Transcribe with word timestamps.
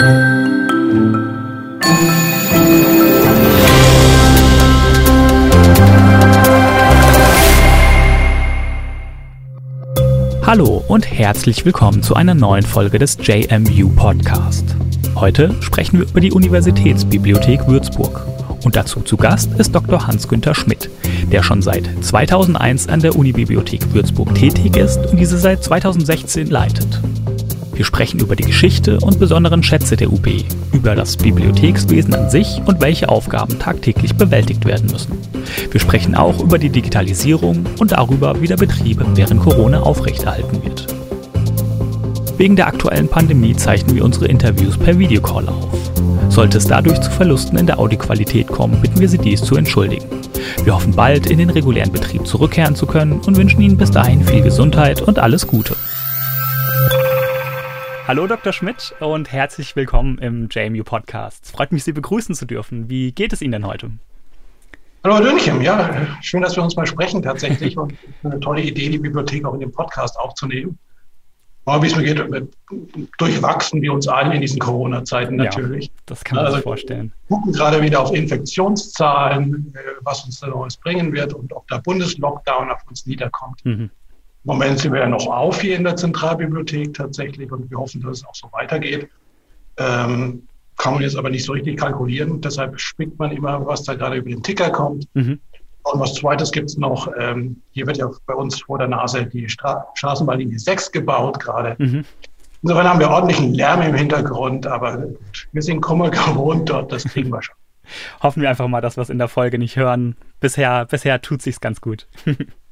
Hallo 0.00 0.42
und 10.88 11.10
herzlich 11.10 11.66
willkommen 11.66 12.02
zu 12.02 12.14
einer 12.14 12.32
neuen 12.34 12.62
Folge 12.62 12.98
des 12.98 13.18
JMU 13.20 13.90
Podcast. 13.90 14.64
Heute 15.16 15.54
sprechen 15.60 15.98
wir 15.98 16.08
über 16.08 16.20
die 16.20 16.32
Universitätsbibliothek 16.32 17.68
Würzburg. 17.68 18.26
Und 18.64 18.76
dazu 18.76 19.00
zu 19.00 19.18
Gast 19.18 19.52
ist 19.58 19.74
Dr. 19.74 20.06
Hans-Günther 20.06 20.54
Schmidt, 20.54 20.88
der 21.30 21.42
schon 21.42 21.60
seit 21.60 21.90
2001 22.02 22.88
an 22.88 23.00
der 23.00 23.16
Unibibliothek 23.16 23.92
Würzburg 23.92 24.34
tätig 24.34 24.78
ist 24.78 24.96
und 25.10 25.18
diese 25.18 25.36
seit 25.36 25.62
2016 25.62 26.46
leitet. 26.46 27.02
Wir 27.80 27.86
sprechen 27.86 28.20
über 28.20 28.36
die 28.36 28.44
Geschichte 28.44 28.98
und 29.00 29.18
besonderen 29.18 29.62
Schätze 29.62 29.96
der 29.96 30.12
UB, 30.12 30.44
über 30.74 30.94
das 30.94 31.16
Bibliothekswesen 31.16 32.12
an 32.12 32.28
sich 32.28 32.60
und 32.66 32.82
welche 32.82 33.08
Aufgaben 33.08 33.58
tagtäglich 33.58 34.14
bewältigt 34.16 34.66
werden 34.66 34.90
müssen. 34.92 35.16
Wir 35.70 35.80
sprechen 35.80 36.14
auch 36.14 36.40
über 36.40 36.58
die 36.58 36.68
Digitalisierung 36.68 37.64
und 37.78 37.92
darüber, 37.92 38.38
wie 38.42 38.48
der 38.48 38.58
Betrieb 38.58 39.02
während 39.14 39.40
Corona 39.40 39.80
aufrechterhalten 39.80 40.62
wird. 40.62 40.94
Wegen 42.36 42.54
der 42.54 42.66
aktuellen 42.66 43.08
Pandemie 43.08 43.56
zeichnen 43.56 43.96
wir 43.96 44.04
unsere 44.04 44.26
Interviews 44.26 44.76
per 44.76 44.98
Videocall 44.98 45.48
auf. 45.48 45.90
Sollte 46.28 46.58
es 46.58 46.66
dadurch 46.66 47.00
zu 47.00 47.10
Verlusten 47.10 47.56
in 47.56 47.66
der 47.66 47.78
Audioqualität 47.78 48.48
kommen, 48.48 48.78
bitten 48.82 49.00
wir 49.00 49.08
Sie 49.08 49.16
dies 49.16 49.40
zu 49.40 49.56
entschuldigen. 49.56 50.04
Wir 50.64 50.74
hoffen 50.74 50.94
bald 50.94 51.30
in 51.30 51.38
den 51.38 51.48
regulären 51.48 51.92
Betrieb 51.92 52.26
zurückkehren 52.26 52.76
zu 52.76 52.84
können 52.84 53.20
und 53.20 53.38
wünschen 53.38 53.62
Ihnen 53.62 53.78
bis 53.78 53.90
dahin 53.90 54.22
viel 54.22 54.42
Gesundheit 54.42 55.00
und 55.00 55.18
alles 55.18 55.46
Gute. 55.46 55.74
Hallo 58.10 58.26
Dr. 58.26 58.52
Schmidt 58.52 58.92
und 58.98 59.30
herzlich 59.30 59.76
willkommen 59.76 60.18
im 60.18 60.48
JMU 60.50 60.82
Podcast. 60.82 61.44
Es 61.44 61.50
freut 61.52 61.70
mich, 61.70 61.84
Sie 61.84 61.92
begrüßen 61.92 62.34
zu 62.34 62.44
dürfen. 62.44 62.90
Wie 62.90 63.12
geht 63.12 63.32
es 63.32 63.40
Ihnen 63.40 63.52
denn 63.52 63.66
heute? 63.68 63.92
Hallo 65.04 65.14
Herr 65.14 65.22
Dönchem, 65.22 65.60
ja, 65.60 66.08
schön, 66.20 66.42
dass 66.42 66.56
wir 66.56 66.64
uns 66.64 66.74
mal 66.74 66.88
sprechen 66.88 67.22
tatsächlich 67.22 67.78
und 67.78 67.94
eine 68.24 68.40
tolle 68.40 68.62
Idee, 68.62 68.88
die 68.88 68.98
Bibliothek 68.98 69.44
auch 69.44 69.54
in 69.54 69.60
dem 69.60 69.70
Podcast 69.70 70.18
aufzunehmen. 70.18 70.76
Aber 71.66 71.84
wie 71.84 71.86
es 71.86 71.94
mir 71.94 72.02
geht, 72.02 72.20
durchwachsen 73.18 73.80
wir 73.80 73.92
uns 73.92 74.08
allen 74.08 74.32
in 74.32 74.40
diesen 74.40 74.58
Corona-Zeiten 74.58 75.36
natürlich. 75.36 75.86
Ja, 75.86 75.92
das 76.06 76.24
kann 76.24 76.34
man 76.34 76.46
also, 76.46 76.56
sich 76.56 76.64
vorstellen. 76.64 77.12
Wir 77.28 77.36
gucken 77.36 77.52
gerade 77.52 77.80
wieder 77.80 78.00
auf 78.00 78.12
Infektionszahlen, 78.12 79.72
äh, 79.76 79.78
was 80.00 80.24
uns 80.24 80.40
da 80.40 80.48
Neues 80.48 80.76
bringen 80.78 81.12
wird 81.12 81.32
und 81.32 81.52
ob 81.52 81.68
der 81.68 81.78
Bundeslockdown 81.78 82.72
auf 82.72 82.80
uns 82.88 83.06
niederkommt. 83.06 83.64
Mhm. 83.64 83.90
Im 84.44 84.52
Moment 84.52 84.78
sind 84.78 84.92
wir 84.92 85.00
ja 85.00 85.08
noch 85.08 85.26
auf 85.26 85.60
hier 85.60 85.76
in 85.76 85.84
der 85.84 85.96
Zentralbibliothek 85.96 86.94
tatsächlich 86.94 87.52
und 87.52 87.70
wir 87.70 87.78
hoffen, 87.78 88.00
dass 88.00 88.18
es 88.18 88.26
auch 88.26 88.34
so 88.34 88.48
weitergeht. 88.52 89.08
Ähm, 89.76 90.46
kann 90.78 90.94
man 90.94 91.02
jetzt 91.02 91.16
aber 91.16 91.28
nicht 91.28 91.44
so 91.44 91.52
richtig 91.52 91.78
kalkulieren. 91.78 92.40
Deshalb 92.40 92.80
spickt 92.80 93.18
man 93.18 93.32
immer, 93.32 93.66
was 93.66 93.82
da 93.82 93.94
gerade 93.94 94.16
über 94.16 94.30
den 94.30 94.42
Ticker 94.42 94.70
kommt. 94.70 95.06
Mhm. 95.14 95.40
Und 95.82 96.00
was 96.00 96.14
Zweites 96.14 96.52
gibt 96.52 96.70
es 96.70 96.78
noch. 96.78 97.10
Ähm, 97.18 97.60
hier 97.72 97.86
wird 97.86 97.98
ja 97.98 98.10
bei 98.26 98.34
uns 98.34 98.62
vor 98.62 98.78
der 98.78 98.88
Nase 98.88 99.26
die 99.26 99.48
Stra 99.48 99.86
Straßenbahnlinie 99.94 100.58
6 100.58 100.92
gebaut 100.92 101.38
gerade. 101.38 101.76
Mhm. 101.78 102.04
Insofern 102.62 102.88
haben 102.88 103.00
wir 103.00 103.10
ordentlichen 103.10 103.54
Lärm 103.54 103.82
im 103.82 103.94
Hintergrund, 103.94 104.66
aber 104.66 105.06
wir 105.52 105.62
sind 105.62 105.80
Kummer 105.80 106.10
gewohnt 106.10 106.68
dort, 106.68 106.92
das 106.92 107.04
kriegen 107.04 107.30
wir 107.30 107.42
schon. 107.42 107.56
Hoffen 108.22 108.42
wir 108.42 108.50
einfach 108.50 108.68
mal, 108.68 108.80
dass 108.80 108.96
wir 108.96 109.02
es 109.02 109.10
in 109.10 109.18
der 109.18 109.28
Folge 109.28 109.58
nicht 109.58 109.76
hören. 109.76 110.16
Bisher, 110.40 110.84
bisher 110.86 111.20
tut 111.22 111.42
sich's 111.42 111.60
ganz 111.60 111.80
gut. 111.80 112.06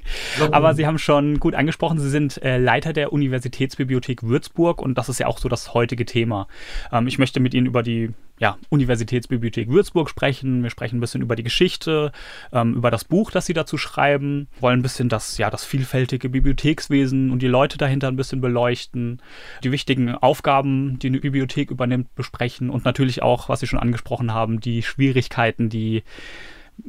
Aber 0.50 0.74
Sie 0.74 0.86
haben 0.86 0.98
schon 0.98 1.38
gut 1.38 1.54
angesprochen, 1.54 1.98
Sie 1.98 2.10
sind 2.10 2.42
äh, 2.42 2.58
Leiter 2.58 2.92
der 2.92 3.12
Universitätsbibliothek 3.12 4.22
Würzburg 4.22 4.80
und 4.80 4.96
das 4.96 5.08
ist 5.08 5.20
ja 5.20 5.26
auch 5.26 5.38
so 5.38 5.48
das 5.48 5.74
heutige 5.74 6.04
Thema. 6.04 6.48
Ähm, 6.92 7.06
ich 7.06 7.18
möchte 7.18 7.40
mit 7.40 7.54
Ihnen 7.54 7.66
über 7.66 7.82
die 7.82 8.10
ja, 8.38 8.56
Universitätsbibliothek 8.68 9.68
Würzburg 9.68 10.08
sprechen. 10.08 10.62
Wir 10.62 10.70
sprechen 10.70 10.98
ein 10.98 11.00
bisschen 11.00 11.22
über 11.22 11.36
die 11.36 11.42
Geschichte, 11.42 12.12
ähm, 12.52 12.74
über 12.74 12.90
das 12.90 13.04
Buch, 13.04 13.30
das 13.30 13.46
Sie 13.46 13.54
dazu 13.54 13.78
schreiben, 13.78 14.48
wollen 14.60 14.80
ein 14.80 14.82
bisschen 14.82 15.08
das, 15.08 15.38
ja, 15.38 15.50
das 15.50 15.64
vielfältige 15.64 16.28
Bibliothekswesen 16.28 17.30
und 17.30 17.42
die 17.42 17.48
Leute 17.48 17.78
dahinter 17.78 18.08
ein 18.08 18.16
bisschen 18.16 18.40
beleuchten, 18.40 19.20
die 19.64 19.72
wichtigen 19.72 20.14
Aufgaben, 20.14 20.98
die 20.98 21.08
eine 21.08 21.20
Bibliothek 21.20 21.70
übernimmt, 21.70 22.14
besprechen 22.14 22.70
und 22.70 22.84
natürlich 22.84 23.22
auch, 23.22 23.48
was 23.48 23.60
Sie 23.60 23.66
schon 23.66 23.80
angesprochen 23.80 24.32
haben, 24.32 24.60
die 24.60 24.82
Schwierigkeiten, 24.82 25.68
die 25.68 26.02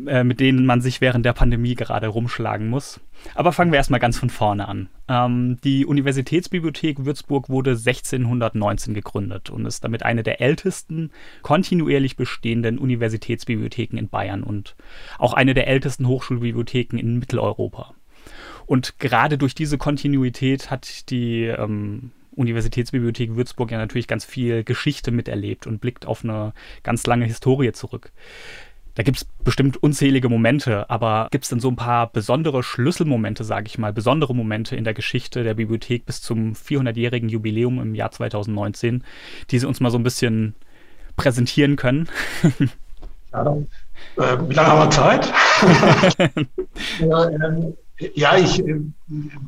äh, 0.05 0.23
mit 0.23 0.39
denen 0.39 0.65
man 0.65 0.81
sich 0.81 1.01
während 1.01 1.25
der 1.25 1.33
Pandemie 1.33 1.75
gerade 1.75 2.07
rumschlagen 2.07 2.69
muss. 2.69 2.99
Aber 3.35 3.51
fangen 3.51 3.71
wir 3.71 3.77
erstmal 3.77 3.99
ganz 3.99 4.17
von 4.17 4.29
vorne 4.29 4.67
an. 4.67 4.89
Ähm, 5.07 5.57
die 5.63 5.85
Universitätsbibliothek 5.85 7.05
Würzburg 7.05 7.49
wurde 7.49 7.71
1619 7.71 8.93
gegründet 8.93 9.49
und 9.49 9.65
ist 9.65 9.83
damit 9.83 10.03
eine 10.03 10.23
der 10.23 10.41
ältesten 10.41 11.11
kontinuierlich 11.41 12.15
bestehenden 12.15 12.77
Universitätsbibliotheken 12.77 13.97
in 13.97 14.09
Bayern 14.09 14.43
und 14.43 14.75
auch 15.17 15.33
eine 15.33 15.53
der 15.53 15.67
ältesten 15.67 16.07
Hochschulbibliotheken 16.07 16.97
in 16.97 17.19
Mitteleuropa. 17.19 17.93
Und 18.65 18.99
gerade 18.99 19.37
durch 19.37 19.55
diese 19.55 19.77
Kontinuität 19.77 20.69
hat 20.69 21.09
die 21.09 21.45
ähm, 21.45 22.11
Universitätsbibliothek 22.39 23.35
Würzburg 23.35 23.71
ja 23.71 23.77
natürlich 23.77 24.07
ganz 24.07 24.23
viel 24.23 24.63
Geschichte 24.63 25.11
miterlebt 25.11 25.67
und 25.67 25.81
blickt 25.81 26.05
auf 26.05 26.23
eine 26.23 26.53
ganz 26.83 27.05
lange 27.05 27.25
Historie 27.25 27.71
zurück. 27.73 28.11
Da 28.99 29.03
gibt 29.03 29.15
es 29.15 29.23
bestimmt 29.45 29.81
unzählige 29.81 30.27
Momente, 30.27 30.89
aber 30.89 31.29
gibt 31.31 31.45
es 31.45 31.49
denn 31.49 31.61
so 31.61 31.69
ein 31.69 31.77
paar 31.77 32.11
besondere 32.11 32.63
Schlüsselmomente, 32.63 33.45
sage 33.45 33.67
ich 33.67 33.77
mal, 33.77 33.93
besondere 33.93 34.35
Momente 34.35 34.75
in 34.75 34.83
der 34.83 34.93
Geschichte 34.93 35.41
der 35.41 35.53
Bibliothek 35.53 36.05
bis 36.05 36.21
zum 36.21 36.51
400-jährigen 36.51 37.29
Jubiläum 37.29 37.79
im 37.79 37.95
Jahr 37.95 38.11
2019, 38.11 39.05
die 39.51 39.59
Sie 39.59 39.65
uns 39.65 39.79
mal 39.79 39.89
so 39.89 39.97
ein 39.97 40.03
bisschen 40.03 40.53
präsentieren 41.15 41.77
können? 41.77 42.09
Ja, 43.31 43.43
dann, 43.43 43.67
äh, 44.17 44.49
wie 44.49 44.53
lange 44.55 44.69
haben 44.69 44.79
wir 44.79 44.89
Zeit? 44.89 45.31
ja, 46.99 47.29
ähm, 47.29 47.77
ja, 48.15 48.37
ich 48.37 48.59
äh, 48.59 48.81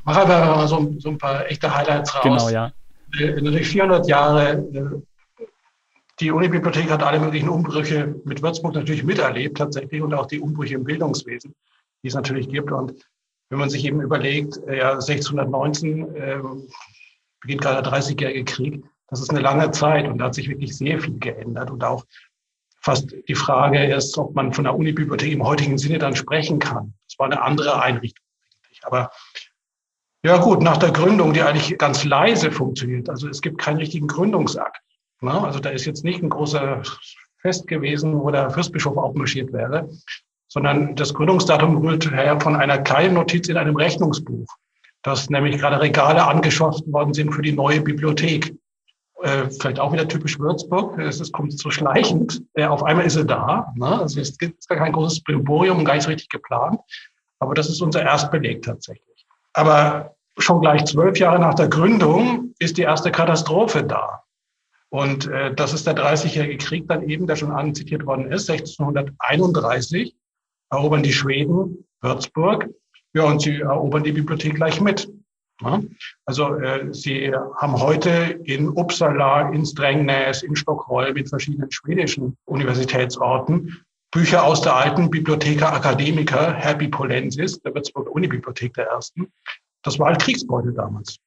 mache 0.05 0.21
einfach 0.21 0.55
mal 0.55 0.67
so, 0.67 0.93
so, 0.99 1.09
ein 1.09 1.17
paar 1.17 1.49
echte 1.49 1.75
Highlights 1.75 2.13
raus. 2.13 2.23
Genau, 2.23 2.49
ja. 2.49 2.71
Äh, 3.19 3.41
natürlich 3.41 3.69
400 3.69 4.07
Jahre 4.07 4.51
äh, 4.51 5.01
die 6.21 6.31
Unibibliothek 6.31 6.89
hat 6.91 7.01
alle 7.01 7.19
möglichen 7.19 7.49
Umbrüche 7.49 8.15
mit 8.25 8.43
Würzburg 8.43 8.75
natürlich 8.75 9.03
miterlebt 9.03 9.57
tatsächlich 9.57 10.01
und 10.01 10.13
auch 10.13 10.27
die 10.27 10.39
Umbrüche 10.39 10.75
im 10.75 10.83
Bildungswesen, 10.83 11.55
die 12.03 12.07
es 12.07 12.13
natürlich 12.13 12.47
gibt. 12.47 12.71
Und 12.71 12.93
wenn 13.49 13.59
man 13.59 13.69
sich 13.69 13.83
eben 13.85 14.01
überlegt, 14.01 14.57
äh, 14.67 14.77
ja, 14.77 14.91
1619 14.93 16.15
äh, 16.15 16.39
beginnt 17.41 17.61
gerade 17.61 17.81
der 17.81 17.91
30-jährige 17.91 18.45
Krieg, 18.45 18.83
das 19.07 19.19
ist 19.19 19.31
eine 19.31 19.41
lange 19.41 19.71
Zeit 19.71 20.07
und 20.07 20.19
da 20.19 20.25
hat 20.25 20.35
sich 20.35 20.47
wirklich 20.47 20.77
sehr 20.77 21.01
viel 21.01 21.19
geändert 21.19 21.71
und 21.71 21.83
auch 21.83 22.05
fast 22.79 23.13
die 23.27 23.35
Frage 23.35 23.83
ist, 23.93 24.17
ob 24.17 24.35
man 24.35 24.53
von 24.53 24.63
der 24.63 24.75
Unibibliothek 24.75 25.33
im 25.33 25.43
heutigen 25.43 25.77
Sinne 25.77 25.97
dann 25.97 26.15
sprechen 26.15 26.59
kann. 26.59 26.93
Das 27.09 27.19
war 27.19 27.25
eine 27.25 27.41
andere 27.41 27.81
Einrichtung. 27.81 28.25
Aber 28.83 29.11
ja 30.23 30.37
gut, 30.37 30.61
nach 30.61 30.77
der 30.77 30.91
Gründung, 30.91 31.33
die 31.33 31.41
eigentlich 31.41 31.77
ganz 31.77 32.03
leise 32.03 32.51
funktioniert, 32.51 33.09
also 33.09 33.27
es 33.27 33.41
gibt 33.41 33.57
keinen 33.57 33.77
richtigen 33.77 34.07
Gründungsakt. 34.07 34.81
Na, 35.21 35.43
also 35.43 35.59
da 35.59 35.69
ist 35.69 35.85
jetzt 35.85 36.03
nicht 36.03 36.21
ein 36.23 36.29
großer 36.29 36.81
Fest 37.37 37.67
gewesen, 37.67 38.19
wo 38.19 38.31
der 38.31 38.49
Fürstbischof 38.49 38.97
aufmarschiert 38.97 39.53
wäre, 39.53 39.89
sondern 40.47 40.95
das 40.95 41.13
Gründungsdatum 41.13 41.77
rührt 41.77 42.11
her 42.11 42.39
von 42.41 42.55
einer 42.55 42.79
kleinen 42.79 43.13
Notiz 43.13 43.47
in 43.47 43.57
einem 43.57 43.75
Rechnungsbuch, 43.75 44.47
dass 45.03 45.29
nämlich 45.29 45.59
gerade 45.59 45.79
Regale 45.79 46.25
angeschafft 46.25 46.83
worden 46.91 47.13
sind 47.13 47.33
für 47.33 47.41
die 47.41 47.51
neue 47.51 47.81
Bibliothek. 47.81 48.55
Äh, 49.21 49.49
vielleicht 49.49 49.79
auch 49.79 49.93
wieder 49.93 50.07
typisch 50.07 50.39
Würzburg. 50.39 50.97
Es 50.97 51.31
kommt 51.31 51.57
so 51.57 51.69
schleichend. 51.69 52.41
Äh, 52.55 52.65
auf 52.65 52.83
einmal 52.83 53.05
ist 53.05 53.13
sie 53.13 53.25
da. 53.25 53.71
Ne? 53.75 54.01
Also 54.01 54.19
es 54.19 54.37
gibt 54.37 54.67
gar 54.67 54.79
kein 54.79 54.93
großes 54.93 55.23
Brimborium 55.23 55.77
und 55.77 55.85
gar 55.85 55.93
nicht 55.93 56.03
so 56.03 56.09
richtig 56.09 56.29
geplant. 56.29 56.79
Aber 57.39 57.53
das 57.53 57.69
ist 57.69 57.81
unser 57.81 58.01
Erstbeleg 58.01 58.63
tatsächlich. 58.63 59.27
Aber 59.53 60.15
schon 60.39 60.61
gleich 60.61 60.85
zwölf 60.85 61.19
Jahre 61.19 61.39
nach 61.39 61.53
der 61.53 61.67
Gründung 61.67 62.55
ist 62.57 62.77
die 62.77 62.81
erste 62.81 63.11
Katastrophe 63.11 63.83
da. 63.83 64.23
Und 64.91 65.27
äh, 65.27 65.53
das 65.55 65.73
ist 65.73 65.87
der 65.87 65.95
30-jährige 65.95 66.57
Krieg 66.57 66.87
dann 66.87 67.07
eben, 67.07 67.25
der 67.25 67.37
schon 67.37 67.51
anzitiert 67.51 68.05
worden 68.05 68.29
ist. 68.31 68.49
1631 68.49 70.15
erobern 70.69 71.01
die 71.01 71.13
Schweden 71.13 71.87
Würzburg. 72.01 72.69
Ja, 73.13 73.23
und 73.23 73.41
sie 73.41 73.61
erobern 73.61 74.03
die 74.03 74.11
Bibliothek 74.11 74.55
gleich 74.55 74.81
mit. 74.81 75.09
Ja? 75.61 75.81
Also 76.25 76.55
äh, 76.55 76.93
sie 76.93 77.33
haben 77.57 77.79
heute 77.79 78.39
in 78.43 78.67
Uppsala, 78.67 79.49
in 79.51 79.65
Strängnäs, 79.65 80.43
in 80.43 80.55
Stockholm, 80.55 81.15
in 81.15 81.27
verschiedenen 81.27 81.71
schwedischen 81.71 82.37
Universitätsorten 82.45 83.83
Bücher 84.11 84.43
aus 84.43 84.61
der 84.61 84.75
alten 84.75 85.09
Bibliotheca 85.09 85.73
Academica, 85.77 86.51
Herbi 86.51 86.89
Polensis, 86.89 87.61
der 87.61 87.73
Würzburger 87.73 88.11
Unibibliothek 88.11 88.73
der 88.73 88.87
ersten. 88.87 89.31
Das 89.83 89.97
war 89.99 90.07
halt 90.07 90.21
Kriegsbeute 90.21 90.73
damals, 90.73 91.17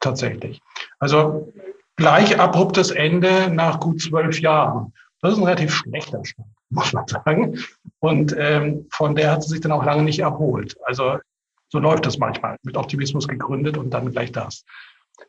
tatsächlich. 0.00 0.60
Also 0.98 1.52
gleich 1.96 2.38
abruptes 2.38 2.90
Ende 2.90 3.50
nach 3.50 3.80
gut 3.80 4.00
zwölf 4.00 4.40
Jahren. 4.40 4.92
Das 5.20 5.32
ist 5.32 5.38
ein 5.38 5.44
relativ 5.44 5.74
schlechter 5.74 6.24
Stand, 6.24 6.48
muss 6.70 6.92
man 6.92 7.06
sagen. 7.06 7.58
Und 8.00 8.34
ähm, 8.36 8.86
von 8.90 9.14
der 9.14 9.30
hat 9.30 9.42
sie 9.42 9.50
sich 9.50 9.60
dann 9.60 9.72
auch 9.72 9.84
lange 9.84 10.02
nicht 10.02 10.18
erholt. 10.18 10.76
Also 10.84 11.18
so 11.68 11.78
läuft 11.78 12.06
das 12.06 12.18
manchmal. 12.18 12.56
Mit 12.62 12.76
Optimismus 12.76 13.28
gegründet 13.28 13.78
und 13.78 13.90
dann 13.90 14.10
gleich 14.10 14.32
das. 14.32 14.64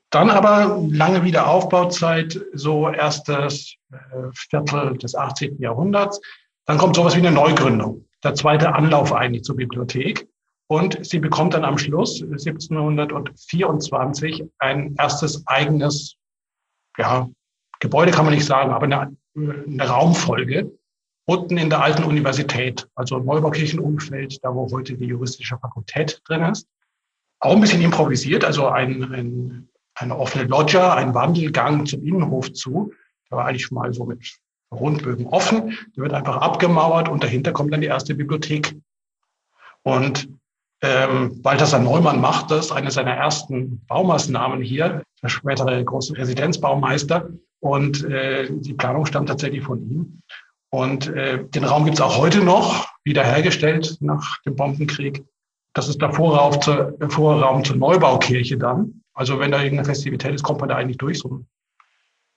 Dann 0.10 0.30
aber 0.30 0.82
lange 0.90 1.24
Wiederaufbauzeit, 1.24 2.40
so 2.54 2.90
erstes 2.90 3.76
äh, 3.92 3.98
Viertel 4.34 4.98
des 4.98 5.16
18. 5.16 5.60
Jahrhunderts. 5.60 6.20
Dann 6.66 6.78
kommt 6.78 6.96
sowas 6.96 7.16
wie 7.16 7.20
eine 7.20 7.32
Neugründung, 7.32 8.06
der 8.24 8.36
zweite 8.36 8.74
Anlauf 8.74 9.14
eigentlich 9.14 9.44
zur 9.44 9.56
Bibliothek. 9.56 10.28
Und 10.68 11.06
sie 11.06 11.20
bekommt 11.20 11.54
dann 11.54 11.66
am 11.66 11.78
Schluss 11.78 12.22
1724 12.22 14.46
ein 14.60 14.96
erstes 14.98 15.46
eigenes, 15.46 16.16
ja, 16.98 17.30
Gebäude 17.80 18.12
kann 18.12 18.26
man 18.26 18.34
nicht 18.34 18.46
sagen, 18.46 18.72
aber 18.72 18.86
eine, 18.86 19.16
eine 19.36 19.88
Raumfolge 19.88 20.72
unten 21.26 21.58
in 21.58 21.70
der 21.70 21.82
alten 21.82 22.04
Universität, 22.04 22.88
also 22.96 23.18
Neubaukirchenumfeld, 23.18 24.44
da 24.44 24.54
wo 24.54 24.70
heute 24.72 24.96
die 24.96 25.06
juristische 25.06 25.58
Fakultät 25.58 26.22
drin 26.28 26.44
ist. 26.44 26.68
Auch 27.40 27.56
ein 27.56 27.62
bisschen 27.62 27.82
improvisiert, 27.82 28.44
also 28.44 28.68
ein, 28.68 29.04
ein, 29.14 29.70
eine 29.96 30.18
offene 30.18 30.46
Loggia, 30.46 30.94
ein 30.94 31.14
Wandelgang 31.14 31.86
zum 31.86 32.04
Innenhof 32.04 32.52
zu. 32.54 32.94
Der 33.30 33.38
war 33.38 33.46
eigentlich 33.46 33.72
mal 33.72 33.94
so 33.94 34.06
mit 34.06 34.38
Rundbögen 34.72 35.28
offen. 35.28 35.78
Der 35.96 36.04
wird 36.04 36.14
einfach 36.14 36.38
abgemauert 36.38 37.10
und 37.10 37.24
dahinter 37.24 37.52
kommt 37.52 37.74
dann 37.74 37.82
die 37.82 37.88
erste 37.88 38.16
Bibliothek. 38.16 38.76
Und 39.84 40.30
ähm, 40.84 41.42
Balthasar 41.42 41.80
Neumann 41.80 42.20
macht 42.20 42.52
das, 42.52 42.72
eine 42.72 42.92
seiner 42.92 43.14
ersten 43.16 43.84
Baumaßnahmen 43.88 44.62
hier, 44.62 45.02
der 45.22 45.30
spätere 45.30 45.84
große 45.84 46.18
Residenzbaumeister. 46.18 47.30
Und 47.62 48.04
äh, 48.04 48.50
die 48.52 48.74
Planung 48.74 49.06
stammt 49.06 49.30
tatsächlich 49.30 49.64
von 49.64 49.90
ihm. 49.90 50.22
Und 50.70 51.08
äh, 51.08 51.46
den 51.46 51.64
Raum 51.64 51.86
gibt 51.86 51.98
es 51.98 52.02
auch 52.02 52.18
heute 52.18 52.44
noch, 52.44 52.90
wiederhergestellt 53.06 53.98
nach 54.02 54.42
dem 54.42 54.58
Bombenkrieg. 54.58 55.24
Das 55.74 55.88
ist 55.88 56.02
der 56.02 56.12
Vorraum 56.12 56.62
zur, 56.62 56.98
Vorraum 57.08 57.64
zur 57.64 57.78
Neubaukirche 57.78 58.58
dann. 58.58 59.02
Also 59.14 59.40
wenn 59.40 59.52
da 59.52 59.60
irgendeine 59.60 59.86
Festivität 59.86 60.36
ist, 60.36 60.44
kommt 60.44 60.60
man 60.60 60.70
da 60.70 60.76
eigentlich 60.76 60.98
durch. 60.98 61.20
So 61.20 61.46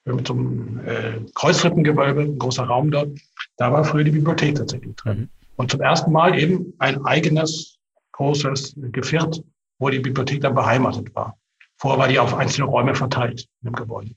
mit 0.04 0.28
so 0.28 0.34
einem 0.34 0.80
äh, 0.86 1.20
Kreuzrippengewölbe, 1.34 2.22
ein 2.22 2.38
großer 2.38 2.62
Raum 2.64 2.92
dort. 2.92 3.08
Da 3.56 3.72
war 3.72 3.84
früher 3.84 4.04
die 4.04 4.12
Bibliothek 4.12 4.54
tatsächlich 4.54 4.94
drin. 4.94 5.18
Mhm. 5.18 5.28
Und 5.56 5.70
zum 5.72 5.80
ersten 5.80 6.12
Mal 6.12 6.38
eben 6.38 6.74
ein 6.78 7.04
eigenes 7.04 7.75
großes 8.16 8.74
Geviert, 8.92 9.42
wo 9.78 9.90
die 9.90 10.00
Bibliothek 10.00 10.40
dann 10.40 10.54
beheimatet 10.54 11.14
war. 11.14 11.36
Vorher 11.78 11.98
war 11.98 12.08
die 12.08 12.18
auf 12.18 12.34
einzelne 12.34 12.66
Räume 12.66 12.94
verteilt 12.94 13.46
im 13.62 13.72
Gebäude. 13.72 14.12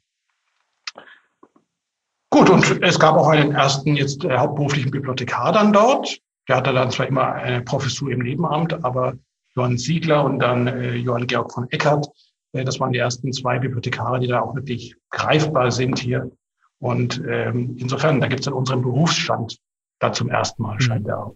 Gut, 2.29 2.49
und 2.49 2.81
es 2.83 2.99
gab 2.99 3.15
auch 3.15 3.27
einen 3.27 3.53
ersten 3.53 3.95
jetzt 3.95 4.23
äh, 4.23 4.37
hauptberuflichen 4.37 4.91
Bibliothekar 4.91 5.51
dann 5.51 5.73
dort. 5.73 6.19
Der 6.47 6.57
hatte 6.57 6.73
dann 6.73 6.91
zwar 6.91 7.07
immer 7.07 7.33
eine 7.33 7.61
Professur 7.61 8.11
im 8.11 8.19
Nebenamt, 8.19 8.83
aber 8.85 9.15
Johann 9.55 9.77
Siegler 9.77 10.23
und 10.23 10.39
dann 10.39 10.67
äh, 10.67 10.95
Johann 10.95 11.27
Georg 11.27 11.51
von 11.51 11.69
Eckert, 11.71 12.07
äh, 12.53 12.63
das 12.63 12.79
waren 12.79 12.93
die 12.93 12.99
ersten 12.99 13.33
zwei 13.33 13.59
Bibliothekare, 13.59 14.19
die 14.19 14.27
da 14.27 14.41
auch 14.41 14.55
wirklich 14.55 14.95
greifbar 15.09 15.71
sind 15.71 15.99
hier. 15.99 16.31
Und 16.79 17.21
ähm, 17.27 17.75
insofern, 17.77 18.21
da 18.21 18.27
gibt 18.27 18.41
es 18.41 18.45
dann 18.45 18.53
unseren 18.53 18.81
Berufsstand 18.81 19.57
da 19.99 20.13
zum 20.13 20.29
ersten 20.29 20.63
Mal, 20.63 20.79
scheint 20.79 21.03
mhm. 21.03 21.09
er 21.09 21.25
auch. 21.25 21.35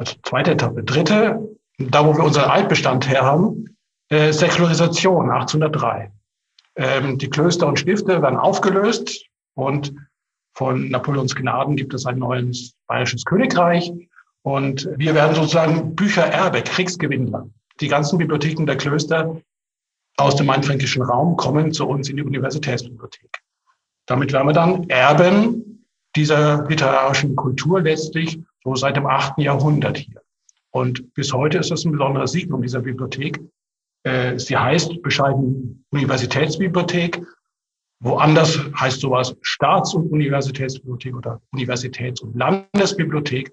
Also 0.00 0.14
zweite 0.22 0.52
Etappe. 0.52 0.82
Dritte, 0.82 1.46
da 1.76 2.06
wo 2.06 2.16
wir 2.16 2.24
unseren 2.24 2.48
Altbestand 2.48 3.06
her 3.06 3.20
haben, 3.20 3.76
äh, 4.08 4.32
Säkularisation 4.32 5.30
1803. 5.30 6.10
Ähm, 6.76 7.18
die 7.18 7.28
Klöster 7.28 7.66
und 7.66 7.78
Stifte 7.78 8.22
werden 8.22 8.38
aufgelöst 8.38 9.26
und 9.54 9.92
von 10.54 10.88
Napoleons 10.88 11.34
Gnaden 11.34 11.76
gibt 11.76 11.92
es 11.92 12.06
ein 12.06 12.18
neues 12.18 12.72
bayerisches 12.86 13.26
Königreich. 13.26 13.92
Und 14.40 14.88
wir 14.96 15.14
werden 15.14 15.34
sozusagen 15.34 15.94
Büchererbe, 15.94 16.62
Kriegsgewinnler. 16.62 17.50
Die 17.80 17.88
ganzen 17.88 18.16
Bibliotheken 18.16 18.64
der 18.64 18.78
Klöster 18.78 19.36
aus 20.16 20.34
dem 20.34 20.46
mainfränkischen 20.46 21.02
Raum 21.02 21.36
kommen 21.36 21.72
zu 21.72 21.86
uns 21.86 22.08
in 22.08 22.16
die 22.16 22.22
Universitätsbibliothek. 22.22 23.42
Damit 24.06 24.32
werden 24.32 24.48
wir 24.48 24.54
dann 24.54 24.88
Erben 24.88 25.86
dieser 26.16 26.66
literarischen 26.66 27.36
Kultur 27.36 27.82
letztlich 27.82 28.40
so 28.64 28.74
seit 28.74 28.96
dem 28.96 29.06
achten 29.06 29.40
Jahrhundert 29.40 29.98
hier. 29.98 30.22
Und 30.70 31.14
bis 31.14 31.32
heute 31.32 31.58
ist 31.58 31.70
das 31.70 31.84
ein 31.84 31.92
besonderer 31.92 32.26
Signum 32.26 32.62
dieser 32.62 32.80
Bibliothek. 32.80 33.40
Äh, 34.04 34.38
sie 34.38 34.56
heißt 34.56 35.02
bescheiden 35.02 35.84
Universitätsbibliothek. 35.90 37.22
Woanders 38.02 38.58
heißt 38.78 39.00
sowas 39.00 39.36
Staats- 39.42 39.94
und 39.94 40.10
Universitätsbibliothek 40.10 41.14
oder 41.14 41.40
Universitäts- 41.52 42.20
und 42.20 42.34
Landesbibliothek. 42.36 43.52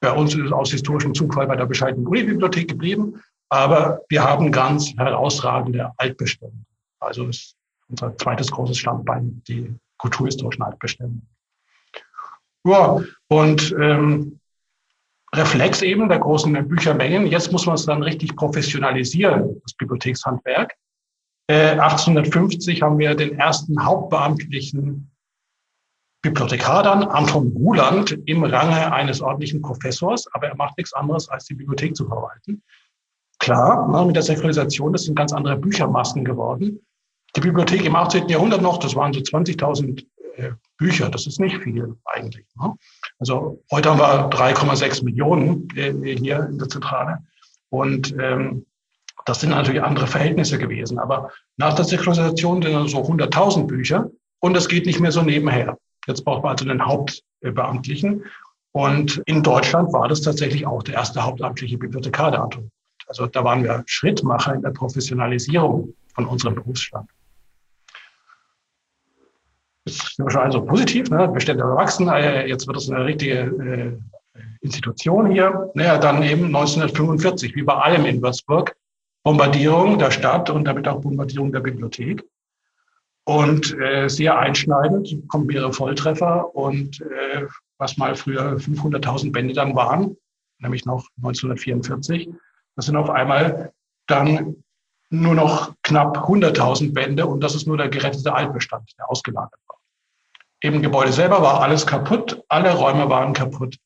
Bei 0.00 0.12
uns 0.12 0.34
ist 0.34 0.44
es 0.44 0.52
aus 0.52 0.70
historischem 0.70 1.14
Zufall 1.14 1.46
bei 1.46 1.56
der 1.56 1.66
bescheidenen 1.66 2.06
Unibibliothek 2.06 2.68
geblieben. 2.68 3.22
Aber 3.48 4.02
wir 4.08 4.24
haben 4.24 4.50
ganz 4.50 4.92
herausragende 4.96 5.92
Altbestände. 5.96 6.64
Also 7.00 7.28
ist 7.28 7.56
unser 7.88 8.16
zweites 8.18 8.50
großes 8.50 8.76
Standbein, 8.76 9.42
die 9.46 9.74
kulturhistorischen 9.98 10.64
Altbestände. 10.64 11.22
Ja, 12.66 13.00
und 13.28 13.74
ähm, 13.80 14.40
Reflex 15.34 15.82
eben 15.82 16.08
der 16.08 16.18
großen 16.18 16.68
Büchermengen. 16.68 17.26
Jetzt 17.26 17.52
muss 17.52 17.66
man 17.66 17.74
es 17.74 17.86
dann 17.86 18.02
richtig 18.02 18.36
professionalisieren, 18.36 19.60
das 19.62 19.74
Bibliothekshandwerk. 19.74 20.74
Äh, 21.48 21.78
1850 21.78 22.82
haben 22.82 22.98
wir 22.98 23.14
den 23.14 23.38
ersten 23.38 23.84
hauptbeamtlichen 23.84 25.10
Bibliothekar 26.22 26.82
dann, 26.82 27.04
Anton 27.04 27.54
Guland, 27.54 28.18
im 28.26 28.42
Range 28.42 28.92
eines 28.92 29.20
ordentlichen 29.20 29.62
Professors, 29.62 30.26
aber 30.32 30.48
er 30.48 30.56
macht 30.56 30.76
nichts 30.76 30.92
anderes, 30.92 31.28
als 31.28 31.44
die 31.44 31.54
Bibliothek 31.54 31.94
zu 31.94 32.06
verwalten. 32.06 32.62
Klar, 33.38 33.86
ne, 33.88 34.06
mit 34.06 34.16
der 34.16 34.22
Säkularisation, 34.22 34.92
das 34.92 35.04
sind 35.04 35.14
ganz 35.14 35.32
andere 35.32 35.56
Büchermassen 35.56 36.24
geworden. 36.24 36.80
Die 37.36 37.40
Bibliothek 37.40 37.84
im 37.84 37.94
18. 37.94 38.28
Jahrhundert 38.28 38.62
noch, 38.62 38.78
das 38.78 38.96
waren 38.96 39.12
so 39.12 39.20
20.000 39.20 40.04
äh, 40.36 40.52
Bücher. 40.78 41.10
Das 41.10 41.26
ist 41.26 41.38
nicht 41.38 41.58
viel 41.62 41.96
eigentlich. 42.06 42.46
Ne? 42.56 42.74
Also 43.18 43.62
heute 43.70 43.90
haben 43.90 43.98
wir 43.98 44.30
3,6 44.30 45.04
Millionen 45.04 45.68
äh, 45.74 46.16
hier 46.16 46.46
in 46.50 46.58
der 46.58 46.68
Zentrale. 46.68 47.18
Und 47.70 48.14
ähm, 48.20 48.66
das 49.24 49.40
sind 49.40 49.50
natürlich 49.50 49.82
andere 49.82 50.06
Verhältnisse 50.06 50.58
gewesen. 50.58 50.98
Aber 50.98 51.30
nach 51.56 51.74
der 51.74 51.84
Säkularisation 51.84 52.62
sind 52.62 52.72
dann 52.72 52.88
so 52.88 52.98
100.000 52.98 53.66
Bücher 53.66 54.10
und 54.40 54.56
es 54.56 54.68
geht 54.68 54.86
nicht 54.86 55.00
mehr 55.00 55.12
so 55.12 55.22
nebenher. 55.22 55.78
Jetzt 56.06 56.24
braucht 56.24 56.42
man 56.42 56.52
also 56.52 56.68
einen 56.68 56.84
Hauptbeamtlichen. 56.84 58.24
Und 58.72 59.22
in 59.26 59.42
Deutschland 59.42 59.92
war 59.92 60.06
das 60.08 60.20
tatsächlich 60.20 60.66
auch 60.66 60.82
der 60.82 60.94
erste 60.94 61.24
hauptamtliche 61.24 61.78
Bibliothekar 61.78 62.30
der. 62.30 62.48
Also 63.08 63.26
da 63.26 63.42
waren 63.42 63.64
wir 63.64 63.82
Schrittmacher 63.86 64.54
in 64.54 64.62
der 64.62 64.70
Professionalisierung 64.70 65.94
von 66.14 66.26
unserem 66.26 66.54
Berufsstand 66.54 67.08
ist 69.86 70.18
wahrscheinlich 70.18 70.54
so 70.54 70.64
positiv, 70.64 71.10
ne? 71.10 71.28
Bestände 71.28 71.62
erwachsen, 71.62 72.08
äh, 72.08 72.46
jetzt 72.46 72.66
wird 72.66 72.76
es 72.76 72.90
eine 72.90 73.04
richtige 73.04 73.34
äh, 73.34 74.42
Institution 74.60 75.30
hier. 75.30 75.70
Naja, 75.74 75.98
dann 75.98 76.22
eben 76.22 76.46
1945, 76.46 77.54
wie 77.54 77.62
bei 77.62 77.74
allem 77.74 78.04
in 78.04 78.20
Würzburg, 78.20 78.74
Bombardierung 79.22 79.98
der 79.98 80.10
Stadt 80.10 80.50
und 80.50 80.64
damit 80.64 80.86
auch 80.88 81.00
Bombardierung 81.00 81.52
der 81.52 81.60
Bibliothek. 81.60 82.24
Und 83.24 83.76
äh, 83.80 84.08
sehr 84.08 84.38
einschneidend, 84.38 85.28
kommen 85.28 85.46
mehrere 85.46 85.72
Volltreffer 85.72 86.54
und 86.54 87.00
äh, 87.00 87.46
was 87.78 87.96
mal 87.96 88.14
früher 88.14 88.56
500.000 88.56 89.32
Bände 89.32 89.52
dann 89.52 89.74
waren, 89.74 90.16
nämlich 90.58 90.84
noch 90.84 91.08
1944, 91.16 92.30
das 92.76 92.86
sind 92.86 92.96
auf 92.96 93.10
einmal 93.10 93.72
dann 94.06 94.62
nur 95.10 95.34
noch 95.34 95.74
knapp 95.82 96.18
100.000 96.18 96.94
Bände 96.94 97.26
und 97.26 97.40
das 97.40 97.56
ist 97.56 97.66
nur 97.66 97.76
der 97.76 97.88
gerettete 97.88 98.32
Altbestand, 98.32 98.92
der 98.96 99.10
ausgelagert 99.10 99.60
war. 99.65 99.65
Im 100.60 100.82
Gebäude 100.82 101.12
selber 101.12 101.42
war 101.42 101.60
alles 101.60 101.86
kaputt, 101.86 102.42
alle 102.48 102.74
Räume 102.74 103.08
waren 103.10 103.32
kaputt. 103.32 103.76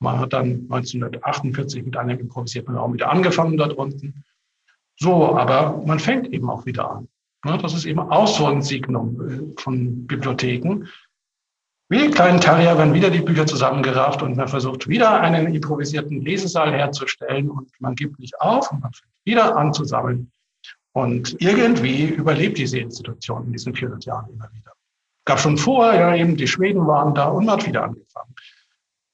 Man 0.00 0.18
hat 0.20 0.32
dann 0.32 0.68
1948 0.70 1.84
mit 1.84 1.96
einem 1.96 2.18
improvisierten 2.18 2.76
Raum 2.76 2.94
wieder 2.94 3.10
angefangen 3.10 3.56
dort 3.56 3.72
unten. 3.72 4.24
So, 4.96 5.36
aber 5.36 5.82
man 5.86 5.98
fängt 5.98 6.28
eben 6.28 6.50
auch 6.50 6.66
wieder 6.66 6.90
an. 6.90 7.08
Ne, 7.44 7.56
das 7.58 7.72
ist 7.72 7.84
eben 7.84 8.00
auch 8.00 8.26
so 8.26 8.46
ein 8.46 8.62
Signum 8.62 9.54
äh, 9.56 9.60
von 9.60 10.06
Bibliotheken. 10.06 10.86
Wie 11.88 12.10
kleinen 12.10 12.40
Terrier 12.40 12.76
werden 12.76 12.92
wieder 12.92 13.10
die 13.10 13.20
Bücher 13.20 13.46
zusammengerafft 13.46 14.22
und 14.22 14.36
man 14.36 14.48
versucht 14.48 14.88
wieder 14.88 15.20
einen 15.20 15.54
improvisierten 15.54 16.20
Lesesaal 16.20 16.72
herzustellen 16.72 17.48
und 17.48 17.70
man 17.80 17.94
gibt 17.94 18.18
nicht 18.18 18.38
auf 18.40 18.70
und 18.70 18.82
man 18.82 18.92
fängt 18.92 19.12
wieder 19.24 19.56
an 19.56 19.72
zu 19.72 19.84
sammeln. 19.84 20.30
Und 20.92 21.40
irgendwie 21.40 22.06
überlebt 22.06 22.58
diese 22.58 22.78
Institution 22.78 23.46
in 23.46 23.52
diesen 23.52 23.74
400 23.74 24.04
Jahren 24.04 24.30
immer 24.30 24.50
wieder. 24.52 24.72
Gab 25.28 25.40
schon 25.40 25.58
vorher, 25.58 26.00
ja, 26.00 26.16
eben 26.16 26.38
die 26.38 26.46
Schweden 26.46 26.86
waren 26.86 27.14
da 27.14 27.26
und 27.26 27.44
man 27.44 27.58
hat 27.58 27.66
wieder 27.66 27.84
angefangen. 27.84 28.34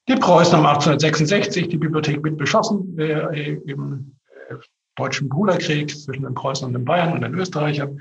Die 0.06 0.14
Preußen 0.14 0.56
haben 0.56 0.64
1866 0.64 1.66
die 1.66 1.76
Bibliothek 1.76 2.22
mit 2.22 2.36
beschossen 2.36 2.96
äh, 3.00 3.54
im 3.66 4.14
äh, 4.48 4.54
deutschen 4.94 5.28
Bruderkrieg 5.28 5.90
zwischen 5.90 6.22
den 6.22 6.34
Preußen 6.34 6.68
und 6.68 6.72
den 6.72 6.84
Bayern 6.84 7.14
und 7.14 7.22
den 7.22 7.34
Österreichern. 7.34 8.00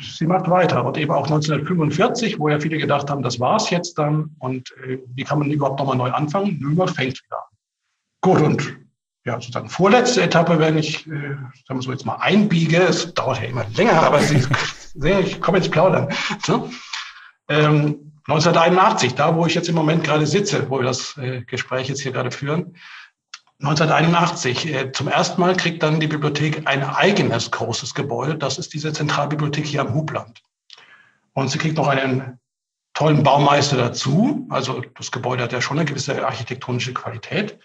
Sie 0.00 0.26
macht 0.26 0.50
weiter 0.50 0.84
und 0.84 0.98
eben 0.98 1.12
auch 1.12 1.22
1945, 1.22 2.40
wo 2.40 2.48
ja 2.48 2.58
viele 2.58 2.78
gedacht 2.78 3.08
haben, 3.08 3.22
das 3.22 3.38
war's 3.38 3.70
jetzt 3.70 3.96
dann 3.96 4.34
und 4.40 4.74
äh, 4.84 4.98
wie 5.14 5.22
kann 5.22 5.38
man 5.38 5.52
überhaupt 5.52 5.78
nochmal 5.78 5.96
neu 5.96 6.10
anfangen? 6.10 6.58
Nö, 6.60 6.70
man 6.70 6.88
fängt 6.88 7.22
wieder 7.22 7.36
an. 7.36 7.56
Gut, 8.22 8.40
und 8.40 8.76
ja, 9.24 9.34
sozusagen 9.34 9.68
vorletzte 9.68 10.22
Etappe, 10.22 10.58
wenn 10.58 10.76
ich, 10.76 11.06
äh, 11.06 11.36
sagen 11.68 11.78
wir 11.78 11.82
so 11.82 11.92
jetzt 11.92 12.06
mal 12.06 12.16
einbiege, 12.16 12.78
es 12.78 13.14
dauert 13.14 13.40
ja 13.40 13.46
immer 13.50 13.66
länger, 13.76 14.02
aber 14.02 14.18
Sie 14.18 14.42
sehen, 14.96 15.20
ich 15.20 15.40
komme 15.40 15.58
ins 15.58 15.70
Plaudern. 15.70 16.08
So. 16.44 16.68
Ähm, 17.50 18.12
1981, 18.28 19.16
da 19.16 19.34
wo 19.34 19.44
ich 19.44 19.54
jetzt 19.54 19.68
im 19.68 19.74
Moment 19.74 20.04
gerade 20.04 20.26
sitze, 20.26 20.70
wo 20.70 20.78
wir 20.78 20.84
das 20.84 21.16
äh, 21.18 21.42
Gespräch 21.42 21.88
jetzt 21.88 22.00
hier 22.00 22.12
gerade 22.12 22.30
führen, 22.30 22.76
1981, 23.62 24.72
äh, 24.72 24.92
zum 24.92 25.08
ersten 25.08 25.40
Mal 25.40 25.56
kriegt 25.56 25.82
dann 25.82 26.00
die 26.00 26.06
Bibliothek 26.06 26.66
ein 26.66 26.82
eigenes 26.82 27.50
großes 27.50 27.94
Gebäude. 27.94 28.36
Das 28.36 28.56
ist 28.58 28.72
diese 28.72 28.92
Zentralbibliothek 28.92 29.66
hier 29.66 29.82
am 29.82 29.92
Hubland. 29.92 30.42
Und 31.34 31.50
sie 31.50 31.58
kriegt 31.58 31.76
noch 31.76 31.88
einen 31.88 32.38
tollen 32.94 33.22
Baumeister 33.22 33.76
dazu. 33.76 34.46
Also 34.48 34.82
das 34.96 35.10
Gebäude 35.10 35.42
hat 35.42 35.52
ja 35.52 35.60
schon 35.60 35.78
eine 35.78 35.84
gewisse 35.84 36.24
architektonische 36.24 36.94
Qualität. 36.94 37.58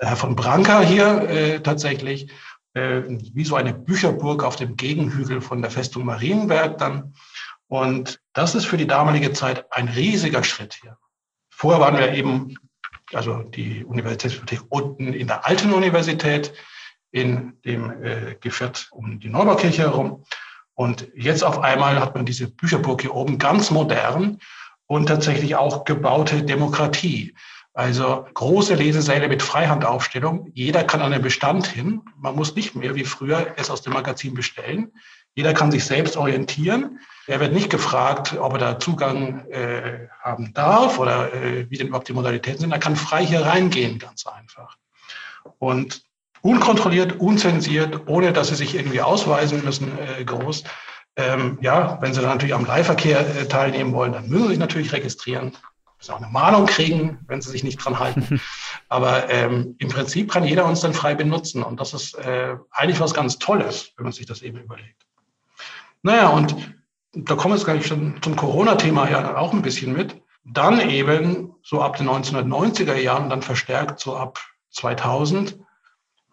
Der 0.00 0.08
Herr 0.08 0.16
von 0.16 0.34
Branca 0.34 0.80
hier 0.80 1.28
äh, 1.28 1.60
tatsächlich, 1.60 2.30
äh, 2.74 3.02
wie 3.06 3.44
so 3.44 3.54
eine 3.54 3.74
Bücherburg 3.74 4.42
auf 4.42 4.56
dem 4.56 4.76
Gegenhügel 4.76 5.40
von 5.40 5.62
der 5.62 5.70
Festung 5.70 6.04
Marienberg 6.04 6.78
dann. 6.78 7.14
Und 7.74 8.20
das 8.34 8.54
ist 8.54 8.66
für 8.66 8.76
die 8.76 8.86
damalige 8.86 9.32
Zeit 9.32 9.66
ein 9.72 9.88
riesiger 9.88 10.44
Schritt 10.44 10.78
hier. 10.80 10.96
Vorher 11.50 11.80
waren 11.80 11.98
wir 11.98 12.12
eben 12.12 12.54
also 13.12 13.42
die 13.42 13.84
Universitätsbibliothek 13.84 14.64
unten 14.68 15.12
in 15.12 15.26
der 15.26 15.44
alten 15.44 15.72
Universität, 15.72 16.54
in 17.10 17.58
dem 17.64 17.90
äh, 18.04 18.36
Geviertel 18.40 18.84
um 18.92 19.18
die 19.18 19.28
Neubaukirche 19.28 19.82
herum. 19.82 20.24
Und 20.74 21.08
jetzt 21.16 21.42
auf 21.42 21.58
einmal 21.58 21.98
hat 21.98 22.14
man 22.14 22.24
diese 22.24 22.46
Bücherburg 22.46 23.02
hier 23.02 23.12
oben 23.12 23.38
ganz 23.38 23.72
modern 23.72 24.38
und 24.86 25.06
tatsächlich 25.06 25.56
auch 25.56 25.84
gebaute 25.84 26.44
Demokratie. 26.44 27.34
Also 27.72 28.24
große 28.34 28.76
Lesesäle 28.76 29.26
mit 29.26 29.42
Freihandaufstellung. 29.42 30.48
Jeder 30.54 30.84
kann 30.84 31.02
an 31.02 31.10
den 31.10 31.22
Bestand 31.22 31.66
hin. 31.66 32.02
Man 32.16 32.36
muss 32.36 32.54
nicht 32.54 32.76
mehr 32.76 32.94
wie 32.94 33.04
früher 33.04 33.54
es 33.56 33.68
aus 33.68 33.82
dem 33.82 33.94
Magazin 33.94 34.34
bestellen. 34.34 34.92
Jeder 35.34 35.52
kann 35.52 35.70
sich 35.70 35.84
selbst 35.84 36.16
orientieren. 36.16 37.00
Er 37.26 37.40
wird 37.40 37.52
nicht 37.52 37.70
gefragt, 37.70 38.36
ob 38.38 38.52
er 38.52 38.58
da 38.58 38.78
Zugang 38.78 39.46
äh, 39.48 40.08
haben 40.20 40.52
darf 40.54 40.98
oder 40.98 41.32
äh, 41.32 41.68
wie 41.70 41.78
denn 41.78 41.88
überhaupt 41.88 42.08
die 42.08 42.12
Modalitäten 42.12 42.60
sind. 42.60 42.72
Er 42.72 42.78
kann 42.78 42.96
frei 42.96 43.24
hier 43.24 43.40
reingehen, 43.44 43.98
ganz 43.98 44.26
einfach. 44.26 44.76
Und 45.58 46.02
unkontrolliert, 46.42 47.18
unzensiert, 47.20 48.02
ohne 48.06 48.32
dass 48.32 48.48
sie 48.48 48.54
sich 48.54 48.74
irgendwie 48.74 49.00
ausweisen 49.00 49.64
müssen, 49.64 49.90
äh, 49.98 50.24
groß. 50.24 50.64
Ähm, 51.16 51.58
ja, 51.62 51.98
wenn 52.00 52.12
sie 52.12 52.20
dann 52.20 52.30
natürlich 52.30 52.54
am 52.54 52.66
Leihverkehr 52.66 53.20
äh, 53.20 53.46
teilnehmen 53.46 53.92
wollen, 53.92 54.12
dann 54.12 54.28
müssen 54.28 54.44
sie 54.44 54.50
sich 54.50 54.58
natürlich 54.58 54.92
registrieren. 54.92 55.56
Müssen 55.96 56.12
auch 56.12 56.20
eine 56.20 56.30
Mahnung 56.30 56.66
kriegen, 56.66 57.20
wenn 57.28 57.40
sie 57.40 57.50
sich 57.50 57.64
nicht 57.64 57.76
dran 57.78 57.98
halten. 57.98 58.40
Aber 58.88 59.30
ähm, 59.30 59.76
im 59.78 59.88
Prinzip 59.88 60.30
kann 60.30 60.44
jeder 60.44 60.66
uns 60.66 60.80
dann 60.80 60.92
frei 60.92 61.14
benutzen. 61.14 61.62
Und 61.62 61.80
das 61.80 61.94
ist 61.94 62.14
äh, 62.18 62.56
eigentlich 62.70 63.00
was 63.00 63.14
ganz 63.14 63.38
Tolles, 63.38 63.92
wenn 63.96 64.04
man 64.04 64.12
sich 64.12 64.26
das 64.26 64.42
eben 64.42 64.58
überlegt. 64.58 65.03
Naja, 66.04 66.28
und 66.28 66.54
da 67.14 67.34
kommen 67.34 67.54
wir 67.54 67.56
jetzt 67.56 67.64
gleich 67.64 67.86
schon 67.86 68.20
zum 68.22 68.36
Corona-Thema 68.36 69.10
ja 69.10 69.36
auch 69.36 69.52
ein 69.52 69.62
bisschen 69.62 69.92
mit. 69.94 70.20
Dann 70.44 70.78
eben 70.90 71.54
so 71.62 71.80
ab 71.80 71.96
den 71.96 72.08
1990er 72.08 72.94
Jahren, 72.94 73.30
dann 73.30 73.40
verstärkt 73.40 74.00
so 74.00 74.14
ab 74.14 74.38
2000, 74.70 75.58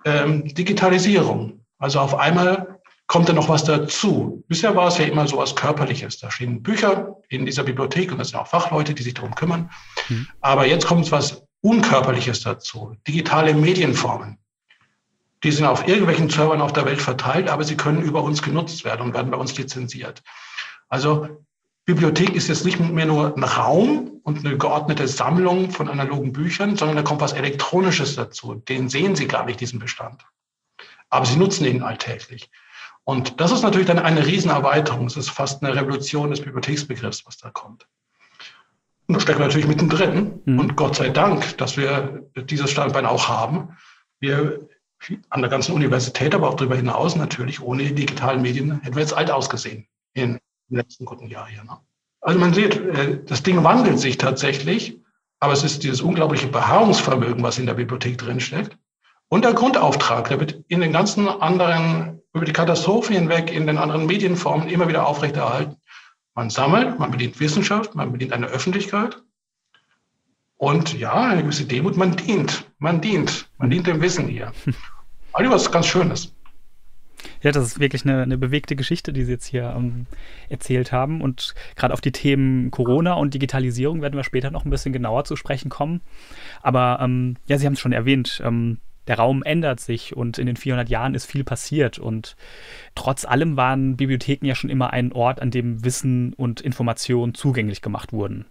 ähm, 0.04 0.54
Digitalisierung. 0.54 1.66
Also 1.78 2.02
auf 2.02 2.16
einmal 2.16 2.82
kommt 3.08 3.30
da 3.30 3.34
noch 3.34 3.48
was 3.48 3.64
dazu. 3.64 4.44
Bisher 4.50 4.76
war 4.76 4.90
es 4.90 4.98
ja 4.98 5.06
immer 5.06 5.26
so 5.26 5.38
was 5.38 5.56
Körperliches. 5.56 6.20
Da 6.20 6.30
stehen 6.32 6.62
Bücher 6.62 7.16
in 7.30 7.46
dieser 7.46 7.64
Bibliothek 7.64 8.12
und 8.12 8.18
das 8.18 8.30
sind 8.30 8.40
auch 8.40 8.48
Fachleute, 8.48 8.94
die 8.94 9.04
sich 9.04 9.14
darum 9.14 9.36
kümmern. 9.36 9.70
Mhm. 10.10 10.28
Aber 10.42 10.66
jetzt 10.68 10.86
kommt 10.86 11.10
was 11.14 11.44
Unkörperliches 11.62 12.42
dazu. 12.42 12.98
Digitale 13.08 13.54
Medienformen. 13.54 14.38
Die 15.44 15.52
sind 15.52 15.66
auf 15.66 15.88
irgendwelchen 15.88 16.30
Servern 16.30 16.62
auf 16.62 16.74
der 16.74 16.86
Welt 16.86 17.02
verteilt, 17.02 17.50
aber 17.50 17.64
sie 17.64 17.78
können 17.78 18.02
über 18.02 18.24
uns 18.24 18.42
genutzt 18.42 18.86
werden 18.86 19.02
und 19.02 19.14
werden 19.14 19.32
bei 19.32 19.38
uns 19.38 19.58
lizenziert. 19.58 20.22
Also 20.88 21.28
Bibliothek 21.86 22.36
ist 22.36 22.48
jetzt 22.48 22.64
nicht 22.64 22.80
mehr 22.80 23.08
nur 23.08 23.36
ein 23.36 23.44
Raum 23.44 24.22
und 24.24 24.46
eine 24.46 24.58
geordnete 24.58 25.08
Sammlung 25.08 25.72
von 25.72 25.90
analogen 25.90 26.32
Büchern, 26.32 26.76
sondern 26.76 26.98
da 26.98 27.04
kommt 27.04 27.22
was 27.22 27.34
Elektronisches 27.34 28.16
dazu. 28.16 28.56
Den 28.56 28.88
sehen 28.88 29.16
Sie 29.16 29.28
gar 29.28 29.46
nicht, 29.46 29.60
diesen 29.60 29.80
Bestand. 29.80 30.24
Aber 31.10 31.26
Sie 31.26 31.38
nutzen 31.38 31.66
ihn 31.66 31.82
alltäglich. 31.82 32.52
Und 33.04 33.42
das 33.42 33.52
ist 33.52 33.64
natürlich 33.64 33.88
dann 33.88 34.00
eine 34.00 34.26
Riesenerweiterung. 34.26 35.08
Es 35.08 35.18
ist 35.18 35.32
fast 35.32 35.64
eine 35.64 35.76
Revolution 35.76 36.30
des 36.30 36.42
Bibliotheksbegriffs, 36.42 37.26
was 37.26 37.38
da 37.38 37.50
kommt. 37.50 37.88
Und 39.08 39.16
da 39.16 39.20
stecken 39.20 39.40
wir 39.40 39.48
natürlich 39.48 39.68
mittendrin. 39.68 40.40
Mhm. 40.46 40.60
Und 40.60 40.76
Gott 40.76 40.96
sei 40.96 41.10
Dank, 41.10 41.58
dass 41.58 41.78
wir 41.78 42.30
dieses 42.36 42.70
Standbein 42.70 43.08
auch 43.08 43.28
haben. 43.28 43.76
Wir 44.20 44.70
an 45.30 45.42
der 45.42 45.50
ganzen 45.50 45.74
Universität, 45.74 46.36
aber 46.36 46.50
auch 46.50 46.56
darüber 46.56 46.76
hinaus 46.76 47.16
natürlich, 47.16 47.62
ohne 47.62 47.84
die 47.84 47.96
digitalen 47.96 48.42
Medien 48.42 48.82
hätten 48.82 48.96
wir 48.96 49.02
jetzt 49.02 49.18
alt 49.18 49.32
ausgesehen 49.32 49.88
in 50.14 50.40
im 50.72 50.78
letzten 50.78 51.06
guten 51.06 51.28
Jahr 51.28 51.48
hier. 51.48 51.64
Ne? 51.64 51.78
Also 52.22 52.40
man 52.40 52.54
sieht, 52.54 52.76
äh, 52.76 53.24
das 53.26 53.44
Ding 53.44 53.64
wandelt 53.64 54.00
sich 54.00 54.18
tatsächlich, 54.18 55.00
aber 55.40 55.54
es 55.54 55.64
ist 55.64 55.84
dieses 55.84 56.02
unglaubliche 56.02 56.48
Beharrungsvermögen, 56.48 57.44
was 57.44 57.60
in 57.60 57.66
der 57.66 57.74
Bibliothek 57.74 58.18
drinsteckt. 58.18 58.78
Und 59.28 59.44
der 59.44 59.54
Grundauftrag, 59.54 60.30
der 60.30 60.40
wird 60.40 60.64
in 60.68 60.82
den 60.82 60.94
ganzen 60.94 61.28
anderen, 61.28 62.22
über 62.34 62.46
die 62.46 62.54
Katastrophe 62.54 63.14
hinweg, 63.14 63.52
in 63.52 63.68
den 63.68 63.78
anderen 63.78 64.06
Medienformen 64.06 64.70
immer 64.70 64.88
wieder 64.88 65.08
aufrechterhalten. 65.08 65.78
Man 66.36 66.50
sammelt, 66.50 67.00
man 67.00 67.12
bedient 67.12 67.40
Wissenschaft, 67.40 67.96
man 67.96 68.12
bedient 68.12 68.34
eine 68.34 68.48
Öffentlichkeit. 68.48 69.22
Und 70.62 70.94
ja, 71.00 71.24
eine 71.24 71.42
gewisse 71.42 71.66
Demut, 71.66 71.98
man 71.98 72.16
dient, 72.16 72.72
man 72.78 73.02
dient, 73.02 73.50
man 73.58 73.72
dient 73.72 73.88
dem 73.88 74.00
Wissen 74.00 74.28
hier. 74.28 74.54
Also 75.34 75.50
was 75.50 75.72
ganz 75.72 75.88
Schönes. 75.88 76.36
Ja, 77.42 77.54
das 77.54 77.66
ist 77.66 77.80
wirklich 77.80 78.04
eine, 78.04 78.22
eine 78.22 78.38
bewegte 78.38 78.76
Geschichte, 78.76 79.14
die 79.14 79.24
Sie 79.24 79.32
jetzt 79.32 79.46
hier 79.46 79.74
ähm, 79.76 80.08
erzählt 80.50 80.92
haben. 80.92 81.22
Und 81.22 81.56
gerade 81.78 81.94
auf 81.94 82.02
die 82.02 82.12
Themen 82.12 82.70
Corona 82.70 83.14
und 83.14 83.34
Digitalisierung 83.34 84.02
werden 84.02 84.18
wir 84.18 84.26
später 84.26 84.52
noch 84.52 84.66
ein 84.66 84.70
bisschen 84.70 84.92
genauer 84.92 85.24
zu 85.24 85.38
sprechen 85.38 85.70
kommen. 85.70 86.02
Aber 86.62 87.00
ähm, 87.02 87.38
ja, 87.48 87.58
Sie 87.58 87.66
haben 87.66 87.74
es 87.74 87.80
schon 87.80 87.94
erwähnt. 87.94 88.42
Ähm, 88.44 88.80
der 89.08 89.18
Raum 89.18 89.44
ändert 89.44 89.80
sich 89.80 90.18
und 90.18 90.38
in 90.38 90.48
den 90.48 90.58
400 90.58 90.90
Jahren 90.90 91.16
ist 91.16 91.26
viel 91.26 91.46
passiert. 91.46 91.98
Und 91.98 92.36
trotz 92.94 93.24
allem 93.24 93.56
waren 93.56 93.96
Bibliotheken 93.96 94.46
ja 94.46 94.56
schon 94.56 94.70
immer 94.70 94.92
ein 94.92 95.14
Ort, 95.14 95.42
an 95.42 95.50
dem 95.50 95.86
Wissen 95.86 96.34
und 96.34 96.60
Informationen 96.60 97.34
zugänglich 97.34 97.82
gemacht 97.82 98.12
wurden. 98.12 98.46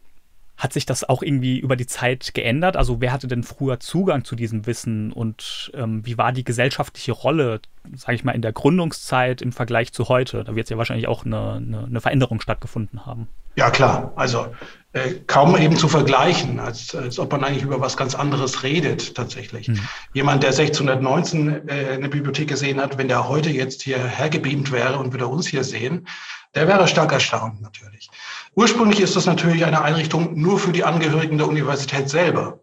Hat 0.61 0.75
sich 0.75 0.85
das 0.85 1.09
auch 1.09 1.23
irgendwie 1.23 1.59
über 1.59 1.75
die 1.75 1.87
Zeit 1.87 2.35
geändert? 2.35 2.77
Also 2.77 3.01
wer 3.01 3.13
hatte 3.13 3.27
denn 3.27 3.45
früher 3.45 3.81
Zugang 3.81 4.25
zu 4.27 4.37
diesem 4.37 4.67
Wissen 4.67 5.11
und 5.11 5.73
ähm, 5.73 6.05
wie 6.05 6.19
war 6.19 6.33
die 6.33 6.45
gesellschaftliche 6.45 7.13
Rolle, 7.13 7.63
sage 7.97 8.17
ich 8.17 8.25
mal, 8.25 8.33
in 8.33 8.43
der 8.43 8.53
Gründungszeit 8.53 9.41
im 9.41 9.53
Vergleich 9.53 9.95
zu 9.95 10.11
heute? 10.11 10.45
Da 10.45 10.55
wird 10.55 10.65
es 10.65 10.71
ja 10.71 10.77
wahrscheinlich 10.77 11.09
auch 11.09 11.25
eine, 11.25 11.55
eine, 11.55 11.85
eine, 11.87 12.01
Veränderung 12.03 12.43
stattgefunden 12.43 13.07
haben. 13.07 13.27
Ja 13.57 13.71
klar, 13.71 14.13
also 14.17 14.49
äh, 14.93 15.15
kaum 15.27 15.57
eben 15.57 15.77
zu 15.77 15.89
vergleichen, 15.89 16.61
als, 16.61 16.95
als 16.95 17.19
ob 17.19 17.33
man 17.33 17.43
eigentlich 17.43 17.63
über 17.63 17.81
was 17.81 17.97
ganz 17.97 18.15
anderes 18.15 18.63
redet 18.63 19.15
tatsächlich. 19.15 19.69
Hm. 19.69 19.81
Jemand, 20.13 20.43
der 20.43 20.51
1619 20.51 21.69
äh, 21.69 21.87
eine 21.95 22.11
Bibliothek 22.11 22.49
gesehen 22.49 22.83
hat, 22.83 22.99
wenn 22.99 23.09
der 23.09 23.31
heute 23.31 23.49
jetzt 23.49 23.81
hier 23.81 23.97
hergebeamt 23.97 24.73
wäre 24.73 24.99
und 24.99 25.15
würde 25.15 25.27
uns 25.27 25.47
hier 25.47 25.65
sehen, 25.65 26.07
der 26.55 26.69
wäre 26.69 26.87
stark 26.87 27.13
erstaunt 27.13 27.63
natürlich. 27.63 28.11
Ursprünglich 28.55 29.01
ist 29.01 29.17
das 29.17 29.27
natürlich 29.27 29.65
eine 29.65 29.83
Einrichtung 29.83 30.39
nur 30.41 30.59
für 30.59 30.73
die 30.73 30.85
Angehörigen 30.85 31.39
der 31.39 31.49
Universität 31.49 32.11
selber. 32.11 32.61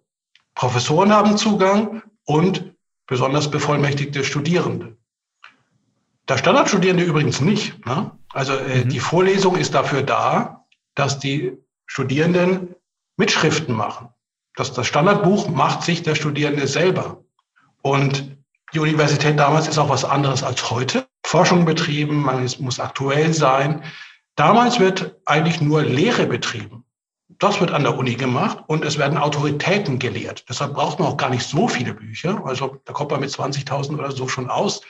Professoren 0.53 1.13
haben 1.13 1.37
Zugang 1.37 2.03
und 2.25 2.73
besonders 3.05 3.49
bevollmächtigte 3.49 4.23
Studierende. 4.23 4.97
Der 6.27 6.37
Standardstudierende 6.37 7.03
übrigens 7.03 7.39
nicht. 7.39 7.85
Ne? 7.85 8.11
Also 8.33 8.53
äh, 8.53 8.83
mhm. 8.83 8.89
die 8.89 8.99
Vorlesung 8.99 9.55
ist 9.55 9.73
dafür 9.73 10.03
da, 10.03 10.65
dass 10.95 11.19
die 11.19 11.57
Studierenden 11.85 12.75
Mitschriften 13.15 13.73
machen. 13.73 14.09
Das, 14.55 14.73
das 14.73 14.87
Standardbuch 14.87 15.47
macht 15.49 15.83
sich 15.83 16.03
der 16.03 16.15
Studierende 16.15 16.67
selber. 16.67 17.23
Und 17.81 18.37
die 18.73 18.79
Universität 18.79 19.39
damals 19.39 19.67
ist 19.67 19.77
auch 19.77 19.89
was 19.89 20.03
anderes 20.03 20.43
als 20.43 20.69
heute. 20.69 21.07
Forschung 21.25 21.65
betrieben, 21.65 22.21
man 22.21 22.43
ist, 22.43 22.59
muss 22.59 22.79
aktuell 22.79 23.33
sein. 23.33 23.83
Damals 24.37 24.79
wird 24.79 25.15
eigentlich 25.25 25.61
nur 25.61 25.81
Lehre 25.81 26.27
betrieben. 26.27 26.85
Das 27.39 27.59
wird 27.59 27.71
an 27.71 27.81
der 27.81 27.97
Uni 27.97 28.13
gemacht 28.13 28.63
und 28.67 28.85
es 28.85 28.99
werden 28.99 29.17
Autoritäten 29.17 29.97
gelehrt. 29.97 30.45
Deshalb 30.47 30.75
braucht 30.75 30.99
man 30.99 31.07
auch 31.07 31.17
gar 31.17 31.31
nicht 31.31 31.43
so 31.43 31.67
viele 31.67 31.95
Bücher. 31.95 32.45
Also 32.45 32.79
da 32.85 32.93
kommt 32.93 33.09
man 33.09 33.19
mit 33.19 33.31
20.000 33.31 33.97
oder 33.97 34.11
so 34.11 34.27
schon 34.27 34.47
aus, 34.47 34.81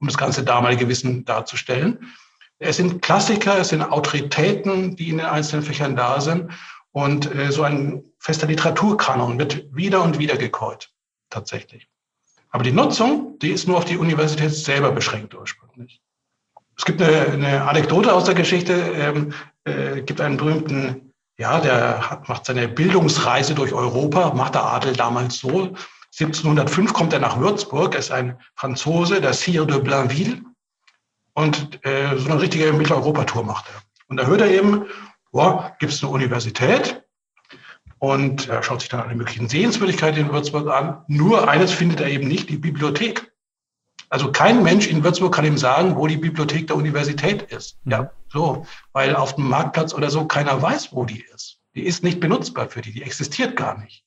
um 0.00 0.08
das 0.08 0.16
ganze 0.16 0.42
damalige 0.42 0.88
Wissen 0.88 1.22
darzustellen. 1.26 2.14
Es 2.58 2.78
sind 2.78 3.02
Klassiker, 3.02 3.58
es 3.58 3.68
sind 3.68 3.82
Autoritäten, 3.82 4.96
die 4.96 5.10
in 5.10 5.18
den 5.18 5.26
einzelnen 5.26 5.64
Fächern 5.66 5.96
da 5.96 6.22
sind. 6.22 6.50
Und 6.90 7.34
äh, 7.34 7.52
so 7.52 7.62
ein 7.62 8.04
fester 8.18 8.46
Literaturkanon 8.46 9.38
wird 9.38 9.66
wieder 9.74 10.02
und 10.02 10.18
wieder 10.18 10.38
gekäut, 10.38 10.94
tatsächlich. 11.28 11.88
Aber 12.48 12.64
die 12.64 12.72
Nutzung, 12.72 13.38
die 13.40 13.50
ist 13.50 13.68
nur 13.68 13.76
auf 13.76 13.84
die 13.84 13.98
Universität 13.98 14.54
selber 14.54 14.92
beschränkt 14.92 15.34
ursprünglich. 15.34 16.00
Es 16.76 16.84
gibt 16.84 17.00
eine, 17.00 17.32
eine 17.32 17.68
Anekdote 17.68 18.12
aus 18.12 18.24
der 18.24 18.34
Geschichte, 18.34 18.72
ähm, 18.72 19.32
äh, 19.64 20.02
gibt 20.02 20.20
einen 20.20 20.36
berühmten, 20.36 21.12
ja, 21.38 21.60
der 21.60 22.10
hat, 22.10 22.28
macht 22.28 22.46
seine 22.46 22.68
Bildungsreise 22.68 23.54
durch 23.54 23.72
Europa, 23.72 24.34
macht 24.34 24.54
der 24.54 24.64
Adel 24.64 24.94
damals 24.94 25.38
so, 25.38 25.74
1705 26.20 26.92
kommt 26.92 27.12
er 27.12 27.18
nach 27.18 27.38
Würzburg, 27.38 27.94
er 27.94 28.00
ist 28.00 28.12
ein 28.12 28.38
Franzose, 28.54 29.20
der 29.20 29.32
Sire 29.32 29.66
de 29.66 29.80
Blainville. 29.80 30.42
Und 31.34 31.84
äh, 31.84 32.16
so 32.16 32.30
eine 32.30 32.40
richtige 32.40 32.72
Mitteleuropa-Tour 32.72 33.42
macht 33.42 33.66
er. 33.68 33.82
Und 34.06 34.18
da 34.18 34.26
hört 34.26 34.40
er 34.40 34.50
eben, 34.50 34.84
boah, 35.32 35.74
gibt 35.80 35.92
es 35.92 36.02
eine 36.02 36.12
Universität? 36.12 37.02
Und 37.98 38.48
er 38.48 38.62
schaut 38.62 38.80
sich 38.80 38.90
dann 38.90 39.00
alle 39.00 39.16
möglichen 39.16 39.48
Sehenswürdigkeiten 39.48 40.20
in 40.20 40.32
Würzburg 40.32 40.68
an. 40.68 41.02
Nur 41.08 41.48
eines 41.48 41.72
findet 41.72 42.00
er 42.00 42.08
eben 42.08 42.28
nicht, 42.28 42.48
die 42.48 42.58
Bibliothek. 42.58 43.32
Also 44.14 44.30
kein 44.30 44.62
Mensch 44.62 44.86
in 44.86 45.02
Würzburg 45.02 45.34
kann 45.34 45.44
ihm 45.44 45.58
sagen, 45.58 45.96
wo 45.96 46.06
die 46.06 46.16
Bibliothek 46.16 46.68
der 46.68 46.76
Universität 46.76 47.42
ist. 47.50 47.78
Ja, 47.84 48.02
mhm. 48.02 48.08
so, 48.32 48.66
weil 48.92 49.16
auf 49.16 49.34
dem 49.34 49.48
Marktplatz 49.48 49.92
oder 49.92 50.08
so 50.08 50.24
keiner 50.24 50.62
weiß, 50.62 50.90
wo 50.92 51.04
die 51.04 51.24
ist. 51.34 51.58
Die 51.74 51.82
ist 51.82 52.04
nicht 52.04 52.20
benutzbar 52.20 52.68
für 52.68 52.80
die, 52.80 52.92
die 52.92 53.02
existiert 53.02 53.56
gar 53.56 53.76
nicht. 53.76 54.04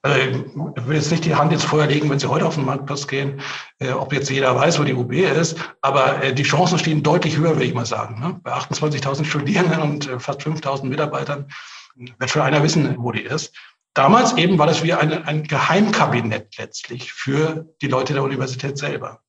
Also 0.00 0.18
ich 0.18 0.86
will 0.86 0.96
jetzt 0.96 1.10
nicht 1.10 1.26
die 1.26 1.34
Hand 1.34 1.52
ins 1.52 1.62
Feuer 1.62 1.88
legen, 1.88 2.08
wenn 2.08 2.18
Sie 2.18 2.30
heute 2.30 2.46
auf 2.46 2.54
den 2.54 2.64
Marktplatz 2.64 3.06
gehen, 3.06 3.42
äh, 3.80 3.90
ob 3.90 4.14
jetzt 4.14 4.30
jeder 4.30 4.56
weiß, 4.56 4.80
wo 4.80 4.84
die 4.84 4.94
UB 4.94 5.12
ist, 5.12 5.58
aber 5.82 6.22
äh, 6.22 6.32
die 6.32 6.42
Chancen 6.42 6.78
stehen 6.78 7.02
deutlich 7.02 7.36
höher, 7.36 7.50
würde 7.50 7.66
ich 7.66 7.74
mal 7.74 7.84
sagen. 7.84 8.18
Ne? 8.18 8.40
Bei 8.42 8.54
28.000 8.54 9.26
Studierenden 9.26 9.82
und 9.82 10.08
äh, 10.08 10.18
fast 10.18 10.40
5.000 10.40 10.86
Mitarbeitern 10.86 11.50
wird 11.96 12.30
schon 12.30 12.40
einer 12.40 12.62
wissen, 12.62 12.94
wo 12.96 13.12
die 13.12 13.20
ist. 13.20 13.54
Damals 13.94 14.36
eben 14.36 14.58
war 14.58 14.66
das 14.66 14.82
wie 14.82 14.94
eine, 14.94 15.26
ein 15.26 15.44
Geheimkabinett 15.44 16.56
letztlich 16.58 17.12
für 17.12 17.66
die 17.82 17.88
Leute 17.88 18.12
der 18.12 18.22
Universität 18.22 18.78
selber. 18.78 19.20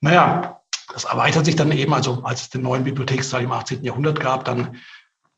Naja, 0.00 0.60
das 0.92 1.04
erweitert 1.04 1.44
sich 1.44 1.56
dann 1.56 1.72
eben, 1.72 1.92
also 1.92 2.22
als 2.22 2.42
es 2.42 2.50
den 2.50 2.62
neuen 2.62 2.84
Bibliothekssaal 2.84 3.42
im 3.42 3.52
18. 3.52 3.84
Jahrhundert 3.84 4.20
gab, 4.20 4.44
dann 4.44 4.76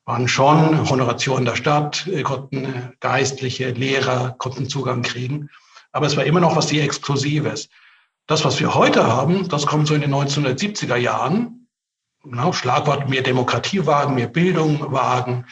waren 0.05 0.29
schon 0.29 0.89
Honorationen 0.89 1.45
der 1.45 1.57
Stadt, 1.57 2.07
äh, 2.07 2.23
konnten 2.23 2.93
Geistliche, 3.01 3.71
Lehrer, 3.71 4.35
konnten 4.39 4.69
Zugang 4.69 5.03
kriegen. 5.03 5.49
Aber 5.93 6.07
es 6.07 6.17
war 6.17 6.25
immer 6.25 6.41
noch 6.41 6.57
was 6.57 6.69
sehr 6.69 6.85
Exklusives. 6.85 7.69
Das, 8.27 8.45
was 8.45 8.59
wir 8.61 8.75
heute 8.75 9.07
haben, 9.07 9.49
das 9.49 9.67
kommt 9.67 9.87
so 9.87 9.95
in 9.95 10.01
den 10.01 10.15
1970er 10.15 10.97
Jahren. 10.97 11.69
Genau, 12.23 12.53
Schlagwort 12.53 13.09
mehr 13.09 13.23
Demokratie 13.23 13.85
wagen, 13.87 14.15
mehr 14.15 14.29
Bildung 14.29 14.93
wagen, 14.93 15.47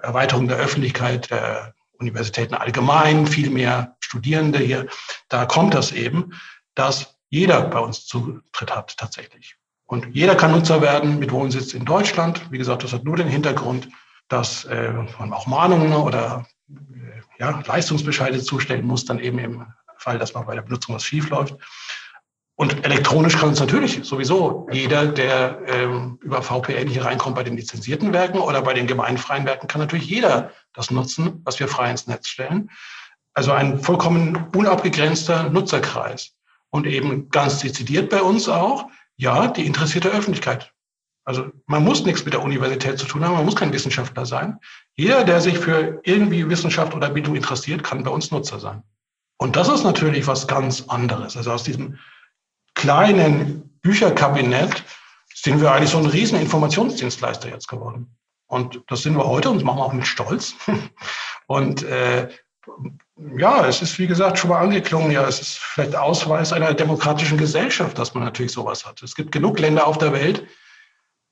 Erweiterung 0.00 0.48
der 0.48 0.56
Öffentlichkeit, 0.56 1.30
der 1.30 1.74
Universitäten 1.98 2.54
allgemein, 2.54 3.26
viel 3.26 3.50
mehr 3.50 3.96
Studierende 4.00 4.58
hier. 4.58 4.86
Da 5.28 5.46
kommt 5.46 5.74
das 5.74 5.92
eben, 5.92 6.32
dass 6.74 7.16
jeder 7.30 7.62
bei 7.62 7.78
uns 7.80 8.06
Zutritt 8.06 8.74
hat 8.74 8.96
tatsächlich. 8.96 9.56
Und 9.86 10.14
jeder 10.14 10.34
kann 10.34 10.52
Nutzer 10.52 10.80
werden 10.80 11.18
mit 11.18 11.30
Wohnsitz 11.32 11.74
in 11.74 11.84
Deutschland. 11.84 12.50
Wie 12.50 12.58
gesagt, 12.58 12.84
das 12.84 12.92
hat 12.92 13.04
nur 13.04 13.16
den 13.16 13.28
Hintergrund, 13.28 13.88
dass 14.28 14.64
äh, 14.64 14.92
man 15.18 15.32
auch 15.32 15.46
Mahnungen 15.46 15.92
oder 15.94 16.46
äh, 16.68 16.74
ja, 17.38 17.62
Leistungsbescheide 17.66 18.42
zustellen 18.42 18.86
muss, 18.86 19.04
dann 19.04 19.18
eben 19.18 19.38
im 19.38 19.66
Fall, 19.98 20.18
dass 20.18 20.34
man 20.34 20.46
bei 20.46 20.54
der 20.54 20.62
Benutzung 20.62 20.94
was 20.94 21.04
schief 21.04 21.28
läuft. 21.30 21.56
Und 22.56 22.84
elektronisch 22.84 23.36
kann 23.36 23.50
es 23.50 23.60
natürlich 23.60 24.04
sowieso 24.04 24.68
jeder, 24.70 25.06
der 25.06 25.60
ähm, 25.66 26.18
über 26.22 26.40
VPN 26.40 26.88
hier 26.88 27.04
reinkommt 27.04 27.34
bei 27.34 27.42
den 27.42 27.56
lizenzierten 27.56 28.12
Werken 28.12 28.38
oder 28.38 28.62
bei 28.62 28.74
den 28.74 28.86
gemeinfreien 28.86 29.44
Werken, 29.44 29.66
kann 29.66 29.80
natürlich 29.80 30.06
jeder 30.06 30.52
das 30.74 30.90
nutzen, 30.90 31.40
was 31.44 31.58
wir 31.58 31.68
frei 31.68 31.90
ins 31.90 32.06
Netz 32.06 32.28
stellen. 32.28 32.70
Also 33.32 33.52
ein 33.52 33.80
vollkommen 33.80 34.48
unabgegrenzter 34.54 35.48
Nutzerkreis. 35.50 36.34
Und 36.70 36.86
eben 36.86 37.28
ganz 37.30 37.60
dezidiert 37.60 38.10
bei 38.10 38.20
uns 38.20 38.48
auch, 38.48 38.88
ja, 39.16 39.46
die 39.46 39.64
interessierte 39.64 40.10
Öffentlichkeit. 40.10 40.72
Also 41.24 41.50
man 41.66 41.82
muss 41.82 42.04
nichts 42.04 42.24
mit 42.24 42.34
der 42.34 42.42
Universität 42.42 42.98
zu 42.98 43.06
tun 43.06 43.24
haben, 43.24 43.34
man 43.34 43.44
muss 43.44 43.56
kein 43.56 43.72
Wissenschaftler 43.72 44.26
sein. 44.26 44.58
Jeder, 44.96 45.24
der 45.24 45.40
sich 45.40 45.58
für 45.58 46.00
irgendwie 46.02 46.48
Wissenschaft 46.48 46.94
oder 46.94 47.08
Bildung 47.08 47.34
interessiert, 47.34 47.82
kann 47.82 48.02
bei 48.02 48.10
uns 48.10 48.30
Nutzer 48.30 48.60
sein. 48.60 48.82
Und 49.38 49.56
das 49.56 49.68
ist 49.68 49.84
natürlich 49.84 50.26
was 50.26 50.46
ganz 50.46 50.82
anderes. 50.88 51.36
Also 51.36 51.52
aus 51.52 51.64
diesem 51.64 51.98
kleinen 52.74 53.78
Bücherkabinett 53.80 54.84
sind 55.34 55.60
wir 55.60 55.72
eigentlich 55.72 55.90
so 55.90 55.98
ein 55.98 56.06
riesen 56.06 56.40
Informationsdienstleister 56.40 57.48
jetzt 57.48 57.68
geworden. 57.68 58.16
Und 58.46 58.82
das 58.88 59.02
sind 59.02 59.16
wir 59.16 59.26
heute 59.26 59.50
und 59.50 59.56
das 59.56 59.64
machen 59.64 59.78
wir 59.78 59.84
auch 59.84 59.92
mit 59.92 60.06
Stolz. 60.06 60.54
Und 61.46 61.82
äh, 61.82 62.28
ja, 63.36 63.66
es 63.66 63.82
ist 63.82 63.98
wie 63.98 64.06
gesagt 64.06 64.38
schon 64.38 64.50
mal 64.50 64.60
angeklungen, 64.60 65.10
ja, 65.10 65.26
es 65.26 65.40
ist 65.40 65.58
vielleicht 65.58 65.94
Ausweis 65.94 66.52
einer 66.52 66.72
demokratischen 66.72 67.36
Gesellschaft, 67.36 67.98
dass 67.98 68.14
man 68.14 68.24
natürlich 68.24 68.52
sowas 68.52 68.86
hat. 68.86 69.02
Es 69.02 69.14
gibt 69.14 69.32
genug 69.32 69.58
Länder 69.58 69.86
auf 69.86 69.98
der 69.98 70.12
Welt, 70.12 70.46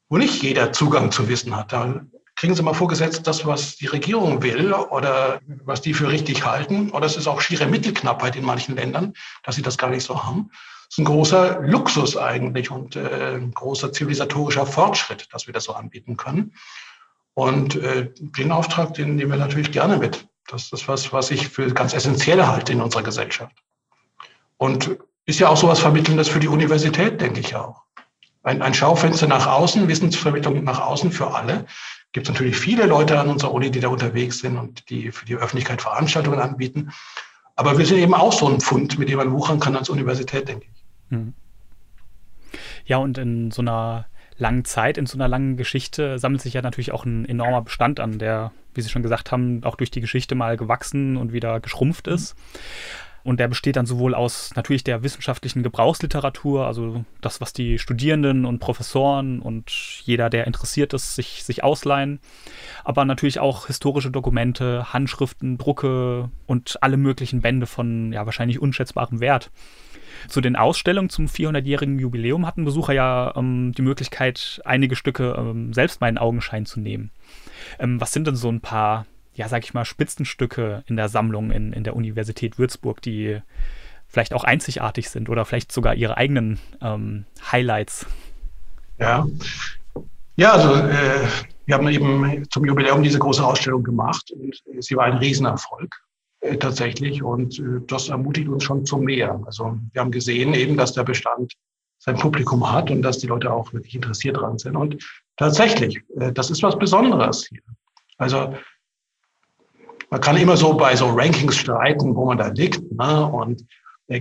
wo 0.08 0.18
nicht 0.18 0.42
jeder 0.42 0.72
Zugang 0.72 1.10
zu 1.10 1.28
Wissen 1.28 1.56
hat. 1.56 1.72
Da 1.72 2.02
kriegen 2.36 2.54
Sie 2.54 2.62
mal 2.62 2.74
vorgesetzt, 2.74 3.26
das, 3.26 3.46
was 3.46 3.76
die 3.76 3.86
Regierung 3.86 4.42
will 4.42 4.72
oder 4.74 5.40
was 5.64 5.80
die 5.80 5.94
für 5.94 6.08
richtig 6.08 6.44
halten. 6.44 6.90
Oder 6.90 7.06
es 7.06 7.16
ist 7.16 7.26
auch 7.26 7.40
schiere 7.40 7.66
Mittelknappheit 7.66 8.36
in 8.36 8.44
manchen 8.44 8.76
Ländern, 8.76 9.14
dass 9.42 9.54
sie 9.54 9.62
das 9.62 9.78
gar 9.78 9.90
nicht 9.90 10.04
so 10.04 10.24
haben 10.24 10.50
ist 10.92 10.98
ein 10.98 11.04
großer 11.06 11.60
Luxus 11.62 12.18
eigentlich 12.18 12.70
und 12.70 12.96
äh, 12.96 13.36
ein 13.36 13.52
großer 13.52 13.92
zivilisatorischer 13.92 14.66
Fortschritt, 14.66 15.26
dass 15.32 15.46
wir 15.46 15.54
das 15.54 15.64
so 15.64 15.72
anbieten 15.72 16.18
können. 16.18 16.52
Und 17.34 17.76
äh, 17.76 18.10
den 18.18 18.52
Auftrag, 18.52 18.94
den 18.94 19.16
nehmen 19.16 19.30
wir 19.30 19.38
natürlich 19.38 19.72
gerne 19.72 19.96
mit. 19.96 20.26
Das 20.48 20.72
ist 20.72 20.88
was, 20.88 21.12
was 21.12 21.30
ich 21.30 21.48
für 21.48 21.72
ganz 21.72 21.94
essentiell 21.94 22.46
halte 22.46 22.72
in 22.72 22.80
unserer 22.80 23.02
Gesellschaft. 23.02 23.56
Und 24.58 24.98
ist 25.24 25.40
ja 25.40 25.48
auch 25.48 25.56
so 25.56 25.68
was 25.68 25.80
Vermittelndes 25.80 26.28
für 26.28 26.40
die 26.40 26.48
Universität, 26.48 27.20
denke 27.20 27.40
ich 27.40 27.54
auch. 27.54 27.82
Ein, 28.42 28.60
ein 28.60 28.74
Schaufenster 28.74 29.28
nach 29.28 29.46
außen, 29.46 29.86
Wissensvermittlung 29.88 30.64
nach 30.64 30.80
außen 30.80 31.12
für 31.12 31.32
alle. 31.32 31.64
Gibt 32.12 32.26
es 32.26 32.32
natürlich 32.32 32.56
viele 32.56 32.86
Leute 32.86 33.18
an 33.18 33.30
unserer 33.30 33.52
Uni, 33.52 33.70
die 33.70 33.80
da 33.80 33.88
unterwegs 33.88 34.40
sind 34.40 34.58
und 34.58 34.90
die 34.90 35.12
für 35.12 35.24
die 35.24 35.36
Öffentlichkeit 35.36 35.80
Veranstaltungen 35.80 36.40
anbieten. 36.40 36.92
Aber 37.56 37.78
wir 37.78 37.86
sind 37.86 37.98
eben 37.98 38.14
auch 38.14 38.32
so 38.32 38.48
ein 38.48 38.60
Pfund, 38.60 38.98
mit 38.98 39.08
dem 39.08 39.18
man 39.18 39.32
wuchern 39.32 39.60
kann 39.60 39.76
als 39.76 39.88
Universität, 39.88 40.48
denke 40.48 40.66
ich. 40.66 40.84
Hm. 41.10 41.34
Ja, 42.84 42.98
und 42.98 43.16
in 43.16 43.50
so 43.52 43.62
einer 43.62 44.06
langen 44.42 44.66
Zeit, 44.66 44.98
in 44.98 45.06
so 45.06 45.16
einer 45.16 45.28
langen 45.28 45.56
Geschichte 45.56 46.18
sammelt 46.18 46.42
sich 46.42 46.52
ja 46.52 46.60
natürlich 46.60 46.92
auch 46.92 47.06
ein 47.06 47.24
enormer 47.24 47.62
Bestand 47.62 48.00
an, 48.00 48.18
der, 48.18 48.52
wie 48.74 48.82
Sie 48.82 48.90
schon 48.90 49.02
gesagt 49.02 49.32
haben, 49.32 49.64
auch 49.64 49.76
durch 49.76 49.90
die 49.90 50.02
Geschichte 50.02 50.34
mal 50.34 50.58
gewachsen 50.58 51.16
und 51.16 51.32
wieder 51.32 51.60
geschrumpft 51.60 52.06
ist. 52.08 52.36
Und 53.24 53.38
der 53.38 53.46
besteht 53.46 53.76
dann 53.76 53.86
sowohl 53.86 54.14
aus 54.16 54.50
natürlich 54.56 54.82
der 54.82 55.04
wissenschaftlichen 55.04 55.62
Gebrauchsliteratur, 55.62 56.66
also 56.66 57.04
das, 57.20 57.40
was 57.40 57.52
die 57.52 57.78
Studierenden 57.78 58.44
und 58.44 58.58
Professoren 58.58 59.38
und 59.38 59.70
jeder, 60.04 60.28
der 60.28 60.48
interessiert 60.48 60.92
ist, 60.92 61.14
sich, 61.14 61.44
sich 61.44 61.62
ausleihen, 61.62 62.18
aber 62.82 63.04
natürlich 63.04 63.38
auch 63.38 63.68
historische 63.68 64.10
Dokumente, 64.10 64.92
Handschriften, 64.92 65.56
Drucke 65.56 66.30
und 66.46 66.78
alle 66.82 66.96
möglichen 66.96 67.42
Bände 67.42 67.66
von 67.66 68.12
ja 68.12 68.26
wahrscheinlich 68.26 68.60
unschätzbarem 68.60 69.20
Wert. 69.20 69.52
Zu 70.28 70.40
den 70.40 70.56
Ausstellungen 70.56 71.10
zum 71.10 71.26
400-jährigen 71.26 71.98
Jubiläum 71.98 72.46
hatten 72.46 72.64
Besucher 72.64 72.92
ja 72.92 73.32
ähm, 73.36 73.72
die 73.76 73.82
Möglichkeit, 73.82 74.60
einige 74.64 74.96
Stücke 74.96 75.34
ähm, 75.38 75.72
selbst 75.72 76.00
mal 76.00 76.08
in 76.08 76.18
Augenschein 76.18 76.66
zu 76.66 76.80
nehmen. 76.80 77.10
Ähm, 77.78 78.00
was 78.00 78.12
sind 78.12 78.26
denn 78.26 78.36
so 78.36 78.50
ein 78.50 78.60
paar, 78.60 79.06
ja, 79.34 79.48
sag 79.48 79.64
ich 79.64 79.74
mal, 79.74 79.84
Spitzenstücke 79.84 80.84
in 80.86 80.96
der 80.96 81.08
Sammlung 81.08 81.50
in, 81.50 81.72
in 81.72 81.84
der 81.84 81.96
Universität 81.96 82.58
Würzburg, 82.58 83.00
die 83.02 83.40
vielleicht 84.06 84.34
auch 84.34 84.44
einzigartig 84.44 85.08
sind 85.10 85.28
oder 85.28 85.44
vielleicht 85.44 85.72
sogar 85.72 85.94
ihre 85.94 86.16
eigenen 86.16 86.58
ähm, 86.80 87.24
Highlights? 87.50 88.06
Ja, 88.98 89.26
ja, 90.36 90.52
also 90.52 90.74
äh, 90.74 91.26
wir 91.66 91.74
haben 91.74 91.88
eben 91.88 92.44
zum 92.50 92.64
Jubiläum 92.64 93.02
diese 93.02 93.18
große 93.18 93.44
Ausstellung 93.44 93.82
gemacht 93.82 94.30
und 94.32 94.82
sie 94.82 94.96
war 94.96 95.04
ein 95.04 95.18
Riesenerfolg. 95.18 95.94
Äh, 96.42 96.56
tatsächlich. 96.56 97.22
Und 97.22 97.58
äh, 97.60 97.80
das 97.86 98.08
ermutigt 98.08 98.48
uns 98.48 98.64
schon 98.64 98.84
zu 98.84 98.98
mehr. 98.98 99.40
Also 99.46 99.78
wir 99.92 100.00
haben 100.00 100.10
gesehen 100.10 100.54
eben, 100.54 100.76
dass 100.76 100.92
der 100.92 101.04
Bestand 101.04 101.54
sein 101.98 102.16
Publikum 102.16 102.70
hat 102.70 102.90
und 102.90 103.02
dass 103.02 103.18
die 103.18 103.28
Leute 103.28 103.52
auch 103.52 103.72
wirklich 103.72 103.94
interessiert 103.94 104.36
dran 104.38 104.58
sind. 104.58 104.76
Und 104.76 104.98
tatsächlich, 105.36 106.02
äh, 106.18 106.32
das 106.32 106.50
ist 106.50 106.62
was 106.62 106.76
Besonderes 106.76 107.46
hier. 107.46 107.62
Also 108.18 108.54
man 110.10 110.20
kann 110.20 110.36
immer 110.36 110.56
so 110.56 110.74
bei 110.74 110.96
so 110.96 111.06
Rankings 111.10 111.56
streiten, 111.56 112.14
wo 112.14 112.26
man 112.26 112.38
da 112.38 112.48
liegt. 112.48 112.90
Ne? 112.90 113.26
Und 113.26 113.64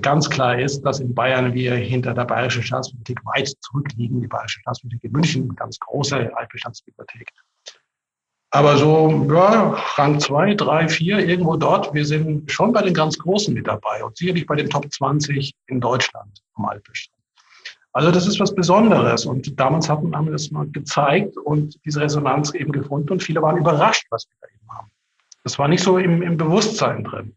ganz 0.01 0.29
klar 0.29 0.57
ist, 0.57 0.84
dass 0.84 1.01
in 1.01 1.13
Bayern 1.13 1.53
wir 1.53 1.75
hinter 1.75 2.13
der 2.13 2.23
Bayerischen 2.23 2.63
Staatsbibliothek 2.63 3.25
weit 3.25 3.51
zurückliegen. 3.60 4.21
Die 4.21 4.27
Bayerische 4.27 4.62
Staatsbibliothek 4.62 5.03
in 5.03 5.12
München, 5.12 5.55
ganz 5.55 5.77
große 5.79 6.31
Altbestandsbibliothek. 6.38 7.29
Aber 8.53 8.77
so, 8.77 9.27
ja, 9.31 9.77
Rang 9.95 10.19
2, 10.19 10.55
3, 10.55 10.89
4, 10.89 11.19
irgendwo 11.19 11.55
dort, 11.55 11.93
wir 11.93 12.05
sind 12.05 12.51
schon 12.51 12.73
bei 12.73 12.81
den 12.81 12.93
ganz 12.93 13.17
Großen 13.17 13.53
mit 13.53 13.65
dabei 13.65 14.03
und 14.03 14.17
sicherlich 14.17 14.45
bei 14.45 14.55
den 14.55 14.69
Top 14.69 14.91
20 14.91 15.53
in 15.67 15.79
Deutschland 15.79 16.41
am 16.55 16.65
Altbestand. 16.65 17.17
Also 17.93 18.11
das 18.11 18.27
ist 18.27 18.39
was 18.39 18.53
Besonderes 18.53 19.25
und 19.25 19.57
damals 19.59 19.89
haben 19.89 20.11
wir 20.11 20.31
das 20.31 20.51
mal 20.51 20.67
gezeigt 20.67 21.37
und 21.37 21.77
diese 21.85 22.01
Resonanz 22.01 22.53
eben 22.53 22.73
gefunden 22.73 23.11
und 23.11 23.23
viele 23.23 23.41
waren 23.41 23.57
überrascht, 23.57 24.05
was 24.09 24.27
wir 24.27 24.35
da 24.41 24.47
eben 24.47 24.77
haben. 24.77 24.91
Das 25.43 25.57
war 25.57 25.69
nicht 25.69 25.83
so 25.83 25.97
im, 25.97 26.21
im 26.21 26.37
Bewusstsein 26.37 27.05
drin. 27.05 27.35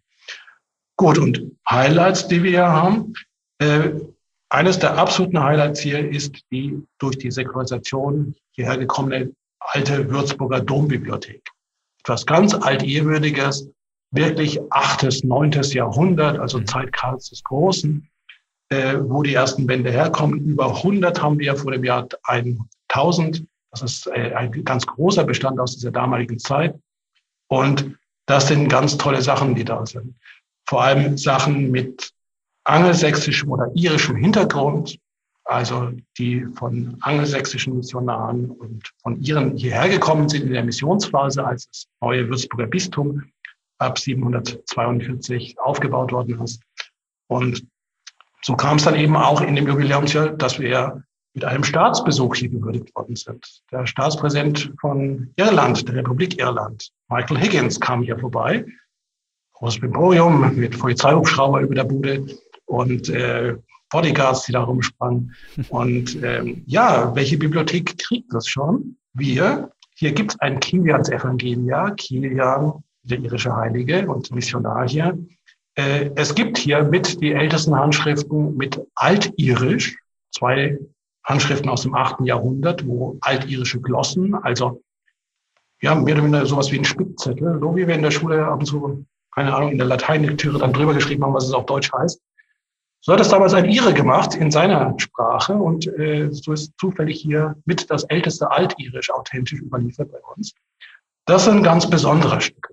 Gut, 0.96 1.18
und 1.18 1.42
Highlights, 1.68 2.29
die 2.29 2.42
wir 2.42 2.50
hier 2.50 2.68
haben, 2.68 3.14
äh, 3.59 3.90
eines 4.48 4.79
der 4.79 4.96
absoluten 4.96 5.42
Highlights 5.42 5.81
hier 5.81 6.09
ist 6.09 6.37
die 6.50 6.81
durch 6.98 7.18
die 7.18 7.31
Säkularisation 7.31 8.35
hierher 8.53 8.79
gekommene 8.79 9.33
alte 9.64 10.11
Würzburger 10.11 10.61
Dombibliothek. 10.61 11.42
Etwas 12.00 12.27
ganz 12.27 12.55
Altehrwürdiges, 12.55 13.68
wirklich 14.11 14.61
8., 14.70 15.24
9. 15.24 15.50
Jahrhundert, 15.72 16.38
also 16.38 16.59
mhm. 16.59 16.66
Zeit 16.66 16.92
Karls 16.92 17.31
des 17.31 17.42
Großen, 17.42 18.09
äh, 18.68 18.96
wo 19.00 19.22
die 19.22 19.35
ersten 19.35 19.66
Bände 19.66 19.90
herkommen. 19.90 20.40
Über 20.40 20.77
100 20.77 21.22
haben 21.22 21.38
wir 21.38 21.57
vor 21.57 21.72
dem 21.72 21.85
Jahr 21.85 22.07
1000. 22.88 23.44
Das 23.70 23.83
ist 23.83 24.07
äh, 24.09 24.33
ein 24.35 24.64
ganz 24.64 24.87
großer 24.87 25.24
Bestand 25.24 25.59
aus 25.59 25.74
dieser 25.74 25.90
damaligen 25.90 26.38
Zeit. 26.38 26.79
Und 27.48 27.96
das 28.27 28.48
sind 28.48 28.68
ganz 28.68 28.96
tolle 28.96 29.20
Sachen, 29.20 29.55
die 29.55 29.64
da 29.64 29.85
sind. 29.85 30.14
Vor 30.66 30.83
allem 30.83 31.18
Sachen 31.18 31.70
mit 31.70 32.12
angelsächsischem 32.64 33.50
oder 33.50 33.70
irischem 33.74 34.16
Hintergrund, 34.16 34.98
also 35.44 35.92
die 36.18 36.46
von 36.57 36.96
angelsächsischen 37.00 37.76
Missionaren 37.76 38.50
und 38.50 38.90
von 39.02 39.20
ihren 39.20 39.57
hierher 39.57 39.88
gekommen 39.88 40.28
sind 40.28 40.44
in 40.44 40.52
der 40.52 40.64
Missionsphase, 40.64 41.44
als 41.44 41.66
das 41.68 41.87
neue 42.00 42.28
Würzburger 42.28 42.66
Bistum 42.66 43.24
ab 43.78 43.98
742 43.98 45.59
aufgebaut 45.59 46.12
worden 46.12 46.40
ist. 46.40 46.62
Und 47.28 47.66
so 48.42 48.54
kam 48.54 48.76
es 48.76 48.85
dann 48.85 48.94
eben 48.94 49.16
auch 49.16 49.40
in 49.40 49.54
dem 49.54 49.66
Jubiläumsjahr, 49.66 50.30
dass 50.30 50.59
wir 50.59 51.02
mit 51.35 51.44
einem 51.44 51.64
Staatsbesuch 51.64 52.37
hier 52.37 52.48
gewürdigt 52.48 52.94
worden 52.94 53.16
sind. 53.16 53.62
Der 53.72 53.87
Staatspräsident 53.87 54.72
von 54.80 55.33
Irland, 55.37 55.87
der 55.88 55.96
Republik 55.96 56.38
Irland, 56.38 56.90
Michael 57.09 57.38
Higgins, 57.38 57.80
kam 57.80 58.02
hier 58.02 58.18
vorbei. 58.18 58.64
Großes 59.54 59.83
Emporium 59.83 60.54
mit 60.54 60.78
Polizeihubschrauber 60.78 61.61
über 61.61 61.74
der 61.74 61.85
Bude 61.85 62.26
und 62.66 63.09
äh, 63.09 63.57
Bodyguards, 63.90 64.44
die 64.44 64.53
da 64.53 64.62
rumsprangen. 64.62 65.35
Und 65.68 66.23
ähm, 66.23 66.62
ja, 66.66 67.14
welche 67.14 67.38
Bibliothek 67.38 67.97
kriegt 67.99 68.33
das 68.33 68.49
schon? 68.49 68.97
Wir. 69.12 69.70
Hier 69.97 70.12
gibt 70.12 70.33
es 70.33 70.40
ein 70.40 70.59
Kilians 70.59 71.09
Evangelia, 71.09 71.90
Kilian, 71.92 72.83
der 73.05 73.18
irische 73.20 73.55
Heilige 73.55 74.09
und 74.09 74.31
Missionar 74.33 74.88
hier. 74.88 75.16
Äh, 75.77 76.11
es 76.16 76.35
gibt 76.35 76.59
hier 76.59 76.83
mit 76.83 77.20
die 77.20 77.33
ältesten 77.33 77.75
Handschriften 77.75 78.57
mit 78.57 78.81
Altirisch, 78.97 79.97
zwei 80.33 80.79
Handschriften 81.25 81.68
aus 81.68 81.83
dem 81.83 81.94
achten 81.94 82.25
Jahrhundert, 82.25 82.87
wo 82.87 83.16
altirische 83.20 83.81
Glossen, 83.81 84.35
also 84.35 84.83
ja, 85.81 85.94
mehr 85.94 86.14
oder 86.14 86.25
weniger 86.25 86.47
sowas 86.47 86.70
wie 86.73 86.79
ein 86.79 86.85
Spickzettel, 86.85 87.59
so 87.61 87.77
wie 87.77 87.87
wir 87.87 87.94
in 87.94 88.03
der 88.03 88.11
Schule 88.11 88.44
ab 88.47 88.61
und 88.61 88.66
zu, 88.66 89.05
keine 89.35 89.55
Ahnung, 89.55 89.73
in 89.73 89.79
der 89.79 89.87
Lateinlektüre 89.87 90.59
dann 90.59 90.73
drüber 90.73 90.94
geschrieben 90.94 91.25
haben, 91.25 91.35
was 91.35 91.47
es 91.47 91.53
auf 91.53 91.66
Deutsch 91.66 91.92
heißt. 91.92 92.20
So 93.07 93.12
hat 93.12 93.21
es 93.21 93.29
damals 93.29 93.53
ein 93.53 93.67
Ire 93.67 93.93
gemacht 93.93 94.35
in 94.35 94.51
seiner 94.51 94.95
Sprache 94.99 95.53
und 95.53 95.87
äh, 95.99 96.31
so 96.33 96.53
ist 96.53 96.73
zufällig 96.81 97.21
hier 97.21 97.55
mit 97.67 97.90
das 97.90 98.05
älteste 98.05 98.51
Altirisch 98.51 99.11
authentisch 99.11 99.61
überliefert 99.61 100.11
bei 100.11 100.21
uns. 100.35 100.55
Das 101.27 101.45
sind 101.45 101.62
ganz 101.62 101.88
besondere 101.88 102.40
Stücke. 102.40 102.73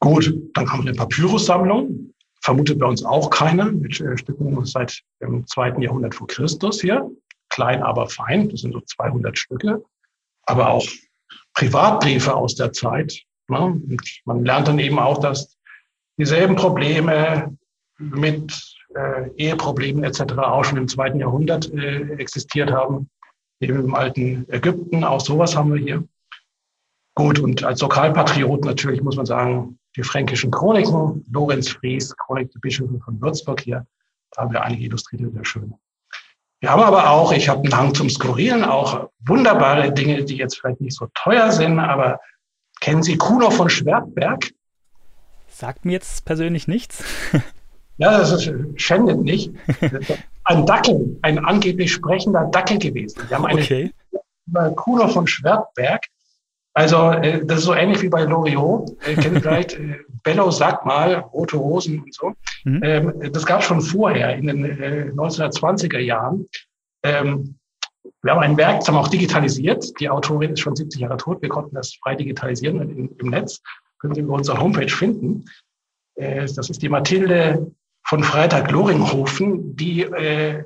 Gut, 0.00 0.34
dann 0.54 0.66
haben 0.72 0.84
wir 0.84 0.92
eine 0.92 0.96
Papyrussammlung, 0.96 2.14
vermutet 2.40 2.78
bei 2.78 2.86
uns 2.86 3.04
auch 3.04 3.28
keine, 3.28 3.66
mit 3.66 4.00
äh, 4.00 4.16
Stücken 4.16 4.64
seit 4.64 5.02
dem 5.20 5.46
zweiten 5.46 5.82
Jahrhundert 5.82 6.14
vor 6.14 6.26
Christus 6.26 6.80
hier. 6.80 7.10
Klein, 7.50 7.82
aber 7.82 8.08
fein, 8.08 8.48
das 8.48 8.62
sind 8.62 8.72
so 8.72 8.80
200 8.80 9.36
Stücke. 9.36 9.84
Aber 10.44 10.70
auch 10.70 10.86
Privatbriefe 11.52 12.34
aus 12.34 12.54
der 12.54 12.72
Zeit. 12.72 13.20
Ne? 13.48 13.78
Man 14.24 14.44
lernt 14.46 14.68
dann 14.68 14.78
eben 14.78 14.98
auch, 14.98 15.18
dass 15.18 15.58
dieselben 16.16 16.56
Probleme 16.56 17.54
mit 17.98 18.80
äh, 18.94 19.30
Eheproblemen 19.36 20.04
etc. 20.04 20.34
auch 20.38 20.64
schon 20.64 20.78
im 20.78 20.88
zweiten 20.88 21.18
Jahrhundert 21.18 21.72
äh, 21.72 22.14
existiert 22.14 22.70
haben, 22.70 23.08
eben 23.60 23.84
im 23.84 23.94
alten 23.94 24.46
Ägypten. 24.50 25.04
Auch 25.04 25.20
sowas 25.20 25.56
haben 25.56 25.72
wir 25.72 25.80
hier. 25.80 26.04
Gut, 27.14 27.38
und 27.38 27.62
als 27.62 27.80
Lokalpatriot 27.80 28.64
natürlich 28.64 29.02
muss 29.02 29.16
man 29.16 29.26
sagen, 29.26 29.78
die 29.96 30.02
fränkischen 30.02 30.50
Chroniken, 30.50 31.24
Lorenz 31.30 31.68
Fries, 31.68 32.14
Chronik 32.16 32.50
der 32.52 32.60
Bischöfe 32.60 32.98
von 33.04 33.20
Würzburg 33.20 33.60
hier, 33.60 33.86
da 34.30 34.42
haben 34.42 34.52
wir 34.52 34.62
einige 34.62 34.84
illustrierte, 34.84 35.30
sehr 35.30 35.44
schön. 35.44 35.74
Wir 36.60 36.70
haben 36.70 36.82
aber 36.82 37.10
auch, 37.10 37.32
ich 37.32 37.48
habe 37.48 37.64
einen 37.64 37.76
Hang 37.76 37.94
zum 37.94 38.08
Skurrilen, 38.08 38.64
auch 38.64 39.10
wunderbare 39.26 39.92
Dinge, 39.92 40.24
die 40.24 40.36
jetzt 40.36 40.58
vielleicht 40.58 40.80
nicht 40.80 40.96
so 40.96 41.08
teuer 41.12 41.50
sind, 41.50 41.78
aber 41.78 42.20
kennen 42.80 43.02
Sie 43.02 43.18
Kuno 43.18 43.50
von 43.50 43.68
Schwertberg? 43.68 44.52
Sagt 45.48 45.84
mir 45.84 45.92
jetzt 45.92 46.24
persönlich 46.24 46.68
nichts. 46.68 47.04
Ja, 47.98 48.18
das 48.18 48.32
ist, 48.32 48.52
schändet 48.76 49.20
nicht. 49.20 49.52
Ein 50.44 50.66
Dackel, 50.66 51.18
ein 51.22 51.38
angeblich 51.38 51.92
sprechender 51.92 52.48
Dackel 52.50 52.76
gewesen. 52.78 53.22
Wir 53.28 53.36
haben 53.36 53.46
eine 53.46 53.60
okay. 53.62 53.92
Kuno 54.74 55.06
von 55.06 55.28
Schwertberg. 55.28 56.04
Also, 56.74 57.10
äh, 57.10 57.44
das 57.44 57.58
ist 57.58 57.64
so 57.66 57.74
ähnlich 57.74 58.02
wie 58.02 58.08
bei 58.08 58.24
Loriot. 58.24 58.90
Äh, 59.06 59.14
kennt 59.14 59.38
vielleicht 59.42 59.74
äh, 59.74 59.98
Bello, 60.24 60.50
sag 60.50 60.84
mal, 60.84 61.14
rote 61.14 61.58
Hosen 61.58 62.02
und 62.02 62.14
so. 62.14 62.32
Mhm. 62.64 62.80
Ähm, 62.82 63.32
das 63.32 63.46
gab 63.46 63.60
es 63.60 63.66
schon 63.66 63.80
vorher, 63.80 64.34
in 64.34 64.46
den 64.46 64.64
äh, 64.64 65.10
1920er 65.14 65.98
Jahren. 65.98 66.48
Ähm, 67.04 67.56
wir 68.22 68.32
haben 68.32 68.40
ein 68.40 68.56
Werk, 68.56 68.80
das 68.80 68.88
haben 68.88 68.96
wir 68.96 69.00
auch 69.00 69.08
digitalisiert. 69.08 69.98
Die 70.00 70.08
Autorin 70.08 70.52
ist 70.52 70.60
schon 70.60 70.74
70 70.74 71.00
Jahre 71.00 71.16
tot. 71.18 71.42
Wir 71.42 71.48
konnten 71.48 71.74
das 71.74 71.94
frei 72.02 72.14
digitalisieren 72.14 72.80
im, 72.80 73.16
im 73.16 73.30
Netz. 73.30 73.60
Können 74.00 74.14
Sie 74.14 74.22
über 74.22 74.34
unsere 74.34 74.60
Homepage 74.60 74.88
finden. 74.88 75.44
Äh, 76.14 76.46
das 76.52 76.70
ist 76.70 76.82
die 76.82 76.88
Mathilde 76.88 77.70
von 78.04 78.22
Freitag 78.22 78.70
Loringhofen, 78.70 79.76
die 79.76 80.02
äh, 80.02 80.64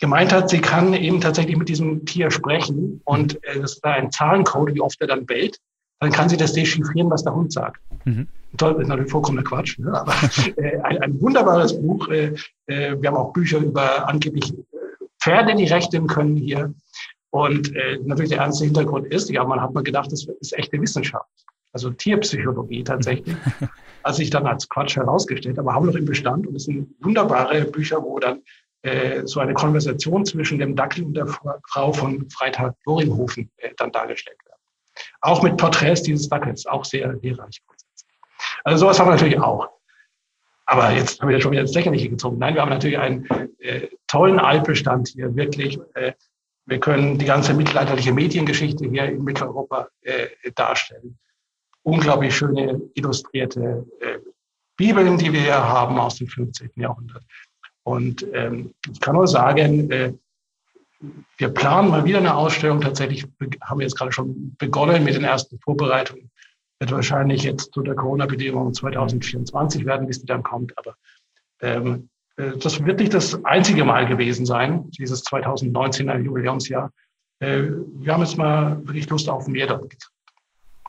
gemeint 0.00 0.32
hat, 0.32 0.50
sie 0.50 0.60
kann 0.60 0.94
eben 0.94 1.20
tatsächlich 1.20 1.56
mit 1.56 1.68
diesem 1.68 2.04
Tier 2.04 2.30
sprechen 2.30 3.00
und 3.04 3.42
äh, 3.44 3.60
das 3.60 3.74
ist 3.74 3.80
da 3.84 3.92
ein 3.92 4.10
Zahlencode, 4.10 4.74
wie 4.74 4.80
oft 4.80 5.00
er 5.00 5.06
dann 5.06 5.26
bellt. 5.26 5.58
Dann 6.00 6.12
kann 6.12 6.28
sie 6.28 6.36
das 6.36 6.52
dechiffrieren, 6.52 7.10
was 7.10 7.24
der 7.24 7.34
Hund 7.34 7.52
sagt. 7.52 7.80
Mhm. 8.04 8.28
Toll, 8.56 8.80
ist 8.80 8.88
natürlich 8.88 9.10
vollkommener 9.10 9.44
Quatsch, 9.44 9.78
ne? 9.78 9.92
aber 9.92 10.12
äh, 10.56 10.80
ein, 10.80 10.98
ein, 10.98 11.20
wunderbares 11.20 11.80
Buch. 11.80 12.08
Äh, 12.08 12.34
äh, 12.66 13.00
wir 13.00 13.08
haben 13.08 13.16
auch 13.16 13.32
Bücher 13.32 13.58
über 13.58 14.08
angeblich 14.08 14.52
äh, 14.52 14.56
Pferde, 15.20 15.54
die 15.54 15.66
rechnen 15.66 16.06
können 16.06 16.36
hier. 16.36 16.74
Und 17.30 17.74
äh, 17.74 17.98
natürlich 18.04 18.30
der 18.30 18.40
ernste 18.40 18.64
Hintergrund 18.64 19.06
ist, 19.08 19.28
ja, 19.30 19.42
man 19.44 19.60
hat 19.60 19.74
mal 19.74 19.82
gedacht, 19.82 20.12
das 20.12 20.26
ist 20.40 20.56
echte 20.56 20.80
Wissenschaft 20.80 21.28
also 21.74 21.90
Tierpsychologie 21.90 22.84
tatsächlich. 22.84 23.36
Hat 24.04 24.14
sich 24.14 24.30
dann 24.30 24.46
als 24.46 24.68
Quatsch 24.68 24.96
herausgestellt, 24.96 25.58
aber 25.58 25.74
haben 25.74 25.86
noch 25.86 25.94
im 25.94 26.04
Bestand 26.04 26.46
und 26.46 26.54
es 26.54 26.64
sind 26.64 26.94
wunderbare 27.00 27.64
Bücher, 27.64 28.02
wo 28.02 28.18
dann 28.18 28.42
äh, 28.82 29.22
so 29.26 29.40
eine 29.40 29.54
Konversation 29.54 30.26
zwischen 30.26 30.58
dem 30.58 30.76
Dackel 30.76 31.04
und 31.04 31.14
der 31.14 31.26
Frau 31.26 31.92
von 31.92 32.28
Freitag 32.30 32.74
Loringhofen 32.84 33.50
äh, 33.56 33.70
dann 33.78 33.90
dargestellt 33.92 34.36
wird. 34.44 34.56
Auch 35.22 35.42
mit 35.42 35.56
Porträts 35.56 36.02
dieses 36.02 36.28
Dackels, 36.28 36.66
auch 36.66 36.84
sehr 36.84 37.14
lehrreich. 37.14 37.62
Also 38.62 38.80
sowas 38.80 39.00
haben 39.00 39.08
wir 39.08 39.12
natürlich 39.12 39.40
auch. 39.40 39.68
Aber 40.66 40.92
jetzt 40.92 41.20
haben 41.20 41.30
wir 41.30 41.40
schon 41.40 41.52
wieder 41.52 41.62
ins 41.62 41.74
Lächerliche 41.74 42.10
gezogen. 42.10 42.38
Nein, 42.38 42.54
wir 42.54 42.62
haben 42.62 42.70
natürlich 42.70 42.98
einen 42.98 43.26
äh, 43.58 43.88
tollen 44.06 44.38
Altbestand 44.38 45.08
hier, 45.08 45.34
wirklich. 45.34 45.78
Äh, 45.94 46.12
wir 46.66 46.78
können 46.78 47.18
die 47.18 47.26
ganze 47.26 47.54
mittelalterliche 47.54 48.12
Mediengeschichte 48.12 48.86
hier 48.86 49.04
in 49.06 49.24
Mitteleuropa 49.24 49.88
äh, 50.02 50.28
darstellen 50.54 51.18
unglaublich 51.84 52.34
schöne 52.34 52.80
illustrierte 52.94 53.86
äh, 54.00 54.18
Bibeln, 54.76 55.16
die 55.18 55.32
wir 55.32 55.40
hier 55.40 55.62
haben 55.62 55.98
aus 55.98 56.16
dem 56.16 56.26
15. 56.26 56.70
Jahrhundert. 56.76 57.22
Und 57.84 58.26
ähm, 58.32 58.74
ich 58.90 59.00
kann 59.00 59.14
nur 59.14 59.28
sagen, 59.28 59.90
äh, 59.90 60.14
wir 61.36 61.48
planen 61.50 61.90
mal 61.90 62.04
wieder 62.04 62.18
eine 62.18 62.34
Ausstellung. 62.34 62.80
Tatsächlich 62.80 63.26
haben 63.62 63.78
wir 63.78 63.86
jetzt 63.86 63.96
gerade 63.96 64.12
schon 64.12 64.56
begonnen 64.56 65.04
mit 65.04 65.14
den 65.14 65.24
ersten 65.24 65.58
Vorbereitungen. 65.60 66.30
Wird 66.80 66.92
wahrscheinlich 66.92 67.42
jetzt 67.42 67.72
zu 67.72 67.82
der 67.82 67.94
Corona-Bedingung 67.94 68.72
2024 68.72 69.84
werden, 69.84 70.06
bis 70.06 70.20
die 70.20 70.26
dann 70.26 70.42
kommt. 70.42 70.76
Aber 70.78 70.96
ähm, 71.60 72.08
äh, 72.36 72.56
das 72.56 72.84
wird 72.84 73.00
nicht 73.00 73.14
das 73.14 73.44
einzige 73.44 73.84
Mal 73.84 74.06
gewesen 74.06 74.46
sein, 74.46 74.90
dieses 74.90 75.24
2019er 75.24 76.18
Jubiläumsjahr. 76.18 76.90
Äh, 77.40 77.64
wir 77.96 78.12
haben 78.12 78.22
jetzt 78.22 78.38
mal 78.38 78.78
wirklich 78.86 79.08
Lust 79.10 79.28
auf 79.28 79.46
mehr 79.46 79.66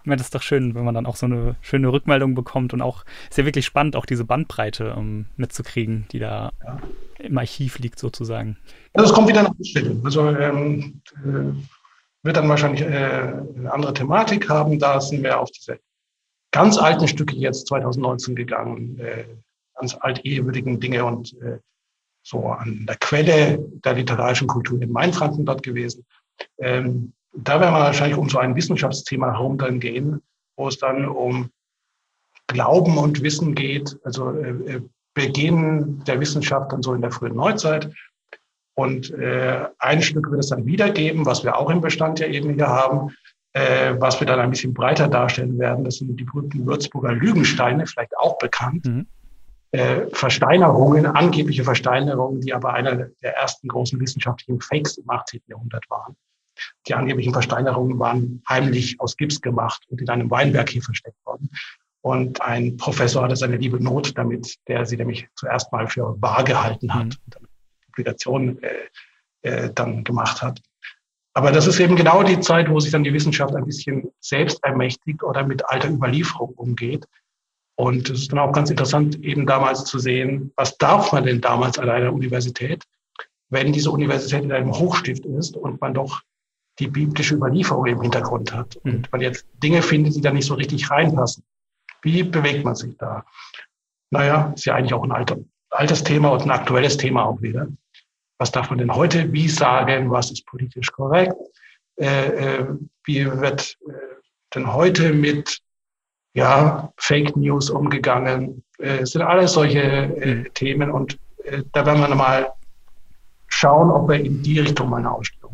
meine, 0.08 0.18
das 0.18 0.28
ist 0.28 0.36
doch 0.36 0.42
schön, 0.42 0.76
wenn 0.76 0.86
man 0.86 0.96
dann 0.96 1.06
auch 1.06 1.16
so 1.16 1.26
eine 1.26 1.56
schöne 1.62 1.92
Rückmeldung 1.92 2.36
bekommt 2.36 2.74
und 2.74 2.82
auch, 2.82 3.06
ist 3.30 3.38
ja 3.38 3.46
wirklich 3.46 3.66
spannend, 3.66 3.96
auch 3.96 4.06
diese 4.06 4.26
Bandbreite 4.26 4.96
um, 4.96 5.06
ähm, 5.06 5.26
mitzukriegen, 5.38 6.08
die 6.12 6.20
da 6.20 6.52
ja. 6.64 6.80
im 7.20 7.38
Archiv 7.38 7.80
liegt 7.80 8.00
sozusagen. 8.00 8.58
Also 8.94 9.10
es 9.10 9.16
kommt 9.16 9.28
wieder 9.28 9.44
nach 9.44 9.54
Ausstellung. 9.60 10.02
Also 10.04 10.30
ähm, 10.30 11.02
äh, 11.24 12.26
wird 12.26 12.38
dann 12.38 12.50
wahrscheinlich 12.50 12.82
äh, 12.82 12.86
eine 12.86 13.72
andere 13.72 13.94
Thematik 13.94 14.50
haben. 14.50 14.80
Da 14.80 15.00
sind 15.00 15.24
wir 15.24 15.40
auf 15.40 15.52
diese 15.52 15.80
ganz 16.52 16.78
alten 16.78 17.08
Stücke 17.08 17.36
jetzt 17.36 17.68
2019 17.68 18.36
gegangen, 18.36 18.98
äh, 19.00 19.26
ganz 19.76 19.96
altehewürdigen 19.96 20.80
Dinge 20.80 21.06
und 21.06 21.34
äh, 21.42 21.60
so 22.24 22.48
an 22.48 22.86
der 22.88 22.96
Quelle 22.96 23.60
der 23.84 23.94
literarischen 23.94 24.48
Kultur 24.48 24.82
in 24.82 24.92
Mainfranken 24.92 25.46
dort 25.46 25.62
gewesen. 25.62 26.06
Ähm, 26.58 27.14
da 27.38 27.60
werden 27.60 27.74
wir 27.74 27.80
wahrscheinlich 27.82 28.18
um 28.18 28.30
so 28.30 28.38
ein 28.40 28.56
Wissenschaftsthema 28.56 29.34
herum 29.34 29.58
dann 29.58 29.80
gehen, 29.80 30.22
wo 30.56 30.68
es 30.68 30.78
dann 30.78 31.08
um 31.08 31.50
Glauben 32.48 32.98
und 32.98 33.24
Wissen 33.24 33.56
geht, 33.56 33.98
also 34.04 34.32
äh, 34.32 34.50
äh, 34.50 34.82
Beginn 35.14 36.04
der 36.06 36.20
Wissenschaft 36.20 36.72
dann 36.72 36.84
so 36.84 36.94
in 36.94 37.02
der 37.02 37.12
frühen 37.12 37.36
Neuzeit. 37.36 37.90
Und 38.76 39.12
äh, 39.12 39.66
ein 39.80 40.02
Stück 40.02 40.30
wird 40.30 40.42
es 40.42 40.50
dann 40.50 40.66
wiedergeben, 40.66 41.26
was 41.26 41.44
wir 41.44 41.58
auch 41.58 41.70
im 41.70 41.82
Bestand 41.82 42.20
ja 42.20 42.28
eben 42.28 42.54
hier 42.54 42.68
haben. 42.68 43.12
äh, 43.56 43.96
was 44.00 44.20
wir 44.20 44.28
dann 44.28 44.42
ein 44.42 44.50
bisschen 44.50 44.74
breiter 44.74 45.08
darstellen 45.08 45.58
werden. 45.58 45.86
Das 45.86 45.96
sind 45.96 46.20
die 46.20 46.26
berühmten 46.26 46.66
Würzburger 46.66 47.14
Lügensteine, 47.14 47.88
vielleicht 47.88 48.16
auch 48.18 48.38
bekannt. 48.38 48.86
Mhm. 48.86 49.08
Äh, 49.72 50.08
Versteinerungen, 50.12 51.06
angebliche 51.06 51.64
Versteinerungen, 51.64 52.42
die 52.42 52.54
aber 52.54 52.74
einer 52.74 53.08
der 53.22 53.36
ersten 53.38 53.70
großen 53.70 54.00
wissenschaftlichen 54.00 54.60
Fakes 54.60 54.98
im 54.98 55.10
18. 55.10 55.42
Jahrhundert 55.48 55.90
waren. 55.90 56.18
Die 56.88 56.94
angeblichen 56.94 57.34
Versteinerungen 57.34 58.00
waren 58.00 58.44
heimlich 58.48 59.00
aus 59.00 59.18
Gips 59.18 59.42
gemacht 59.42 59.84
und 59.90 60.02
in 60.02 60.10
einem 60.10 60.30
Weinberg 60.30 60.70
hier 60.70 60.82
versteckt 60.82 61.24
worden. 61.26 61.50
Und 62.02 62.42
ein 62.42 62.78
Professor 62.78 63.24
hatte 63.24 63.36
seine 63.36 63.58
liebe 63.58 63.82
Not 63.84 64.16
damit, 64.16 64.56
der 64.68 64.86
sie 64.86 64.96
nämlich 64.96 65.28
zuerst 65.36 65.72
mal 65.72 65.88
für 65.88 66.22
wahr 66.22 66.44
gehalten 66.44 66.94
hat 66.94 67.06
mhm. 67.06 67.20
und 67.26 67.36
dann 67.36 67.48
Publikationen 67.88 68.62
äh, 68.62 68.70
äh, 69.42 69.72
dann 69.74 70.04
gemacht 70.04 70.42
hat. 70.42 70.62
Aber 71.34 71.52
das 71.52 71.68
ist 71.68 71.80
eben 71.80 71.96
genau 71.96 72.24
die 72.24 72.40
Zeit, 72.40 72.70
wo 72.70 72.80
sich 72.80 72.92
dann 72.92 73.04
die 73.04 73.14
Wissenschaft 73.14 73.56
ein 73.56 73.66
bisschen 73.66 74.10
selbst 74.20 74.64
ermächtigt 74.64 75.22
oder 75.22 75.46
mit 75.46 75.68
alter 75.70 75.90
Überlieferung 75.90 76.54
umgeht. 76.54 77.06
Und 77.78 78.10
es 78.10 78.22
ist 78.22 78.32
dann 78.32 78.40
auch 78.40 78.54
ganz 78.54 78.70
interessant, 78.70 79.22
eben 79.22 79.46
damals 79.46 79.84
zu 79.84 80.00
sehen, 80.00 80.54
was 80.56 80.78
darf 80.78 81.12
man 81.12 81.26
denn 81.26 81.42
damals 81.42 81.78
an 81.78 81.90
einer 81.90 82.14
Universität, 82.14 82.84
wenn 83.50 83.74
diese 83.74 83.92
Universität 83.92 84.44
in 84.44 84.52
einem 84.52 84.72
Hochstift 84.74 85.26
ist 85.26 85.58
und 85.58 85.82
man 85.82 85.94
doch 85.94 86.22
die 86.80 86.88
biblische 86.88 87.36
Überlieferung 87.36 87.86
im 87.86 88.02
Hintergrund 88.02 88.54
hat 88.54 88.76
und 88.78 88.94
mhm. 88.94 89.08
man 89.12 89.22
jetzt 89.22 89.46
Dinge 89.64 89.82
findet, 89.82 90.16
die 90.16 90.22
da 90.22 90.32
nicht 90.32 90.46
so 90.46 90.56
richtig 90.56 90.90
reinpassen. 90.90 91.44
Wie 92.02 92.24
bewegt 92.24 92.64
man 92.64 92.76
sich 92.76 92.98
da? 92.98 93.26
Naja, 94.12 94.54
ist 94.56 94.66
ja 94.66 94.76
eigentlich 94.76 94.94
auch 94.94 95.04
ein 95.04 95.12
alter, 95.12 95.38
altes 95.72 96.04
Thema 96.04 96.30
und 96.30 96.44
ein 96.44 96.52
aktuelles 96.52 96.98
Thema 96.98 97.26
auch 97.26 97.42
wieder. 97.42 97.68
Was 98.38 98.52
darf 98.52 98.70
man 98.70 98.80
denn 98.80 98.94
heute 98.94 99.32
wie 99.32 99.48
sagen? 99.48 100.12
Was 100.12 100.32
ist 100.32 100.46
politisch 100.46 100.92
korrekt? 100.92 101.34
Äh, 101.98 102.58
äh, 102.58 102.66
wie 103.06 103.26
wird 103.26 103.78
äh, 103.88 103.94
denn 104.54 104.74
heute 104.74 105.14
mit 105.14 105.62
ja, 106.34 106.92
Fake 106.98 107.36
News 107.38 107.70
umgegangen? 107.70 108.64
Äh, 108.78 109.00
es 109.00 109.12
sind 109.12 109.22
alles 109.22 109.54
solche 109.54 109.82
äh, 109.82 110.36
mhm. 110.36 110.54
Themen 110.54 110.92
und 110.92 111.18
äh, 111.46 111.64
da 111.72 111.86
werden 111.86 112.02
wir 112.02 112.14
mal 112.14 112.54
schauen, 113.48 113.90
ob 113.90 114.10
wir 114.10 114.20
in 114.20 114.44
die 114.44 114.60
Richtung 114.60 114.90
mal 114.90 114.98
eine 114.98 115.12
Ausstellung. 115.12 115.45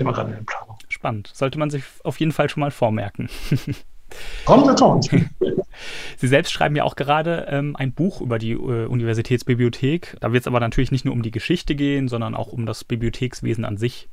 Sind 0.00 0.06
wir 0.06 0.14
gerade 0.14 0.30
in 0.30 0.36
der 0.36 0.44
Planung. 0.44 0.78
Spannend. 0.88 1.30
Sollte 1.34 1.58
man 1.58 1.68
sich 1.68 1.84
auf 2.04 2.18
jeden 2.18 2.32
Fall 2.32 2.48
schon 2.48 2.62
mal 2.62 2.70
vormerken. 2.70 3.28
Kommt, 4.46 4.78
kommt. 4.78 5.10
Sie 6.16 6.26
selbst 6.26 6.50
schreiben 6.50 6.74
ja 6.74 6.84
auch 6.84 6.96
gerade 6.96 7.46
ähm, 7.50 7.76
ein 7.76 7.92
Buch 7.92 8.22
über 8.22 8.38
die 8.38 8.52
äh, 8.52 8.86
Universitätsbibliothek. 8.86 10.16
Da 10.20 10.32
wird 10.32 10.40
es 10.40 10.46
aber 10.46 10.58
natürlich 10.58 10.90
nicht 10.90 11.04
nur 11.04 11.12
um 11.12 11.20
die 11.20 11.30
Geschichte 11.30 11.74
gehen, 11.74 12.08
sondern 12.08 12.34
auch 12.34 12.48
um 12.48 12.64
das 12.64 12.82
Bibliothekswesen 12.82 13.66
an 13.66 13.76
sich. 13.76 14.08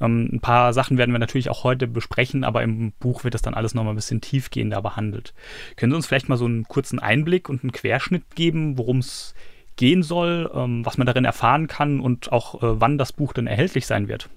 Ähm, 0.00 0.28
ein 0.32 0.40
paar 0.40 0.72
Sachen 0.72 0.98
werden 0.98 1.12
wir 1.12 1.20
natürlich 1.20 1.50
auch 1.50 1.62
heute 1.62 1.86
besprechen, 1.86 2.42
aber 2.42 2.64
im 2.64 2.90
Buch 2.98 3.22
wird 3.22 3.34
das 3.34 3.42
dann 3.42 3.54
alles 3.54 3.74
nochmal 3.74 3.92
ein 3.92 3.96
bisschen 3.96 4.20
tiefgehender 4.20 4.82
behandelt. 4.82 5.34
Können 5.76 5.92
Sie 5.92 5.96
uns 5.96 6.08
vielleicht 6.08 6.28
mal 6.28 6.36
so 6.36 6.46
einen 6.46 6.64
kurzen 6.64 6.98
Einblick 6.98 7.48
und 7.48 7.62
einen 7.62 7.72
Querschnitt 7.72 8.34
geben, 8.34 8.76
worum 8.76 8.98
es 8.98 9.34
gehen 9.76 10.02
soll, 10.02 10.50
ähm, 10.52 10.84
was 10.84 10.98
man 10.98 11.06
darin 11.06 11.24
erfahren 11.24 11.68
kann 11.68 12.00
und 12.00 12.32
auch 12.32 12.56
äh, 12.62 12.80
wann 12.80 12.98
das 12.98 13.12
Buch 13.12 13.32
dann 13.32 13.46
erhältlich 13.46 13.86
sein 13.86 14.08
wird? 14.08 14.28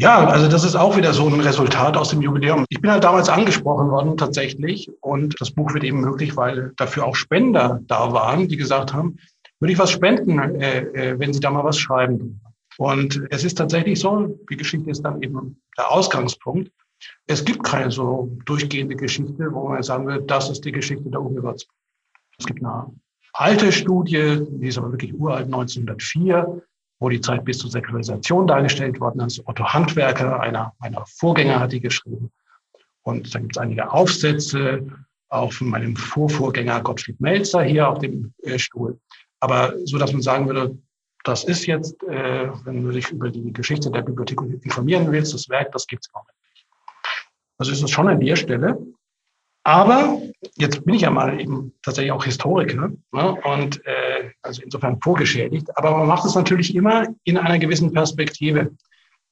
Ja, 0.00 0.28
also 0.28 0.46
das 0.46 0.62
ist 0.62 0.76
auch 0.76 0.96
wieder 0.96 1.12
so 1.12 1.26
ein 1.26 1.40
Resultat 1.40 1.96
aus 1.96 2.10
dem 2.10 2.22
Jubiläum. 2.22 2.64
Ich 2.68 2.80
bin 2.80 2.88
halt 2.88 3.02
damals 3.02 3.28
angesprochen 3.28 3.90
worden 3.90 4.16
tatsächlich 4.16 4.88
und 5.00 5.34
das 5.40 5.50
Buch 5.50 5.74
wird 5.74 5.82
eben 5.82 6.00
möglich, 6.00 6.36
weil 6.36 6.72
dafür 6.76 7.04
auch 7.04 7.16
Spender 7.16 7.80
da 7.88 8.12
waren, 8.12 8.46
die 8.46 8.56
gesagt 8.56 8.94
haben, 8.94 9.18
würde 9.58 9.72
ich 9.72 9.78
was 9.78 9.90
spenden, 9.90 10.38
äh, 10.38 10.82
äh, 10.82 11.18
wenn 11.18 11.32
Sie 11.32 11.40
da 11.40 11.50
mal 11.50 11.64
was 11.64 11.80
schreiben. 11.80 12.40
Und 12.76 13.20
es 13.30 13.44
ist 13.44 13.58
tatsächlich 13.58 13.98
so, 13.98 14.38
die 14.48 14.56
Geschichte 14.56 14.88
ist 14.88 15.02
dann 15.02 15.20
eben 15.20 15.60
der 15.76 15.90
Ausgangspunkt. 15.90 16.70
Es 17.26 17.44
gibt 17.44 17.64
keine 17.64 17.90
so 17.90 18.30
durchgehende 18.44 18.94
Geschichte, 18.94 19.52
wo 19.52 19.68
man 19.68 19.82
sagen 19.82 20.06
will, 20.06 20.22
das 20.22 20.48
ist 20.48 20.64
die 20.64 20.70
Geschichte 20.70 21.10
der 21.10 21.20
Würzburg. 21.20 21.74
Es 22.38 22.46
gibt 22.46 22.64
eine 22.64 22.92
alte 23.32 23.72
Studie, 23.72 24.46
die 24.48 24.68
ist 24.68 24.78
aber 24.78 24.92
wirklich 24.92 25.12
uralt, 25.12 25.46
1904, 25.46 26.62
wo 27.00 27.08
die 27.08 27.20
Zeit 27.20 27.44
bis 27.44 27.58
zur 27.58 27.70
Säkularisation 27.70 28.46
dargestellt 28.46 29.00
worden 29.00 29.20
ist. 29.20 29.40
Otto 29.46 29.64
Handwerker, 29.64 30.40
einer 30.40 30.72
meiner 30.80 31.04
Vorgänger, 31.06 31.60
hat 31.60 31.72
die 31.72 31.80
geschrieben. 31.80 32.30
Und 33.02 33.34
dann 33.34 33.42
gibt 33.42 33.56
es 33.56 33.62
einige 33.62 33.90
Aufsätze, 33.90 34.86
auch 35.28 35.52
von 35.52 35.68
meinem 35.68 35.96
Vorvorgänger 35.96 36.80
Gottfried 36.80 37.20
Melzer 37.20 37.62
hier 37.62 37.88
auf 37.88 37.98
dem 37.98 38.32
äh, 38.42 38.58
Stuhl. 38.58 38.98
Aber 39.40 39.74
so, 39.84 39.98
dass 39.98 40.12
man 40.12 40.22
sagen 40.22 40.46
würde, 40.46 40.76
das 41.24 41.44
ist 41.44 41.66
jetzt, 41.66 42.02
äh, 42.04 42.48
wenn 42.64 42.82
du 42.82 42.90
dich 42.90 43.10
über 43.10 43.30
die 43.30 43.52
Geschichte 43.52 43.90
der 43.90 44.02
Bibliothek 44.02 44.40
informieren 44.62 45.10
willst, 45.12 45.34
das 45.34 45.48
Werk, 45.48 45.72
das 45.72 45.86
gibt 45.86 46.06
es 46.06 46.14
im 46.14 46.20
nicht. 46.26 46.66
Also 47.58 47.72
ist 47.72 47.82
es 47.82 47.90
schon 47.90 48.08
an 48.08 48.20
der 48.20 48.36
Stelle. 48.36 48.78
Aber 49.68 50.22
jetzt 50.56 50.82
bin 50.86 50.94
ich 50.94 51.02
ja 51.02 51.10
mal 51.10 51.38
eben 51.38 51.74
tatsächlich 51.82 52.10
auch 52.12 52.24
Historiker 52.24 52.88
ne, 53.12 53.32
und 53.44 53.84
äh, 53.84 54.30
also 54.40 54.62
insofern 54.62 54.98
vorgeschädigt. 55.02 55.76
Aber 55.76 55.94
man 55.94 56.06
macht 56.06 56.24
es 56.24 56.34
natürlich 56.34 56.74
immer 56.74 57.06
in 57.24 57.36
einer 57.36 57.58
gewissen 57.58 57.92
Perspektive. 57.92 58.70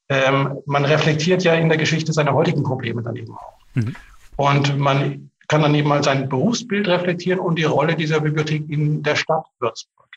Ähm, 0.09 0.59
man 0.67 0.85
reflektiert 0.85 1.43
ja 1.43 1.55
in 1.55 1.69
der 1.69 1.79
Geschichte 1.79 2.13
seine 2.13 2.35
heutigen 2.35 2.61
Probleme 2.61 3.01
dann 3.01 3.15
eben 3.15 3.33
auch. 3.33 3.57
Mhm. 3.73 3.95
Und 4.35 4.77
man 4.77 5.31
kann 5.47 5.63
dann 5.63 5.73
eben 5.73 5.89
mal 5.89 6.03
sein 6.03 6.29
Berufsbild 6.29 6.87
reflektieren 6.87 7.39
und 7.39 7.57
die 7.57 7.63
Rolle 7.63 7.95
dieser 7.95 8.19
Bibliothek 8.19 8.69
in 8.69 9.01
der 9.01 9.15
Stadt 9.15 9.47
Würzburg. 9.59 10.07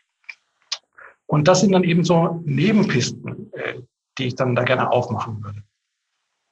Und 1.25 1.49
das 1.49 1.63
sind 1.63 1.73
dann 1.73 1.85
eben 1.85 2.05
so 2.05 2.43
Nebenpisten, 2.45 3.51
äh, 3.55 3.81
die 4.19 4.27
ich 4.27 4.35
dann 4.35 4.55
da 4.55 4.65
gerne 4.65 4.93
aufmachen 4.93 5.43
würde. 5.43 5.63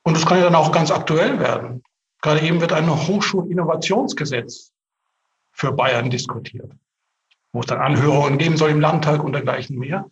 Und 0.05 0.17
das 0.17 0.25
kann 0.25 0.39
ja 0.39 0.45
dann 0.45 0.55
auch 0.55 0.73
ganz 0.73 0.91
aktuell 0.91 1.39
werden. 1.39 1.83
Gerade 2.21 2.41
eben 2.43 2.61
wird 2.61 2.73
ein 2.73 2.89
Hochschulinnovationsgesetz 2.91 4.73
für 5.53 5.73
Bayern 5.73 6.11
diskutiert, 6.11 6.73
wo 7.53 7.61
es 7.61 7.67
dann 7.67 7.79
Anhörungen 7.79 8.39
geben 8.39 8.57
soll 8.57 8.71
im 8.71 8.81
Landtag 8.81 9.23
und 9.23 9.33
dergleichen 9.33 9.79
mehr. 9.79 10.11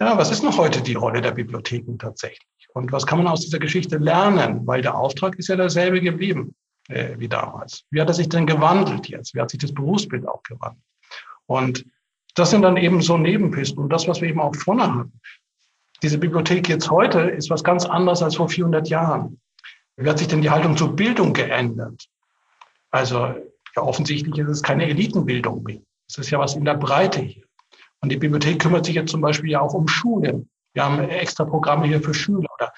Ja, 0.00 0.18
was 0.18 0.30
ist 0.30 0.42
noch 0.42 0.58
heute 0.58 0.82
die 0.82 0.94
Rolle 0.94 1.22
der 1.22 1.30
Bibliotheken 1.30 1.96
tatsächlich? 1.98 2.68
Und 2.74 2.92
was 2.92 3.06
kann 3.06 3.18
man 3.18 3.28
aus 3.28 3.40
dieser 3.40 3.58
Geschichte 3.58 3.96
lernen? 3.96 4.66
Weil 4.66 4.82
der 4.82 4.96
Auftrag 4.96 5.36
ist 5.36 5.48
ja 5.48 5.56
derselbe 5.56 6.00
geblieben 6.00 6.54
äh, 6.88 7.18
wie 7.18 7.28
damals. 7.28 7.84
Wie 7.90 8.00
hat 8.00 8.08
er 8.08 8.14
sich 8.14 8.28
denn 8.28 8.46
gewandelt 8.46 9.08
jetzt? 9.08 9.34
Wie 9.34 9.40
hat 9.40 9.50
sich 9.50 9.60
das 9.60 9.72
Berufsbild 9.72 10.26
auch 10.28 10.42
gewandelt? 10.42 10.84
Und 11.46 11.86
das 12.34 12.50
sind 12.50 12.62
dann 12.62 12.76
eben 12.76 13.00
so 13.00 13.16
Nebenpisten. 13.16 13.82
Und 13.82 13.90
das, 13.90 14.06
was 14.06 14.20
wir 14.20 14.28
eben 14.28 14.40
auch 14.40 14.54
vorne 14.54 14.82
hatten. 14.82 15.20
Diese 16.02 16.18
Bibliothek 16.18 16.68
jetzt 16.68 16.90
heute 16.90 17.20
ist 17.20 17.48
was 17.48 17.64
ganz 17.64 17.86
anderes 17.86 18.22
als 18.22 18.36
vor 18.36 18.48
400 18.48 18.88
Jahren. 18.88 19.40
Wie 19.96 20.08
hat 20.08 20.18
sich 20.18 20.28
denn 20.28 20.42
die 20.42 20.50
Haltung 20.50 20.76
zur 20.76 20.94
Bildung 20.94 21.32
geändert? 21.32 22.06
Also 22.90 23.18
ja, 23.18 23.82
offensichtlich 23.82 24.38
ist 24.38 24.48
es 24.48 24.62
keine 24.62 24.86
Elitenbildung 24.86 25.62
mehr. 25.62 25.80
Es 26.08 26.18
ist 26.18 26.30
ja 26.30 26.38
was 26.38 26.54
in 26.54 26.64
der 26.64 26.74
Breite 26.74 27.20
hier. 27.20 27.44
Und 28.00 28.10
die 28.10 28.16
Bibliothek 28.16 28.60
kümmert 28.60 28.86
sich 28.86 28.94
jetzt 28.94 29.10
zum 29.10 29.20
Beispiel 29.20 29.50
ja 29.50 29.60
auch 29.60 29.74
um 29.74 29.88
Schulen. 29.88 30.48
Wir 30.74 30.84
haben 30.84 31.00
extra 31.08 31.44
Programme 31.44 31.86
hier 31.86 32.02
für 32.02 32.14
Schüler 32.14 32.48
oder 32.54 32.72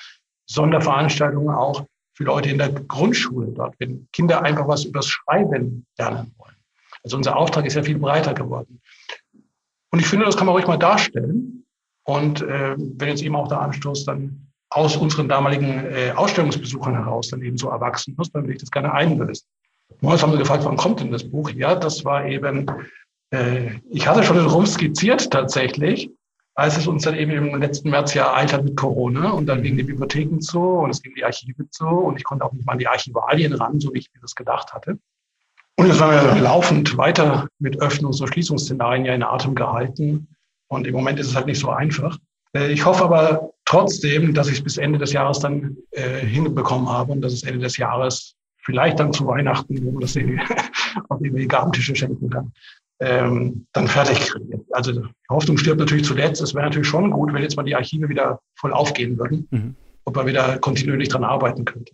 Sonderveranstaltungen 0.47 1.55
auch 1.55 1.85
für 2.15 2.25
Leute 2.25 2.51
in 2.51 2.59
der 2.59 2.71
Grundschule 2.71 3.53
dort, 3.53 3.75
wenn 3.79 4.09
Kinder 4.13 4.43
einfach 4.43 4.67
was 4.67 4.85
übers 4.85 5.07
Schreiben 5.07 5.87
lernen 5.99 6.35
wollen. 6.39 6.57
Also 7.05 7.17
unser 7.17 7.37
Auftrag 7.37 7.67
ist 7.67 7.75
ja 7.75 7.83
viel 7.83 7.99
breiter 7.99 8.35
geworden. 8.35 8.81
Und 9.91 10.01
ich 10.01 10.07
finde, 10.07 10.27
das 10.27 10.37
kann 10.37 10.47
man 10.47 10.55
ruhig 10.55 10.67
mal 10.67 10.79
darstellen. 10.79 11.65
Und 12.05 12.43
äh, 12.43 12.75
wenn 12.77 13.09
jetzt 13.09 13.23
eben 13.23 13.37
auch 13.37 13.49
der 13.49 13.61
Anstoß 13.61 14.05
dann 14.05 14.48
aus 14.71 14.97
unseren 14.97 15.29
damaligen 15.29 15.87
äh, 15.87 16.13
Ausstellungsbesuchern 16.15 16.95
heraus 16.95 17.29
dann 17.29 17.43
eben 17.43 17.57
so 17.57 17.69
erwachsen 17.69 18.17
ist, 18.21 18.35
will 18.35 18.51
ich 18.51 18.59
das 18.59 18.71
gerne 18.71 18.93
einlösen. 18.93 19.47
Morgens 20.01 20.23
haben 20.23 20.33
sie 20.33 20.39
gefragt, 20.39 20.65
wann 20.65 20.77
kommt 20.77 21.01
denn 21.01 21.11
das 21.11 21.29
Buch? 21.29 21.51
Ja, 21.51 21.75
das 21.75 22.05
war 22.05 22.27
eben, 22.27 22.67
äh, 23.31 23.71
ich 23.91 24.07
hatte 24.07 24.23
schon 24.23 24.39
rum 24.39 24.67
skizziert 24.67 25.31
tatsächlich, 25.31 26.11
als 26.55 26.77
es 26.77 26.87
uns 26.87 27.05
dann 27.05 27.15
eben 27.15 27.33
im 27.33 27.61
letzten 27.61 27.91
März 27.91 28.15
ja 28.15 28.35
hat 28.35 28.65
mit 28.65 28.77
Corona 28.77 29.31
und 29.31 29.47
dann 29.47 29.63
gingen 29.63 29.79
die 29.79 29.85
Bibliotheken 29.85 30.41
zu 30.41 30.61
und 30.61 30.91
es 30.91 31.03
ging 31.03 31.15
die 31.15 31.25
Archive 31.25 31.71
zu 31.71 31.87
und 31.87 32.17
ich 32.17 32.25
konnte 32.25 32.45
auch 32.45 32.53
nicht 32.53 32.67
mal 32.67 32.73
an 32.73 32.79
die 32.79 32.89
Archivalien 32.89 33.55
ran, 33.55 33.81
so 33.81 33.95
wie 33.95 33.99
ich 33.99 34.11
mir 34.13 34.21
das 34.21 34.35
gedacht 34.35 34.75
hatte. 34.75 34.99
Und 35.77 35.87
jetzt 35.87 36.01
waren 36.01 36.35
wir 36.35 36.43
laufend 36.43 36.99
weiter 36.99 37.47
mit 37.61 37.81
Öffnungs- 37.81 38.21
und 38.21 38.27
Schließungsszenarien 38.27 39.05
ja 39.05 39.15
in 39.15 39.23
Atem 39.23 39.55
gehalten. 39.55 40.27
Und 40.67 40.89
im 40.89 40.95
Moment 40.95 41.21
ist 41.21 41.29
es 41.29 41.37
halt 41.37 41.47
nicht 41.47 41.61
so 41.61 41.71
einfach. 41.71 42.19
Äh, 42.53 42.73
ich 42.73 42.85
hoffe 42.85 43.05
aber 43.05 43.53
trotzdem, 43.69 44.33
dass 44.33 44.49
ich 44.49 44.59
es 44.59 44.65
bis 44.65 44.79
Ende 44.79 44.99
des 44.99 45.13
Jahres 45.13 45.41
dann 45.41 45.77
äh, 45.91 46.21
hinbekommen 46.21 46.89
habe 46.89 47.13
und 47.13 47.21
dass 47.21 47.35
es 47.35 47.43
Ende 47.43 47.61
des 47.61 47.77
Jahres 47.77 48.35
vielleicht 48.65 48.99
dann 48.99 49.13
zu 49.13 49.27
Weihnachten, 49.27 49.85
wo 49.85 49.93
man 49.93 50.01
das 50.01 50.17
auf 51.09 51.19
die 51.21 51.47
Gabentische 51.47 51.95
schenken 51.95 52.31
kann, 52.31 52.53
ähm, 53.01 53.67
dann 53.75 53.87
fertig 53.87 54.21
kriege. 54.21 54.65
Also 54.71 54.93
die 54.93 55.09
Hoffnung 55.29 55.59
stirbt 55.59 55.81
natürlich 55.81 56.07
zuletzt. 56.07 56.41
Es 56.41 56.55
wäre 56.55 56.65
natürlich 56.65 56.89
schon 56.89 57.11
gut, 57.11 57.33
wenn 57.35 57.43
jetzt 57.43 57.57
mal 57.57 57.63
die 57.63 57.77
Archive 57.77 58.09
wieder 58.09 58.41
voll 58.55 58.73
aufgehen 58.73 59.19
würden, 59.19 59.47
mhm. 59.51 59.77
ob 60.05 60.17
man 60.17 60.27
wieder 60.27 60.59
kontinuierlich 60.59 61.11
dran 61.11 61.25
arbeiten 61.25 61.67
könnte. 61.67 61.93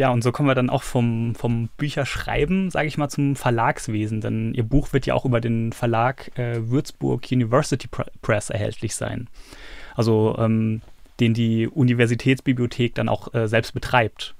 Ja, 0.00 0.08
und 0.08 0.22
so 0.24 0.32
kommen 0.32 0.48
wir 0.48 0.54
dann 0.54 0.70
auch 0.70 0.82
vom, 0.82 1.34
vom 1.34 1.68
Bücherschreiben, 1.76 2.70
sage 2.70 2.88
ich 2.88 2.96
mal, 2.96 3.10
zum 3.10 3.36
Verlagswesen. 3.36 4.22
Denn 4.22 4.54
Ihr 4.54 4.62
Buch 4.62 4.94
wird 4.94 5.04
ja 5.04 5.12
auch 5.12 5.26
über 5.26 5.42
den 5.42 5.74
Verlag 5.74 6.30
äh, 6.38 6.70
Würzburg 6.70 7.30
University 7.30 7.86
Press 8.22 8.48
erhältlich 8.48 8.94
sein. 8.94 9.28
Also 9.94 10.36
ähm, 10.38 10.80
den 11.20 11.34
die 11.34 11.68
Universitätsbibliothek 11.68 12.94
dann 12.94 13.10
auch 13.10 13.34
äh, 13.34 13.46
selbst 13.46 13.74
betreibt. 13.74 14.34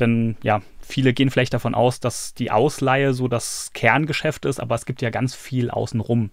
Denn 0.00 0.36
ja, 0.42 0.62
viele 0.80 1.12
gehen 1.12 1.30
vielleicht 1.30 1.54
davon 1.54 1.76
aus, 1.76 2.00
dass 2.00 2.34
die 2.34 2.50
Ausleihe 2.50 3.14
so 3.14 3.28
das 3.28 3.70
Kerngeschäft 3.72 4.44
ist, 4.44 4.58
aber 4.58 4.74
es 4.74 4.84
gibt 4.84 5.00
ja 5.00 5.10
ganz 5.10 5.36
viel 5.36 5.70
außenrum. 5.70 6.30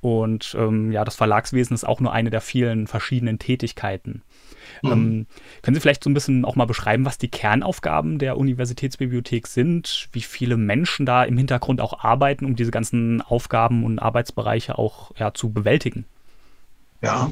Und 0.00 0.54
ähm, 0.56 0.92
ja, 0.92 1.04
das 1.04 1.16
Verlagswesen 1.16 1.74
ist 1.74 1.82
auch 1.82 1.98
nur 1.98 2.12
eine 2.12 2.30
der 2.30 2.42
vielen 2.42 2.86
verschiedenen 2.86 3.40
Tätigkeiten. 3.40 4.22
Mhm. 4.82 4.92
Ähm, 4.92 5.26
können 5.62 5.74
Sie 5.74 5.80
vielleicht 5.80 6.04
so 6.04 6.10
ein 6.10 6.14
bisschen 6.14 6.44
auch 6.44 6.56
mal 6.56 6.66
beschreiben, 6.66 7.04
was 7.04 7.18
die 7.18 7.28
Kernaufgaben 7.28 8.18
der 8.18 8.36
Universitätsbibliothek 8.36 9.46
sind, 9.46 10.08
wie 10.12 10.22
viele 10.22 10.56
Menschen 10.56 11.06
da 11.06 11.24
im 11.24 11.36
Hintergrund 11.36 11.80
auch 11.80 12.04
arbeiten, 12.04 12.44
um 12.44 12.56
diese 12.56 12.70
ganzen 12.70 13.20
Aufgaben 13.22 13.84
und 13.84 13.98
Arbeitsbereiche 13.98 14.78
auch 14.78 15.12
ja, 15.16 15.34
zu 15.34 15.52
bewältigen? 15.52 16.04
Ja, 17.00 17.30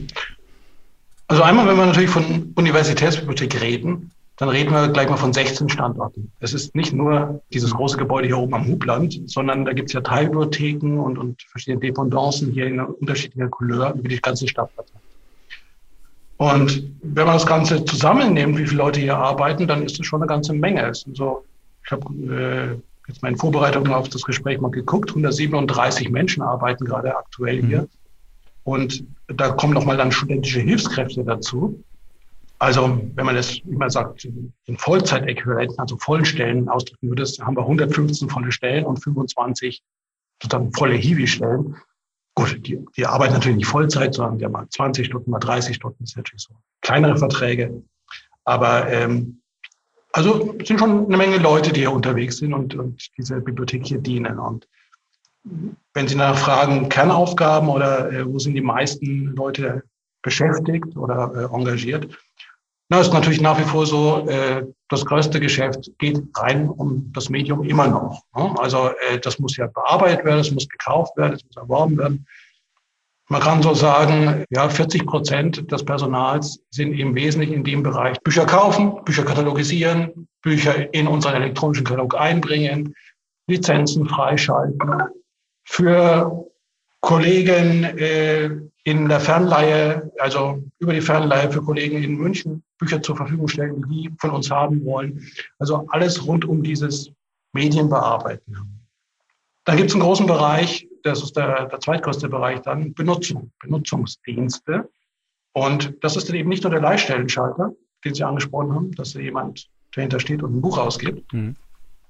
also 1.29 1.43
einmal, 1.43 1.67
wenn 1.67 1.77
wir 1.77 1.87
natürlich 1.87 2.11
von 2.11 2.53
Universitätsbibliothek 2.55 3.61
reden, 3.61 4.13
dann 4.37 4.49
reden 4.51 4.71
wir 4.71 4.89
gleich 4.89 5.09
mal 5.09 5.17
von 5.17 5.33
16 5.33 5.69
Standorten. 5.69 6.31
Es 6.41 6.53
ist 6.53 6.75
nicht 6.75 6.93
nur 6.93 7.41
dieses 7.53 7.73
große 7.73 7.97
Gebäude 7.97 8.29
hier 8.29 8.39
oben 8.39 8.55
am 8.55 8.67
Hubland, 8.67 9.19
sondern 9.27 9.65
da 9.65 9.73
gibt 9.73 9.89
es 9.89 9.95
ja 9.95 10.03
Teilbibliotheken 10.03 10.99
und, 10.99 11.19
und 11.19 11.43
verschiedene 11.43 11.81
Dependancen 11.81 12.53
hier 12.53 12.67
in 12.67 12.79
unterschiedlicher 12.79 13.49
Couleur 13.49 13.95
über 13.95 14.09
die 14.09 14.21
ganze 14.21 14.47
Stadt 14.47 14.71
verteilt. 14.75 15.03
Und 16.39 16.93
wenn 17.03 17.27
man 17.27 17.37
das 17.37 17.47
Ganze 17.47 17.85
zusammennimmt, 17.85 18.59
wie 18.59 18.67
viele 18.67 18.79
Leute 18.79 19.01
hier 19.01 19.17
arbeiten, 19.17 19.67
dann 19.67 19.83
ist 19.83 19.99
es 19.99 20.07
schon 20.07 20.21
eine 20.21 20.29
ganze 20.29 20.53
Menge. 20.53 20.87
Es 20.89 21.01
sind 21.01 21.17
so, 21.17 21.45
ich 21.85 21.91
habe 21.91 22.13
äh, 22.31 23.09
jetzt 23.09 23.23
meine 23.23 23.37
Vorbereitung 23.37 23.87
auf 23.89 24.09
das 24.09 24.23
Gespräch 24.23 24.61
mal 24.61 24.71
geguckt, 24.71 25.11
137 25.11 26.11
Menschen 26.11 26.43
arbeiten 26.43 26.85
gerade 26.85 27.17
aktuell 27.17 27.63
hier. 27.65 27.83
Mhm. 27.83 27.89
Und 28.65 29.05
da 29.29 29.51
kommen 29.53 29.75
nochmal 29.75 29.97
dann 29.97 30.13
studentische 30.13 30.61
Hilfskräfte 30.61 31.25
dazu. 31.25 31.83
Also 32.59 33.01
wenn 33.15 33.27
man 33.27 33.37
das, 33.37 33.61
wie 33.65 33.77
man 33.77 33.91
sagt, 33.91 34.25
in 34.25 34.79
Vollzeitäquivalenten, 34.79 35.79
also 35.79 35.97
vollen 35.99 36.25
Stellen 36.25 36.69
ausdrücken 36.69 37.09
würde, 37.09 37.25
haben 37.41 37.57
wir 37.57 37.63
115 37.63 38.29
volle 38.29 38.51
Stellen 38.51 38.85
und 38.85 39.03
25 39.03 39.83
sozusagen 40.43 40.73
volle 40.73 40.95
Hiwi-Stellen. 40.95 41.77
Gut, 42.37 42.67
die, 42.67 42.85
die 42.97 43.07
arbeiten 43.07 43.33
natürlich 43.33 43.57
nicht 43.57 43.67
Vollzeit, 43.67 44.15
sondern 44.15 44.39
die 44.39 44.45
haben 44.45 44.53
mal 44.53 44.69
20 44.69 45.07
Stunden, 45.07 45.31
mal 45.31 45.39
30 45.39 45.75
Stunden, 45.75 45.97
das 46.01 46.11
ist 46.11 46.17
natürlich 46.19 46.43
so 46.43 46.55
kleinere 46.83 47.17
Verträge. 47.17 47.83
Aber 48.45 48.93
ähm, 48.93 49.41
also 50.13 50.55
sind 50.63 50.79
schon 50.79 51.07
eine 51.07 51.17
Menge 51.17 51.39
Leute, 51.39 51.73
die 51.73 51.81
hier 51.81 51.93
unterwegs 51.93 52.37
sind 52.37 52.53
und, 52.53 52.75
und 52.75 53.09
diese 53.17 53.41
Bibliothek 53.41 53.87
hier 53.87 53.99
dienen. 53.99 54.39
Und 54.39 54.69
wenn 55.95 56.09
Sie 56.09 56.15
nach 56.15 56.37
fragen, 56.37 56.89
Kernaufgaben 56.91 57.69
oder 57.69 58.13
äh, 58.13 58.27
wo 58.27 58.39
sind 58.39 58.55
die 58.55 58.61
meisten 58.61 59.35
Leute 59.35 59.83
beschäftigt 60.23 60.95
oder 60.97 61.33
äh, 61.35 61.55
engagiert, 61.55 62.19
na, 62.89 63.01
ist 63.01 63.13
natürlich 63.13 63.41
nach 63.41 63.59
wie 63.59 63.65
vor 63.65 63.85
so, 63.85 64.29
äh, 64.29 64.65
das 64.89 65.05
größte 65.05 65.41
Geschäft 65.41 65.91
geht 65.99 66.23
rein 66.37 66.69
um 66.69 67.11
das 67.13 67.29
Medium 67.29 67.65
immer 67.65 67.89
noch. 67.89 68.23
Ne? 68.37 68.55
Also 68.59 68.91
äh, 69.11 69.19
das 69.19 69.41
muss 69.41 69.57
ja 69.57 69.67
bearbeitet 69.67 70.25
werden, 70.25 70.39
es 70.39 70.53
muss 70.53 70.69
gekauft 70.69 71.17
werden, 71.17 71.35
es 71.35 71.45
muss 71.45 71.57
erworben 71.57 71.99
werden. 71.99 72.27
Man 73.29 73.41
kann 73.41 73.61
so 73.61 73.75
sagen, 73.75 74.45
ja, 74.51 74.69
40 74.69 75.05
Prozent 75.05 75.73
des 75.73 75.85
Personals 75.85 76.61
sind 76.71 76.93
im 76.93 77.17
Wesentlichen 77.17 77.55
in 77.55 77.65
dem 77.65 77.83
Bereich 77.83 78.21
Bücher 78.21 78.47
kaufen, 78.47 79.05
Bücher 79.05 79.25
katalogisieren, 79.25 80.29
Bücher 80.43 80.95
in 80.95 81.09
unseren 81.09 81.35
elektronischen 81.35 81.85
Katalog 81.85 82.15
einbringen, 82.15 82.95
Lizenzen 83.49 84.09
freischalten. 84.09 84.79
Für 85.65 86.47
Kollegen 87.01 87.83
äh, 87.99 88.51
in 88.85 89.09
der 89.09 89.19
Fernleihe, 89.19 90.13
also 90.21 90.63
über 90.79 90.93
die 90.93 91.01
Fernleihe 91.01 91.51
für 91.51 91.63
Kollegen 91.63 92.01
in 92.05 92.15
München 92.15 92.63
Bücher 92.79 93.03
zur 93.03 93.17
Verfügung 93.17 93.49
stellen, 93.49 93.85
die 93.89 94.11
von 94.19 94.31
uns 94.31 94.51
haben 94.51 94.85
wollen. 94.85 95.27
Also 95.59 95.87
alles 95.89 96.27
rund 96.27 96.45
um 96.45 96.63
dieses 96.63 97.11
Medienbearbeiten. 97.53 98.77
Dann 99.65 99.77
gibt 99.77 99.91
es 99.91 99.95
einen 99.95 100.03
großen 100.03 100.27
Bereich, 100.27 100.87
das 101.03 101.23
ist 101.23 101.37
der, 101.37 101.67
der 101.67 101.81
zweitgrößte 101.81 102.29
Bereich 102.29 102.61
dann, 102.61 102.95
Benutzung, 102.95 103.51
Benutzungsdienste. 103.61 104.89
Und 105.53 105.95
das 106.03 106.17
ist 106.17 106.29
dann 106.29 106.37
eben 106.37 106.49
nicht 106.49 106.63
nur 106.63 106.71
der 106.71 106.83
Leihstellenschalter, 106.83 107.73
den 108.05 108.15
Sie 108.15 108.23
angesprochen 108.23 108.75
haben, 108.75 108.93
dass 108.93 109.15
da 109.15 109.21
jemand 109.21 109.69
dahinter 109.95 110.21
steht 110.21 110.43
und 110.43 110.57
ein 110.57 110.61
Buch 110.61 110.79
ausgibt, 110.79 111.33
mhm. 111.33 111.57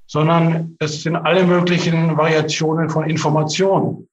sondern 0.07 0.77
es 0.81 1.03
sind 1.03 1.17
alle 1.17 1.45
möglichen 1.45 2.17
Variationen 2.17 2.91
von 2.91 3.09
Informationen 3.09 4.09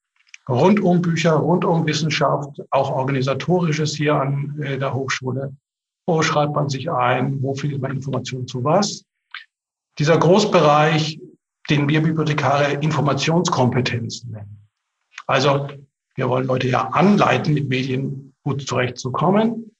rund 0.48 0.80
um 0.80 1.02
Bücher, 1.02 1.34
rund 1.34 1.66
um 1.66 1.86
Wissenschaft, 1.86 2.62
auch 2.72 2.92
organisatorisches 2.92 3.96
hier 3.96 4.16
an 4.16 4.60
äh, 4.62 4.78
der 4.78 4.94
Hochschule. 4.94 5.56
Wo 6.06 6.22
schreibt 6.22 6.54
man 6.54 6.70
sich 6.70 6.90
ein? 6.92 7.42
Wo 7.42 7.54
findet 7.54 7.82
man 7.82 7.92
Informationen 7.92 8.48
zu 8.48 8.64
was? 8.64 9.06
Dieser 10.00 10.18
Großbereich, 10.18 11.20
den 11.70 11.88
wir 11.88 12.02
Bibliothekare 12.02 12.74
Informationskompetenzen 12.74 14.32
nennen. 14.32 14.68
Also 15.28 15.68
wir 16.16 16.30
wollen 16.30 16.48
Leute 16.48 16.68
ja 16.68 16.90
anleiten, 16.90 17.54
mit 17.54 17.70
Medien 17.70 18.34
gut 18.44 18.68
zurechtzukommen, 18.68 19.72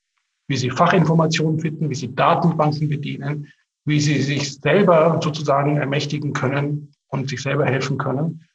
wie 0.48 0.58
sie 0.58 0.70
Fachinformationen 0.70 1.60
finden, 1.60 1.90
wie 1.90 1.96
sie 1.96 2.16
Datenbanken 2.16 2.90
bedienen, 2.90 3.52
wie 3.86 4.00
sie 4.00 4.22
sich 4.22 4.56
selber 4.56 5.20
sozusagen 5.22 5.78
ermächtigen 5.78 6.34
können 6.34 6.94
und 7.08 7.30
sich 7.30 7.42
selber 7.42 7.66
helfen 7.66 7.98
können. 7.98 8.46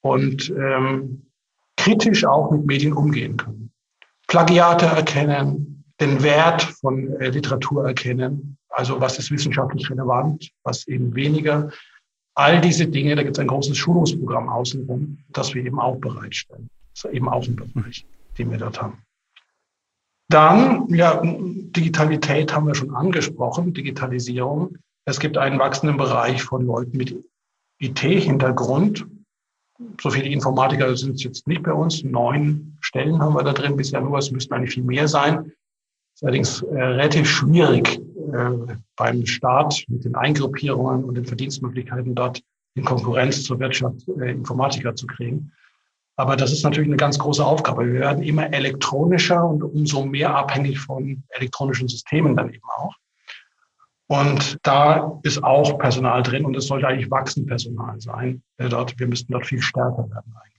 Und 0.00 0.50
ähm, 0.50 1.26
kritisch 1.76 2.24
auch 2.24 2.52
mit 2.52 2.64
Medien 2.64 2.92
umgehen 2.92 3.36
können. 3.36 3.72
Plagiate 4.28 4.86
erkennen, 4.86 5.75
den 6.00 6.22
Wert 6.22 6.62
von 6.62 7.14
äh, 7.20 7.30
Literatur 7.30 7.86
erkennen, 7.86 8.58
also 8.68 9.00
was 9.00 9.18
ist 9.18 9.30
wissenschaftlich 9.30 9.90
relevant, 9.90 10.50
was 10.62 10.86
eben 10.86 11.14
weniger. 11.14 11.70
All 12.34 12.60
diese 12.60 12.86
Dinge, 12.86 13.16
da 13.16 13.22
gibt 13.22 13.36
es 13.36 13.40
ein 13.40 13.46
großes 13.46 13.76
Schulungsprogramm 13.76 14.48
außenrum, 14.48 15.18
das 15.30 15.54
wir 15.54 15.64
eben 15.64 15.80
auch 15.80 15.96
bereitstellen. 15.96 16.68
Das 16.94 17.04
ist 17.04 17.14
eben 17.14 17.28
auch 17.28 17.46
ein 17.46 17.56
Bereich, 17.56 18.04
den 18.36 18.50
wir 18.50 18.58
dort 18.58 18.80
haben. 18.80 19.02
Dann, 20.28 20.86
ja, 20.88 21.22
Digitalität 21.24 22.52
haben 22.52 22.66
wir 22.66 22.74
schon 22.74 22.94
angesprochen, 22.94 23.72
Digitalisierung. 23.72 24.76
Es 25.06 25.20
gibt 25.20 25.38
einen 25.38 25.58
wachsenden 25.58 25.96
Bereich 25.96 26.42
von 26.42 26.66
Leuten 26.66 26.96
mit 26.96 27.16
IT-Hintergrund, 27.78 29.06
so 30.00 30.10
viele 30.10 30.28
Informatiker 30.28 30.96
sind 30.96 31.16
es 31.16 31.24
jetzt 31.24 31.46
nicht 31.46 31.62
bei 31.62 31.72
uns. 31.72 32.02
Neun 32.02 32.78
Stellen 32.80 33.18
haben 33.20 33.34
wir 33.34 33.42
da 33.42 33.52
drin 33.52 33.76
bisher 33.76 34.00
nur. 34.00 34.18
Es 34.18 34.30
müssten 34.30 34.54
eigentlich 34.54 34.74
viel 34.74 34.84
mehr 34.84 35.08
sein. 35.08 35.52
Ist 36.16 36.22
allerdings 36.22 36.62
äh, 36.62 36.82
relativ 36.82 37.28
schwierig 37.28 37.98
äh, 37.98 38.74
beim 38.96 39.26
Staat 39.26 39.84
mit 39.88 40.06
den 40.06 40.14
Eingruppierungen 40.14 41.04
und 41.04 41.14
den 41.14 41.26
Verdienstmöglichkeiten 41.26 42.14
dort 42.14 42.40
in 42.74 42.86
Konkurrenz 42.86 43.44
zur 43.44 43.60
Wirtschaft 43.60 44.08
äh, 44.18 44.30
Informatiker 44.30 44.94
zu 44.94 45.06
kriegen. 45.06 45.52
Aber 46.16 46.36
das 46.36 46.52
ist 46.52 46.62
natürlich 46.62 46.88
eine 46.88 46.96
ganz 46.96 47.18
große 47.18 47.44
Aufgabe. 47.44 47.92
Wir 47.92 48.00
werden 48.00 48.22
immer 48.22 48.50
elektronischer 48.50 49.46
und 49.46 49.62
umso 49.62 50.06
mehr 50.06 50.34
abhängig 50.34 50.78
von 50.80 51.22
elektronischen 51.28 51.88
Systemen 51.88 52.34
dann 52.34 52.48
eben 52.48 52.64
auch. 52.78 52.94
Und 54.06 54.56
da 54.62 55.20
ist 55.22 55.44
auch 55.44 55.76
Personal 55.76 56.22
drin 56.22 56.46
und 56.46 56.56
es 56.56 56.66
sollte 56.66 56.88
eigentlich 56.88 57.10
wachsend 57.10 57.46
Personal 57.46 58.00
sein. 58.00 58.42
Dort, 58.56 58.98
wir 58.98 59.06
müssten 59.06 59.32
dort 59.32 59.44
viel 59.44 59.60
stärker 59.60 60.08
werden 60.08 60.32
eigentlich. 60.34 60.55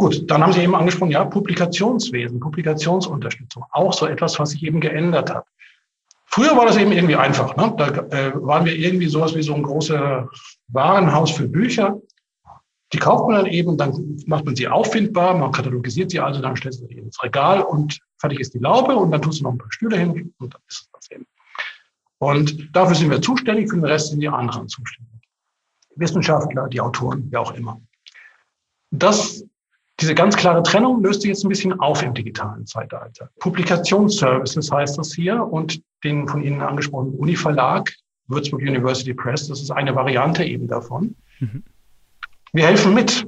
Gut, 0.00 0.30
dann 0.30 0.42
haben 0.42 0.54
Sie 0.54 0.62
eben 0.62 0.74
angesprochen, 0.74 1.10
ja, 1.10 1.26
Publikationswesen, 1.26 2.40
Publikationsunterstützung, 2.40 3.66
auch 3.70 3.92
so 3.92 4.06
etwas, 4.06 4.38
was 4.38 4.48
sich 4.48 4.62
eben 4.62 4.80
geändert 4.80 5.28
hat. 5.28 5.44
Früher 6.24 6.56
war 6.56 6.64
das 6.64 6.78
eben 6.78 6.90
irgendwie 6.92 7.16
einfach. 7.16 7.54
Ne? 7.54 7.74
Da 7.76 7.88
äh, 7.88 8.32
waren 8.34 8.64
wir 8.64 8.74
irgendwie 8.74 9.08
sowas 9.08 9.34
wie 9.34 9.42
so 9.42 9.54
ein 9.54 9.62
großes 9.62 10.00
Warenhaus 10.68 11.32
für 11.32 11.46
Bücher. 11.46 12.00
Die 12.94 12.98
kauft 12.98 13.26
man 13.26 13.44
dann 13.44 13.52
eben, 13.52 13.76
dann 13.76 14.16
macht 14.24 14.46
man 14.46 14.56
sie 14.56 14.68
auffindbar, 14.68 15.36
man 15.36 15.52
katalogisiert 15.52 16.10
sie 16.12 16.20
also, 16.20 16.40
dann 16.40 16.56
stellt 16.56 16.76
sie 16.76 16.86
sie 16.86 16.94
ins 16.94 17.22
Regal 17.22 17.60
und 17.60 18.00
fertig 18.16 18.40
ist 18.40 18.54
die 18.54 18.58
Laube 18.58 18.96
und 18.96 19.10
dann 19.10 19.20
tust 19.20 19.40
du 19.40 19.44
noch 19.44 19.52
ein 19.52 19.58
paar 19.58 19.70
Stühle 19.70 19.98
hin 19.98 20.32
und 20.38 20.54
dann 20.54 20.62
ist 20.66 20.80
es 20.80 20.90
das 20.94 21.10
eben. 21.10 21.26
Und 22.16 22.74
dafür 22.74 22.94
sind 22.94 23.10
wir 23.10 23.20
zuständig, 23.20 23.68
für 23.68 23.76
den 23.76 23.84
Rest 23.84 24.08
sind 24.08 24.20
die 24.20 24.30
anderen 24.30 24.66
zuständig. 24.66 25.12
Wissenschaftler, 25.96 26.68
die 26.68 26.80
Autoren, 26.80 27.26
wer 27.28 27.42
auch 27.42 27.52
immer. 27.52 27.82
Das, 28.90 29.44
diese 30.00 30.14
ganz 30.14 30.36
klare 30.36 30.62
Trennung 30.62 31.02
löst 31.02 31.22
sich 31.22 31.28
jetzt 31.28 31.44
ein 31.44 31.48
bisschen 31.48 31.78
auf 31.80 32.02
im 32.02 32.14
digitalen 32.14 32.66
Zeitalter. 32.66 33.28
Publikationsservices 33.40 34.70
heißt 34.70 34.98
das 34.98 35.12
hier 35.12 35.42
und 35.42 35.82
den 36.04 36.26
von 36.26 36.42
Ihnen 36.42 36.62
angesprochenen 36.62 37.14
Uni-Verlag, 37.14 37.92
Würzburg 38.28 38.62
University 38.62 39.12
Press, 39.12 39.48
das 39.48 39.60
ist 39.60 39.70
eine 39.70 39.94
Variante 39.94 40.44
eben 40.44 40.66
davon. 40.68 41.14
Mhm. 41.40 41.64
Wir 42.52 42.66
helfen 42.66 42.94
mit, 42.94 43.26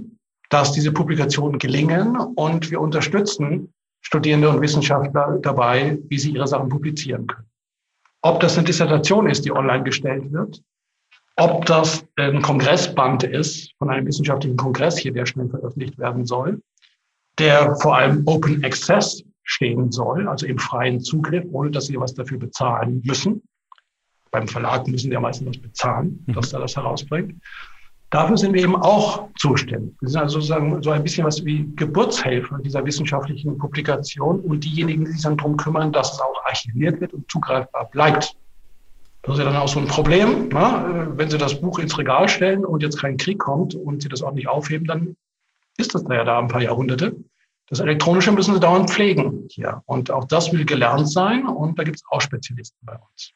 dass 0.49 0.73
diese 0.73 0.93
Publikationen 0.93 1.59
gelingen 1.59 2.17
und 2.17 2.71
wir 2.71 2.81
unterstützen 2.81 3.73
Studierende 4.01 4.49
und 4.49 4.61
Wissenschaftler 4.61 5.39
dabei, 5.43 5.99
wie 6.09 6.19
sie 6.19 6.33
ihre 6.33 6.47
Sachen 6.47 6.69
publizieren 6.69 7.27
können. 7.27 7.47
Ob 8.23 8.41
das 8.41 8.57
eine 8.57 8.67
Dissertation 8.67 9.29
ist, 9.29 9.45
die 9.45 9.53
online 9.53 9.85
gestellt 9.85 10.33
wird, 10.33 10.63
ob 11.37 11.65
das 11.67 12.05
ein 12.17 12.43
Kongressband 12.43 13.25
ist 13.25 13.73
von 13.79 13.91
einem 13.91 14.07
wissenschaftlichen 14.07 14.57
Kongress 14.57 14.99
hier, 14.99 15.13
der 15.13 15.27
schnell 15.27 15.49
veröffentlicht 15.49 15.99
werden 15.99 16.27
soll, 16.27 16.61
der 17.39 17.77
vor 17.77 17.97
allem 17.97 18.23
Open 18.27 18.65
Access 18.65 19.25
stehen 19.45 19.91
soll, 19.91 20.29
also 20.29 20.47
im 20.47 20.59
freien 20.59 21.01
Zugriff, 21.01 21.45
ohne 21.51 21.71
dass 21.71 21.87
sie 21.87 21.99
was 21.99 22.15
dafür 22.15 22.39
bezahlen 22.39 23.03
müssen. 23.05 23.43
Beim 24.31 24.49
Verlag 24.49 24.87
müssen 24.87 25.09
sie 25.09 25.13
ja 25.13 25.21
meistens 25.21 25.49
was 25.49 25.59
bezahlen, 25.59 26.25
mhm. 26.27 26.35
dass 26.35 26.53
er 26.53 26.61
das 26.61 26.77
herausbringt. 26.77 27.35
Dafür 28.11 28.37
sind 28.37 28.53
wir 28.53 28.63
eben 28.63 28.77
auch 28.77 29.29
zuständig. 29.39 29.95
Wir 30.03 30.09
sind 30.11 30.21
also 30.21 30.35
sozusagen 30.35 30.83
so 30.83 30.91
ein 30.91 31.03
bisschen 31.03 31.25
was 31.25 31.43
wie 31.47 31.67
Geburtshelfer 31.77 32.59
dieser 32.59 32.85
wissenschaftlichen 32.85 33.57
Publikation 33.57 34.41
und 34.41 34.65
diejenigen, 34.65 35.07
die 35.07 35.13
sich 35.13 35.23
dann 35.23 35.39
darum 35.39 35.57
kümmern, 35.57 35.93
dass 35.93 36.13
es 36.13 36.21
auch 36.21 36.45
archiviert 36.45 37.01
wird 37.01 37.15
und 37.15 37.31
zugreifbar 37.31 37.89
bleibt. 37.91 38.37
Das 39.23 39.35
ist 39.35 39.39
ja 39.39 39.45
dann 39.45 39.57
auch 39.57 39.69
so 39.69 39.79
ein 39.79 39.87
Problem. 39.87 40.49
Ne? 40.49 41.13
Wenn 41.15 41.31
Sie 41.31 41.39
das 41.39 41.61
Buch 41.61 41.79
ins 41.79 41.97
Regal 41.97 42.29
stellen 42.29 42.65
und 42.65 42.83
jetzt 42.83 43.01
kein 43.01 43.17
Krieg 43.17 43.39
kommt 43.39 43.75
und 43.75 44.03
Sie 44.03 44.09
das 44.09 44.23
auch 44.23 44.33
nicht 44.33 44.49
aufheben, 44.49 44.87
dann 44.87 45.17
ist 45.79 45.95
das 45.95 46.05
da 46.05 46.15
ja 46.15 46.25
da 46.25 46.39
ein 46.39 46.49
paar 46.49 46.63
Jahrhunderte. 46.63 47.17
Das 47.69 47.81
Elektronische 47.81 48.33
müssen 48.33 48.55
Sie 48.55 48.61
dauernd 48.61 48.91
pflegen 48.91 49.47
hier. 49.49 49.83
Und 49.87 50.11
auch 50.11 50.25
das 50.25 50.53
will 50.53 50.65
gelernt 50.65 51.11
sein 51.11 51.47
und 51.47 51.79
da 51.79 51.85
gibt 51.85 51.97
es 51.97 52.03
auch 52.11 52.21
Spezialisten 52.21 52.85
bei 52.85 52.95
uns. 52.95 53.33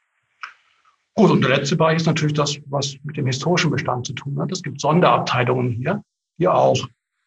Gut, 1.15 1.31
und 1.31 1.41
der 1.41 1.57
letzte 1.57 1.77
Bereich 1.77 1.97
ist 1.97 2.07
natürlich 2.07 2.35
das, 2.35 2.59
was 2.67 2.97
mit 3.05 3.17
dem 3.17 3.27
historischen 3.27 3.71
Bestand 3.71 4.07
zu 4.07 4.13
tun 4.13 4.39
hat. 4.39 4.53
Es 4.53 4.63
gibt 4.63 4.81
Sonderabteilungen 4.81 5.71
hier, 5.71 6.03
die 6.39 6.49
auch 6.49 6.77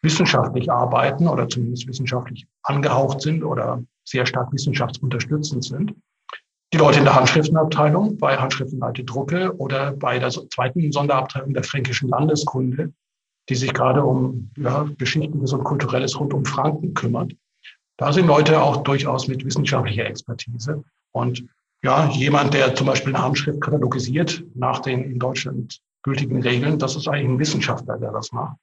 wissenschaftlich 0.02 0.70
arbeiten 0.70 1.26
oder 1.26 1.48
zumindest 1.48 1.88
wissenschaftlich 1.88 2.46
angehaucht 2.62 3.20
sind 3.22 3.42
oder 3.42 3.82
sehr 4.04 4.26
stark 4.26 4.52
wissenschaftsunterstützend 4.52 5.64
sind. 5.64 5.94
Die 6.72 6.78
Leute 6.78 6.98
in 6.98 7.04
der 7.04 7.16
Handschriftenabteilung 7.16 8.16
bei 8.18 8.36
Handschriften 8.36 8.82
alte 8.82 9.02
Drucke 9.02 9.56
oder 9.56 9.92
bei 9.92 10.20
der 10.20 10.30
zweiten 10.30 10.92
Sonderabteilung 10.92 11.52
der 11.52 11.64
fränkischen 11.64 12.08
Landeskunde, 12.08 12.92
die 13.48 13.56
sich 13.56 13.74
gerade 13.74 14.04
um 14.04 14.50
ja, 14.56 14.88
Geschichtliches 14.96 15.52
und 15.52 15.64
Kulturelles 15.64 16.18
rund 16.18 16.32
um 16.32 16.44
Franken 16.44 16.94
kümmert. 16.94 17.32
Da 17.96 18.12
sind 18.12 18.28
Leute 18.28 18.62
auch 18.62 18.78
durchaus 18.84 19.26
mit 19.26 19.44
wissenschaftlicher 19.44 20.06
Expertise. 20.06 20.84
Und 21.10 21.44
ja, 21.82 22.08
jemand, 22.10 22.54
der 22.54 22.74
zum 22.74 22.86
Beispiel 22.86 23.14
eine 23.14 23.24
Handschrift 23.24 23.60
katalogisiert 23.60 24.44
nach 24.54 24.78
den 24.78 25.02
in 25.02 25.18
Deutschland 25.18 25.80
gültigen 26.02 26.40
Regeln, 26.40 26.78
das 26.78 26.94
ist 26.94 27.08
eigentlich 27.08 27.28
ein 27.28 27.38
Wissenschaftler, 27.40 27.98
der 27.98 28.12
das 28.12 28.30
macht. 28.30 28.56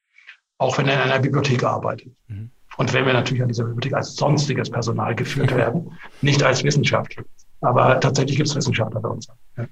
Auch 0.59 0.77
wenn 0.77 0.87
er 0.87 0.95
in 0.95 1.11
einer 1.11 1.19
Bibliothek 1.19 1.63
arbeitet. 1.63 2.13
Mhm. 2.27 2.51
Und 2.77 2.93
wenn 2.93 3.05
wir 3.05 3.13
natürlich 3.13 3.41
an 3.41 3.49
dieser 3.49 3.65
Bibliothek 3.65 3.93
als 3.93 4.15
sonstiges 4.15 4.69
Personal 4.69 5.13
geführt 5.13 5.53
werden, 5.53 5.91
nicht 6.21 6.41
als 6.41 6.63
Wissenschaftler. 6.63 7.23
Aber 7.61 7.99
tatsächlich 7.99 8.37
gibt 8.37 8.49
es 8.49 8.55
Wissenschaftler 8.55 8.99
bei 8.99 9.09
uns. 9.09 9.27
Ja. 9.57 9.67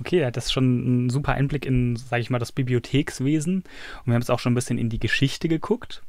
Okay, 0.00 0.30
das 0.30 0.46
ist 0.46 0.52
schon 0.52 1.06
ein 1.06 1.10
super 1.10 1.32
Einblick 1.32 1.66
in, 1.66 1.96
sage 1.96 2.22
ich 2.22 2.30
mal, 2.30 2.38
das 2.38 2.52
Bibliothekswesen. 2.52 3.56
Und 3.56 4.06
wir 4.06 4.14
haben 4.14 4.22
jetzt 4.22 4.30
auch 4.30 4.38
schon 4.38 4.52
ein 4.52 4.56
bisschen 4.56 4.78
in 4.78 4.88
die 4.88 5.00
Geschichte 5.00 5.48
geguckt. 5.48 6.02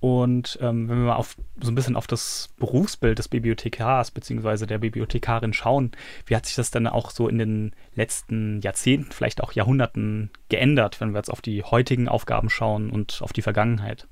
Und 0.00 0.58
ähm, 0.60 0.88
wenn 0.88 0.98
wir 0.98 1.06
mal 1.06 1.14
auf, 1.14 1.36
so 1.60 1.70
ein 1.70 1.76
bisschen 1.76 1.94
auf 1.94 2.08
das 2.08 2.52
Berufsbild 2.58 3.18
des 3.18 3.28
Bibliothekars 3.28 4.10
bzw. 4.10 4.66
der 4.66 4.78
Bibliothekarin 4.78 5.52
schauen, 5.52 5.92
wie 6.26 6.34
hat 6.34 6.44
sich 6.46 6.56
das 6.56 6.72
dann 6.72 6.88
auch 6.88 7.12
so 7.12 7.28
in 7.28 7.38
den 7.38 7.72
letzten 7.94 8.60
Jahrzehnten, 8.62 9.12
vielleicht 9.12 9.40
auch 9.40 9.52
Jahrhunderten 9.52 10.30
geändert, 10.48 11.00
wenn 11.00 11.12
wir 11.12 11.18
jetzt 11.18 11.30
auf 11.30 11.40
die 11.40 11.62
heutigen 11.62 12.08
Aufgaben 12.08 12.50
schauen 12.50 12.90
und 12.90 13.20
auf 13.22 13.32
die 13.32 13.42
Vergangenheit? 13.42 14.08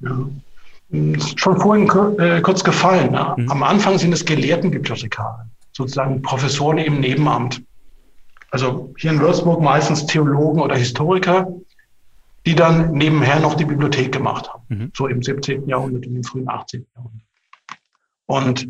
Ja. 0.00 0.28
Schon 1.36 1.58
vorhin 1.58 1.88
äh, 2.18 2.40
kurz 2.42 2.62
gefallen. 2.62 3.12
Ne? 3.12 3.34
Mhm. 3.36 3.50
Am 3.50 3.62
Anfang 3.62 3.98
sind 3.98 4.12
es 4.12 4.24
Gelehrtenbibliothekare, 4.24 5.48
sozusagen 5.72 6.20
Professoren 6.20 6.78
im 6.78 7.00
Nebenamt. 7.00 7.62
Also 8.50 8.92
hier 8.98 9.12
in 9.12 9.20
Würzburg 9.20 9.62
meistens 9.62 10.04
Theologen 10.04 10.60
oder 10.60 10.76
Historiker, 10.76 11.48
die 12.44 12.54
dann 12.54 12.92
nebenher 12.92 13.40
noch 13.40 13.54
die 13.54 13.64
Bibliothek 13.64 14.12
gemacht 14.12 14.52
haben. 14.52 14.64
Mhm. 14.68 14.92
So 14.94 15.06
im 15.06 15.22
17. 15.22 15.66
Jahrhundert 15.66 16.06
und 16.06 16.16
im 16.16 16.24
frühen 16.24 16.48
18. 16.48 16.86
Jahrhundert. 16.94 17.26
Und 18.26 18.68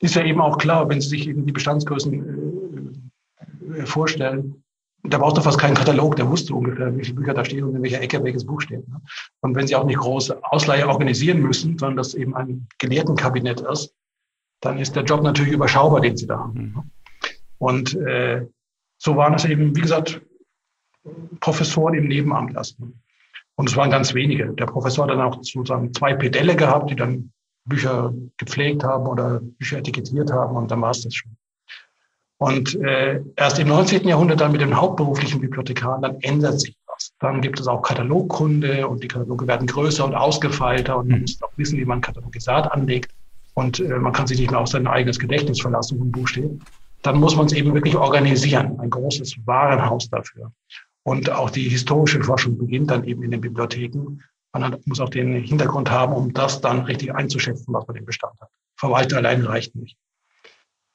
ist 0.00 0.14
ja 0.14 0.24
eben 0.24 0.40
auch 0.40 0.58
klar, 0.58 0.88
wenn 0.88 1.00
Sie 1.00 1.08
sich 1.08 1.28
eben 1.28 1.46
die 1.46 1.52
Bestandsgrößen 1.52 3.02
äh, 3.74 3.80
äh, 3.80 3.86
vorstellen, 3.86 4.62
da 5.04 5.18
braucht 5.18 5.36
er 5.36 5.42
fast 5.42 5.58
keinen 5.58 5.74
Katalog, 5.74 6.16
der 6.16 6.28
wusste 6.30 6.54
ungefähr, 6.54 6.96
wie 6.96 7.04
viele 7.04 7.16
Bücher 7.16 7.34
da 7.34 7.44
stehen 7.44 7.64
und 7.64 7.74
in 7.74 7.82
welcher 7.82 8.00
Ecke 8.00 8.22
welches 8.22 8.46
Buch 8.46 8.60
steht. 8.60 8.86
Ne? 8.88 9.00
Und 9.40 9.56
wenn 9.56 9.66
Sie 9.66 9.74
auch 9.74 9.84
nicht 9.84 9.98
große 9.98 10.38
Ausleihe 10.44 10.88
organisieren 10.88 11.40
müssen, 11.40 11.76
sondern 11.76 11.96
das 11.96 12.14
eben 12.14 12.36
ein 12.36 12.68
Gelehrtenkabinett 12.78 13.60
ist, 13.62 13.94
dann 14.60 14.78
ist 14.78 14.94
der 14.94 15.02
Job 15.02 15.22
natürlich 15.22 15.52
überschaubar, 15.52 16.00
den 16.00 16.16
Sie 16.16 16.26
da 16.26 16.38
haben. 16.38 16.52
Mhm. 16.52 16.72
Ne? 16.74 16.90
Und 17.58 17.94
äh, 17.94 18.46
so 18.98 19.16
waren 19.16 19.34
es 19.34 19.44
eben, 19.44 19.74
wie 19.74 19.80
gesagt, 19.80 20.20
Professoren 21.40 21.94
im 21.94 22.06
Nebenamt 22.06 22.54
erstmal. 22.54 22.92
Und 23.56 23.68
es 23.68 23.76
waren 23.76 23.90
ganz 23.90 24.14
wenige. 24.14 24.52
Der 24.54 24.66
Professor 24.66 25.04
hat 25.04 25.10
dann 25.10 25.20
auch 25.20 25.34
sozusagen 25.42 25.92
zwei 25.92 26.14
Pedelle 26.14 26.54
gehabt, 26.54 26.90
die 26.90 26.96
dann 26.96 27.32
Bücher 27.64 28.12
gepflegt 28.36 28.84
haben 28.84 29.06
oder 29.06 29.40
Bücher 29.40 29.78
etikettiert 29.78 30.32
haben 30.32 30.56
und 30.56 30.70
dann 30.70 30.80
war 30.80 30.90
es 30.90 31.02
das 31.02 31.14
schon. 31.14 31.36
Und 32.42 32.74
äh, 32.82 33.20
erst 33.36 33.60
im 33.60 33.68
19. 33.68 34.08
Jahrhundert 34.08 34.40
dann 34.40 34.50
mit 34.50 34.60
den 34.60 34.76
hauptberuflichen 34.76 35.40
Bibliothekaren, 35.40 36.02
dann 36.02 36.20
ändert 36.22 36.60
sich 36.60 36.76
was. 36.86 37.12
Dann 37.20 37.40
gibt 37.40 37.60
es 37.60 37.68
auch 37.68 37.82
Katalogkunde 37.82 38.88
und 38.88 39.02
die 39.02 39.08
Kataloge 39.08 39.46
werden 39.46 39.68
größer 39.68 40.04
und 40.04 40.14
ausgefeilter 40.14 40.98
und 40.98 41.08
man 41.08 41.18
mhm. 41.18 41.22
muss 41.22 41.40
auch 41.40 41.52
wissen, 41.56 41.78
wie 41.78 41.84
man 41.84 42.00
Katalogisat 42.00 42.72
anlegt. 42.72 43.12
Und 43.54 43.78
äh, 43.78 43.98
man 43.98 44.12
kann 44.12 44.26
sich 44.26 44.40
nicht 44.40 44.50
mehr 44.50 44.58
auf 44.58 44.68
sein 44.68 44.88
eigenes 44.88 45.20
Gedächtnis 45.20 45.60
verlassen, 45.60 46.00
wo 46.00 46.04
ein 46.04 46.10
Buch 46.10 46.26
steht. 46.26 46.50
Dann 47.02 47.20
muss 47.20 47.36
man 47.36 47.46
es 47.46 47.52
eben 47.52 47.74
wirklich 47.74 47.96
organisieren, 47.96 48.78
ein 48.80 48.90
großes 48.90 49.36
Warenhaus 49.44 50.10
dafür. 50.10 50.50
Und 51.04 51.30
auch 51.30 51.50
die 51.50 51.68
historische 51.68 52.22
Forschung 52.24 52.58
beginnt 52.58 52.90
dann 52.90 53.04
eben 53.04 53.22
in 53.22 53.30
den 53.30 53.40
Bibliotheken. 53.40 54.20
Man 54.52 54.76
muss 54.86 55.00
auch 55.00 55.10
den 55.10 55.34
Hintergrund 55.34 55.90
haben, 55.90 56.12
um 56.12 56.32
das 56.32 56.60
dann 56.60 56.82
richtig 56.82 57.14
einzuschätzen, 57.14 57.72
was 57.72 57.86
man 57.86 57.96
im 57.96 58.04
Bestand 58.04 58.34
hat. 58.40 58.48
Verwalten 58.76 59.14
allein 59.14 59.44
reicht 59.44 59.76
nicht. 59.76 59.96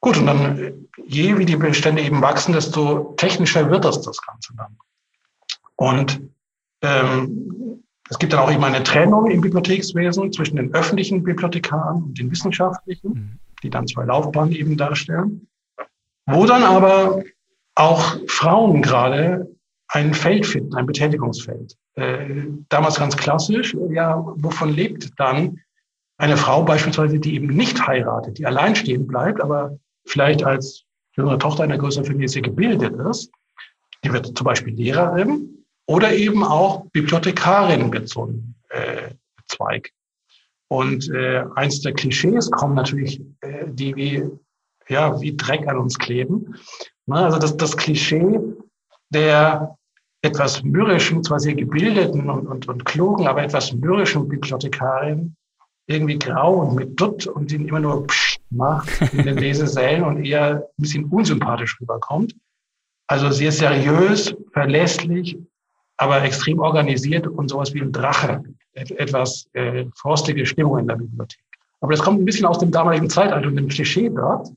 Gut, 0.00 0.16
und 0.16 0.26
dann, 0.26 0.88
je 1.06 1.38
wie 1.38 1.44
die 1.44 1.56
Bestände 1.56 2.02
eben 2.02 2.22
wachsen, 2.22 2.52
desto 2.52 3.14
technischer 3.16 3.70
wird 3.70 3.84
das, 3.84 4.00
das 4.02 4.20
Ganze 4.22 4.54
dann. 4.56 4.76
Und 5.76 6.20
ähm, 6.82 7.82
es 8.08 8.18
gibt 8.18 8.32
dann 8.32 8.40
auch 8.40 8.50
eben 8.50 8.64
eine 8.64 8.82
Trennung 8.82 9.30
im 9.30 9.40
Bibliothekswesen 9.40 10.32
zwischen 10.32 10.56
den 10.56 10.72
öffentlichen 10.74 11.22
Bibliothekaren 11.22 12.02
und 12.02 12.18
den 12.18 12.30
wissenschaftlichen, 12.30 13.10
mhm. 13.10 13.38
die 13.62 13.70
dann 13.70 13.86
zwei 13.86 14.04
Laufbahnen 14.04 14.52
eben 14.52 14.76
darstellen, 14.76 15.48
wo 16.26 16.46
dann 16.46 16.62
aber 16.62 17.22
auch 17.74 18.16
Frauen 18.28 18.82
gerade 18.82 19.50
ein 19.88 20.14
Feld 20.14 20.46
finden, 20.46 20.74
ein 20.74 20.86
Betätigungsfeld. 20.86 21.76
Äh, 21.94 22.46
damals 22.68 22.98
ganz 22.98 23.16
klassisch, 23.16 23.76
ja, 23.90 24.22
wovon 24.36 24.70
lebt 24.70 25.10
dann 25.18 25.60
eine 26.18 26.36
Frau 26.36 26.64
beispielsweise, 26.64 27.18
die 27.18 27.34
eben 27.34 27.48
nicht 27.48 27.86
heiratet, 27.86 28.38
die 28.38 28.46
alleinstehend 28.46 29.06
bleibt, 29.08 29.40
aber 29.40 29.78
vielleicht 30.08 30.44
als 30.44 30.84
jüngere 31.16 31.38
Tochter 31.38 31.64
einer 31.64 31.78
größeren 31.78 32.06
Familie 32.06 32.28
sehr 32.28 32.42
gebildet 32.42 32.94
ist. 33.10 33.30
Die 34.04 34.12
wird 34.12 34.36
zum 34.36 34.44
Beispiel 34.44 34.74
Lehrerin 34.74 35.64
oder 35.86 36.12
eben 36.12 36.44
auch 36.44 36.86
Bibliothekarin 36.92 37.90
mit 37.90 38.08
so 38.08 38.24
einem 38.24 38.54
äh, 38.70 39.10
Zweig. 39.46 39.92
Und 40.68 41.08
äh, 41.10 41.44
eins 41.54 41.80
der 41.80 41.94
Klischees 41.94 42.50
kommen 42.50 42.74
natürlich, 42.74 43.20
äh, 43.40 43.64
die 43.66 43.96
wie, 43.96 44.22
ja, 44.88 45.18
wie 45.20 45.34
Dreck 45.36 45.66
an 45.66 45.78
uns 45.78 45.98
kleben. 45.98 46.54
Na, 47.06 47.24
also 47.24 47.38
das, 47.38 47.56
das 47.56 47.76
Klischee 47.76 48.38
der 49.10 49.78
etwas 50.20 50.62
mürrischen, 50.62 51.24
zwar 51.24 51.40
sehr 51.40 51.54
gebildeten 51.54 52.28
und, 52.28 52.46
und, 52.46 52.68
und 52.68 52.84
klugen, 52.84 53.26
aber 53.26 53.42
etwas 53.42 53.72
mürrischen 53.72 54.28
Bibliothekarin, 54.28 55.34
irgendwie 55.86 56.18
grau 56.18 56.56
und 56.56 56.74
mit 56.74 57.00
Dutt 57.00 57.26
und 57.26 57.50
die 57.50 57.56
immer 57.56 57.80
nur 57.80 58.06
Psch 58.06 58.27
macht 58.50 58.88
in 59.12 59.24
den 59.24 59.38
Lesesälen 59.38 60.04
und 60.04 60.24
eher 60.24 60.56
ein 60.56 60.62
bisschen 60.82 61.04
unsympathisch 61.06 61.80
rüberkommt. 61.80 62.34
Also 63.06 63.30
sehr 63.30 63.52
seriös, 63.52 64.34
verlässlich, 64.52 65.38
aber 65.96 66.22
extrem 66.22 66.58
organisiert 66.60 67.26
und 67.26 67.48
sowas 67.48 67.72
wie 67.74 67.80
ein 67.80 67.92
Drache. 67.92 68.42
Etwas 68.72 69.48
äh, 69.54 69.86
frostige 69.96 70.46
Stimmung 70.46 70.78
in 70.78 70.86
der 70.86 70.96
Bibliothek. 70.96 71.40
Aber 71.80 71.92
das 71.92 72.02
kommt 72.02 72.20
ein 72.20 72.24
bisschen 72.24 72.46
aus 72.46 72.58
dem 72.58 72.70
damaligen 72.70 73.10
Zeitalter 73.10 73.48
und 73.48 73.56
dem 73.56 73.68
Klischee 73.68 74.10
dort. 74.10 74.48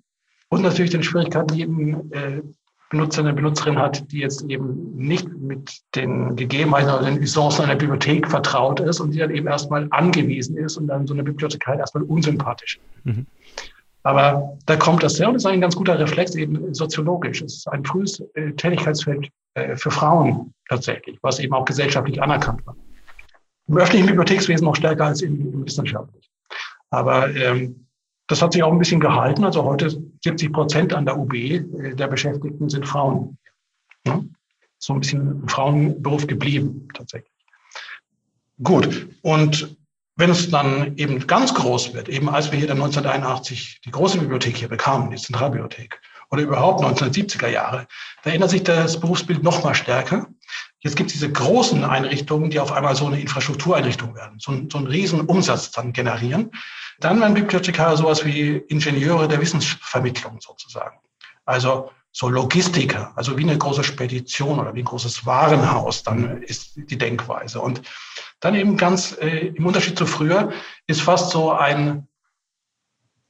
Und 0.50 0.62
natürlich 0.64 0.92
den 0.92 1.04
Schwierigkeiten, 1.04 1.56
die 1.56 1.62
eben 1.62 2.12
äh, 2.12 2.42
Benutzer, 2.89 3.22
eine 3.22 3.34
Benutzerin 3.34 3.80
hat, 3.80 4.12
die 4.12 4.20
jetzt 4.20 4.44
eben 4.44 4.98
nicht 4.98 5.28
mit 5.39 5.82
den 5.96 6.36
Gegebenheiten 6.36 6.89
oder 6.89 7.06
den 7.06 7.22
Usancen 7.22 7.64
einer 7.64 7.78
Bibliothek 7.78 8.28
vertraut 8.28 8.82
ist 8.82 9.00
und 9.00 9.12
die 9.12 9.20
dann 9.20 9.32
eben 9.32 9.48
erstmal 9.48 9.88
angewiesen 9.92 10.58
ist 10.58 10.76
und 10.76 10.88
dann 10.88 11.08
so 11.08 11.14
eine 11.14 11.24
Bibliothekar 11.24 11.74
halt 11.74 11.80
erstmal 11.80 12.04
unsympathisch. 12.04 12.80
Mhm. 13.06 13.26
Aber 14.04 14.58
da 14.66 14.76
kommt 14.76 15.04
das 15.04 15.20
her 15.20 15.30
und 15.30 15.36
ist 15.36 15.45
ein 15.45 15.62
ganz 15.62 15.76
guter 15.76 15.99
Reflex 15.99 16.36
eben 16.36 16.74
soziologisch. 16.74 17.41
Es 17.41 17.58
ist 17.58 17.68
ein 17.68 17.86
frühes 17.86 18.20
äh, 18.34 18.52
Tätigkeitsfeld 18.54 19.30
äh, 19.54 19.76
für 19.76 19.91
Frauen 19.91 20.54
tatsächlich, 20.70 21.20
was 21.22 21.39
eben 21.39 21.54
auch 21.54 21.66
gesellschaftlich 21.66 22.22
anerkannt 22.22 22.66
war. 22.66 22.76
Im 23.68 23.78
öffentlichen 23.78 24.08
Bibliothekswesen 24.08 24.66
noch 24.66 24.76
stärker 24.76 25.06
als 25.06 25.22
im, 25.22 25.54
im 25.54 25.66
wissenschaftlichen. 25.66 26.30
Aber 26.89 27.34
ähm, 27.36 27.88
das 28.28 28.41
hat 28.41 28.54
sich 28.54 28.64
auch 28.64 28.72
ein 28.72 28.80
bisschen 28.80 28.99
gehalten. 28.99 29.43
Also 29.43 29.64
heute 29.64 29.89
70 30.24 30.52
Prozent 30.52 30.93
an 30.93 31.06
der 31.06 31.18
UB 31.18 31.34
äh, 31.34 31.93
der 31.93 32.08
Beschäftigten 32.08 32.70
sind 32.70 32.88
Frauen. 32.88 33.38
Ja? 34.08 34.22
So 34.80 34.93
ein 34.93 35.02
bisschen 35.02 35.47
Frauenberuf 35.47 36.26
geblieben, 36.26 36.88
tatsächlich. 36.93 37.32
Gut. 38.64 39.08
Und 39.22 39.76
wenn 40.22 40.30
es 40.30 40.51
dann 40.51 40.95
eben 40.97 41.26
ganz 41.26 41.51
groß 41.55 41.95
wird, 41.95 42.07
eben 42.07 42.30
als 42.30 42.51
wir 42.51 42.59
hier 42.59 42.67
dann 42.67 42.78
1981 42.78 43.82
die 43.84 43.89
große 43.89 44.19
Bibliothek 44.19 44.55
hier 44.55 44.67
bekamen, 44.67 45.09
die 45.09 45.17
Zentralbibliothek, 45.17 45.99
oder 46.30 46.43
überhaupt 46.43 46.84
1970er 46.84 47.47
Jahre, 47.47 47.88
da 48.24 48.30
ändert 48.30 48.51
sich 48.51 48.63
das 48.63 48.99
Berufsbild 48.99 49.41
noch 49.41 49.63
mal 49.63 49.74
stärker. 49.74 50.28
Jetzt 50.80 50.95
gibt 50.95 51.09
es 51.09 51.13
diese 51.13 51.32
großen 51.32 51.84
Einrichtungen, 51.84 52.51
die 52.51 52.59
auf 52.59 52.72
einmal 52.72 52.95
so 52.95 53.07
eine 53.07 53.19
Infrastruktureinrichtung 53.19 54.15
werden, 54.15 54.38
so, 54.39 54.53
so 54.72 54.78
einen 54.78 54.88
riesen 54.88 55.22
Umsatz 55.22 55.72
dann 55.72 55.91
generieren. 55.91 56.51
Dann 56.99 57.19
werden 57.19 57.34
Bibliothekare 57.34 57.97
sowas 57.97 58.24
wie 58.24 58.57
Ingenieure 58.67 59.28
der 59.28 59.41
Wissensvermittlung 59.41 60.39
sozusagen. 60.39 60.99
Also 61.45 61.89
so 62.11 62.30
Logistiker, 62.30 63.11
also 63.15 63.38
wie 63.38 63.43
eine 63.43 63.57
große 63.57 63.84
Spedition 63.84 64.59
oder 64.59 64.76
wie 64.76 64.84
ein 64.84 64.86
großes 64.86 65.26
Warenhaus, 65.26 66.03
dann 66.03 66.43
ist 66.43 66.74
die 66.76 66.97
Denkweise. 66.97 67.59
Und 67.59 67.82
dann 68.42 68.56
eben 68.56 68.76
ganz 68.76 69.18
äh, 69.22 69.48
im 69.48 69.66
Unterschied 69.66 69.98
zu 69.98 70.06
früher 70.06 70.52
ist 70.88 71.02
fast 71.02 71.32
so 71.32 71.52
ein, 71.52 72.08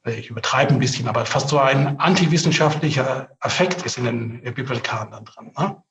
äh, 0.05 0.13
ich 0.13 0.29
übertreibe 0.29 0.73
ein 0.73 0.79
bisschen, 0.79 1.07
aber 1.07 1.25
fast 1.25 1.49
so 1.49 1.59
ein 1.59 1.99
antiwissenschaftlicher 1.99 3.29
Effekt 3.41 3.85
ist 3.85 3.97
in 3.97 4.05
den 4.05 4.41
Bibliothekaren 4.41 5.11
dann 5.11 5.25
dran. 5.25 5.51
Ne? 5.57 5.83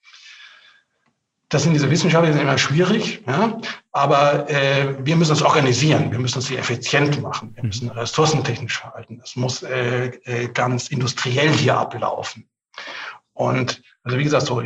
Das 1.50 1.64
sind 1.64 1.74
diese 1.74 1.90
Wissenschaftler, 1.90 2.28
die 2.28 2.32
sind 2.32 2.42
immer 2.42 2.58
schwierig, 2.58 3.24
ja, 3.26 3.58
aber 3.90 4.48
äh, 4.48 5.04
wir 5.04 5.16
müssen 5.16 5.32
es 5.32 5.42
organisieren, 5.42 6.12
wir 6.12 6.20
müssen 6.20 6.40
sie 6.40 6.56
effizient 6.56 7.20
machen, 7.20 7.52
wir 7.56 7.64
müssen 7.64 7.90
ressourcentechnisch 7.90 8.78
verhalten. 8.78 9.18
Das 9.18 9.34
muss 9.34 9.64
äh, 9.64 10.06
äh, 10.24 10.48
ganz 10.48 10.88
industriell 10.88 11.52
hier 11.52 11.76
ablaufen. 11.76 12.48
Und 13.32 13.82
also 14.04 14.16
wie 14.16 14.24
gesagt, 14.24 14.46
so 14.46 14.62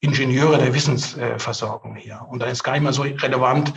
Ingenieure 0.00 0.58
der 0.58 0.74
Wissensversorgung 0.74 1.96
hier. 1.96 2.24
Und 2.28 2.40
da 2.40 2.46
ist 2.46 2.62
gar 2.62 2.72
nicht 2.72 2.82
mehr 2.82 2.92
so 2.92 3.02
relevant, 3.02 3.72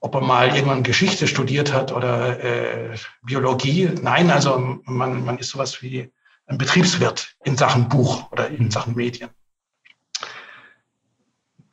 ob 0.00 0.14
man 0.14 0.26
mal 0.26 0.54
irgendwann 0.54 0.82
Geschichte 0.82 1.26
studiert 1.26 1.72
hat 1.72 1.92
oder 1.92 2.38
äh, 2.42 2.96
Biologie. 3.22 3.90
Nein, 4.02 4.30
also 4.30 4.80
man, 4.84 5.24
man 5.24 5.38
ist 5.38 5.50
sowas 5.50 5.80
wie 5.82 6.12
ein 6.46 6.58
Betriebswirt 6.58 7.34
in 7.44 7.56
Sachen 7.56 7.88
Buch 7.88 8.30
oder 8.30 8.48
in 8.48 8.70
Sachen 8.70 8.94
Medien. 8.94 9.30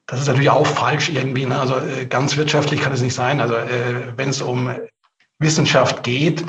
Das 0.05 0.21
ist 0.21 0.27
natürlich 0.27 0.49
auch 0.49 0.67
falsch 0.67 1.09
irgendwie. 1.09 1.45
Ne? 1.45 1.59
Also 1.59 1.77
äh, 1.77 2.05
ganz 2.05 2.37
wirtschaftlich 2.37 2.81
kann 2.81 2.93
es 2.93 3.01
nicht 3.01 3.13
sein. 3.13 3.41
Also 3.41 3.55
äh, 3.55 4.17
wenn 4.17 4.29
es 4.29 4.41
um 4.41 4.73
Wissenschaft 5.39 6.03
geht, 6.03 6.45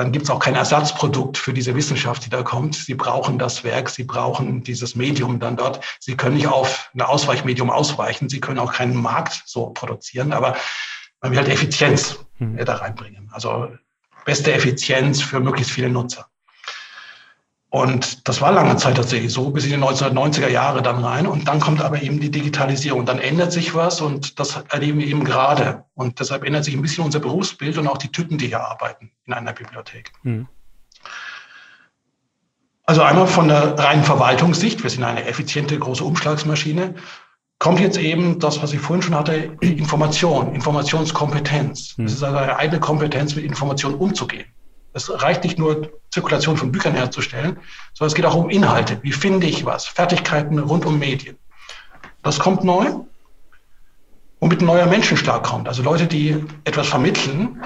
dann 0.00 0.12
gibt 0.12 0.24
es 0.24 0.30
auch 0.30 0.38
kein 0.38 0.54
Ersatzprodukt 0.54 1.36
für 1.36 1.52
diese 1.52 1.74
Wissenschaft, 1.74 2.24
die 2.24 2.30
da 2.30 2.42
kommt. 2.42 2.74
Sie 2.74 2.94
brauchen 2.94 3.38
das 3.38 3.64
Werk, 3.64 3.90
Sie 3.90 4.04
brauchen 4.04 4.62
dieses 4.62 4.96
Medium 4.96 5.40
dann 5.40 5.58
dort. 5.58 5.84
Sie 6.00 6.16
können 6.16 6.36
nicht 6.36 6.46
auf 6.46 6.90
ein 6.94 7.02
Ausweichmedium 7.02 7.68
ausweichen. 7.68 8.30
Sie 8.30 8.40
können 8.40 8.58
auch 8.58 8.72
keinen 8.72 8.96
Markt 8.96 9.42
so 9.44 9.66
produzieren, 9.66 10.32
aber 10.32 10.56
man 11.20 11.32
will 11.32 11.38
halt 11.38 11.50
Effizienz 11.50 12.18
hm. 12.38 12.56
da 12.64 12.76
reinbringen. 12.76 13.28
Also 13.30 13.68
beste 14.24 14.54
Effizienz 14.54 15.20
für 15.20 15.38
möglichst 15.38 15.70
viele 15.70 15.90
Nutzer. 15.90 16.29
Und 17.70 18.28
das 18.28 18.40
war 18.40 18.50
lange 18.50 18.76
Zeit 18.76 18.96
tatsächlich 18.96 19.32
so, 19.32 19.50
bis 19.50 19.64
in 19.64 19.70
die 19.70 19.76
1990er 19.78 20.48
Jahre 20.48 20.82
dann 20.82 21.04
rein. 21.04 21.28
Und 21.28 21.46
dann 21.46 21.60
kommt 21.60 21.80
aber 21.80 22.02
eben 22.02 22.18
die 22.18 22.30
Digitalisierung. 22.30 23.06
Dann 23.06 23.20
ändert 23.20 23.52
sich 23.52 23.74
was 23.76 24.00
und 24.00 24.40
das 24.40 24.64
erleben 24.70 24.98
wir 24.98 25.06
eben 25.06 25.22
gerade. 25.22 25.84
Und 25.94 26.18
deshalb 26.18 26.44
ändert 26.44 26.64
sich 26.64 26.74
ein 26.74 26.82
bisschen 26.82 27.04
unser 27.04 27.20
Berufsbild 27.20 27.78
und 27.78 27.86
auch 27.86 27.98
die 27.98 28.10
Typen, 28.10 28.38
die 28.38 28.48
hier 28.48 28.60
arbeiten 28.60 29.12
in 29.24 29.32
einer 29.32 29.52
Bibliothek. 29.52 30.10
Mhm. 30.24 30.48
Also 32.86 33.02
einmal 33.02 33.28
von 33.28 33.46
der 33.46 33.78
reinen 33.78 34.02
Verwaltungssicht, 34.02 34.82
wir 34.82 34.90
sind 34.90 35.04
eine 35.04 35.24
effiziente 35.26 35.78
große 35.78 36.02
Umschlagsmaschine, 36.02 36.96
kommt 37.60 37.78
jetzt 37.78 37.98
eben 37.98 38.40
das, 38.40 38.60
was 38.62 38.72
ich 38.72 38.80
vorhin 38.80 39.02
schon 39.02 39.14
hatte, 39.14 39.56
Information, 39.60 40.56
Informationskompetenz. 40.56 41.96
Mhm. 41.96 42.02
Das 42.02 42.14
ist 42.14 42.24
also 42.24 42.36
eine 42.36 42.56
eigene 42.56 42.80
Kompetenz, 42.80 43.36
mit 43.36 43.44
Informationen 43.44 43.94
umzugehen. 43.94 44.46
Es 44.92 45.10
reicht 45.22 45.44
nicht 45.44 45.58
nur, 45.58 45.90
Zirkulation 46.10 46.56
von 46.56 46.72
Büchern 46.72 46.94
herzustellen, 46.94 47.58
sondern 47.94 48.08
es 48.08 48.14
geht 48.14 48.26
auch 48.26 48.34
um 48.34 48.50
Inhalte. 48.50 48.98
Wie 49.02 49.12
finde 49.12 49.46
ich 49.46 49.64
was? 49.64 49.86
Fertigkeiten 49.86 50.58
rund 50.58 50.84
um 50.84 50.98
Medien. 50.98 51.38
Das 52.22 52.38
kommt 52.38 52.64
neu. 52.64 52.86
Womit 54.40 54.62
ein 54.62 54.66
neuer 54.66 54.86
Menschenschlag 54.86 55.42
kommt. 55.42 55.68
Also 55.68 55.82
Leute, 55.82 56.06
die 56.06 56.44
etwas 56.64 56.88
vermitteln, 56.88 57.62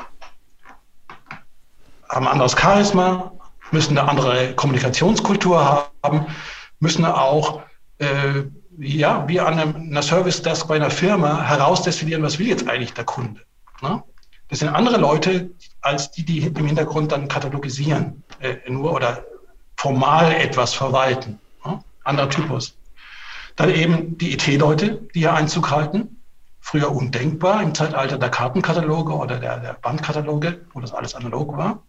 haben 2.09 2.29
anderes 2.29 2.57
Charisma, 2.59 3.33
müssen 3.70 3.97
eine 3.97 4.09
andere 4.09 4.55
Kommunikationskultur 4.55 5.91
haben, 6.03 6.27
müssen 6.81 7.05
auch, 7.05 7.62
äh, 7.99 8.43
ja, 8.79 9.27
wie 9.29 9.41
an 9.41 9.59
einer 9.59 10.03
Service 10.03 10.43
Desk 10.43 10.66
bei 10.66 10.77
einer 10.77 10.91
Firma 10.91 11.43
herausdestillieren, 11.43 12.22
was 12.22 12.39
will 12.39 12.49
jetzt 12.49 12.68
eigentlich 12.68 12.93
der 12.93 13.05
Kunde. 13.05 13.41
Ne? 13.81 14.03
Das 14.49 14.59
sind 14.59 14.68
andere 14.68 14.99
Leute 14.99 15.51
als 15.85 16.11
die, 16.11 16.24
die 16.24 16.39
im 16.39 16.66
Hintergrund 16.66 17.12
dann 17.12 17.28
katalogisieren 17.28 18.22
äh, 18.41 18.57
nur 18.68 18.93
oder 18.93 19.24
formal 19.76 20.32
etwas 20.32 20.72
verwalten. 20.72 21.39
Ja? 21.64 21.82
Anderer 22.05 22.30
Typus. 22.30 22.76
Dann 23.57 23.70
eben 23.70 24.16
die 24.18 24.32
IT-Leute, 24.32 25.03
die 25.14 25.20
hier 25.20 25.35
Einzug 25.35 25.70
halten. 25.70 26.20
Früher 26.61 26.91
undenkbar 26.91 27.62
im 27.62 27.74
Zeitalter 27.74 28.16
der 28.16 28.30
Kartenkataloge 28.30 29.12
oder 29.12 29.39
der, 29.39 29.59
der 29.59 29.74
Bandkataloge, 29.74 30.64
wo 30.72 30.80
das 30.80 30.95
alles 30.95 31.14
analog 31.14 31.55
war. 31.57 31.82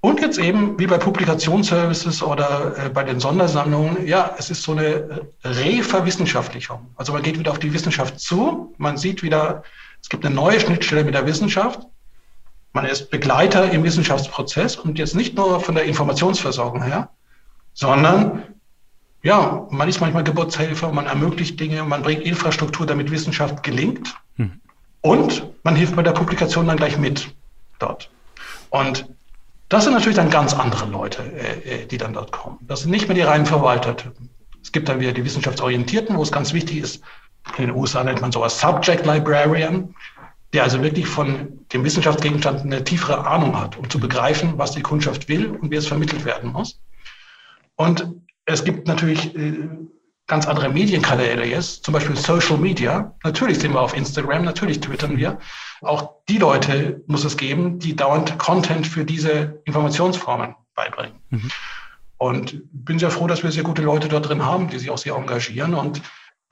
Und 0.00 0.20
jetzt 0.20 0.38
eben, 0.38 0.78
wie 0.80 0.86
bei 0.86 0.98
Publikationsservices 0.98 2.22
oder 2.22 2.74
äh, 2.76 2.88
bei 2.88 3.04
den 3.04 3.20
Sondersammlungen, 3.20 4.06
ja, 4.06 4.34
es 4.38 4.50
ist 4.50 4.62
so 4.62 4.72
eine 4.72 5.28
Reverwissenschaftlichung. 5.44 6.90
Also 6.96 7.12
man 7.12 7.22
geht 7.22 7.38
wieder 7.38 7.52
auf 7.52 7.60
die 7.60 7.72
Wissenschaft 7.72 8.18
zu, 8.18 8.74
man 8.78 8.96
sieht 8.96 9.22
wieder 9.22 9.62
es 10.02 10.08
gibt 10.08 10.26
eine 10.26 10.34
neue 10.34 10.60
Schnittstelle 10.60 11.04
mit 11.04 11.14
der 11.14 11.26
Wissenschaft. 11.26 11.86
Man 12.72 12.84
ist 12.86 13.10
Begleiter 13.10 13.70
im 13.70 13.84
Wissenschaftsprozess 13.84 14.76
und 14.76 14.98
jetzt 14.98 15.14
nicht 15.14 15.36
nur 15.36 15.60
von 15.60 15.74
der 15.74 15.84
Informationsversorgung 15.84 16.82
her, 16.82 17.10
sondern 17.74 18.42
ja, 19.22 19.66
man 19.70 19.88
ist 19.88 20.00
manchmal 20.00 20.24
Geburtshelfer, 20.24 20.90
man 20.92 21.06
ermöglicht 21.06 21.60
Dinge, 21.60 21.84
man 21.84 22.02
bringt 22.02 22.22
Infrastruktur, 22.22 22.86
damit 22.86 23.10
Wissenschaft 23.10 23.62
gelingt. 23.62 24.14
Hm. 24.36 24.60
Und 25.00 25.44
man 25.62 25.76
hilft 25.76 25.94
bei 25.94 26.02
der 26.02 26.12
Publikation 26.12 26.66
dann 26.66 26.76
gleich 26.76 26.98
mit 26.98 27.32
dort. 27.78 28.10
Und 28.70 29.06
das 29.68 29.84
sind 29.84 29.92
natürlich 29.92 30.16
dann 30.16 30.30
ganz 30.30 30.54
andere 30.54 30.86
Leute, 30.86 31.22
äh, 31.22 31.82
äh 31.82 31.86
die 31.86 31.98
dann 31.98 32.14
dort 32.14 32.32
kommen. 32.32 32.58
Das 32.62 32.80
sind 32.80 32.90
nicht 32.90 33.06
mehr 33.06 33.14
die 33.14 33.22
reinen 33.22 33.46
Verwaltertypen. 33.46 34.28
Es 34.62 34.72
gibt 34.72 34.88
dann 34.88 35.00
wieder 35.00 35.12
die 35.12 35.24
Wissenschaftsorientierten, 35.24 36.16
wo 36.16 36.22
es 36.22 36.32
ganz 36.32 36.52
wichtig 36.52 36.78
ist, 36.78 37.02
in 37.58 37.66
den 37.66 37.76
USA 37.76 38.02
nennt 38.04 38.20
man 38.20 38.32
sowas 38.32 38.58
Subject 38.60 39.04
Librarian, 39.06 39.94
der 40.52 40.64
also 40.64 40.82
wirklich 40.82 41.06
von 41.06 41.60
dem 41.72 41.84
Wissenschaftsgegenstand 41.84 42.62
eine 42.62 42.84
tiefere 42.84 43.26
Ahnung 43.26 43.58
hat, 43.58 43.78
um 43.78 43.88
zu 43.88 43.98
begreifen, 43.98 44.58
was 44.58 44.72
die 44.72 44.82
Kundschaft 44.82 45.28
will 45.28 45.50
und 45.50 45.70
wie 45.70 45.76
es 45.76 45.86
vermittelt 45.86 46.24
werden 46.24 46.52
muss. 46.52 46.80
Und 47.76 48.06
es 48.44 48.64
gibt 48.64 48.86
natürlich 48.86 49.34
äh, 49.34 49.68
ganz 50.26 50.46
andere 50.46 50.68
Medienkanäle 50.68 51.44
jetzt, 51.46 51.84
zum 51.84 51.94
Beispiel 51.94 52.16
Social 52.16 52.58
Media. 52.58 53.14
Natürlich 53.24 53.58
sind 53.58 53.72
wir 53.72 53.80
auf 53.80 53.96
Instagram, 53.96 54.44
natürlich 54.44 54.80
twittern 54.80 55.16
wir. 55.16 55.38
Auch 55.80 56.14
die 56.28 56.38
Leute 56.38 57.02
muss 57.06 57.24
es 57.24 57.36
geben, 57.36 57.78
die 57.78 57.96
dauernd 57.96 58.38
Content 58.38 58.86
für 58.86 59.04
diese 59.04 59.60
Informationsformen 59.64 60.54
beibringen. 60.74 61.18
Mhm. 61.30 61.50
Und 62.18 62.62
bin 62.72 62.98
sehr 62.98 63.10
froh, 63.10 63.26
dass 63.26 63.42
wir 63.42 63.50
sehr 63.50 63.64
gute 63.64 63.82
Leute 63.82 64.08
dort 64.08 64.28
drin 64.28 64.44
haben, 64.44 64.68
die 64.68 64.78
sich 64.78 64.90
auch 64.90 64.98
sehr 64.98 65.16
engagieren 65.16 65.74
und 65.74 66.00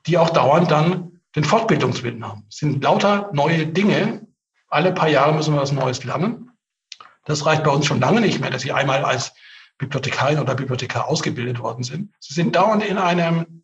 die 0.07 0.17
auch 0.17 0.29
dauernd 0.29 0.71
dann 0.71 1.21
den 1.35 1.43
Fortbildungswillen 1.43 2.25
haben. 2.25 2.45
Es 2.49 2.57
sind 2.57 2.83
lauter 2.83 3.29
neue 3.33 3.67
Dinge. 3.67 4.27
Alle 4.67 4.93
paar 4.93 5.09
Jahre 5.09 5.33
müssen 5.33 5.53
wir 5.53 5.61
was 5.61 5.71
Neues 5.71 6.03
lernen. 6.03 6.51
Das 7.25 7.45
reicht 7.45 7.63
bei 7.63 7.71
uns 7.71 7.85
schon 7.85 7.99
lange 7.99 8.21
nicht 8.21 8.41
mehr, 8.41 8.49
dass 8.49 8.63
sie 8.63 8.71
einmal 8.71 9.05
als 9.05 9.33
Bibliothekarin 9.77 10.39
oder 10.39 10.55
Bibliothekar 10.55 11.07
ausgebildet 11.07 11.59
worden 11.59 11.83
sind. 11.83 12.13
Sie 12.19 12.33
sind 12.33 12.55
dauernd 12.55 12.83
in 12.83 12.97
einem 12.97 13.63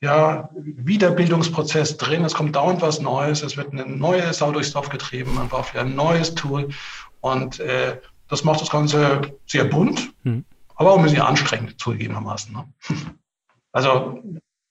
ja, 0.00 0.48
Wiederbildungsprozess 0.54 1.98
drin. 1.98 2.24
Es 2.24 2.34
kommt 2.34 2.56
dauernd 2.56 2.80
was 2.80 3.00
Neues. 3.00 3.42
Es 3.42 3.56
wird 3.56 3.72
eine 3.72 3.86
neue 3.86 4.32
Sau 4.32 4.52
durchs 4.52 4.72
Dorf 4.72 4.88
getrieben. 4.88 5.34
Man 5.34 5.48
braucht 5.48 5.74
wieder 5.74 5.82
ein 5.82 5.94
neues 5.94 6.34
Tool. 6.34 6.70
Und 7.20 7.60
äh, 7.60 8.00
das 8.28 8.44
macht 8.44 8.60
das 8.60 8.70
Ganze 8.70 9.20
sehr 9.46 9.64
bunt, 9.64 10.14
mhm. 10.24 10.44
aber 10.76 10.92
auch 10.92 10.98
ein 10.98 11.02
bisschen 11.02 11.20
anstrengend 11.20 11.78
zugegebenermaßen. 11.80 12.52
Ne? 12.52 12.64
Also 13.72 14.20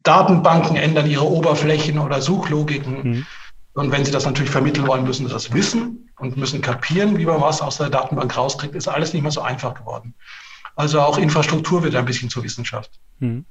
Datenbanken 0.10 0.76
ändern 0.76 1.08
ihre 1.08 1.26
Oberflächen 1.26 2.00
oder 2.00 2.20
Suchlogiken. 2.20 3.04
Mhm. 3.04 3.26
Und 3.74 3.92
wenn 3.92 4.04
sie 4.04 4.12
das 4.12 4.26
natürlich 4.26 4.50
vermitteln 4.50 4.88
wollen, 4.88 5.04
müssen 5.04 5.28
sie 5.28 5.32
das 5.32 5.54
wissen 5.54 6.10
und 6.18 6.36
müssen 6.36 6.62
kapieren, 6.62 7.20
wie 7.20 7.28
man 7.28 7.40
was 7.40 7.62
aus 7.62 7.78
der 7.78 7.92
Datenbank 7.92 8.36
rauskriegt. 8.36 8.74
Ist 8.74 8.88
alles 8.88 9.14
nicht 9.14 9.22
mehr 9.22 9.32
so 9.32 9.42
einfach 9.42 9.76
geworden. 9.76 10.16
Also 10.80 11.02
auch 11.02 11.18
Infrastruktur 11.18 11.84
wird 11.84 11.94
ein 11.96 12.06
bisschen 12.06 12.30
zur 12.30 12.46
Wissenschaft. 12.46 13.02
Hm. 13.20 13.44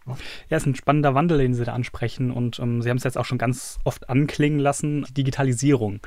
Ja, 0.49 0.57
ist 0.57 0.65
ein 0.65 0.75
spannender 0.75 1.15
Wandel, 1.15 1.37
den 1.37 1.53
Sie 1.53 1.63
da 1.63 1.75
ansprechen. 1.75 2.31
Und 2.31 2.59
ähm, 2.59 2.81
Sie 2.81 2.89
haben 2.89 2.97
es 2.97 3.05
jetzt 3.05 3.19
auch 3.19 3.27
schon 3.27 3.37
ganz 3.37 3.79
oft 3.85 4.09
anklingen 4.09 4.59
lassen, 4.59 5.05
die 5.11 5.13
Digitalisierung. 5.13 6.01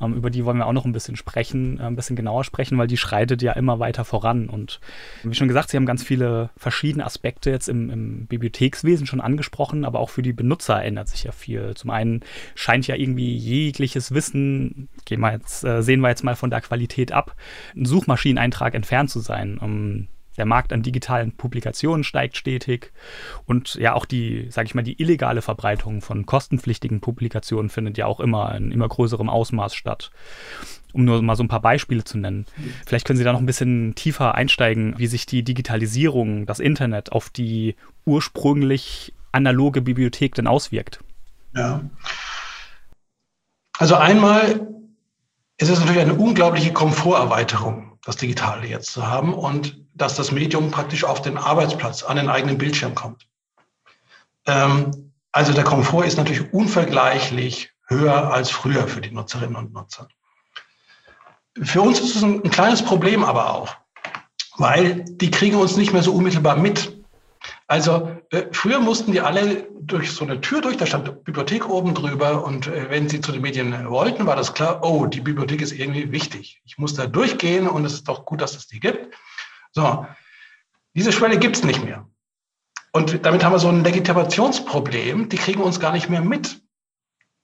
Ähm, 0.00 0.14
über 0.14 0.30
die 0.30 0.44
wollen 0.44 0.56
wir 0.56 0.66
auch 0.66 0.72
noch 0.72 0.84
ein 0.84 0.90
bisschen 0.90 1.14
sprechen, 1.14 1.78
äh, 1.78 1.84
ein 1.84 1.94
bisschen 1.94 2.16
genauer 2.16 2.42
sprechen, 2.42 2.76
weil 2.76 2.88
die 2.88 2.96
schreitet 2.96 3.40
ja 3.40 3.52
immer 3.52 3.78
weiter 3.78 4.04
voran. 4.04 4.48
Und 4.48 4.80
wie 5.22 5.36
schon 5.36 5.46
gesagt, 5.46 5.70
Sie 5.70 5.76
haben 5.76 5.86
ganz 5.86 6.02
viele 6.02 6.50
verschiedene 6.56 7.06
Aspekte 7.06 7.50
jetzt 7.50 7.68
im, 7.68 7.88
im 7.88 8.26
Bibliothekswesen 8.26 9.06
schon 9.06 9.20
angesprochen, 9.20 9.84
aber 9.84 10.00
auch 10.00 10.10
für 10.10 10.22
die 10.22 10.32
Benutzer 10.32 10.82
ändert 10.82 11.08
sich 11.08 11.22
ja 11.22 11.30
viel. 11.30 11.74
Zum 11.76 11.90
einen 11.90 12.22
scheint 12.56 12.88
ja 12.88 12.96
irgendwie 12.96 13.36
jegliches 13.36 14.12
Wissen, 14.12 14.88
gehen 15.04 15.20
wir 15.20 15.30
jetzt, 15.30 15.62
äh, 15.62 15.84
sehen 15.84 16.00
wir 16.00 16.08
jetzt 16.08 16.24
mal 16.24 16.34
von 16.34 16.50
der 16.50 16.62
Qualität 16.62 17.12
ab, 17.12 17.36
ein 17.76 17.84
Suchmaschineneintrag 17.84 18.74
entfernt 18.74 19.10
zu 19.10 19.20
sein. 19.20 19.60
Ähm, 19.62 20.08
der 20.36 20.46
Markt 20.46 20.72
an 20.72 20.82
digitalen 20.82 21.32
Publikationen 21.32 22.04
steigt 22.04 22.36
stetig 22.36 22.92
und 23.46 23.74
ja 23.74 23.94
auch 23.94 24.04
die, 24.04 24.48
sage 24.50 24.66
ich 24.66 24.74
mal, 24.74 24.82
die 24.82 25.00
illegale 25.00 25.42
Verbreitung 25.42 26.00
von 26.00 26.26
kostenpflichtigen 26.26 27.00
Publikationen 27.00 27.70
findet 27.70 27.98
ja 27.98 28.06
auch 28.06 28.20
immer 28.20 28.54
in 28.54 28.72
immer 28.72 28.88
größerem 28.88 29.28
Ausmaß 29.28 29.74
statt. 29.74 30.10
Um 30.92 31.04
nur 31.04 31.20
mal 31.22 31.34
so 31.34 31.42
ein 31.42 31.48
paar 31.48 31.62
Beispiele 31.62 32.04
zu 32.04 32.18
nennen. 32.18 32.46
Vielleicht 32.86 33.04
können 33.04 33.16
Sie 33.16 33.24
da 33.24 33.32
noch 33.32 33.40
ein 33.40 33.46
bisschen 33.46 33.96
tiefer 33.96 34.36
einsteigen, 34.36 34.94
wie 34.96 35.08
sich 35.08 35.26
die 35.26 35.42
Digitalisierung, 35.42 36.46
das 36.46 36.60
Internet 36.60 37.10
auf 37.10 37.30
die 37.30 37.74
ursprünglich 38.04 39.12
analoge 39.32 39.82
Bibliothek 39.82 40.36
denn 40.36 40.46
auswirkt. 40.46 41.00
Ja. 41.56 41.82
Also 43.78 43.96
einmal 43.96 44.68
ist 45.58 45.68
es 45.68 45.80
natürlich 45.80 46.02
eine 46.02 46.14
unglaubliche 46.14 46.72
Komforterweiterung, 46.72 47.93
das 48.04 48.16
Digitale 48.16 48.66
jetzt 48.66 48.92
zu 48.92 49.06
haben 49.06 49.34
und 49.34 49.82
dass 49.94 50.16
das 50.16 50.32
Medium 50.32 50.70
praktisch 50.70 51.04
auf 51.04 51.22
den 51.22 51.36
Arbeitsplatz, 51.36 52.02
an 52.02 52.16
den 52.16 52.28
eigenen 52.28 52.58
Bildschirm 52.58 52.94
kommt. 52.94 53.26
Ähm, 54.46 55.12
also 55.32 55.52
der 55.52 55.64
Komfort 55.64 56.04
ist 56.04 56.16
natürlich 56.16 56.52
unvergleichlich 56.52 57.72
höher 57.86 58.32
als 58.32 58.50
früher 58.50 58.86
für 58.88 59.00
die 59.00 59.10
Nutzerinnen 59.10 59.56
und 59.56 59.72
Nutzer. 59.72 60.08
Für 61.62 61.82
uns 61.82 62.00
ist 62.00 62.16
es 62.16 62.22
ein, 62.22 62.42
ein 62.42 62.50
kleines 62.50 62.84
Problem 62.84 63.24
aber 63.24 63.50
auch, 63.50 63.76
weil 64.56 65.04
die 65.04 65.30
kriegen 65.30 65.56
uns 65.56 65.76
nicht 65.76 65.92
mehr 65.92 66.02
so 66.02 66.12
unmittelbar 66.12 66.56
mit. 66.56 67.03
Also 67.66 68.20
äh, 68.30 68.46
früher 68.52 68.80
mussten 68.80 69.12
die 69.12 69.20
alle 69.20 69.68
durch 69.80 70.12
so 70.12 70.24
eine 70.24 70.40
Tür 70.40 70.60
durch, 70.60 70.76
da 70.76 70.86
stand 70.86 71.24
Bibliothek 71.24 71.68
oben 71.68 71.94
drüber 71.94 72.44
und 72.44 72.66
äh, 72.66 72.90
wenn 72.90 73.08
sie 73.08 73.20
zu 73.20 73.32
den 73.32 73.40
Medien 73.40 73.88
wollten, 73.88 74.26
war 74.26 74.36
das 74.36 74.52
klar, 74.52 74.84
oh, 74.84 75.06
die 75.06 75.20
Bibliothek 75.20 75.62
ist 75.62 75.72
irgendwie 75.72 76.12
wichtig. 76.12 76.60
Ich 76.64 76.76
muss 76.76 76.94
da 76.94 77.06
durchgehen 77.06 77.66
und 77.66 77.84
es 77.84 77.94
ist 77.94 78.08
doch 78.08 78.26
gut, 78.26 78.42
dass 78.42 78.54
es 78.54 78.66
die 78.66 78.80
gibt. 78.80 79.14
So, 79.72 80.06
diese 80.94 81.12
Schwelle 81.12 81.38
gibt 81.38 81.56
es 81.56 81.64
nicht 81.64 81.82
mehr. 81.84 82.06
Und 82.92 83.24
damit 83.24 83.42
haben 83.42 83.52
wir 83.52 83.58
so 83.58 83.68
ein 83.68 83.82
Legitimationsproblem, 83.82 85.28
die 85.28 85.36
kriegen 85.36 85.62
uns 85.62 85.80
gar 85.80 85.92
nicht 85.92 86.08
mehr 86.08 86.20
mit. 86.20 86.60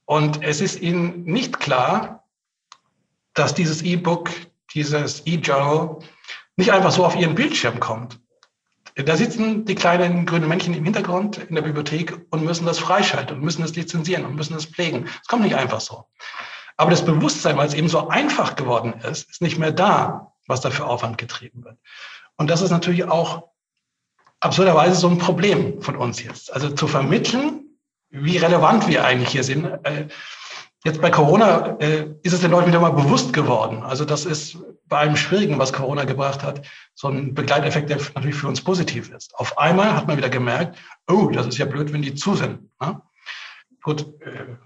Und 0.04 0.42
es 0.42 0.60
ist 0.60 0.80
ihnen 0.80 1.24
nicht 1.24 1.58
klar, 1.58 2.28
dass 3.34 3.54
dieses 3.54 3.82
E-Book, 3.82 4.30
dieses 4.74 5.26
E-Journal 5.26 5.98
nicht 6.56 6.72
einfach 6.72 6.92
so 6.92 7.04
auf 7.04 7.16
ihren 7.16 7.34
Bildschirm 7.34 7.80
kommt. 7.80 8.20
Da 8.96 9.16
sitzen 9.16 9.64
die 9.64 9.74
kleinen 9.74 10.26
grünen 10.26 10.48
Männchen 10.48 10.74
im 10.74 10.84
Hintergrund 10.84 11.38
in 11.38 11.54
der 11.54 11.62
Bibliothek 11.62 12.26
und 12.30 12.44
müssen 12.44 12.66
das 12.66 12.78
freischalten 12.78 13.36
und 13.36 13.42
müssen 13.42 13.62
das 13.62 13.74
lizenzieren 13.74 14.24
und 14.24 14.34
müssen 14.34 14.54
das 14.54 14.66
pflegen. 14.66 15.06
Es 15.22 15.28
kommt 15.28 15.42
nicht 15.42 15.54
einfach 15.54 15.80
so. 15.80 16.06
Aber 16.76 16.90
das 16.90 17.04
Bewusstsein, 17.04 17.56
weil 17.56 17.68
es 17.68 17.74
eben 17.74 17.88
so 17.88 18.08
einfach 18.08 18.56
geworden 18.56 18.94
ist, 19.08 19.30
ist 19.30 19.42
nicht 19.42 19.58
mehr 19.58 19.72
da, 19.72 20.32
was 20.46 20.60
da 20.60 20.70
für 20.70 20.86
Aufwand 20.86 21.18
getrieben 21.18 21.64
wird. 21.64 21.76
Und 22.36 22.50
das 22.50 22.62
ist 22.62 22.70
natürlich 22.70 23.04
auch 23.04 23.50
absurderweise 24.40 24.94
so 24.94 25.08
ein 25.08 25.18
Problem 25.18 25.82
von 25.82 25.96
uns 25.96 26.22
jetzt. 26.22 26.52
Also 26.52 26.70
zu 26.70 26.88
vermitteln, 26.88 27.78
wie 28.08 28.38
relevant 28.38 28.88
wir 28.88 29.04
eigentlich 29.04 29.30
hier 29.30 29.44
sind. 29.44 29.66
Äh, 29.84 30.08
jetzt 30.84 31.00
bei 31.00 31.10
Corona 31.10 31.76
äh, 31.78 32.06
ist 32.22 32.32
es 32.32 32.40
den 32.40 32.50
Leuten 32.50 32.68
wieder 32.68 32.80
mal 32.80 32.92
bewusst 32.92 33.32
geworden. 33.32 33.82
Also 33.82 34.04
das 34.04 34.24
ist 34.24 34.58
bei 34.88 34.98
allem 34.98 35.16
Schwierigen, 35.16 35.58
was 35.58 35.72
Corona 35.72 36.04
gebracht 36.04 36.42
hat, 36.42 36.66
so 36.94 37.08
ein 37.08 37.34
Begleiteffekt, 37.34 37.90
der 37.90 37.98
natürlich 38.14 38.36
für 38.36 38.48
uns 38.48 38.60
positiv 38.62 39.10
ist. 39.10 39.34
Auf 39.36 39.56
einmal 39.58 39.94
hat 39.94 40.08
man 40.08 40.16
wieder 40.16 40.30
gemerkt, 40.30 40.76
oh, 41.08 41.28
das 41.28 41.46
ist 41.46 41.58
ja 41.58 41.66
blöd, 41.66 41.92
wenn 41.92 42.02
die 42.02 42.14
zu 42.14 42.34
sind. 42.34 42.68
Ne? 42.80 43.00
Gut, 43.82 44.02
äh, 44.22 44.56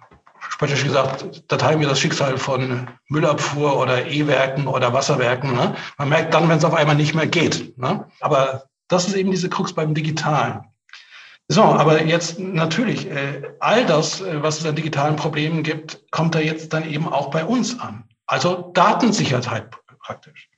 spöttisch 0.49 0.85
gesagt, 0.85 1.45
da 1.49 1.57
teilen 1.57 1.81
wir 1.81 1.89
das 1.89 2.01
Schicksal 2.01 2.39
von 2.39 2.89
Müllabfuhr 3.09 3.79
oder 3.79 4.07
E-Werken 4.07 4.67
oder 4.67 4.93
Wasserwerken. 4.93 5.55
Ne? 5.55 5.75
Man 5.99 6.09
merkt 6.09 6.33
dann, 6.33 6.49
wenn 6.49 6.59
es 6.59 6.65
auf 6.65 6.75
einmal 6.75 6.97
nicht 6.97 7.15
mehr 7.15 7.27
geht. 7.27 7.77
Ne? 7.77 8.07
Aber 8.21 8.65
das 8.89 9.07
ist 9.07 9.15
eben 9.15 9.31
diese 9.31 9.49
Krux 9.49 9.73
beim 9.73 9.95
Digitalen. 9.95 10.61
So, 11.49 11.63
aber 11.63 12.05
jetzt 12.05 12.39
natürlich, 12.39 13.11
äh, 13.11 13.43
all 13.61 13.85
das, 13.85 14.23
äh, 14.23 14.43
was 14.43 14.61
es 14.61 14.67
an 14.67 14.77
digitalen 14.77 15.17
Problemen 15.17 15.63
gibt, 15.63 16.01
kommt 16.11 16.35
da 16.35 16.41
jetzt 16.41 16.73
dann 16.73 16.89
eben 16.89 17.07
auch 17.07 17.31
bei 17.31 17.45
uns 17.45 17.79
an. 17.81 18.05
Also 18.27 18.71
Datensicherheit 18.73 19.71
praktisch. 19.99 20.49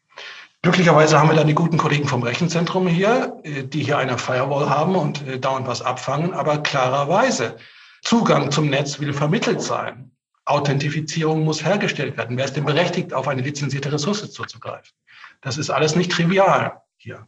Glücklicherweise 0.62 1.18
haben 1.18 1.28
wir 1.28 1.36
dann 1.36 1.48
die 1.48 1.54
guten 1.54 1.76
Kollegen 1.76 2.06
vom 2.06 2.22
Rechenzentrum 2.22 2.86
hier, 2.86 3.36
äh, 3.42 3.64
die 3.64 3.82
hier 3.82 3.98
eine 3.98 4.16
Firewall 4.16 4.70
haben 4.70 4.94
und 4.94 5.44
dauernd 5.44 5.66
was 5.66 5.82
abfangen, 5.82 6.34
aber 6.34 6.58
klarerweise 6.58 7.56
Zugang 8.02 8.52
zum 8.52 8.70
Netz 8.70 9.00
will 9.00 9.12
vermittelt 9.12 9.60
sein. 9.60 10.12
Authentifizierung 10.44 11.42
muss 11.42 11.64
hergestellt 11.64 12.16
werden. 12.16 12.36
Wer 12.36 12.44
ist 12.44 12.54
denn 12.54 12.64
berechtigt, 12.64 13.12
auf 13.12 13.26
eine 13.26 13.42
lizenzierte 13.42 13.92
Ressource 13.92 14.30
zuzugreifen? 14.30 14.92
Das 15.40 15.58
ist 15.58 15.70
alles 15.70 15.96
nicht 15.96 16.12
trivial 16.12 16.82
hier. 16.96 17.26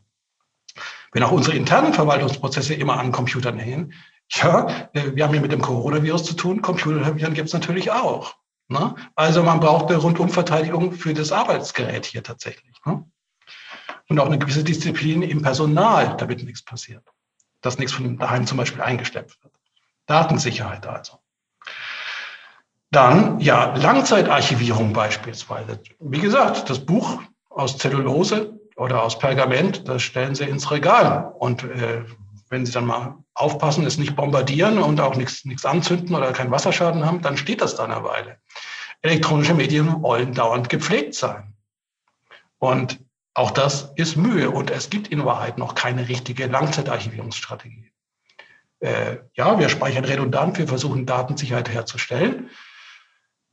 Wenn 1.12 1.22
auch 1.22 1.32
unsere 1.32 1.56
internen 1.56 1.94
Verwaltungsprozesse 1.94 2.74
immer 2.74 2.98
an 2.98 3.12
Computern 3.12 3.58
hängen, 3.58 3.94
ja, 4.30 4.88
äh, 4.92 5.14
wir 5.14 5.24
haben 5.24 5.32
hier 5.32 5.40
mit 5.40 5.52
dem 5.52 5.62
Coronavirus 5.62 6.24
zu 6.24 6.34
tun, 6.34 6.62
Computerviren 6.62 7.34
gibt 7.34 7.48
es 7.48 7.54
natürlich 7.54 7.90
auch. 7.90 8.34
Ne? 8.68 8.94
Also 9.14 9.42
man 9.42 9.60
braucht 9.60 9.88
eine 9.88 9.96
Rundumverteidigung 9.96 10.92
für 10.92 11.14
das 11.14 11.32
Arbeitsgerät 11.32 12.04
hier 12.04 12.22
tatsächlich. 12.22 12.76
Ne? 12.84 13.04
Und 14.08 14.20
auch 14.20 14.26
eine 14.26 14.38
gewisse 14.38 14.64
Disziplin 14.64 15.22
im 15.22 15.42
Personal, 15.42 16.16
damit 16.18 16.42
nichts 16.44 16.62
passiert. 16.62 17.04
Dass 17.62 17.78
nichts 17.78 17.92
von 17.92 18.18
daheim 18.18 18.46
zum 18.46 18.58
Beispiel 18.58 18.82
eingeschleppt 18.82 19.42
wird. 19.42 19.54
Datensicherheit 20.06 20.86
also. 20.86 21.18
Dann, 22.90 23.40
ja, 23.40 23.74
Langzeitarchivierung 23.76 24.92
beispielsweise. 24.92 25.80
Wie 25.98 26.20
gesagt, 26.20 26.70
das 26.70 26.84
Buch 26.84 27.20
aus 27.50 27.76
Zellulose 27.76 28.57
oder 28.78 29.02
aus 29.02 29.18
Pergament, 29.18 29.88
das 29.88 30.02
stellen 30.02 30.34
Sie 30.34 30.44
ins 30.44 30.70
Regal. 30.70 31.32
Und 31.38 31.64
äh, 31.64 32.04
wenn 32.48 32.64
Sie 32.64 32.72
dann 32.72 32.86
mal 32.86 33.16
aufpassen, 33.34 33.84
es 33.84 33.98
nicht 33.98 34.16
bombardieren 34.16 34.78
und 34.78 35.00
auch 35.00 35.16
nichts, 35.16 35.64
anzünden 35.64 36.14
oder 36.14 36.32
keinen 36.32 36.50
Wasserschaden 36.50 37.04
haben, 37.04 37.20
dann 37.20 37.36
steht 37.36 37.60
das 37.60 37.76
da 37.76 37.84
eine 37.84 38.02
Weile. 38.04 38.38
Elektronische 39.02 39.54
Medien 39.54 40.02
wollen 40.02 40.32
dauernd 40.32 40.68
gepflegt 40.68 41.14
sein. 41.14 41.54
Und 42.58 43.00
auch 43.34 43.50
das 43.50 43.92
ist 43.96 44.16
Mühe. 44.16 44.50
Und 44.50 44.70
es 44.70 44.90
gibt 44.90 45.08
in 45.08 45.24
Wahrheit 45.24 45.58
noch 45.58 45.74
keine 45.74 46.08
richtige 46.08 46.46
Langzeitarchivierungsstrategie 46.46 47.92
äh, 48.80 49.18
ja, 49.34 49.58
wir 49.58 49.68
speichern 49.68 50.04
redundant, 50.04 50.58
wir 50.58 50.68
versuchen 50.68 51.06
Datensicherheit 51.06 51.68
herzustellen. 51.68 52.50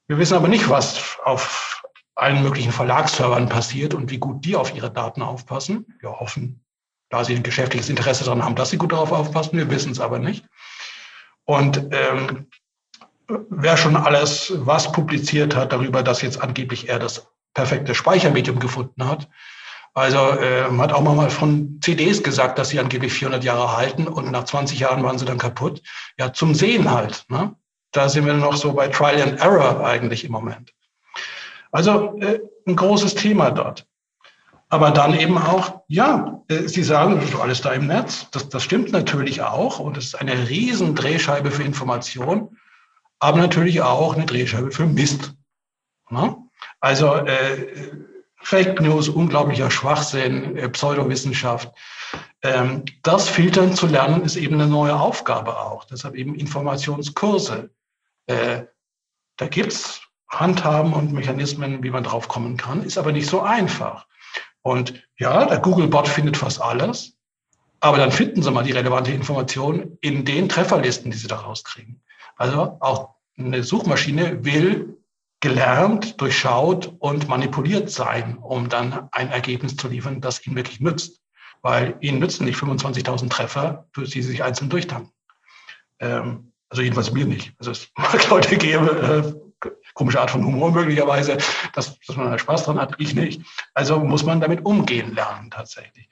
Wir 0.08 0.18
wissen 0.18 0.36
aber 0.36 0.48
nicht, 0.48 0.70
was 0.70 1.18
auf 1.24 1.84
allen 2.16 2.44
möglichen 2.44 2.72
Verlagsservern 2.72 3.50
passiert 3.50 3.94
und 3.94 4.10
wie 4.10 4.18
gut 4.18 4.46
die 4.46 4.56
auf 4.56 4.76
ihre 4.76 4.92
Daten 4.92 5.22
aufpassen. 5.22 5.86
Wir 6.00 6.12
hoffen, 6.12 6.64
da 7.10 7.24
sie 7.24 7.36
ein 7.36 7.44
geschäftliches 7.44 7.90
Interesse 7.90 8.24
daran 8.24 8.44
haben, 8.44 8.56
dass 8.56 8.70
sie 8.70 8.78
gut 8.78 8.92
darauf 8.92 9.12
aufpassen. 9.12 9.58
Wir 9.58 9.70
wissen 9.70 9.92
es 9.92 10.00
aber 10.00 10.20
nicht. 10.20 10.46
Und 11.44 11.90
ähm, 11.92 12.48
wer 13.28 13.78
schon 13.78 13.96
alles 13.96 14.54
was 14.56 14.92
publiziert 14.92 15.56
hat 15.56 15.74
darüber, 15.74 16.04
dass 16.04 16.22
jetzt 16.22 16.42
angeblich 16.42 16.90
er 16.90 17.00
das 17.00 17.28
perfekte 17.54 17.94
Speichermedium 17.94 18.60
gefunden 18.60 19.06
hat, 19.06 19.30
also 19.96 20.18
äh, 20.18 20.68
man 20.70 20.82
hat 20.82 20.94
auch 20.94 21.02
mal 21.02 21.30
von 21.30 21.80
CDs 21.82 22.22
gesagt, 22.22 22.60
dass 22.60 22.70
sie 22.70 22.80
angeblich 22.80 23.14
400 23.14 23.46
Jahre 23.46 23.78
halten 23.78 24.10
und 24.10 24.30
nach 24.30 24.44
20 24.44 24.78
Jahren 24.78 25.04
waren 25.04 25.18
sie 25.18 25.24
dann 25.24 25.38
kaputt. 25.38 25.82
Ja, 26.20 26.34
zum 26.34 26.54
Sehen 26.54 26.92
halt. 26.92 27.24
Ne? 27.30 27.56
Da 27.94 28.10
sind 28.10 28.26
wir 28.26 28.34
noch 28.34 28.58
so 28.58 28.74
bei 28.74 28.90
Trial 28.90 29.22
and 29.22 29.40
Error 29.40 29.86
eigentlich 29.86 30.26
im 30.26 30.34
Moment. 30.34 30.74
Also 31.76 32.18
äh, 32.22 32.40
ein 32.66 32.78
großes 32.78 33.16
Thema 33.16 33.52
dort. 33.52 33.86
Aber 34.70 34.92
dann 34.92 35.14
eben 35.14 35.38
auch, 35.38 35.82
ja, 35.90 36.42
äh, 36.48 36.70
Sie 36.70 36.84
sagen, 36.84 37.20
das 37.20 37.32
ist 37.32 37.36
alles 37.36 37.60
da 37.60 37.74
im 37.74 37.88
Netz. 37.88 38.30
Das, 38.32 38.48
das 38.48 38.64
stimmt 38.64 38.94
natürlich 38.94 39.42
auch 39.42 39.80
und 39.80 39.98
es 39.98 40.06
ist 40.06 40.16
eine 40.16 40.48
riesen 40.48 40.96
Drehscheibe 40.96 41.52
für 41.52 41.64
Information, 41.64 42.58
aber 43.20 43.40
natürlich 43.40 43.82
auch 43.82 44.16
eine 44.16 44.26
Drehscheibe 44.26 44.72
für 44.72 44.86
Mist. 44.86 45.34
Ne? 46.10 46.38
Also 46.80 47.14
äh, 47.14 47.92
Fake 48.38 48.80
News, 48.80 49.10
unglaublicher 49.10 49.70
Schwachsinn, 49.70 50.56
äh, 50.56 50.70
Pseudowissenschaft. 50.70 51.74
Ähm, 52.42 52.86
das 53.04 53.28
filtern 53.28 53.74
zu 53.74 53.86
lernen 53.86 54.24
ist 54.24 54.38
eben 54.38 54.56
eine 54.56 54.68
neue 54.68 54.98
Aufgabe 54.98 55.60
auch. 55.60 55.84
Deshalb 55.84 56.16
eben 56.16 56.36
Informationskurse. 56.36 57.70
Äh, 58.28 58.64
da 59.36 59.48
gibt's 59.48 60.05
Handhaben 60.40 60.94
und 60.94 61.14
Mechanismen, 61.14 61.84
wie 61.84 61.90
man 61.90 62.04
drauf 62.04 62.28
kommen 62.28 62.58
kann, 62.58 62.84
ist 62.84 62.98
aber 62.98 63.12
nicht 63.12 63.30
so 63.30 63.42
einfach. 63.42 64.08
Und 64.62 65.08
ja, 65.18 65.46
der 65.46 65.60
Google-Bot 65.60 66.08
findet 66.08 66.38
fast 66.38 66.62
alles, 66.62 67.16
Aber 67.80 67.98
dann 67.98 68.12
finden 68.12 68.42
Sie 68.42 68.50
mal 68.50 68.64
die 68.64 68.72
relevante 68.72 69.12
Information 69.12 69.98
in 70.02 70.26
den 70.26 70.50
Trefferlisten, 70.50 71.12
die 71.12 71.18
Sie 71.18 71.28
da 71.28 71.36
rauskriegen. 71.36 72.02
Also 72.36 72.78
auch 72.80 73.16
eine 73.38 73.64
Suchmaschine 73.64 74.44
will 74.44 74.98
gelernt, 75.40 76.20
durchschaut 76.20 76.96
und 76.98 77.28
manipuliert 77.28 77.92
sein, 77.92 78.38
um 78.38 78.70
dann 78.70 79.08
ein 79.12 79.30
Ergebnis 79.30 79.76
zu 79.76 79.88
liefern, 79.88 80.22
das 80.22 80.46
Ihnen 80.48 80.56
wirklich 80.56 80.80
nützt. 80.80 81.22
Weil 81.62 81.98
Ihnen 82.00 82.18
nützen 82.20 82.46
nicht 82.46 82.58
25.000 82.58 83.30
Treffer, 83.30 83.88
durch 83.94 84.10
die 84.10 84.24
Sie 84.24 84.32
sich 84.32 84.44
einzeln 84.44 84.70
durchtanken. 84.70 85.12
Ähm, 86.00 86.54
also 86.70 86.82
jedenfalls 86.82 87.12
mir 87.12 87.26
nicht. 87.26 87.54
Also 87.60 87.72
es 87.72 87.90
mag 87.98 88.28
Leute 88.30 88.58
geben, 88.58 88.88
äh, 88.88 89.34
komische 89.94 90.20
Art 90.20 90.32
von 90.32 90.46
Humor 90.46 90.72
möglicherweise, 90.72 91.38
dass, 91.74 91.98
dass 92.00 92.16
man 92.16 92.32
da 92.32 92.38
Spaß 92.38 92.66
dran 92.66 92.80
hat, 92.80 92.96
ich 92.98 93.16
nicht. 93.16 93.42
Also 93.74 94.00
muss 94.00 94.26
man 94.26 94.42
damit 94.42 94.66
umgehen 94.66 95.16
lernen 95.16 95.50
tatsächlich. 95.52 96.10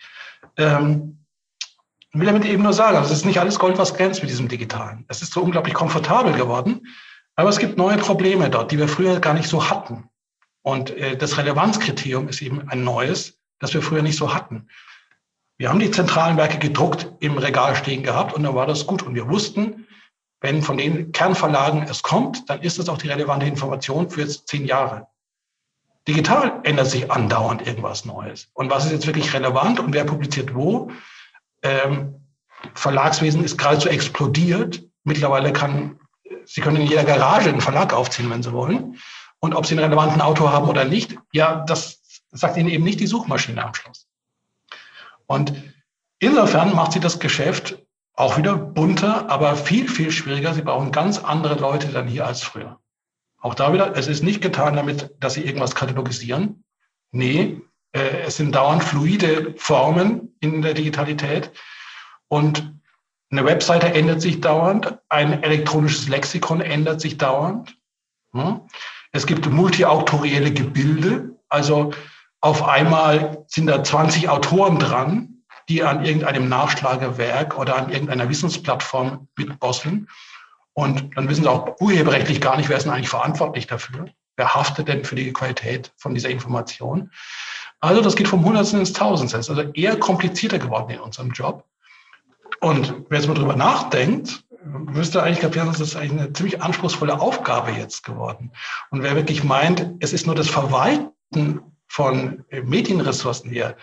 Ähm, 0.57 1.25
ich 2.11 2.19
will 2.19 2.27
damit 2.27 2.45
eben 2.45 2.63
nur 2.63 2.73
sagen, 2.73 2.97
also 2.97 3.11
es 3.11 3.19
ist 3.19 3.25
nicht 3.25 3.39
alles 3.39 3.57
Gold, 3.57 3.77
was 3.77 3.95
glänzt 3.95 4.21
mit 4.21 4.29
diesem 4.29 4.47
Digitalen. 4.47 5.05
Es 5.07 5.21
ist 5.21 5.33
so 5.33 5.41
unglaublich 5.41 5.73
komfortabel 5.73 6.33
geworden, 6.33 6.81
aber 7.35 7.49
es 7.49 7.57
gibt 7.57 7.77
neue 7.77 7.97
Probleme 7.97 8.49
dort, 8.49 8.71
die 8.71 8.77
wir 8.77 8.87
früher 8.87 9.19
gar 9.19 9.33
nicht 9.33 9.49
so 9.49 9.69
hatten. 9.69 10.09
Und 10.61 10.91
äh, 10.91 11.17
das 11.17 11.37
Relevanzkriterium 11.37 12.29
ist 12.29 12.41
eben 12.41 12.69
ein 12.69 12.83
neues, 12.83 13.39
das 13.59 13.73
wir 13.73 13.81
früher 13.81 14.03
nicht 14.03 14.17
so 14.17 14.33
hatten. 14.33 14.67
Wir 15.57 15.69
haben 15.69 15.79
die 15.79 15.91
zentralen 15.91 16.37
Werke 16.37 16.57
gedruckt 16.57 17.11
im 17.19 17.37
Regal 17.37 17.75
stehen 17.75 18.03
gehabt 18.03 18.33
und 18.33 18.43
dann 18.43 18.55
war 18.55 18.67
das 18.67 18.85
gut. 18.85 19.03
Und 19.03 19.15
wir 19.15 19.27
wussten, 19.29 19.87
wenn 20.43 20.61
von 20.61 20.77
den 20.77 21.13
Kernverlagen 21.13 21.83
es 21.83 22.03
kommt, 22.03 22.49
dann 22.49 22.61
ist 22.61 22.77
es 22.77 22.89
auch 22.89 22.97
die 22.97 23.07
relevante 23.07 23.45
Information 23.45 24.09
für 24.09 24.21
jetzt 24.21 24.47
zehn 24.49 24.65
Jahre. 24.65 25.07
Digital 26.05 26.59
ändert 26.63 26.87
sich 26.87 27.09
andauernd 27.09 27.65
irgendwas 27.65 28.03
Neues. 28.03 28.49
Und 28.53 28.69
was 28.69 28.85
ist 28.85 28.91
jetzt 28.91 29.07
wirklich 29.07 29.33
relevant 29.33 29.79
und 29.79 29.93
wer 29.93 30.03
publiziert 30.03 30.53
wo? 30.53 30.91
Ähm, 31.61 32.15
Verlagswesen 32.73 33.41
ist 33.45 33.57
geradezu 33.57 33.87
explodiert. 33.87 34.83
Mittlerweile 35.05 35.53
kann, 35.53 35.97
Sie 36.43 36.59
können 36.59 36.75
in 36.75 36.87
jeder 36.87 37.05
Garage 37.05 37.47
einen 37.47 37.61
Verlag 37.61 37.93
aufziehen, 37.93 38.29
wenn 38.29 38.43
Sie 38.43 38.51
wollen. 38.51 38.99
Und 39.39 39.55
ob 39.55 39.65
Sie 39.65 39.75
einen 39.75 39.85
relevanten 39.85 40.19
Autor 40.19 40.51
haben 40.51 40.67
oder 40.67 40.83
nicht, 40.83 41.17
ja, 41.31 41.63
das 41.65 42.01
sagt 42.31 42.57
Ihnen 42.57 42.69
eben 42.69 42.83
nicht 42.83 42.99
die 42.99 43.07
Suchmaschine 43.07 43.63
am 43.63 43.73
Schluss. 43.73 44.07
Und 45.25 45.53
insofern 46.19 46.75
macht 46.75 46.91
sie 46.91 46.99
das 46.99 47.19
Geschäft 47.19 47.77
auch 48.15 48.37
wieder 48.37 48.55
bunter, 48.55 49.29
aber 49.29 49.55
viel, 49.55 49.89
viel 49.89 50.11
schwieriger. 50.11 50.53
Sie 50.53 50.61
brauchen 50.61 50.91
ganz 50.91 51.19
andere 51.19 51.55
Leute 51.55 51.87
dann 51.87 52.07
hier 52.07 52.25
als 52.25 52.43
früher. 52.43 52.79
Auch 53.41 53.55
da 53.55 53.73
wieder, 53.73 53.95
es 53.97 54.07
ist 54.07 54.23
nicht 54.23 54.41
getan 54.41 54.75
damit, 54.75 55.11
dass 55.19 55.33
sie 55.33 55.43
irgendwas 55.43 55.75
katalogisieren. 55.75 56.63
Nee, 57.11 57.61
äh, 57.91 58.21
es 58.25 58.37
sind 58.37 58.53
dauernd 58.55 58.83
fluide 58.83 59.53
Formen 59.57 60.35
in 60.39 60.61
der 60.61 60.73
Digitalität. 60.73 61.51
Und 62.27 62.73
eine 63.31 63.45
Webseite 63.45 63.93
ändert 63.93 64.21
sich 64.21 64.41
dauernd, 64.41 64.97
ein 65.09 65.43
elektronisches 65.43 66.07
Lexikon 66.07 66.61
ändert 66.61 67.01
sich 67.01 67.17
dauernd. 67.17 67.75
Hm? 68.33 68.61
Es 69.11 69.25
gibt 69.25 69.49
multiautorielle 69.49 70.53
Gebilde, 70.53 71.35
also 71.49 71.93
auf 72.41 72.67
einmal 72.67 73.43
sind 73.47 73.67
da 73.67 73.83
20 73.83 74.29
Autoren 74.29 74.77
dran, 74.77 75.32
die 75.69 75.83
an 75.83 76.05
irgendeinem 76.05 76.49
Nachschlagewerk 76.49 77.57
oder 77.57 77.75
an 77.75 77.91
irgendeiner 77.91 78.29
Wissensplattform 78.29 79.27
mitbosseln. 79.37 80.07
Und 80.73 81.15
dann 81.15 81.29
wissen 81.29 81.43
sie 81.43 81.49
auch 81.49 81.79
urheberrechtlich 81.79 82.41
gar 82.41 82.57
nicht, 82.57 82.69
wer 82.69 82.77
ist 82.77 82.83
denn 82.83 82.93
eigentlich 82.93 83.09
verantwortlich 83.09 83.67
dafür? 83.67 84.05
Wer 84.35 84.55
haftet 84.55 84.87
denn 84.87 85.05
für 85.05 85.15
die 85.15 85.31
Qualität 85.31 85.91
von 85.97 86.15
dieser 86.15 86.29
Information? 86.29 87.11
Also 87.79 88.01
das 88.01 88.15
geht 88.15 88.27
vom 88.27 88.43
Hundertsten 88.43 88.79
ins 88.79 88.93
Tausendste. 88.93 89.37
Also 89.37 89.61
eher 89.73 89.99
komplizierter 89.99 90.57
geworden 90.57 90.89
in 90.89 90.99
unserem 90.99 91.31
Job. 91.31 91.65
Und 92.61 92.93
wer 93.09 93.19
jetzt 93.19 93.27
mal 93.27 93.35
drüber 93.35 93.55
nachdenkt, 93.55 94.45
müsste 94.65 95.21
eigentlich 95.21 95.41
kapieren, 95.41 95.67
das 95.67 95.79
ist 95.79 95.95
eigentlich 95.95 96.21
eine 96.21 96.33
ziemlich 96.33 96.61
anspruchsvolle 96.61 97.19
Aufgabe 97.19 97.71
jetzt 97.71 98.03
geworden. 98.03 98.51
Und 98.89 99.03
wer 99.03 99.15
wirklich 99.15 99.43
meint, 99.43 99.91
es 99.99 100.13
ist 100.13 100.25
nur 100.25 100.35
das 100.35 100.49
Verwalten 100.49 101.59
von 101.87 102.45
Medienressourcen 102.49 103.51
hier, 103.51 103.75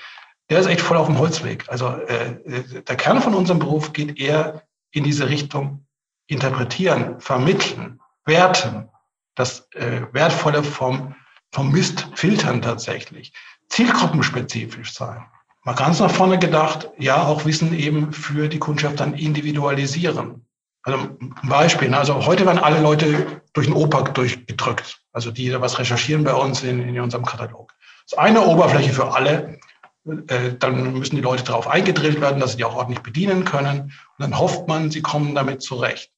der 0.51 0.59
ist 0.59 0.66
echt 0.66 0.80
voll 0.80 0.96
auf 0.96 1.07
dem 1.07 1.18
Holzweg. 1.18 1.64
Also 1.68 1.88
äh, 1.88 2.82
der 2.82 2.96
Kern 2.96 3.22
von 3.22 3.34
unserem 3.34 3.61
Beruf 3.61 3.92
geht 3.92 4.18
eher 4.18 4.64
in 4.90 5.05
diese 5.05 5.28
Richtung 5.28 5.86
interpretieren, 6.26 7.20
vermitteln, 7.20 8.01
werten, 8.24 8.88
das 9.36 9.68
äh, 9.74 10.03
Wertvolle 10.12 10.62
vom, 10.62 11.14
vom 11.53 11.70
Mist 11.70 12.09
filtern 12.14 12.62
tatsächlich, 12.62 13.32
zielgruppenspezifisch 13.68 14.92
sein. 14.92 15.24
Mal 15.64 15.74
ganz 15.74 16.01
nach 16.01 16.11
vorne 16.11 16.38
gedacht, 16.38 16.90
ja, 16.98 17.22
auch 17.22 17.44
Wissen 17.44 17.72
eben 17.72 18.12
für 18.12 18.48
die 18.48 18.59
Kundschaft 18.59 19.01
dann 19.01 19.14
individualisieren. 19.14 20.46
Also 20.82 20.98
ein 20.98 21.48
Beispiel, 21.48 21.90
ne, 21.90 21.98
also 21.98 22.26
heute 22.26 22.46
werden 22.46 22.59
alle 22.59 22.80
Leute 22.80 23.42
durch 23.53 23.66
den 23.66 23.76
OPAC 23.76 24.14
durchgedrückt, 24.14 25.01
also 25.12 25.30
die 25.30 25.51
da 25.51 25.61
was 25.61 25.78
recherchieren 25.78 26.24
bei 26.24 26.32
uns 26.32 26.62
in, 26.62 26.80
in 26.80 26.98
unserem 26.98 27.24
Katalog. 27.24 27.74
Das 28.05 28.12
ist 28.12 28.18
eine 28.18 28.40
Oberfläche 28.40 28.92
für 28.92 29.12
alle, 29.12 29.61
dann 30.05 30.92
müssen 30.94 31.16
die 31.16 31.22
Leute 31.22 31.44
darauf 31.44 31.68
eingedrillt 31.68 32.20
werden, 32.20 32.40
dass 32.40 32.53
sie 32.53 32.57
die 32.59 32.64
auch 32.64 32.76
ordentlich 32.76 33.03
bedienen 33.03 33.44
können. 33.44 33.80
Und 33.80 33.92
dann 34.18 34.38
hofft 34.38 34.66
man, 34.66 34.90
sie 34.90 35.03
kommen 35.03 35.34
damit 35.34 35.62
zurecht. 35.62 36.11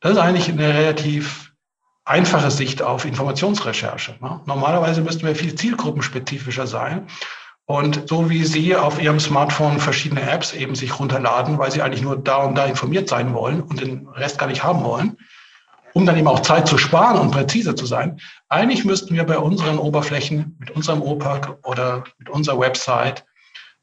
Das 0.00 0.12
ist 0.12 0.18
eigentlich 0.18 0.48
eine 0.48 0.72
relativ 0.74 1.52
einfache 2.04 2.50
Sicht 2.50 2.82
auf 2.82 3.04
Informationsrecherche. 3.04 4.16
Ne? 4.20 4.40
Normalerweise 4.46 5.02
müssten 5.02 5.26
wir 5.26 5.36
viel 5.36 5.54
zielgruppenspezifischer 5.54 6.66
sein. 6.66 7.06
Und 7.66 8.08
so 8.08 8.28
wie 8.30 8.44
Sie 8.44 8.74
auf 8.74 9.00
Ihrem 9.00 9.20
Smartphone 9.20 9.78
verschiedene 9.78 10.28
Apps 10.28 10.52
eben 10.52 10.74
sich 10.74 10.98
runterladen, 10.98 11.58
weil 11.58 11.70
Sie 11.70 11.82
eigentlich 11.82 12.02
nur 12.02 12.16
da 12.16 12.38
und 12.38 12.56
da 12.56 12.64
informiert 12.64 13.08
sein 13.08 13.32
wollen 13.32 13.60
und 13.62 13.80
den 13.80 14.08
Rest 14.08 14.38
gar 14.38 14.48
nicht 14.48 14.64
haben 14.64 14.82
wollen, 14.82 15.18
um 15.92 16.06
dann 16.06 16.16
eben 16.16 16.28
auch 16.28 16.40
Zeit 16.40 16.68
zu 16.68 16.78
sparen 16.78 17.18
und 17.18 17.30
präzise 17.30 17.74
zu 17.74 17.86
sein. 17.86 18.20
Eigentlich 18.48 18.84
müssten 18.84 19.14
wir 19.14 19.24
bei 19.24 19.38
unseren 19.38 19.78
Oberflächen 19.78 20.56
mit 20.58 20.70
unserem 20.70 21.02
OPAC 21.02 21.58
oder 21.64 22.04
mit 22.18 22.28
unserer 22.28 22.58
Website 22.58 23.24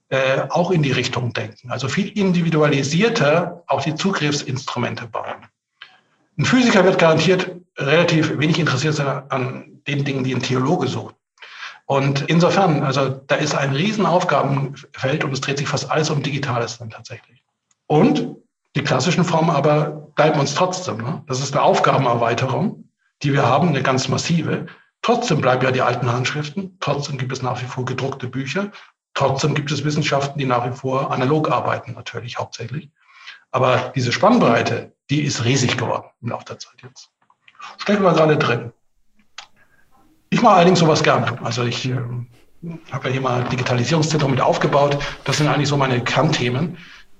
äh, 0.09 0.43
auch 0.49 0.71
in 0.71 0.83
die 0.83 0.91
Richtung 0.91 1.33
denken. 1.33 1.69
Also 1.69 1.89
viel 1.89 2.09
individualisierter 2.17 3.63
auch 3.67 3.81
die 3.81 3.95
Zugriffsinstrumente 3.95 5.07
bauen. 5.07 5.45
Ein 6.37 6.45
Physiker 6.45 6.83
wird 6.85 6.99
garantiert 6.99 7.51
relativ 7.77 8.37
wenig 8.37 8.59
interessiert 8.59 8.95
sein 8.95 9.23
an 9.29 9.81
den 9.87 10.05
Dingen, 10.05 10.23
die 10.23 10.33
ein 10.33 10.41
Theologe 10.41 10.87
sucht. 10.87 11.15
Und 11.85 12.23
insofern, 12.27 12.83
also 12.83 13.09
da 13.27 13.35
ist 13.35 13.55
ein 13.55 13.73
Riesenaufgabenfeld 13.73 15.23
und 15.23 15.31
es 15.31 15.41
dreht 15.41 15.57
sich 15.57 15.67
fast 15.67 15.89
alles 15.89 16.09
um 16.09 16.21
Digitales 16.21 16.77
dann 16.77 16.89
tatsächlich. 16.89 17.41
Und 17.87 18.35
die 18.77 18.83
klassischen 18.83 19.23
Formen 19.23 19.49
aber 19.49 20.11
bleiben 20.15 20.39
uns 20.39 20.53
trotzdem. 20.53 20.97
Ne? 20.97 21.23
Das 21.25 21.39
ist 21.39 21.53
eine 21.53 21.63
Aufgabenerweiterung, 21.63 22.89
die 23.23 23.33
wir 23.33 23.43
haben, 23.43 23.69
eine 23.69 23.81
ganz 23.81 24.07
massive. 24.07 24.67
Trotzdem 25.01 25.41
bleiben 25.41 25.63
ja 25.63 25.71
die 25.71 25.81
alten 25.81 26.11
Handschriften, 26.11 26.77
trotzdem 26.79 27.17
gibt 27.17 27.31
es 27.31 27.41
nach 27.41 27.59
wie 27.61 27.65
vor 27.65 27.85
gedruckte 27.85 28.27
Bücher, 28.27 28.71
trotzdem 29.15 29.55
gibt 29.55 29.71
es 29.71 29.83
Wissenschaften, 29.83 30.37
die 30.37 30.45
nach 30.45 30.69
wie 30.69 30.75
vor 30.75 31.11
analog 31.11 31.49
arbeiten, 31.49 31.93
natürlich 31.93 32.37
hauptsächlich. 32.37 32.91
Aber 33.51 33.91
diese 33.95 34.11
Spannbreite, 34.11 34.93
die 35.09 35.23
ist 35.23 35.43
riesig 35.43 35.77
geworden 35.77 36.05
im 36.21 36.29
Laufe 36.29 36.45
der 36.45 36.59
Zeit 36.59 36.83
jetzt. 36.83 37.09
Stecken 37.79 38.03
wir 38.03 38.13
gerade 38.13 38.37
drin. 38.37 38.73
Ich 40.29 40.41
mache 40.41 40.55
allerdings 40.55 40.79
sowas 40.79 41.01
gerne. 41.01 41.39
Also 41.43 41.63
ich 41.63 41.89
äh, 41.89 41.97
habe 42.91 43.07
ja 43.07 43.09
hier 43.13 43.21
mal 43.21 43.43
Digitalisierungszentrum 43.45 44.31
mit 44.31 44.41
aufgebaut. 44.41 44.99
Das 45.23 45.37
sind 45.37 45.47
eigentlich 45.47 45.69
so 45.69 45.77
meine 45.77 46.03
Kernthemen 46.03 46.77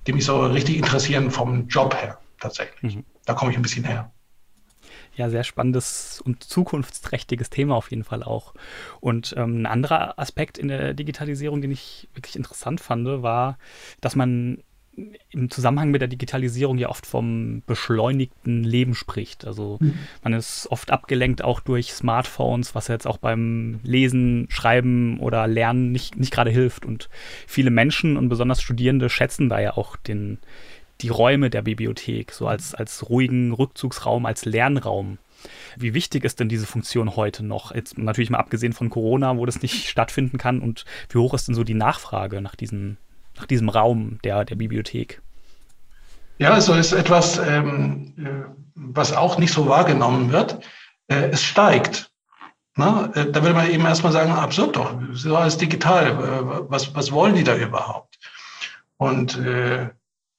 die 0.07 0.13
mich 0.13 0.25
so 0.25 0.45
richtig 0.45 0.77
interessieren 0.77 1.29
vom 1.29 1.67
Job 1.67 1.93
her 1.95 2.19
tatsächlich. 2.39 2.95
Mhm. 2.95 3.05
Da 3.25 3.33
komme 3.33 3.51
ich 3.51 3.57
ein 3.57 3.61
bisschen 3.61 3.83
her. 3.83 4.11
Ja, 5.15 5.29
sehr 5.29 5.43
spannendes 5.43 6.21
und 6.21 6.43
zukunftsträchtiges 6.43 7.49
Thema 7.49 7.75
auf 7.75 7.89
jeden 7.89 8.03
Fall 8.03 8.23
auch. 8.23 8.53
Und 8.99 9.33
ähm, 9.35 9.63
ein 9.63 9.65
anderer 9.65 10.17
Aspekt 10.19 10.57
in 10.57 10.67
der 10.67 10.93
Digitalisierung, 10.93 11.59
den 11.61 11.71
ich 11.71 12.07
wirklich 12.13 12.35
interessant 12.35 12.79
fand, 12.79 13.23
war, 13.23 13.57
dass 13.99 14.15
man 14.15 14.63
im 15.29 15.51
Zusammenhang 15.51 15.91
mit 15.91 16.01
der 16.01 16.07
Digitalisierung 16.07 16.77
ja 16.77 16.89
oft 16.89 17.05
vom 17.05 17.61
beschleunigten 17.67 18.63
Leben 18.63 18.95
spricht. 18.95 19.45
Also 19.45 19.77
mhm. 19.79 19.93
man 20.23 20.33
ist 20.33 20.67
oft 20.71 20.91
abgelenkt 20.91 21.43
auch 21.43 21.59
durch 21.59 21.93
Smartphones, 21.93 22.73
was 22.73 22.87
jetzt 22.87 23.05
auch 23.05 23.17
beim 23.17 23.79
Lesen, 23.83 24.47
Schreiben 24.49 25.19
oder 25.19 25.47
Lernen 25.47 25.91
nicht, 25.91 26.17
nicht 26.17 26.33
gerade 26.33 26.49
hilft. 26.49 26.85
Und 26.85 27.09
viele 27.45 27.69
Menschen 27.69 28.17
und 28.17 28.29
besonders 28.29 28.61
Studierende 28.61 29.09
schätzen 29.09 29.49
da 29.49 29.59
ja 29.59 29.77
auch 29.77 29.95
den, 29.97 30.39
die 31.01 31.09
Räume 31.09 31.51
der 31.51 31.61
Bibliothek, 31.61 32.31
so 32.31 32.47
als, 32.47 32.73
als 32.73 33.07
ruhigen 33.09 33.53
Rückzugsraum, 33.53 34.25
als 34.25 34.45
Lernraum. 34.45 35.19
Wie 35.77 35.93
wichtig 35.93 36.23
ist 36.25 36.39
denn 36.39 36.49
diese 36.49 36.65
Funktion 36.65 37.15
heute 37.15 37.45
noch? 37.45 37.73
Jetzt 37.73 37.99
natürlich 37.99 38.31
mal 38.31 38.39
abgesehen 38.39 38.73
von 38.73 38.89
Corona, 38.89 39.37
wo 39.37 39.45
das 39.45 39.61
nicht 39.61 39.87
stattfinden 39.87 40.39
kann. 40.39 40.59
Und 40.59 40.85
wie 41.09 41.19
hoch 41.19 41.35
ist 41.35 41.47
denn 41.47 41.53
so 41.53 41.63
die 41.63 41.75
Nachfrage 41.75 42.41
nach 42.41 42.55
diesen 42.55 42.97
nach 43.37 43.45
diesem 43.45 43.69
Raum 43.69 44.19
der, 44.23 44.45
der 44.45 44.55
Bibliothek? 44.55 45.21
Ja, 46.39 46.51
also 46.51 46.73
ist 46.73 46.91
etwas, 46.91 47.37
ähm, 47.39 48.13
äh, 48.17 48.49
was 48.75 49.13
auch 49.13 49.37
nicht 49.37 49.53
so 49.53 49.67
wahrgenommen 49.67 50.31
wird. 50.31 50.59
Äh, 51.07 51.29
es 51.31 51.43
steigt. 51.43 52.11
Na, 52.75 53.11
äh, 53.15 53.31
da 53.31 53.41
würde 53.41 53.55
man 53.55 53.69
eben 53.69 53.85
erstmal 53.85 54.11
sagen, 54.11 54.31
absurd 54.31 54.75
doch, 54.75 54.95
so 55.13 55.35
alles 55.35 55.57
digital. 55.57 56.07
Äh, 56.07 56.69
was, 56.69 56.93
was 56.93 57.11
wollen 57.11 57.35
die 57.35 57.43
da 57.43 57.55
überhaupt? 57.55 58.19
Und 58.97 59.37
äh, 59.37 59.89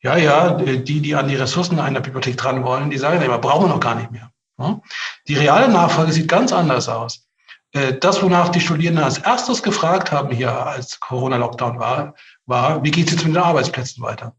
ja, 0.01 0.17
ja, 0.17 0.51
die, 0.55 1.01
die 1.01 1.15
an 1.17 1.27
die 1.27 1.35
Ressourcen 1.35 1.81
einer 1.81 2.01
Bibliothek 2.01 2.37
dran 2.37 2.63
wollen, 2.63 2.91
die 2.91 2.99
sagen 2.99 3.21
immer, 3.21 3.39
brauchen 3.39 3.65
wir 3.65 3.75
noch 3.75 3.81
gar 3.81 3.97
nicht 3.97 4.13
mehr. 4.13 4.31
Ja? 4.59 4.81
Die 5.27 5.35
reale 5.35 5.69
Nachfrage 5.69 6.13
sieht 6.13 6.29
ganz 6.29 6.53
anders 6.53 6.89
aus. 6.89 7.27
Äh, 7.73 7.95
das, 7.95 8.23
wonach 8.23 8.51
die 8.51 8.61
Studierenden 8.61 9.05
als 9.05 9.19
erstes 9.19 9.63
gefragt 9.63 10.13
haben 10.13 10.31
hier, 10.31 10.67
als 10.67 11.01
Corona-Lockdown 11.01 11.81
war, 11.81 12.15
war, 12.49 12.83
wie 12.83 12.91
geht 12.91 13.07
es 13.07 13.13
jetzt 13.13 13.25
mit 13.25 13.35
den 13.35 13.43
Arbeitsplätzen 13.43 14.03
weiter? 14.03 14.35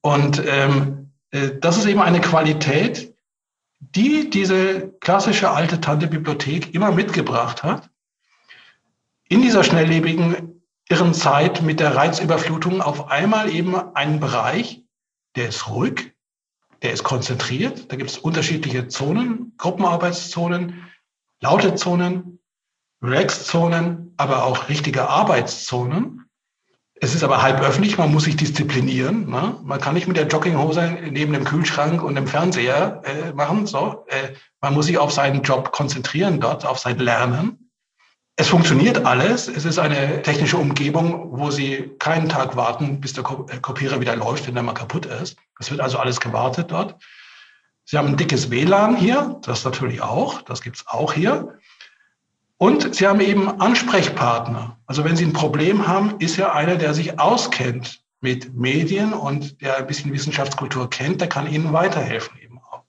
Und 0.00 0.42
ähm, 0.46 1.12
äh, 1.30 1.50
das 1.60 1.76
ist 1.76 1.86
eben 1.86 2.00
eine 2.00 2.20
Qualität, 2.20 3.14
die 3.78 4.30
diese 4.30 4.90
klassische 5.00 5.50
alte 5.50 5.80
Tante-Bibliothek 5.80 6.74
immer 6.74 6.92
mitgebracht 6.92 7.62
hat. 7.62 7.90
In 9.28 9.42
dieser 9.42 9.64
schnelllebigen, 9.64 10.62
irren 10.88 11.14
Zeit 11.14 11.62
mit 11.62 11.80
der 11.80 11.94
Reizüberflutung 11.94 12.82
auf 12.82 13.08
einmal 13.08 13.48
eben 13.48 13.76
einen 13.94 14.18
Bereich, 14.18 14.82
der 15.36 15.48
ist 15.48 15.68
ruhig, 15.68 16.12
der 16.82 16.92
ist 16.92 17.04
konzentriert. 17.04 17.90
Da 17.92 17.96
gibt 17.96 18.10
es 18.10 18.18
unterschiedliche 18.18 18.88
Zonen, 18.88 19.54
Gruppenarbeitszonen, 19.56 20.90
laute 21.40 21.74
Zonen, 21.76 22.40
Relax-Zonen, 23.02 24.14
aber 24.16 24.44
auch 24.44 24.68
richtige 24.68 25.08
Arbeitszonen. 25.08 26.29
Es 27.02 27.14
ist 27.14 27.24
aber 27.24 27.40
halb 27.40 27.62
öffentlich, 27.62 27.96
man 27.96 28.12
muss 28.12 28.24
sich 28.24 28.36
disziplinieren. 28.36 29.30
Ne? 29.30 29.56
Man 29.64 29.80
kann 29.80 29.94
nicht 29.94 30.06
mit 30.06 30.18
der 30.18 30.26
Jogginghose 30.26 30.98
neben 31.10 31.32
dem 31.32 31.44
Kühlschrank 31.44 32.02
und 32.02 32.14
dem 32.14 32.26
Fernseher 32.26 33.00
äh, 33.04 33.32
machen. 33.32 33.66
So, 33.66 34.04
äh, 34.08 34.34
man 34.60 34.74
muss 34.74 34.84
sich 34.84 34.98
auf 34.98 35.10
seinen 35.10 35.42
Job 35.42 35.72
konzentrieren 35.72 36.40
dort, 36.40 36.66
auf 36.66 36.78
sein 36.78 36.98
Lernen. 36.98 37.70
Es 38.36 38.48
funktioniert 38.48 39.06
alles. 39.06 39.48
Es 39.48 39.64
ist 39.64 39.78
eine 39.78 40.20
technische 40.20 40.58
Umgebung, 40.58 41.38
wo 41.38 41.50
Sie 41.50 41.90
keinen 41.98 42.28
Tag 42.28 42.56
warten, 42.56 43.00
bis 43.00 43.14
der 43.14 43.24
äh, 43.24 43.58
Kopierer 43.60 44.02
wieder 44.02 44.14
läuft, 44.14 44.46
wenn 44.46 44.54
der 44.54 44.62
mal 44.62 44.74
kaputt 44.74 45.06
ist. 45.06 45.38
Es 45.58 45.70
wird 45.70 45.80
also 45.80 45.98
alles 45.98 46.20
gewartet 46.20 46.70
dort. 46.70 46.96
Sie 47.86 47.96
haben 47.96 48.08
ein 48.08 48.16
dickes 48.18 48.50
WLAN 48.50 48.94
hier, 48.94 49.40
das 49.42 49.64
natürlich 49.64 50.02
auch, 50.02 50.42
das 50.42 50.60
gibt's 50.60 50.84
auch 50.86 51.14
hier. 51.14 51.58
Und 52.62 52.94
Sie 52.94 53.06
haben 53.06 53.20
eben 53.20 53.58
Ansprechpartner. 53.58 54.76
Also 54.84 55.02
wenn 55.02 55.16
Sie 55.16 55.24
ein 55.24 55.32
Problem 55.32 55.88
haben, 55.88 56.16
ist 56.18 56.36
ja 56.36 56.52
einer, 56.52 56.76
der 56.76 56.92
sich 56.92 57.18
auskennt 57.18 58.02
mit 58.20 58.54
Medien 58.54 59.14
und 59.14 59.62
der 59.62 59.78
ein 59.78 59.86
bisschen 59.86 60.12
Wissenschaftskultur 60.12 60.90
kennt, 60.90 61.22
der 61.22 61.28
kann 61.30 61.50
Ihnen 61.50 61.72
weiterhelfen 61.72 62.38
eben 62.38 62.58
auch. 62.58 62.82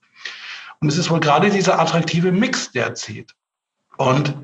Und 0.82 0.89
es 0.89 0.97
ist 0.97 1.09
wohl 1.09 1.22
gerade 1.22 1.49
dieser 1.49 1.80
attraktive 1.80 2.34
Mix, 2.34 2.74
der 2.74 2.95
zieht. 2.95 3.34
Und 3.95 4.36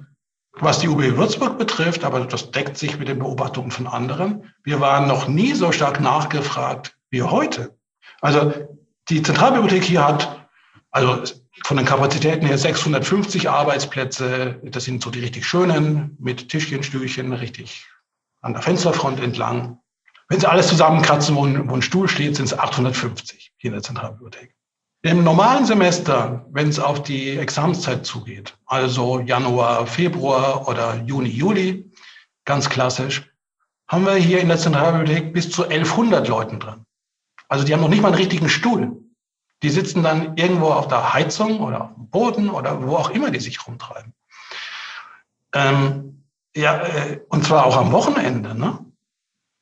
was 0.54 0.80
die 0.80 0.88
UB 0.88 1.18
Würzburg 1.18 1.58
betrifft, 1.58 2.06
aber 2.06 2.22
das 2.22 2.52
deckt 2.52 2.78
sich 2.78 2.98
mit 2.98 3.10
den 3.10 3.20
Beobachtungen 3.20 3.72
von 3.72 3.86
anderen, 3.86 4.54
wir 4.64 4.80
waren 4.80 5.10
noch 5.10 5.28
nie 5.28 5.54
so 5.54 5.74
stark 5.74 6.00
nachgefragt 6.00 6.96
wie 7.10 7.24
heute. 7.24 7.76
Also 8.22 8.54
die 9.10 9.22
Zentralbibliothek 9.22 9.84
hier 9.84 10.08
hat, 10.08 10.48
also 10.92 11.22
von 11.64 11.78
den 11.78 11.86
Kapazitäten 11.86 12.46
her 12.46 12.58
650 12.58 13.50
Arbeitsplätze. 13.50 14.60
Das 14.64 14.84
sind 14.86 15.04
so 15.04 15.10
die 15.10 15.20
richtig 15.20 15.46
schönen 15.46 16.16
mit 16.20 16.50
Tischchen, 16.50 16.84
Stühlchen, 16.84 17.34
richtig 17.34 17.86
an 18.42 18.54
der 18.54 18.62
Fensterfront 18.62 19.20
entlang. 19.20 19.80
Wenn 20.30 20.40
Sie 20.40 20.50
alles 20.50 20.68
zusammenkratzen, 20.68 21.36
wo 21.36 21.46
ein, 21.46 21.70
wo 21.70 21.76
ein 21.76 21.82
Stuhl 21.82 22.08
steht, 22.08 22.36
sind 22.36 22.46
es 22.46 22.58
850 22.58 23.54
hier 23.58 23.70
in 23.70 23.74
der 23.74 23.84
Zentralbibliothek. 23.84 24.54
Im 25.04 25.24
normalen 25.24 25.66
Semester, 25.66 26.46
wenn 26.52 26.70
es 26.70 26.80
auf 26.80 27.04
die 27.04 27.38
Examenszeit 27.38 28.06
zugeht, 28.06 28.58
also 28.66 29.20
Januar, 29.20 29.88
Februar 29.88 30.68
oder 30.68 30.96
Juni, 31.06 31.30
Juli, 31.30 31.92
ganz 32.46 32.70
klassisch, 32.70 33.32
haben 33.88 34.06
wir 34.06 34.16
hier 34.16 34.40
in 34.40 34.50
der 34.50 34.58
Zentralbibliothek 34.58 35.34
bis 35.34 35.50
zu 35.50 35.64
1100 35.64 36.28
Leuten 36.28 36.60
drin. 36.60 36.86
Also 37.48 37.64
die 37.64 37.74
haben 37.74 37.82
noch 37.82 37.90
nicht 37.90 38.02
mal 38.02 38.10
einen 38.10 38.18
richtigen 38.18 38.50
Stuhl. 38.50 38.98
Die 39.64 39.70
sitzen 39.70 40.04
dann 40.04 40.38
irgendwo 40.38 40.68
auf 40.68 40.88
der 40.88 41.14
Heizung 41.14 41.60
oder 41.62 41.86
auf 41.86 41.94
dem 41.96 42.10
Boden 42.10 42.50
oder 42.50 42.82
wo 42.86 42.96
auch 42.96 43.10
immer 43.10 43.32
die 43.32 43.40
sich 43.40 43.66
rumtreiben. 43.66 44.14
Ähm, 45.54 46.24
ja, 46.56 46.84
äh, 46.86 47.20
und 47.30 47.46
zwar 47.46 47.66
auch 47.66 47.78
am 47.78 47.92
Wochenende, 47.92 48.56
ne? 48.56 48.86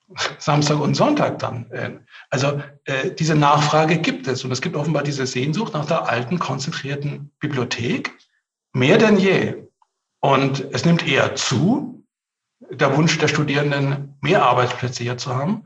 Samstag 0.40 0.80
und 0.80 0.96
Sonntag 0.96 1.40
dann. 1.40 1.70
Äh, 1.72 2.00
also 2.30 2.62
äh, 2.86 3.12
diese 3.12 3.36
Nachfrage 3.36 3.98
gibt 3.98 4.28
es 4.28 4.44
und 4.44 4.52
es 4.52 4.62
gibt 4.62 4.76
offenbar 4.76 5.04
diese 5.04 5.26
Sehnsucht 5.26 5.74
nach 5.74 5.86
der 5.86 6.10
alten, 6.10 6.40
konzentrierten 6.40 7.32
Bibliothek 7.40 8.18
mehr 8.74 8.98
denn 8.98 9.18
je. 9.18 9.68
Und 10.20 10.66
es 10.74 10.86
nimmt 10.86 11.08
eher 11.08 11.36
zu, 11.36 12.06
der 12.70 12.96
Wunsch 12.96 13.18
der 13.20 13.28
Studierenden, 13.28 14.18
mehr 14.22 14.44
Arbeitsplätze 14.44 15.04
hier 15.04 15.18
zu 15.18 15.36
haben. 15.36 15.66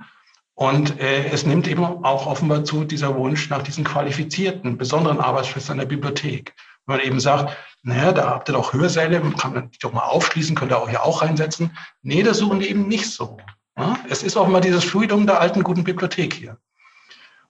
Und 0.60 1.00
äh, 1.00 1.30
es 1.30 1.46
nimmt 1.46 1.70
eben 1.70 1.86
auch 1.86 2.28
offenbar 2.28 2.66
zu 2.66 2.84
dieser 2.84 3.16
Wunsch 3.16 3.50
nach 3.50 3.64
diesen 3.64 3.86
qualifizierten, 3.86 4.78
besonderen 4.78 5.22
Arbeitsplätzen 5.22 5.72
an 5.72 5.78
der 5.78 5.86
Bibliothek. 5.86 6.54
Wenn 6.86 6.98
man 6.98 7.06
eben 7.06 7.22
sagt, 7.22 7.56
naja, 7.82 8.12
da 8.12 8.30
habt 8.32 8.50
ihr 8.50 8.54
doch 8.54 8.74
Hörsäle, 8.74 9.22
kann 9.38 9.54
man 9.54 9.72
die 9.72 9.80
doch 9.80 9.94
mal 9.94 10.02
aufschließen, 10.02 10.58
könnt 10.58 10.74
ihr 10.74 10.78
auch 10.78 10.90
hier 10.90 11.02
auch 11.02 11.22
reinsetzen. 11.22 11.78
Nee, 12.02 12.24
das 12.24 12.40
suchen 12.40 12.60
die 12.60 12.70
eben 12.70 12.90
nicht 12.90 13.10
so. 13.10 13.38
Ja? 13.78 14.00
Es 14.10 14.22
ist 14.22 14.36
offenbar 14.36 14.60
dieses 14.60 14.84
Fluidum 14.84 15.26
der 15.26 15.40
alten 15.40 15.64
guten 15.64 15.86
Bibliothek 15.86 16.34
hier. 16.34 16.58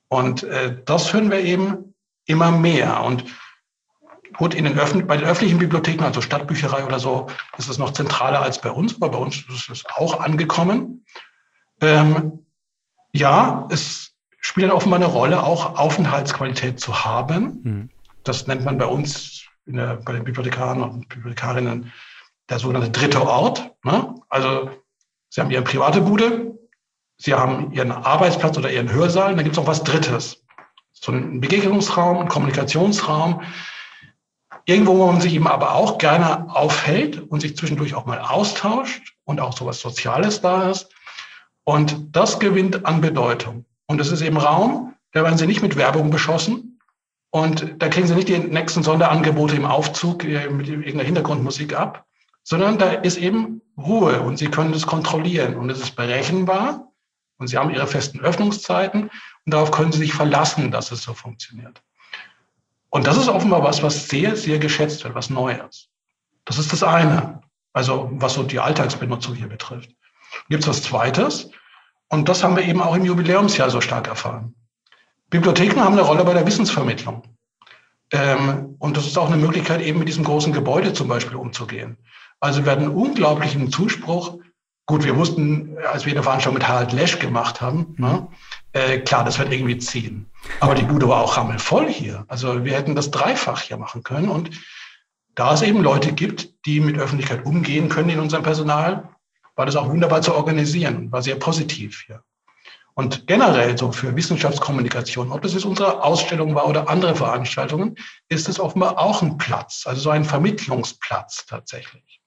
Und 0.06 0.44
äh, 0.44 0.76
das 0.84 1.12
hören 1.12 1.32
wir 1.32 1.40
eben 1.40 1.96
immer 2.26 2.52
mehr. 2.52 3.02
Und 3.02 3.24
gut, 4.36 4.54
in 4.54 4.66
den 4.66 4.76
bei 4.76 5.16
den 5.16 5.26
öffentlichen 5.26 5.58
Bibliotheken, 5.58 6.04
also 6.04 6.20
Stadtbücherei 6.20 6.84
oder 6.84 7.00
so, 7.00 7.26
ist 7.58 7.68
es 7.68 7.76
noch 7.76 7.92
zentraler 7.92 8.40
als 8.40 8.60
bei 8.60 8.70
uns, 8.70 8.94
aber 8.94 9.08
bei 9.08 9.18
uns 9.18 9.44
ist 9.48 9.68
es 9.68 9.84
auch 9.96 10.20
angekommen. 10.20 11.04
Ähm, 11.80 12.46
ja, 13.12 13.68
es 13.70 14.12
spielt 14.40 14.68
dann 14.68 14.76
offenbar 14.76 14.98
eine 14.98 15.08
Rolle, 15.08 15.42
auch 15.42 15.78
Aufenthaltsqualität 15.78 16.80
zu 16.80 17.04
haben. 17.04 17.60
Mhm. 17.62 17.90
Das 18.24 18.46
nennt 18.46 18.64
man 18.64 18.78
bei 18.78 18.86
uns 18.86 19.44
der, 19.66 19.96
bei 19.96 20.12
den 20.12 20.24
Bibliothekaren 20.24 20.82
und 20.82 21.08
Bibliothekarinnen 21.08 21.92
der 22.48 22.58
sogenannte 22.58 22.90
dritte 22.90 23.22
Ort. 23.22 23.70
Ne? 23.84 24.14
Also 24.28 24.70
Sie 25.28 25.40
haben 25.40 25.50
Ihre 25.50 25.62
private 25.62 26.00
Bude, 26.00 26.58
Sie 27.16 27.34
haben 27.34 27.72
Ihren 27.72 27.92
Arbeitsplatz 27.92 28.58
oder 28.58 28.72
Ihren 28.72 28.92
Hörsaal, 28.92 29.34
dann 29.34 29.44
gibt 29.44 29.56
es 29.56 29.62
noch 29.62 29.68
was 29.68 29.84
Drittes. 29.84 30.42
So 30.92 31.12
ein 31.12 31.40
Begegnungsraum, 31.40 32.18
ein 32.18 32.28
Kommunikationsraum. 32.28 33.42
Irgendwo, 34.66 34.98
wo 34.98 35.06
man 35.06 35.20
sich 35.20 35.34
eben 35.34 35.46
aber 35.46 35.74
auch 35.74 35.98
gerne 35.98 36.54
aufhält 36.54 37.20
und 37.30 37.40
sich 37.40 37.56
zwischendurch 37.56 37.94
auch 37.94 38.06
mal 38.06 38.18
austauscht 38.18 39.14
und 39.24 39.40
auch 39.40 39.56
so 39.56 39.64
was 39.66 39.80
Soziales 39.80 40.40
da 40.40 40.70
ist. 40.70 40.88
Und 41.70 42.16
das 42.16 42.40
gewinnt 42.40 42.84
an 42.84 43.00
Bedeutung. 43.00 43.64
Und 43.86 44.00
es 44.00 44.10
ist 44.10 44.22
eben 44.22 44.38
Raum, 44.38 44.96
da 45.12 45.22
werden 45.22 45.38
Sie 45.38 45.46
nicht 45.46 45.62
mit 45.62 45.76
Werbung 45.76 46.10
beschossen. 46.10 46.80
Und 47.30 47.76
da 47.78 47.88
kriegen 47.88 48.08
Sie 48.08 48.16
nicht 48.16 48.26
die 48.26 48.40
nächsten 48.40 48.82
Sonderangebote 48.82 49.54
im 49.54 49.64
Aufzug 49.64 50.24
äh, 50.24 50.50
mit 50.50 50.66
irgendeiner 50.66 51.04
Hintergrundmusik 51.04 51.78
ab, 51.78 52.06
sondern 52.42 52.76
da 52.78 52.90
ist 52.90 53.18
eben 53.18 53.62
Ruhe 53.78 54.20
und 54.20 54.36
Sie 54.36 54.48
können 54.48 54.72
das 54.72 54.84
kontrollieren 54.84 55.54
und 55.54 55.70
es 55.70 55.80
ist 55.80 55.94
berechenbar 55.94 56.90
und 57.38 57.46
Sie 57.46 57.56
haben 57.56 57.70
Ihre 57.70 57.86
festen 57.86 58.18
Öffnungszeiten 58.18 59.02
und 59.02 59.54
darauf 59.54 59.70
können 59.70 59.92
Sie 59.92 59.98
sich 59.98 60.12
verlassen, 60.12 60.72
dass 60.72 60.90
es 60.90 61.04
so 61.04 61.14
funktioniert. 61.14 61.80
Und 62.88 63.06
das 63.06 63.16
ist 63.16 63.28
offenbar 63.28 63.62
was, 63.62 63.80
was 63.80 64.08
sehr, 64.08 64.34
sehr 64.34 64.58
geschätzt 64.58 65.04
wird, 65.04 65.14
was 65.14 65.30
Neues. 65.30 65.88
Das 66.46 66.58
ist 66.58 66.72
das 66.72 66.82
eine, 66.82 67.42
also 67.72 68.10
was 68.14 68.34
so 68.34 68.42
die 68.42 68.58
Alltagsbenutzung 68.58 69.36
hier 69.36 69.48
betrifft. 69.48 69.94
Gibt 70.48 70.64
es 70.64 70.68
was 70.68 70.82
Zweites? 70.82 71.48
Und 72.10 72.28
das 72.28 72.42
haben 72.42 72.56
wir 72.56 72.64
eben 72.64 72.82
auch 72.82 72.94
im 72.94 73.04
Jubiläumsjahr 73.04 73.70
so 73.70 73.80
stark 73.80 74.08
erfahren. 74.08 74.54
Bibliotheken 75.30 75.80
haben 75.80 75.92
eine 75.92 76.02
Rolle 76.02 76.24
bei 76.24 76.34
der 76.34 76.46
Wissensvermittlung. 76.46 77.22
Ähm, 78.12 78.74
und 78.80 78.96
das 78.96 79.06
ist 79.06 79.16
auch 79.16 79.28
eine 79.28 79.36
Möglichkeit, 79.36 79.80
eben 79.80 80.00
mit 80.00 80.08
diesem 80.08 80.24
großen 80.24 80.52
Gebäude 80.52 80.92
zum 80.92 81.06
Beispiel 81.06 81.36
umzugehen. 81.36 81.96
Also 82.40 82.64
wir 82.64 82.72
hatten 82.72 82.88
unglaublichen 82.88 83.70
Zuspruch. 83.70 84.38
Gut, 84.86 85.04
wir 85.04 85.16
wussten, 85.16 85.76
als 85.92 86.04
wir 86.04 86.12
eine 86.12 86.24
Veranstaltung 86.24 86.58
mit 86.58 86.66
Harald 86.66 86.92
Lesch 86.92 87.20
gemacht 87.20 87.60
haben, 87.60 87.94
mhm. 87.96 88.04
ne, 88.04 88.28
äh, 88.72 88.98
klar, 88.98 89.24
das 89.24 89.38
wird 89.38 89.52
irgendwie 89.52 89.78
ziehen. 89.78 90.26
Aber 90.58 90.74
die 90.74 90.82
Bude 90.82 91.08
war 91.08 91.22
auch 91.22 91.36
rammelvoll 91.36 91.88
hier. 91.88 92.24
Also 92.26 92.64
wir 92.64 92.74
hätten 92.74 92.96
das 92.96 93.12
dreifach 93.12 93.62
hier 93.62 93.76
machen 93.76 94.02
können. 94.02 94.28
Und 94.28 94.50
da 95.36 95.54
es 95.54 95.62
eben 95.62 95.80
Leute 95.80 96.12
gibt, 96.12 96.66
die 96.66 96.80
mit 96.80 96.98
Öffentlichkeit 96.98 97.46
umgehen 97.46 97.88
können 97.88 98.10
in 98.10 98.18
unserem 98.18 98.42
Personal, 98.42 99.08
war 99.56 99.66
das 99.66 99.76
auch 99.76 99.88
wunderbar 99.88 100.22
zu 100.22 100.34
organisieren, 100.34 101.10
war 101.12 101.22
sehr 101.22 101.36
positiv 101.36 102.04
hier. 102.06 102.22
Und 102.94 103.26
generell 103.26 103.78
so 103.78 103.92
für 103.92 104.14
Wissenschaftskommunikation, 104.14 105.32
ob 105.32 105.42
das 105.42 105.54
jetzt 105.54 105.64
unsere 105.64 106.02
Ausstellung 106.02 106.54
war 106.54 106.66
oder 106.68 106.88
andere 106.88 107.14
Veranstaltungen, 107.14 107.96
ist 108.28 108.48
es 108.48 108.60
offenbar 108.60 108.98
auch 108.98 109.22
ein 109.22 109.38
Platz, 109.38 109.84
also 109.86 110.00
so 110.00 110.10
ein 110.10 110.24
Vermittlungsplatz 110.24 111.46
tatsächlich. 111.46 112.20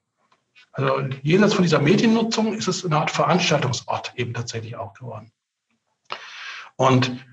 Also 0.72 1.02
jenseits 1.22 1.54
von 1.54 1.64
dieser 1.64 1.80
Mediennutzung 1.80 2.54
ist 2.54 2.68
es 2.68 2.84
eine 2.84 2.98
Art 2.98 3.12
Veranstaltungsort 3.12 4.14
eben 4.16 4.34
tatsächlich 4.34 4.76
auch 4.76 4.94
geworden. 4.94 5.32
Und 6.76 7.24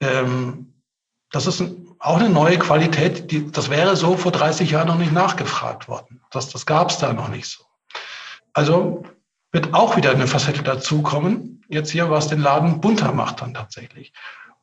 ähm, 0.00 0.82
das 1.30 1.46
ist 1.46 1.62
auch 2.00 2.16
eine 2.16 2.30
neue 2.30 2.58
Qualität, 2.58 3.30
die, 3.30 3.50
das 3.50 3.70
wäre 3.70 3.96
so 3.96 4.16
vor 4.16 4.32
30 4.32 4.70
Jahren 4.70 4.88
noch 4.88 4.98
nicht 4.98 5.12
nachgefragt 5.12 5.88
worden. 5.88 6.20
Das, 6.30 6.48
das 6.48 6.66
gab 6.66 6.90
es 6.90 6.98
da 6.98 7.12
noch 7.12 7.28
nicht 7.28 7.46
so. 7.46 7.64
Also 8.52 9.04
wird 9.52 9.74
auch 9.74 9.96
wieder 9.96 10.10
eine 10.10 10.26
Facette 10.26 10.62
dazukommen. 10.62 11.64
jetzt 11.68 11.90
hier, 11.90 12.10
was 12.10 12.28
den 12.28 12.40
Laden 12.40 12.80
bunter 12.80 13.12
macht 13.12 13.42
dann 13.42 13.54
tatsächlich. 13.54 14.12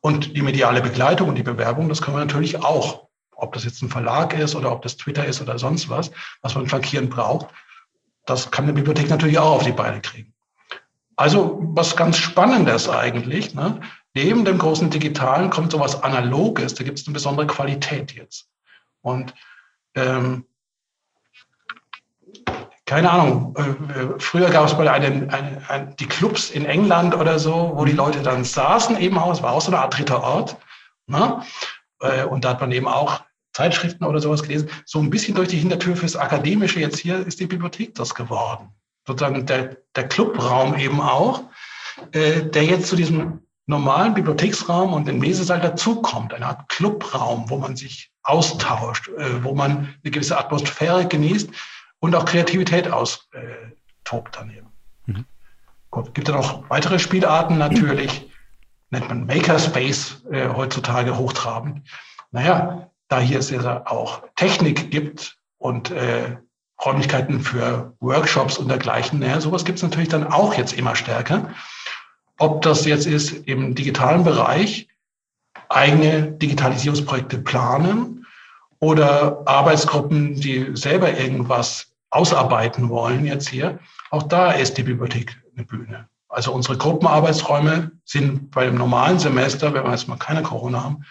Und 0.02 0.36
die 0.36 0.42
mediale 0.42 0.82
Begleitung 0.82 1.30
und 1.30 1.36
die 1.36 1.44
Bewerbung, 1.44 1.90
das 1.90 2.02
können 2.02 2.18
wir 2.18 2.26
natürlich 2.26 2.64
auch. 2.64 3.08
Ob 3.36 3.54
das 3.54 3.64
jetzt 3.64 3.82
ein 3.82 3.90
Verlag 3.90 4.34
ist 4.38 4.56
oder 4.56 4.72
ob 4.72 4.82
das 4.82 4.98
Twitter 4.98 5.26
ist 5.26 5.42
oder 5.42 5.60
sonst 5.60 5.90
was, 5.90 6.12
was 6.42 6.56
man 6.56 6.68
flankierend 6.68 7.10
braucht, 7.10 7.48
das 8.26 8.50
kann 8.50 8.66
eine 8.66 8.74
Bibliothek 8.74 9.10
natürlich 9.10 9.38
auch 9.38 9.58
auf 9.58 9.64
die 9.64 9.72
Beine 9.72 10.02
kriegen. 10.02 10.34
Also 11.16 11.60
was 11.62 11.96
ganz 11.96 12.18
Spannendes 12.18 12.90
eigentlich. 12.90 13.54
Ne? 13.54 13.80
Neben 14.14 14.46
dem 14.46 14.58
großen 14.58 14.90
Digitalen 14.90 15.50
kommt 15.50 15.72
sowas 15.72 16.02
Analoges, 16.02 16.74
da 16.74 16.84
gibt 16.84 17.00
es 17.00 17.08
eine 17.08 17.14
besondere 17.14 17.48
Qualität 17.48 18.14
jetzt. 18.14 18.50
Und 19.02 19.34
ähm, 19.96 20.46
keine 22.86 23.10
Ahnung, 23.10 23.56
äh, 23.58 24.20
früher 24.20 24.50
gab 24.50 24.68
es 24.68 24.78
mal 24.78 24.88
eine, 24.88 25.08
eine, 25.08 25.62
eine, 25.68 25.96
die 26.00 26.06
Clubs 26.06 26.52
in 26.52 26.66
England 26.66 27.16
oder 27.16 27.40
so, 27.40 27.72
wo 27.76 27.84
die 27.84 27.94
mhm. 27.94 27.98
Leute 27.98 28.22
dann 28.22 28.44
saßen 28.44 29.00
eben 29.00 29.18
auch, 29.18 29.32
es 29.32 29.42
war 29.42 29.54
auch 29.54 29.62
so 29.62 29.72
eine 29.72 29.80
Art 29.80 29.98
dritter 29.98 30.24
Ort. 30.24 30.58
Ne? 31.08 31.42
Äh, 32.02 32.26
und 32.26 32.46
da 32.46 32.50
hat 32.50 32.62
man 32.62 32.72
eben 32.72 32.88
auch 32.88 33.22
Zeitschriften 33.54 34.06
oder 34.06 34.20
sowas 34.20 34.44
gelesen. 34.44 34.70
So 34.86 35.00
ein 35.00 35.10
bisschen 35.10 35.36
durch 35.36 35.48
die 35.48 35.58
Hintertür 35.58 35.96
fürs 35.96 36.16
Akademische 36.16 36.80
jetzt 36.80 37.00
hier 37.00 37.26
ist 37.26 37.40
die 37.40 37.48
Bibliothek 37.48 37.96
das 37.96 38.14
geworden. 38.14 38.70
Sozusagen 39.08 39.46
der, 39.46 39.78
der 39.96 40.08
Clubraum 40.08 40.76
eben 40.78 41.02
auch, 41.02 41.42
äh, 42.12 42.44
der 42.44 42.66
jetzt 42.66 42.88
zu 42.88 42.96
diesem 42.96 43.40
normalen 43.66 44.14
Bibliotheksraum 44.14 44.94
und 44.94 45.08
den 45.08 45.18
Mesesaal 45.18 45.60
dazukommt. 45.60 46.36
Eine 46.36 46.46
Art 46.48 46.70
Clubraum, 46.70 47.50
wo 47.50 47.58
man 47.58 47.76
sich 47.76 48.12
austauscht, 48.22 49.08
äh, 49.18 49.44
wo 49.44 49.56
man 49.56 49.96
eine 50.04 50.12
gewisse 50.12 50.38
Atmosphäre 50.38 51.08
genießt 51.08 51.50
und 52.06 52.16
auch 52.16 52.26
Kreativität 52.26 52.92
austobt 52.92 54.38
daneben. 54.38 54.68
Mhm. 55.06 55.26
Gut, 55.90 56.14
gibt 56.14 56.30
es 56.30 56.36
noch 56.36 56.70
weitere 56.70 57.00
Spielarten 57.00 57.58
natürlich, 57.58 58.30
nennt 58.90 59.10
man 59.10 59.26
Makerspace 59.26 60.24
äh, 60.32 60.50
heutzutage 60.50 61.18
hochtrabend. 61.18 61.88
Naja, 62.32 62.92
da 63.08 63.20
hier 63.20 63.40
es 63.40 63.50
ja 63.50 63.86
auch 63.88 64.24
Technik 64.36 64.92
gibt 64.92 65.38
und 65.58 65.92
äh, 65.92 66.38
Räumlichkeiten 66.84 67.40
für 67.40 67.96
Workshops 68.00 68.58
und 68.58 68.68
dergleichen, 68.68 69.20
naja, 69.20 69.40
sowas 69.40 69.66
gibt 69.66 69.78
es 69.78 69.84
natürlich 69.84 70.10
dann 70.10 70.28
auch 70.28 70.54
jetzt 70.56 70.74
immer 70.74 70.96
stärker. 70.96 71.54
Ob 72.38 72.62
das 72.62 72.86
jetzt 72.86 73.08
ist 73.08 73.32
im 73.48 73.76
digitalen 73.76 74.24
Bereich, 74.24 74.90
eigene 75.70 76.34
Digitalisierungsprojekte 76.34 77.40
planen 77.40 78.28
oder 78.80 79.42
Arbeitsgruppen, 79.46 80.36
die 80.36 80.76
selber 80.76 81.18
irgendwas 81.18 81.95
ausarbeiten 82.16 82.90
wollen 82.90 83.26
jetzt 83.26 83.50
hier. 83.50 83.80
Auch 84.10 84.24
da 84.24 84.52
ist 84.52 84.78
die 84.78 84.84
Bibliothek 84.84 85.42
eine 85.56 85.66
Bühne. 85.66 86.08
Also 86.28 86.52
unsere 86.52 86.78
Gruppenarbeitsräume 86.78 87.92
sind 88.04 88.52
bei 88.52 88.66
dem 88.66 88.76
normalen 88.76 89.20
Semester, 89.20 89.74
wenn 89.74 89.84
wir 89.84 89.92
jetzt 89.92 90.08
mal 90.08 90.18
keine 90.18 90.44
Corona 90.44 90.84
haben, 90.84 91.06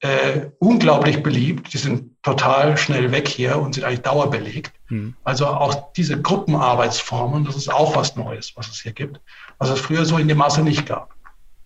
äh, 0.00 0.46
unglaublich 0.58 1.22
beliebt. 1.22 1.72
Die 1.72 1.78
sind 1.78 2.22
total 2.22 2.76
schnell 2.76 3.12
weg 3.12 3.28
hier 3.28 3.58
und 3.58 3.74
sind 3.74 3.84
eigentlich 3.84 4.02
dauerbelegt. 4.02 4.72
Hm. 4.86 5.14
Also 5.24 5.46
auch 5.46 5.92
diese 5.92 6.20
Gruppenarbeitsformen, 6.20 7.44
das 7.44 7.56
ist 7.56 7.72
auch 7.72 7.96
was 7.96 8.16
Neues, 8.16 8.52
was 8.56 8.68
es 8.68 8.80
hier 8.80 8.92
gibt, 8.92 9.20
was 9.58 9.70
es 9.70 9.80
früher 9.80 10.04
so 10.04 10.18
in 10.18 10.28
dem 10.28 10.38
Maße 10.38 10.62
nicht 10.62 10.86
gab. 10.86 11.14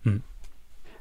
Hm. 0.02 0.22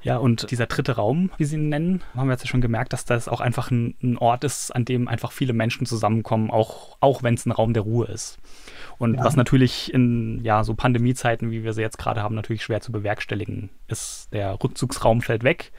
Ja, 0.04 0.18
und 0.18 0.52
dieser 0.52 0.68
dritte 0.68 0.98
Raum, 0.98 1.32
wie 1.38 1.46
Sie 1.46 1.56
ihn 1.56 1.70
nennen, 1.70 2.02
haben 2.16 2.28
wir 2.28 2.34
jetzt 2.34 2.44
ja 2.44 2.50
schon 2.50 2.62
gemerkt, 2.62 2.94
dass 2.94 3.06
das 3.06 3.28
auch 3.28 3.40
einfach 3.40 3.72
ein, 3.72 3.96
ein 4.04 4.18
Ort 4.18 4.44
ist, 4.44 4.72
an 4.72 4.86
dem 4.86 5.08
einfach 5.08 5.32
viele 5.32 5.54
Menschen 5.54 5.86
zusammenkommen, 5.86 6.52
auch, 6.52 6.98
auch 7.00 7.24
wenn 7.24 7.36
es 7.36 7.46
ein 7.46 7.52
Raum 7.52 7.74
der 7.74 7.84
Ruhe 7.84 8.08
ist. 8.08 8.38
Und 8.98 9.16
ja. 9.16 9.24
was 9.24 9.36
natürlich 9.36 9.94
in 9.94 10.42
ja, 10.44 10.64
so 10.64 10.76
Pandemiezeiten, 10.76 11.52
wie 11.52 11.64
wir 11.64 11.74
sie 11.74 11.82
jetzt 11.82 11.98
gerade 11.98 12.22
haben, 12.22 12.36
natürlich 12.36 12.64
schwer 12.64 12.82
zu 12.82 12.92
bewerkstelligen 12.92 13.70
ist. 13.88 14.28
Der 14.34 14.62
Rückzugsraum 14.62 15.22
fällt 15.22 15.44
weg. 15.44 15.72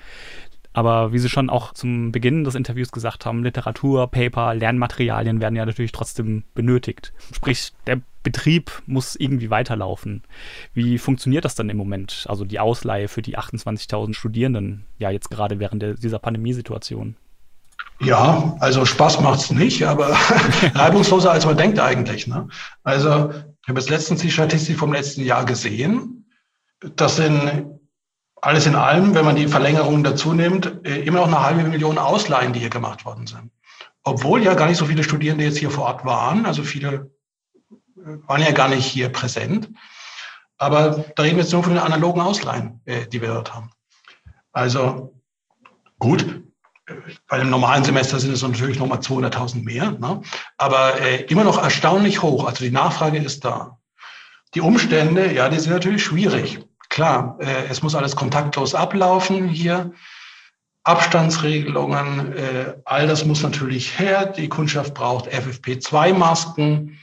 Aber 0.74 1.12
wie 1.12 1.20
Sie 1.20 1.28
schon 1.30 1.48
auch 1.48 1.72
zum 1.72 2.10
Beginn 2.10 2.42
des 2.42 2.56
Interviews 2.56 2.90
gesagt 2.90 3.24
haben, 3.24 3.44
Literatur, 3.44 4.08
Paper, 4.08 4.54
Lernmaterialien 4.54 5.40
werden 5.40 5.54
ja 5.54 5.64
natürlich 5.64 5.92
trotzdem 5.92 6.42
benötigt. 6.54 7.12
Sprich, 7.32 7.72
der 7.86 8.00
Betrieb 8.24 8.82
muss 8.86 9.14
irgendwie 9.14 9.50
weiterlaufen. 9.50 10.24
Wie 10.72 10.98
funktioniert 10.98 11.44
das 11.44 11.54
dann 11.54 11.70
im 11.70 11.76
Moment? 11.76 12.26
Also 12.28 12.44
die 12.44 12.58
Ausleihe 12.58 13.06
für 13.06 13.22
die 13.22 13.38
28.000 13.38 14.14
Studierenden, 14.14 14.84
ja 14.98 15.10
jetzt 15.10 15.30
gerade 15.30 15.60
während 15.60 15.80
der, 15.80 15.94
dieser 15.94 16.18
Pandemiesituation. 16.18 17.16
Ja, 18.00 18.56
also 18.58 18.84
Spaß 18.84 19.20
macht 19.20 19.40
es 19.40 19.50
nicht, 19.52 19.84
aber 19.84 20.08
reibungsloser 20.74 21.30
als 21.30 21.46
man 21.46 21.56
denkt 21.56 21.78
eigentlich. 21.78 22.26
Ne? 22.26 22.48
Also 22.82 23.30
ich 23.62 23.68
habe 23.68 23.78
jetzt 23.78 23.90
letztens 23.90 24.22
die 24.22 24.30
Statistik 24.30 24.76
vom 24.76 24.92
letzten 24.92 25.22
Jahr 25.22 25.44
gesehen. 25.44 26.26
Das 26.96 27.16
sind 27.16 27.78
alles 28.44 28.66
in 28.66 28.74
allem, 28.74 29.14
wenn 29.14 29.24
man 29.24 29.36
die 29.36 29.48
Verlängerung 29.48 30.04
dazu 30.04 30.34
nimmt, 30.34 30.84
äh, 30.84 31.00
immer 31.00 31.20
noch 31.20 31.28
eine 31.28 31.40
halbe 31.40 31.64
Million 31.64 31.96
Ausleihen, 31.96 32.52
die 32.52 32.60
hier 32.60 32.68
gemacht 32.68 33.06
worden 33.06 33.26
sind. 33.26 33.50
Obwohl 34.02 34.42
ja 34.42 34.52
gar 34.52 34.66
nicht 34.66 34.76
so 34.76 34.84
viele 34.84 35.02
Studierende 35.02 35.44
jetzt 35.44 35.56
hier 35.56 35.70
vor 35.70 35.84
Ort 35.84 36.04
waren, 36.04 36.44
also 36.44 36.62
viele 36.62 37.10
äh, 37.96 38.18
waren 38.26 38.42
ja 38.42 38.50
gar 38.50 38.68
nicht 38.68 38.84
hier 38.84 39.08
präsent. 39.08 39.70
Aber 40.58 41.06
da 41.16 41.22
reden 41.22 41.36
wir 41.36 41.42
jetzt 41.42 41.52
nur 41.54 41.64
von 41.64 41.72
den 41.72 41.82
analogen 41.82 42.20
Ausleihen, 42.20 42.82
äh, 42.84 43.06
die 43.06 43.22
wir 43.22 43.28
dort 43.28 43.54
haben. 43.54 43.70
Also 44.52 45.18
gut, 45.98 46.42
bei 47.28 47.38
einem 47.38 47.48
normalen 47.48 47.82
Semester 47.82 48.20
sind 48.20 48.32
es 48.32 48.42
natürlich 48.42 48.78
nochmal 48.78 48.98
200.000 48.98 49.64
mehr, 49.64 49.92
ne? 49.92 50.20
aber 50.58 51.00
immer 51.30 51.44
noch 51.44 51.60
erstaunlich 51.62 52.20
hoch. 52.20 52.44
Also 52.44 52.62
die 52.62 52.70
Nachfrage 52.70 53.16
ist 53.16 53.42
da. 53.42 53.78
Die 54.54 54.60
Umstände, 54.60 55.32
ja, 55.32 55.48
die 55.48 55.58
sind 55.58 55.72
natürlich 55.72 56.04
schwierig. 56.04 56.60
Klar, 56.94 57.36
äh, 57.40 57.66
es 57.68 57.82
muss 57.82 57.96
alles 57.96 58.14
kontaktlos 58.14 58.72
ablaufen 58.72 59.48
hier. 59.48 59.92
Abstandsregelungen, 60.84 62.32
äh, 62.36 62.74
all 62.84 63.08
das 63.08 63.24
muss 63.24 63.42
natürlich 63.42 63.98
her. 63.98 64.26
Die 64.26 64.48
Kundschaft 64.48 64.94
braucht 64.94 65.26
FFP2-Masken 65.26 66.96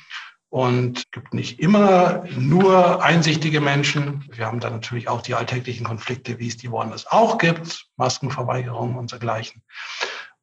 und 0.48 1.12
gibt 1.12 1.34
nicht 1.34 1.60
immer 1.60 2.24
nur 2.38 3.04
einsichtige 3.04 3.60
Menschen. 3.60 4.24
Wir 4.32 4.46
haben 4.46 4.62
da 4.62 4.70
natürlich 4.70 5.10
auch 5.10 5.22
die 5.22 5.36
alltäglichen 5.36 5.84
Konflikte, 5.86 6.40
wie 6.40 6.48
es 6.48 6.56
die 6.56 6.72
woanders 6.72 7.08
auch 7.08 7.38
gibt, 7.38 7.88
Maskenverweigerung 7.98 8.96
und 8.96 9.12
dergleichen. 9.12 9.62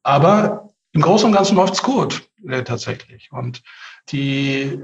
Aber 0.03 0.69
im 0.91 1.01
Großen 1.01 1.25
und 1.25 1.33
Ganzen 1.33 1.55
läuft 1.55 1.73
es 1.73 1.81
gut, 1.81 2.29
äh, 2.47 2.63
tatsächlich. 2.63 3.31
Und 3.31 3.63
die 4.09 4.79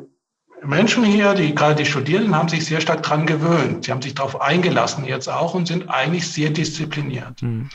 Menschen 0.65 1.03
hier, 1.03 1.33
die 1.33 1.53
gerade 1.53 1.75
die 1.75 1.85
Studierenden, 1.85 2.35
haben 2.35 2.49
sich 2.49 2.65
sehr 2.65 2.81
stark 2.81 3.03
dran 3.03 3.25
gewöhnt. 3.25 3.85
Sie 3.85 3.91
haben 3.91 4.01
sich 4.01 4.15
darauf 4.15 4.41
eingelassen 4.41 5.05
jetzt 5.05 5.27
auch 5.27 5.53
und 5.53 5.67
sind 5.67 5.89
eigentlich 5.89 6.31
sehr 6.31 6.49
diszipliniert. 6.49 7.41
Mhm. 7.41 7.69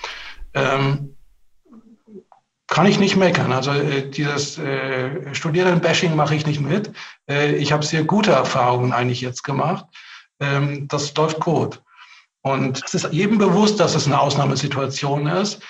Ähm, 0.55 1.16
kann 2.70 2.86
ich 2.86 3.01
nicht 3.01 3.16
meckern. 3.16 3.53
Also 3.53 3.72
äh, 3.72 4.09
dieses 4.09 4.57
äh, 4.59 5.34
Studierendenbashing 5.34 6.14
mache 6.14 6.36
ich 6.36 6.47
nicht 6.47 6.61
mit. 6.61 6.93
Äh, 7.28 7.57
ich 7.57 7.72
habe 7.72 7.84
sehr 7.84 8.05
gute 8.05 8.30
Erfahrungen 8.30 8.93
eigentlich 8.93 9.20
jetzt 9.20 9.43
gemacht. 9.43 9.86
Ähm, 10.38 10.86
das 10.86 11.14
läuft 11.16 11.41
gut. 11.41 11.82
Und 12.43 12.82
es 12.84 12.95
ist 12.95 13.12
jedem 13.12 13.38
bewusst, 13.38 13.80
dass 13.80 13.95
es 13.95 14.07
eine 14.07 14.20
Ausnahmesituation 14.20 15.26
ist. 15.26 15.61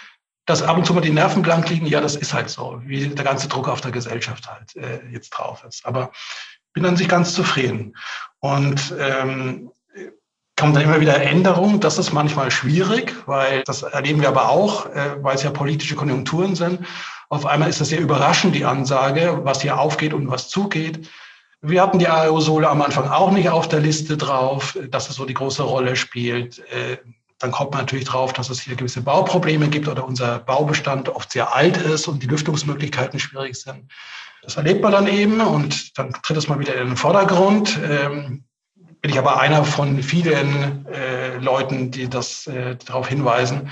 Dass 0.47 0.63
ab 0.63 0.77
und 0.77 0.85
zu 0.85 0.95
mal 0.95 1.01
die 1.01 1.11
Nerven 1.11 1.43
blank 1.43 1.69
liegen, 1.69 1.87
ja, 1.87 2.01
das 2.01 2.17
ist 2.17 2.35
halt 2.35 2.51
so, 2.51 2.81
wie 2.85 3.07
der 3.09 3.25
ganze 3.25 3.47
Druck 3.49 3.69
auf 3.69 3.81
der 3.81 3.93
Gesellschaft 3.93 4.51
halt 4.51 4.75
äh, 4.77 5.01
jetzt 5.11 5.31
drauf 5.31 5.65
ist. 5.67 5.87
Aber 5.87 6.13
bin 6.73 6.87
an 6.87 6.97
sich 6.97 7.09
ganz 7.09 7.35
zufrieden. 7.35 7.97
Und 8.41 8.95
ähm, 8.99 9.71
kommt 10.61 10.77
dann 10.77 10.83
immer 10.83 11.01
wieder 11.01 11.21
Änderungen. 11.21 11.81
Das 11.81 11.99
ist 11.99 12.13
manchmal 12.13 12.51
schwierig, 12.51 13.15
weil 13.27 13.63
das 13.65 13.83
erleben 13.83 14.21
wir 14.21 14.29
aber 14.29 14.51
auch, 14.51 14.87
äh, 14.87 15.17
weil 15.23 15.35
es 15.35 15.43
ja 15.43 15.51
politische 15.51 15.97
Konjunkturen 15.97 16.55
sind. 16.55 16.81
Auf 17.31 17.47
einmal 17.47 17.71
ist 17.71 17.81
das 17.81 17.89
sehr 17.89 18.01
überraschend, 18.01 18.55
die 18.55 18.65
Ansage, 18.65 19.41
was 19.43 19.63
hier 19.63 19.79
aufgeht 19.79 20.13
und 20.13 20.31
was 20.31 20.49
zugeht. 20.49 21.09
Wir 21.63 21.83
hatten 21.83 21.99
die 21.99 22.09
Aerosole 22.09 22.69
am 22.69 22.83
Anfang 22.83 23.09
auch 23.09 23.31
nicht 23.31 23.49
auf 23.49 23.69
der 23.69 23.81
Liste 23.81 24.17
drauf, 24.17 24.79
dass 24.91 25.09
es 25.09 25.17
so 25.17 25.25
die 25.25 25.35
große 25.35 25.63
Rolle 25.63 25.97
spielt. 25.97 26.59
Äh, 26.71 26.99
dann 27.39 27.53
kommt 27.53 27.73
man 27.73 27.81
natürlich 27.81 28.05
drauf, 28.05 28.35
dass 28.35 28.51
es 28.51 28.61
hier 28.61 28.77
gewisse 28.77 29.01
Bauprobleme 29.01 29.69
gibt 29.69 29.89
oder 29.89 30.07
unser 30.07 30.41
Baubestand 30.41 31.09
oft 31.09 31.33
sehr 31.33 31.55
alt 31.55 31.79
ist 31.79 32.07
und 32.07 32.23
die 32.23 32.27
Lüftungsmöglichkeiten 32.27 33.19
schwierig 33.19 33.57
sind. 33.57 33.91
Das 34.43 34.57
erlebt 34.57 34.83
man 34.83 34.93
dann 34.93 35.07
eben 35.07 35.41
und 35.41 35.99
dann 35.99 36.13
tritt 36.23 36.37
es 36.37 36.49
mal 36.49 36.59
wieder 36.59 36.75
in 36.75 36.89
den 36.89 36.97
Vordergrund. 36.97 37.79
Ähm, 37.83 38.45
bin 39.01 39.11
ich 39.11 39.19
aber 39.19 39.41
einer 39.41 39.65
von 39.65 40.03
vielen 40.03 40.87
äh, 40.87 41.39
Leuten, 41.39 41.91
die 41.91 42.09
das 42.09 42.47
äh, 42.47 42.77
darauf 42.77 43.09
hinweisen. 43.09 43.71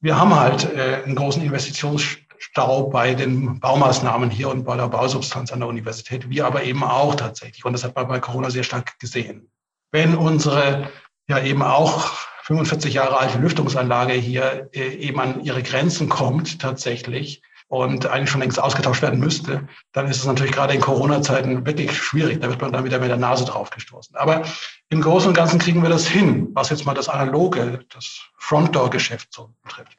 Wir 0.00 0.18
haben 0.18 0.34
halt 0.34 0.70
äh, 0.74 1.02
einen 1.04 1.14
großen 1.14 1.42
Investitionsstau 1.42 2.88
bei 2.90 3.14
den 3.14 3.60
Baumaßnahmen 3.60 4.30
hier 4.30 4.50
und 4.50 4.64
bei 4.64 4.76
der 4.76 4.88
Bausubstanz 4.88 5.52
an 5.52 5.60
der 5.60 5.68
Universität. 5.68 6.28
Wir 6.28 6.46
aber 6.46 6.64
eben 6.64 6.82
auch 6.84 7.14
tatsächlich. 7.14 7.64
Und 7.64 7.72
das 7.72 7.84
hat 7.84 7.94
man 7.94 8.08
bei 8.08 8.20
Corona 8.20 8.50
sehr 8.50 8.64
stark 8.64 8.98
gesehen. 8.98 9.50
Wenn 9.90 10.16
unsere 10.16 10.90
ja 11.28 11.38
eben 11.42 11.62
auch 11.62 12.10
45 12.42 12.94
Jahre 12.94 13.18
alte 13.18 13.38
Lüftungsanlage 13.38 14.14
hier 14.14 14.68
äh, 14.74 14.94
eben 14.96 15.20
an 15.20 15.44
ihre 15.44 15.62
Grenzen 15.62 16.08
kommt 16.08 16.60
tatsächlich, 16.60 17.42
und 17.72 18.04
eigentlich 18.04 18.28
schon 18.28 18.42
längst 18.42 18.60
ausgetauscht 18.60 19.00
werden 19.00 19.18
müsste, 19.18 19.66
dann 19.92 20.06
ist 20.06 20.18
es 20.18 20.26
natürlich 20.26 20.52
gerade 20.52 20.74
in 20.74 20.82
Corona-Zeiten 20.82 21.64
wirklich 21.64 21.96
schwierig. 21.96 22.42
Da 22.42 22.50
wird 22.50 22.60
man 22.60 22.70
dann 22.70 22.84
wieder 22.84 22.98
mit 22.98 23.08
der 23.08 23.16
Nase 23.16 23.46
drauf 23.46 23.70
gestoßen. 23.70 24.14
Aber 24.14 24.42
im 24.90 25.00
Großen 25.00 25.28
und 25.28 25.34
Ganzen 25.34 25.58
kriegen 25.58 25.82
wir 25.82 25.88
das 25.88 26.06
hin, 26.06 26.48
was 26.52 26.68
jetzt 26.68 26.84
mal 26.84 26.92
das 26.92 27.08
analoge, 27.08 27.80
das 27.94 28.20
Frontdoor-Geschäft 28.36 29.32
so 29.32 29.54
betrifft. 29.62 29.96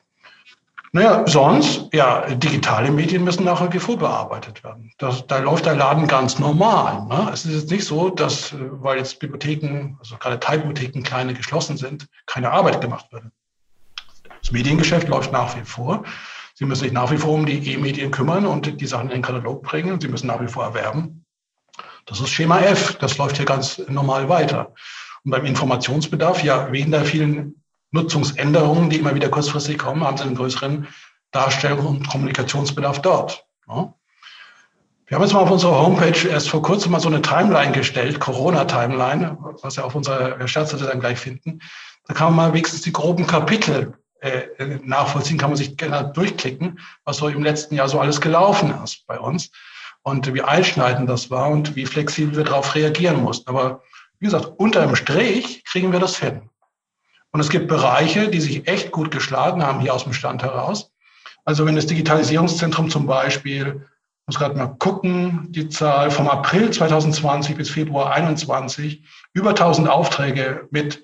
Naja, 0.92 1.24
sonst, 1.26 1.92
ja, 1.94 2.22
digitale 2.36 2.92
Medien 2.92 3.24
müssen 3.24 3.44
nachher 3.44 3.74
wie 3.74 3.80
vor 3.80 3.98
bearbeitet 3.98 4.64
werden. 4.64 4.92
Das, 5.00 5.26
da 5.26 5.40
läuft 5.40 5.66
der 5.66 5.76
Laden 5.76 6.08
ganz 6.08 6.38
normal. 6.38 7.04
Ne? 7.08 7.32
Es 7.34 7.44
ist 7.44 7.56
jetzt 7.56 7.72
nicht 7.72 7.86
so, 7.86 8.12
dass, 8.12 8.54
weil 8.56 9.00
jetzt 9.00 9.20
Bibliotheken, 9.20 9.98
also 9.98 10.18
gerade 10.18 10.40
Teilbibliotheken 10.40 11.02
kleine 11.02 11.34
geschlossen 11.34 11.78
sind, 11.78 12.06
keine 12.28 12.52
Arbeit 12.52 12.82
gemacht 12.82 13.08
wird. 13.12 13.24
Das 14.44 14.52
Mediengeschäft 14.52 15.08
läuft 15.08 15.32
nach 15.32 15.58
wie 15.58 15.66
vor. 15.66 16.04
Sie 16.54 16.66
müssen 16.66 16.84
sich 16.84 16.92
nach 16.92 17.12
wie 17.12 17.18
vor 17.18 17.34
um 17.34 17.46
die 17.46 17.74
E-Medien 17.74 18.12
kümmern 18.12 18.46
und 18.46 18.80
die 18.80 18.86
Sachen 18.86 19.10
in 19.10 19.18
den 19.18 19.22
Katalog 19.22 19.64
bringen. 19.64 20.00
Sie 20.00 20.08
müssen 20.08 20.28
nach 20.28 20.42
wie 20.42 20.48
vor 20.48 20.64
erwerben. 20.64 21.26
Das 22.06 22.20
ist 22.20 22.30
Schema 22.30 22.60
F. 22.60 22.98
Das 23.00 23.18
läuft 23.18 23.38
hier 23.38 23.46
ganz 23.46 23.82
normal 23.88 24.30
weiter. 24.30 24.74
Und 25.24 25.32
beim 25.32 25.46
Informationsbedarf, 25.46 26.44
ja, 26.44 26.72
wegen 26.72 26.92
der 26.92 27.06
vielen 27.06 27.64
Nutzungsänderungen, 27.92 28.90
die 28.90 28.98
immer 28.98 29.16
wieder 29.16 29.30
kurzfristig 29.30 29.78
kommen, 29.78 30.04
haben 30.04 30.18
Sie 30.18 30.24
einen 30.24 30.36
größeren 30.36 30.88
Darstellung- 31.32 31.86
und 31.86 32.08
Kommunikationsbedarf 32.10 33.02
dort. 33.02 33.46
Ja. 33.68 33.94
Wir 35.08 35.16
haben 35.16 35.24
jetzt 35.24 35.34
mal 35.34 35.42
auf 35.42 35.52
unserer 35.52 35.80
Homepage 35.80 36.28
erst 36.28 36.50
vor 36.50 36.62
kurzem 36.62 36.92
mal 36.92 37.00
so 37.00 37.08
eine 37.08 37.22
Timeline 37.22 37.72
gestellt, 37.72 38.20
Corona-Timeline, 38.20 39.38
was 39.62 39.78
wir 39.78 39.86
auf 39.86 39.96
unserer 39.96 40.48
Startseite 40.48 40.86
dann 40.86 41.00
gleich 41.00 41.20
finden. 41.20 41.60
Da 42.08 42.14
kann 42.14 42.28
man 42.28 42.48
mal 42.48 42.54
wenigstens 42.54 42.82
die 42.82 42.94
groben 42.94 43.28
Kapitel 43.28 43.94
äh, 44.24 44.80
nachvollziehen, 44.84 45.38
kann 45.38 45.50
man 45.50 45.58
sich 45.58 45.76
gerne 45.76 46.12
durchklicken, 46.14 46.80
was 47.04 47.18
so 47.18 47.28
im 47.28 47.44
letzten 47.44 47.76
Jahr 47.76 47.90
so 47.90 48.00
alles 48.00 48.22
gelaufen 48.22 48.74
ist 48.84 49.06
bei 49.06 49.20
uns 49.20 49.52
und 50.02 50.34
wie 50.34 50.42
einschneidend 50.42 51.10
das 51.10 51.30
war 51.30 51.50
und 51.50 51.76
wie 51.76 51.86
flexibel 51.86 52.38
wir 52.38 52.44
darauf 52.46 52.74
reagieren 52.76 53.22
mussten. 53.22 53.50
Aber 53.50 53.82
wie 54.20 54.26
gesagt, 54.26 54.52
unterm 54.58 54.96
Strich 54.96 55.64
kriegen 55.66 55.92
wir 55.92 56.00
das 56.00 56.18
hin. 56.18 56.50
Und 57.32 57.40
es 57.40 57.50
gibt 57.50 57.68
Bereiche, 57.68 58.30
die 58.30 58.40
sich 58.40 58.68
echt 58.68 58.92
gut 58.92 59.12
geschlagen 59.12 59.64
haben 59.64 59.80
hier 59.80 59.94
aus 59.94 60.04
dem 60.04 60.14
Stand 60.14 60.44
heraus. 60.44 60.92
Also 61.46 61.66
wenn 61.66 61.76
das 61.76 61.88
Digitalisierungszentrum 61.88 62.90
zum 62.90 63.06
Beispiel, 63.06 63.86
muss 64.26 64.40
gerade 64.40 64.56
mal 64.56 64.76
gucken, 64.80 65.48
die 65.50 65.68
Zahl 65.68 66.12
vom 66.12 66.30
April 66.30 66.72
2020 66.72 67.58
bis 67.58 67.70
Februar 67.70 68.06
2021 68.06 69.04
über 69.34 69.50
1000 69.50 69.90
Aufträge 69.90 70.68
mit 70.72 71.04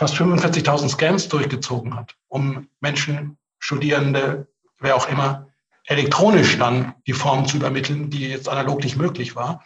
fast 0.00 0.14
45.000 0.14 0.88
Scans 0.88 1.28
durchgezogen 1.28 1.94
hat, 1.94 2.16
um 2.28 2.70
Menschen, 2.80 3.36
Studierende, 3.58 4.46
wer 4.78 4.96
auch 4.96 5.06
immer, 5.10 5.48
elektronisch 5.84 6.56
dann 6.56 6.94
die 7.06 7.12
Form 7.12 7.44
zu 7.44 7.58
übermitteln, 7.58 8.08
die 8.08 8.30
jetzt 8.30 8.48
analog 8.48 8.82
nicht 8.82 8.96
möglich 8.96 9.36
war, 9.36 9.62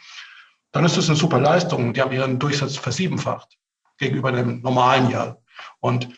dann 0.72 0.84
ist 0.84 0.96
das 0.96 1.06
eine 1.06 1.14
super 1.14 1.38
Leistung. 1.38 1.94
Die 1.94 2.00
haben 2.00 2.10
ihren 2.10 2.40
Durchsatz 2.40 2.76
versiebenfacht 2.76 3.58
gegenüber 3.96 4.30
einem 4.30 4.60
normalen 4.60 5.08
Jahr. 5.08 5.38
Und 5.78 6.08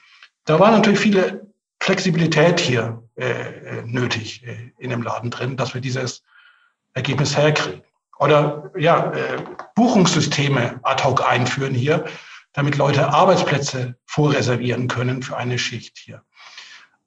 da 0.47 0.59
war 0.59 0.71
natürlich 0.71 1.01
viele 1.01 1.53
Flexibilität 1.83 2.59
hier 2.59 3.03
äh, 3.17 3.83
nötig 3.85 4.47
äh, 4.47 4.73
in 4.79 4.89
dem 4.89 5.03
Laden 5.03 5.31
drin, 5.31 5.59
dass 5.59 5.75
wir 5.75 5.83
dieses 5.83 6.23
Ergebnis 6.95 7.37
herkriegen. 7.37 7.83
Oder 8.19 8.71
ja, 8.79 9.13
äh, 9.13 9.45
Buchungssysteme 9.75 10.81
ad 10.85 11.05
hoc 11.05 11.23
einführen 11.23 11.75
hier, 11.75 12.07
damit 12.57 12.79
Leute 12.79 13.11
Arbeitsplätze 13.13 13.97
vorreservieren 14.07 14.89
können 14.89 15.23
für 15.23 15.37
eine 15.37 15.59
Schicht 15.59 15.99
hier. 15.99 16.23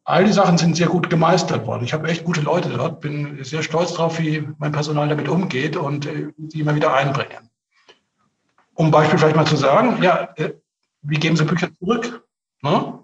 All 0.03 0.23
die 0.23 0.31
Sachen 0.31 0.59
sind 0.59 0.77
sehr 0.77 0.87
gut 0.87 1.09
gemeistert 1.09 1.65
worden. 1.65 1.83
Ich 1.83 1.93
habe 1.93 2.07
echt 2.07 2.23
gute 2.23 2.41
Leute 2.41 2.69
dort, 2.69 3.01
bin 3.01 3.43
sehr 3.43 3.63
stolz 3.63 3.93
drauf, 3.93 4.19
wie 4.19 4.47
mein 4.59 4.71
Personal 4.71 5.09
damit 5.09 5.27
umgeht 5.27 5.75
und 5.75 6.05
äh, 6.05 6.27
die 6.37 6.61
immer 6.61 6.75
wieder 6.75 6.93
einbringen. 6.93 7.49
Um 8.75 8.91
Beispiel 8.91 9.17
vielleicht 9.17 9.35
mal 9.35 9.47
zu 9.47 9.55
sagen, 9.55 10.01
ja, 10.03 10.29
äh, 10.35 10.53
wie 11.01 11.17
geben 11.17 11.35
Sie 11.35 11.45
Bücher 11.45 11.73
zurück? 11.73 12.23
Ne? 12.61 12.99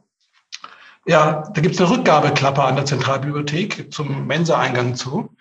Ja, 1.07 1.49
da 1.51 1.61
gibt 1.61 1.75
es 1.75 1.81
eine 1.81 1.89
Rückgabeklappe 1.89 2.63
an 2.63 2.75
der 2.75 2.85
Zentralbibliothek 2.85 3.91
zum 3.91 4.27
Mensa-Eingang 4.27 4.95
zu. 4.95 5.35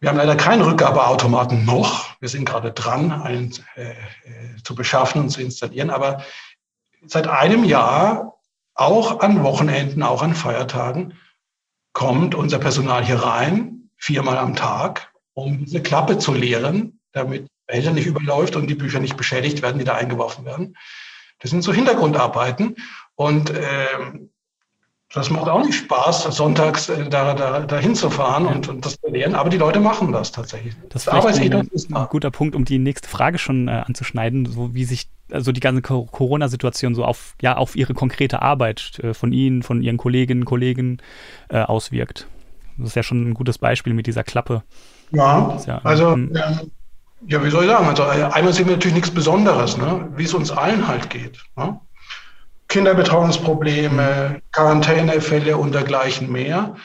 Wir 0.00 0.08
haben 0.08 0.16
leider 0.16 0.34
keinen 0.34 0.62
Rückgabeautomaten 0.62 1.66
noch. 1.66 2.18
Wir 2.20 2.30
sind 2.30 2.46
gerade 2.46 2.72
dran, 2.72 3.12
einen 3.12 3.52
äh, 3.76 3.90
äh, 3.90 3.94
zu 4.64 4.74
beschaffen 4.74 5.20
und 5.20 5.28
zu 5.28 5.42
installieren. 5.42 5.90
Aber 5.90 6.24
seit 7.06 7.28
einem 7.28 7.64
Jahr, 7.64 8.38
auch 8.74 9.20
an 9.20 9.42
Wochenenden, 9.42 10.02
auch 10.02 10.22
an 10.22 10.34
Feiertagen, 10.34 11.18
kommt 11.92 12.34
unser 12.34 12.58
Personal 12.58 13.04
hier 13.04 13.22
rein, 13.22 13.90
viermal 13.96 14.38
am 14.38 14.56
Tag, 14.56 15.12
um 15.34 15.66
diese 15.66 15.82
Klappe 15.82 16.16
zu 16.16 16.32
leeren, 16.32 17.00
damit 17.12 17.46
Behälter 17.66 17.92
nicht 17.92 18.06
überläuft 18.06 18.56
und 18.56 18.68
die 18.68 18.74
Bücher 18.74 19.00
nicht 19.00 19.18
beschädigt 19.18 19.60
werden, 19.60 19.78
die 19.78 19.84
da 19.84 19.96
eingeworfen 19.96 20.46
werden. 20.46 20.78
Das 21.40 21.50
sind 21.50 21.62
so 21.62 21.74
Hintergrundarbeiten. 21.74 22.76
Und 23.16 23.52
ähm, 23.54 24.30
das 25.12 25.28
macht 25.28 25.48
auch 25.48 25.64
nicht 25.64 25.74
Spaß, 25.74 26.24
sonntags 26.36 26.88
äh, 26.88 27.08
da, 27.08 27.34
da, 27.34 27.60
da 27.60 27.78
hinzufahren 27.78 28.44
ja. 28.44 28.52
und, 28.52 28.68
und 28.68 28.84
das 28.84 29.00
zu 29.00 29.08
lernen, 29.08 29.34
aber 29.34 29.50
die 29.50 29.56
Leute 29.58 29.80
machen 29.80 30.12
das 30.12 30.30
tatsächlich. 30.30 30.74
Das, 30.88 31.04
das 31.04 31.24
ist 31.24 31.40
ein, 31.40 31.96
ein 31.96 32.06
guter 32.08 32.30
Punkt, 32.30 32.54
um 32.54 32.64
die 32.64 32.78
nächste 32.78 33.08
Frage 33.08 33.38
schon 33.38 33.68
äh, 33.68 33.82
anzuschneiden, 33.86 34.46
so 34.46 34.74
wie 34.74 34.84
sich 34.84 35.08
also 35.32 35.52
die 35.52 35.60
ganze 35.60 35.82
Corona-Situation 35.82 36.94
so 36.94 37.04
auf, 37.04 37.34
ja, 37.40 37.56
auf 37.56 37.76
ihre 37.76 37.94
konkrete 37.94 38.42
Arbeit 38.42 38.98
äh, 39.02 39.14
von 39.14 39.32
Ihnen, 39.32 39.62
von 39.62 39.82
Ihren 39.82 39.96
Kolleginnen 39.96 40.42
und 40.42 40.46
Kollegen 40.46 40.98
äh, 41.48 41.60
auswirkt. 41.60 42.26
Das 42.78 42.88
ist 42.88 42.94
ja 42.96 43.02
schon 43.02 43.30
ein 43.30 43.34
gutes 43.34 43.58
Beispiel 43.58 43.94
mit 43.94 44.06
dieser 44.06 44.24
Klappe. 44.24 44.62
Ja, 45.12 45.58
ja 45.66 45.80
also 45.84 46.12
ähm, 46.12 46.32
ja, 47.26 47.44
wie 47.44 47.50
soll 47.50 47.64
ich 47.64 47.70
sagen? 47.70 47.86
Also 47.86 48.04
äh, 48.04 48.24
einmal 48.32 48.52
sehen 48.52 48.66
wir 48.66 48.72
natürlich 48.72 48.94
nichts 48.94 49.10
Besonderes, 49.10 49.76
ne? 49.76 50.08
wie 50.16 50.24
es 50.24 50.34
uns 50.34 50.50
allen 50.50 50.88
halt 50.88 51.10
geht. 51.10 51.38
Ne? 51.56 51.78
Kinderbetreuungsprobleme, 52.70 54.40
Quarantänefälle 54.52 55.56
und 55.56 55.74
dergleichen 55.74 56.30
mehr. 56.30 56.76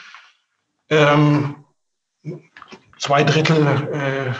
Ähm, 0.90 1.64
zwei 2.98 3.22
Drittel 3.22 3.66
äh, 3.92 4.32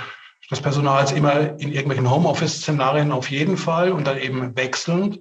des 0.51 0.61
Personals 0.61 1.13
immer 1.13 1.59
in 1.61 1.73
irgendwelchen 1.73 2.11
Homeoffice-Szenarien 2.11 3.13
auf 3.13 3.31
jeden 3.31 3.57
Fall 3.57 3.93
und 3.93 4.07
dann 4.09 4.19
eben 4.19 4.57
wechselnd. 4.57 5.21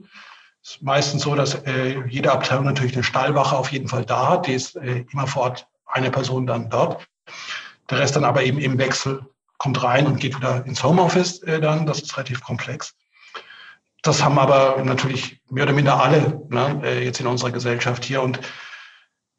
Es 0.63 0.71
ist 0.71 0.81
meistens 0.81 1.21
so, 1.21 1.35
dass 1.35 1.53
äh, 1.65 2.03
jede 2.07 2.31
Abteilung 2.31 2.65
natürlich 2.65 2.95
eine 2.95 3.03
Stallwache 3.03 3.55
auf 3.55 3.71
jeden 3.71 3.87
Fall 3.87 4.03
da 4.03 4.29
hat. 4.29 4.47
Die 4.47 4.53
ist 4.53 4.75
äh, 4.77 5.05
immer 5.11 5.27
vor 5.27 5.43
Ort 5.43 5.67
eine 5.85 6.09
Person 6.09 6.47
dann 6.47 6.71
dort. 6.71 7.07
Der 7.91 7.99
Rest 7.99 8.15
dann 8.15 8.23
aber 8.23 8.41
eben 8.41 8.57
im 8.57 8.79
Wechsel 8.79 9.23
kommt 9.59 9.83
rein 9.83 10.07
und 10.07 10.19
geht 10.19 10.35
wieder 10.35 10.65
ins 10.65 10.83
Homeoffice 10.83 11.43
äh, 11.43 11.61
dann. 11.61 11.85
Das 11.85 12.01
ist 12.01 12.17
relativ 12.17 12.43
komplex. 12.43 12.95
Das 14.05 14.23
haben 14.23 14.37
aber 14.37 14.83
natürlich 14.83 15.41
mehr 15.49 15.63
oder 15.63 15.73
minder 15.73 15.99
alle 15.99 16.39
ne, 16.49 16.79
äh, 16.83 17.03
jetzt 17.03 17.19
in 17.19 17.25
unserer 17.25 17.49
Gesellschaft 17.49 18.05
hier. 18.05 18.21
Und 18.21 18.39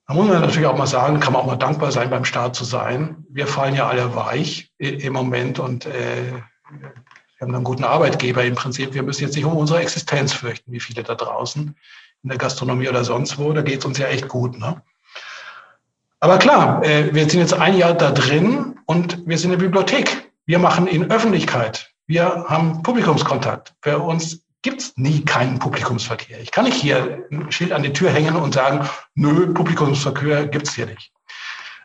da 0.08 0.14
muss 0.14 0.26
man 0.26 0.40
natürlich 0.40 0.66
auch 0.66 0.76
mal 0.76 0.88
sagen, 0.88 1.20
kann 1.20 1.32
man 1.32 1.42
auch 1.42 1.46
mal 1.46 1.56
dankbar 1.56 1.92
sein, 1.92 2.10
beim 2.10 2.24
Staat 2.24 2.56
zu 2.56 2.64
sein. 2.64 3.24
Wir 3.30 3.46
fallen 3.46 3.76
ja 3.76 3.86
alle 3.86 4.16
weich 4.16 4.72
im 4.78 5.12
Moment 5.12 5.60
und 5.60 5.86
äh, 5.86 6.32
wir 6.72 6.92
haben 7.40 7.54
einen 7.54 7.62
guten 7.62 7.84
Arbeitgeber 7.84 8.42
im 8.42 8.56
Prinzip. 8.56 8.92
Wir 8.92 9.04
müssen 9.04 9.22
jetzt 9.22 9.36
nicht 9.36 9.44
um 9.44 9.56
unsere 9.56 9.80
Existenz 9.80 10.32
fürchten, 10.32 10.72
wie 10.72 10.80
viele 10.80 11.04
da 11.04 11.14
draußen 11.14 11.76
in 12.24 12.28
der 12.28 12.38
Gastronomie 12.38 12.88
oder 12.88 13.04
sonst 13.04 13.38
wo. 13.38 13.52
Da 13.52 13.62
geht 13.62 13.78
es 13.78 13.84
uns 13.84 13.98
ja 13.98 14.08
echt 14.08 14.26
gut. 14.26 14.58
Ne? 14.58 14.82
Aber 16.18 16.38
klar, 16.38 16.82
äh, 16.84 17.14
wir 17.14 17.30
sind 17.30 17.38
jetzt 17.38 17.54
ein 17.54 17.76
Jahr 17.76 17.94
da 17.94 18.10
drin 18.10 18.80
und 18.86 19.24
wir 19.28 19.38
sind 19.38 19.52
in 19.52 19.60
der 19.60 19.64
Bibliothek. 19.64 20.32
Wir 20.44 20.58
machen 20.58 20.88
in 20.88 21.08
Öffentlichkeit. 21.08 21.92
Wir 22.08 22.46
haben 22.48 22.82
Publikumskontakt. 22.82 23.74
Für 23.80 24.00
uns 24.00 24.45
gibt 24.62 24.80
es 24.80 24.96
nie 24.96 25.24
keinen 25.24 25.58
Publikumsverkehr. 25.58 26.40
Ich 26.40 26.50
kann 26.50 26.64
nicht 26.64 26.80
hier 26.80 27.26
ein 27.30 27.50
Schild 27.52 27.72
an 27.72 27.82
die 27.82 27.92
Tür 27.92 28.10
hängen 28.10 28.36
und 28.36 28.54
sagen, 28.54 28.88
nö, 29.14 29.52
Publikumsverkehr 29.52 30.46
gibt 30.46 30.68
es 30.68 30.74
hier 30.74 30.86
nicht. 30.86 31.12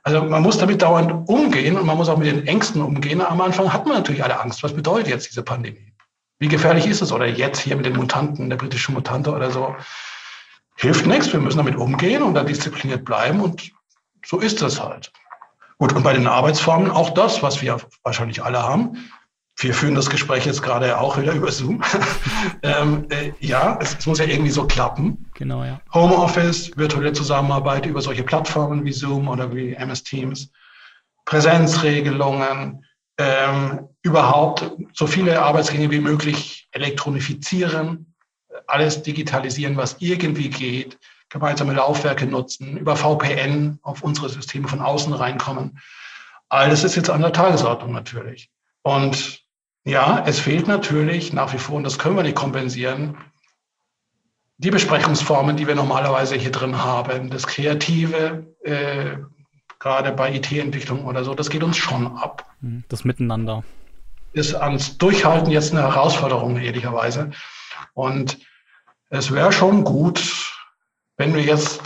Also 0.04 0.24
man 0.24 0.42
muss 0.42 0.58
damit 0.58 0.82
dauernd 0.82 1.30
umgehen 1.30 1.78
und 1.78 1.86
man 1.86 1.96
muss 1.96 2.10
auch 2.10 2.18
mit 2.18 2.28
den 2.28 2.48
Ängsten 2.48 2.82
umgehen. 2.82 3.22
Am 3.22 3.40
Anfang 3.40 3.72
hat 3.72 3.86
man 3.86 3.98
natürlich 3.98 4.24
alle 4.24 4.40
Angst. 4.40 4.64
Was 4.64 4.74
bedeutet 4.74 5.10
jetzt 5.10 5.30
diese 5.30 5.44
Pandemie? 5.44 5.94
Wie 6.40 6.48
gefährlich 6.48 6.88
ist 6.88 7.02
es? 7.02 7.12
Oder 7.12 7.28
jetzt 7.28 7.60
hier 7.60 7.76
mit 7.76 7.86
den 7.86 7.96
Mutanten, 7.96 8.50
der 8.50 8.58
britischen 8.58 8.96
Mutante 8.96 9.32
oder 9.32 9.52
so. 9.52 9.76
Hilft 10.76 11.06
nichts. 11.06 11.32
Wir 11.32 11.40
müssen 11.40 11.58
damit 11.58 11.76
umgehen 11.76 12.24
und 12.24 12.34
da 12.34 12.44
diszipliniert 12.44 13.06
bleiben 13.06 13.42
und 13.42 13.72
so 14.26 14.40
ist 14.40 14.62
das 14.62 14.82
halt. 14.82 15.12
Gut, 15.78 15.94
und 15.94 16.04
bei 16.04 16.14
den 16.14 16.28
Arbeitsformen 16.28 16.90
auch 16.90 17.12
das, 17.12 17.44
was 17.44 17.62
wir 17.62 17.78
wahrscheinlich 18.04 18.44
alle 18.44 18.64
haben 18.64 19.12
wir 19.62 19.74
führen 19.74 19.96
das 19.96 20.10
Gespräch 20.10 20.46
jetzt 20.46 20.64
gerade 20.64 21.00
auch 21.00 21.18
wieder 21.18 21.34
über 21.34 21.52
Zoom. 21.52 21.84
ähm, 22.64 23.06
äh, 23.10 23.32
ja, 23.40 23.78
es, 23.82 23.96
es, 24.00 24.06
muss 24.06 24.20
ja 24.20 24.26
irgendwie 24.26 24.52
so 24.52 24.66
klappen. 24.66 25.30
Genau, 25.36 25.64
ja. 25.64 25.80
Homeoffice, 25.94 26.76
virtuelle 26.76 27.14
Zusammenarbeit 27.14 27.86
über 27.86 28.02
solche 28.02 28.24
Plattformen 28.24 28.84
wie 28.86 28.92
Zoom 28.92 29.28
oder 29.28 29.54
wie 29.54 29.74
MS 29.74 30.04
Teams, 30.04 30.52
Präsenzregelungen, 31.26 32.86
ähm, 33.18 33.88
überhaupt 34.02 34.72
so 34.94 35.06
viele 35.06 35.42
Arbeitsgänge 35.42 35.92
wie 35.92 36.00
möglich 36.00 36.68
elektronifizieren, 36.72 38.16
alles 38.68 39.04
digitalisieren, 39.04 39.78
was 39.78 39.98
irgendwie 40.00 40.50
geht, 40.50 40.98
gemeinsame 41.30 41.74
Laufwerke 41.74 42.26
nutzen, 42.26 42.78
über 42.78 42.96
VPN 42.96 43.80
auf 43.84 44.04
unsere 44.04 44.30
Systeme 44.30 44.68
von 44.68 44.82
außen 44.82 45.14
reinkommen. 45.14 45.80
All 46.50 46.70
das 46.70 46.84
ist 46.84 46.96
jetzt 46.96 47.10
an 47.10 47.22
der 47.22 47.32
Tagesordnung 47.32 47.94
natürlich. 47.94 48.50
Und 48.84 49.41
ja, 49.84 50.24
es 50.26 50.40
fehlt 50.40 50.68
natürlich 50.68 51.34
nach 51.34 51.54
wie 51.54 51.58
vor, 51.58 51.76
und 51.76 51.84
das 51.84 51.98
können 51.98 52.16
wir 52.16 52.24
nicht 52.24 52.36
kompensieren, 52.36 53.18
die 54.58 54.70
Besprechungsformen, 54.70 55.58
die 55.58 55.66
wir 55.66 55.74
normalerweise 55.74 56.36
hier 56.36 56.52
drin 56.52 56.84
haben, 56.84 57.32
das 57.32 57.48
Kreative, 57.48 58.46
äh, 58.64 59.18
gerade 59.80 60.12
bei 60.12 60.36
IT-Entwicklung 60.36 61.06
oder 61.06 61.24
so, 61.24 61.34
das 61.34 61.50
geht 61.50 61.64
uns 61.64 61.78
schon 61.78 62.06
ab. 62.18 62.46
Mhm, 62.62 62.84
das 62.88 63.04
Miteinander. 63.04 63.64
Ist 64.34 64.54
ans 64.54 65.00
Durchhalten 65.00 65.52
jetzt 65.52 65.72
eine 65.72 65.82
Herausforderung, 65.82 66.58
ehrlicherweise. 66.58 67.32
Und 67.94 68.38
es 69.10 69.32
wäre 69.34 69.52
schon 69.52 69.84
gut, 69.84 70.22
wenn 71.18 71.34
wir 71.34 71.42
jetzt 71.42 71.82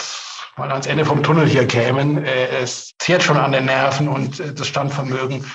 mal 0.58 0.72
ans 0.72 0.88
Ende 0.88 1.06
vom 1.06 1.24
Tunnel 1.24 1.48
hier 1.48 1.68
kämen. 1.68 2.24
Äh, 2.24 2.48
es 2.62 2.94
zehrt 3.00 3.24
schon 3.24 3.38
an 3.38 3.52
den 3.52 3.66
Nerven 3.66 4.08
und 4.08 4.40
äh, 4.40 4.54
das 4.54 4.68
Standvermögen 4.68 5.46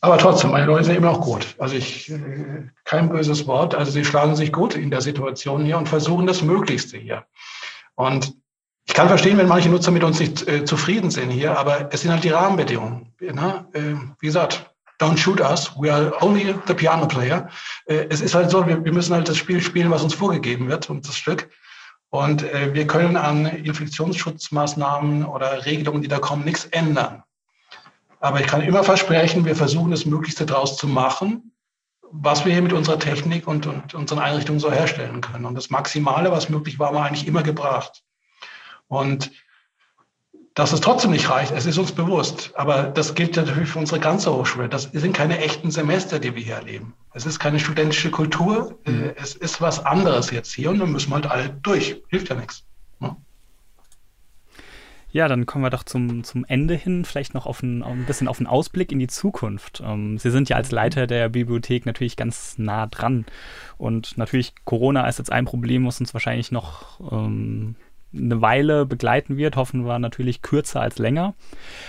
aber 0.00 0.16
trotzdem, 0.18 0.50
meine 0.50 0.66
Leute 0.66 0.84
sind 0.84 0.96
immer 0.96 1.12
noch 1.12 1.20
gut. 1.20 1.54
Also 1.58 1.74
ich, 1.74 2.10
äh, 2.10 2.68
kein 2.84 3.10
böses 3.10 3.46
Wort. 3.46 3.74
Also 3.74 3.92
sie 3.92 4.04
schlagen 4.04 4.34
sich 4.34 4.52
gut 4.52 4.74
in 4.74 4.90
der 4.90 5.02
Situation 5.02 5.64
hier 5.64 5.76
und 5.76 5.88
versuchen 5.88 6.26
das 6.26 6.42
Möglichste 6.42 6.96
hier. 6.96 7.26
Und 7.96 8.34
ich 8.86 8.94
kann 8.94 9.08
verstehen, 9.08 9.36
wenn 9.36 9.46
manche 9.46 9.68
Nutzer 9.68 9.90
mit 9.90 10.02
uns 10.02 10.18
nicht 10.18 10.48
äh, 10.48 10.64
zufrieden 10.64 11.10
sind 11.10 11.30
hier, 11.30 11.58
aber 11.58 11.92
es 11.92 12.00
sind 12.00 12.10
halt 12.10 12.24
die 12.24 12.30
Rahmenbedingungen. 12.30 13.12
Ne? 13.20 13.66
Äh, 13.72 13.94
wie 14.20 14.26
gesagt, 14.26 14.74
don't 14.98 15.18
shoot 15.18 15.40
us, 15.40 15.70
we 15.78 15.92
are 15.92 16.12
only 16.22 16.54
the 16.66 16.74
piano 16.74 17.06
player. 17.06 17.48
Äh, 17.86 18.06
es 18.08 18.22
ist 18.22 18.34
halt 18.34 18.50
so, 18.50 18.66
wir, 18.66 18.82
wir, 18.84 18.92
müssen 18.92 19.14
halt 19.14 19.28
das 19.28 19.36
Spiel 19.36 19.60
spielen, 19.60 19.90
was 19.90 20.02
uns 20.02 20.14
vorgegeben 20.14 20.68
wird 20.68 20.88
und 20.88 21.06
das 21.06 21.16
Stück. 21.16 21.50
Und 22.08 22.42
äh, 22.42 22.74
wir 22.74 22.86
können 22.86 23.16
an 23.16 23.46
Infektionsschutzmaßnahmen 23.46 25.24
oder 25.24 25.66
Regelungen, 25.66 26.02
die 26.02 26.08
da 26.08 26.18
kommen, 26.18 26.44
nichts 26.44 26.64
ändern. 26.64 27.22
Aber 28.20 28.40
ich 28.40 28.46
kann 28.46 28.60
immer 28.60 28.84
versprechen, 28.84 29.46
wir 29.46 29.56
versuchen 29.56 29.90
das 29.90 30.04
Möglichste 30.04 30.46
daraus 30.46 30.76
zu 30.76 30.86
machen, 30.86 31.52
was 32.12 32.44
wir 32.44 32.52
hier 32.52 32.62
mit 32.62 32.74
unserer 32.74 32.98
Technik 32.98 33.48
und, 33.48 33.66
und 33.66 33.94
unseren 33.94 34.18
Einrichtungen 34.18 34.60
so 34.60 34.70
herstellen 34.70 35.20
können. 35.22 35.46
Und 35.46 35.54
das 35.54 35.70
Maximale, 35.70 36.30
was 36.30 36.50
möglich 36.50 36.78
war, 36.78 36.92
wir 36.92 37.02
eigentlich 37.02 37.26
immer 37.26 37.42
gebracht. 37.42 38.02
Und 38.88 39.30
dass 40.54 40.72
es 40.72 40.80
trotzdem 40.80 41.12
nicht 41.12 41.30
reicht, 41.30 41.52
es 41.52 41.64
ist 41.64 41.78
uns 41.78 41.92
bewusst. 41.92 42.52
Aber 42.56 42.82
das 42.82 43.14
gilt 43.14 43.36
natürlich 43.36 43.70
für 43.70 43.78
unsere 43.78 44.00
ganze 44.00 44.34
Hochschule. 44.34 44.68
Das 44.68 44.84
sind 44.92 45.14
keine 45.14 45.38
echten 45.38 45.70
Semester, 45.70 46.18
die 46.18 46.34
wir 46.34 46.42
hier 46.42 46.56
erleben. 46.56 46.94
Es 47.14 47.24
ist 47.24 47.38
keine 47.38 47.58
studentische 47.58 48.10
Kultur. 48.10 48.78
Mhm. 48.84 49.12
Es 49.16 49.34
ist 49.34 49.62
was 49.62 49.86
anderes 49.86 50.30
jetzt 50.30 50.52
hier 50.52 50.70
und 50.70 50.78
dann 50.78 50.92
müssen 50.92 51.10
wir 51.10 51.14
halt 51.14 51.30
alle 51.30 51.48
durch. 51.48 52.02
Hilft 52.08 52.28
ja 52.28 52.34
nichts. 52.34 52.66
Ja, 55.12 55.26
dann 55.26 55.44
kommen 55.44 55.64
wir 55.64 55.70
doch 55.70 55.82
zum, 55.82 56.22
zum 56.22 56.44
Ende 56.44 56.74
hin, 56.74 57.04
vielleicht 57.04 57.34
noch 57.34 57.46
auf 57.46 57.62
ein, 57.62 57.82
ein 57.82 58.06
bisschen 58.06 58.28
auf 58.28 58.38
einen 58.38 58.46
Ausblick 58.46 58.92
in 58.92 59.00
die 59.00 59.08
Zukunft. 59.08 59.82
Ähm, 59.84 60.18
Sie 60.18 60.30
sind 60.30 60.48
ja 60.48 60.56
als 60.56 60.70
Leiter 60.70 61.06
der 61.08 61.28
Bibliothek 61.28 61.84
natürlich 61.84 62.16
ganz 62.16 62.58
nah 62.58 62.86
dran. 62.86 63.26
Und 63.76 64.16
natürlich, 64.16 64.54
Corona 64.64 65.08
ist 65.08 65.18
jetzt 65.18 65.32
ein 65.32 65.46
Problem, 65.46 65.84
was 65.84 65.98
uns 66.00 66.14
wahrscheinlich 66.14 66.52
noch 66.52 67.00
ähm, 67.10 67.74
eine 68.12 68.42
Weile 68.42 68.86
begleiten 68.86 69.36
wird, 69.36 69.56
hoffen 69.56 69.86
wir 69.86 69.98
natürlich 69.98 70.42
kürzer 70.42 70.80
als 70.80 70.98
länger. 70.98 71.34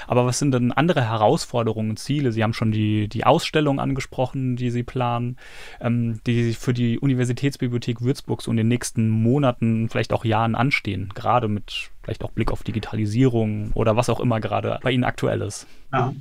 Aber 0.08 0.26
was 0.26 0.40
sind 0.40 0.54
denn 0.54 0.72
andere 0.72 1.04
Herausforderungen, 1.04 1.98
Ziele? 1.98 2.32
Sie 2.32 2.44
haben 2.44 2.54
schon 2.54 2.72
die, 2.72 3.08
die 3.08 3.26
Ausstellung 3.26 3.80
angesprochen, 3.80 4.56
die 4.56 4.70
Sie 4.70 4.84
planen, 4.84 5.38
ähm, 5.80 6.20
die 6.28 6.54
für 6.54 6.74
die 6.74 7.00
Universitätsbibliothek 7.00 8.02
Würzburg 8.02 8.42
so 8.42 8.52
in 8.52 8.58
den 8.58 8.68
nächsten 8.68 9.10
Monaten, 9.10 9.90
vielleicht 9.90 10.14
auch 10.14 10.26
Jahren 10.26 10.56
anstehen, 10.56 11.12
gerade 11.16 11.48
mit 11.48 11.90
vielleicht 12.04 12.24
auch 12.24 12.32
Blick 12.32 12.52
auf 12.52 12.64
Digitalisierung 12.64 13.72
oder 13.74 13.96
was 13.96 14.10
auch 14.10 14.20
immer 14.20 14.40
gerade 14.40 14.80
bei 14.84 14.92
Ihnen 14.92 15.04
aktuell 15.04 15.42
ist. 15.42 15.68
Ja. 15.92 16.14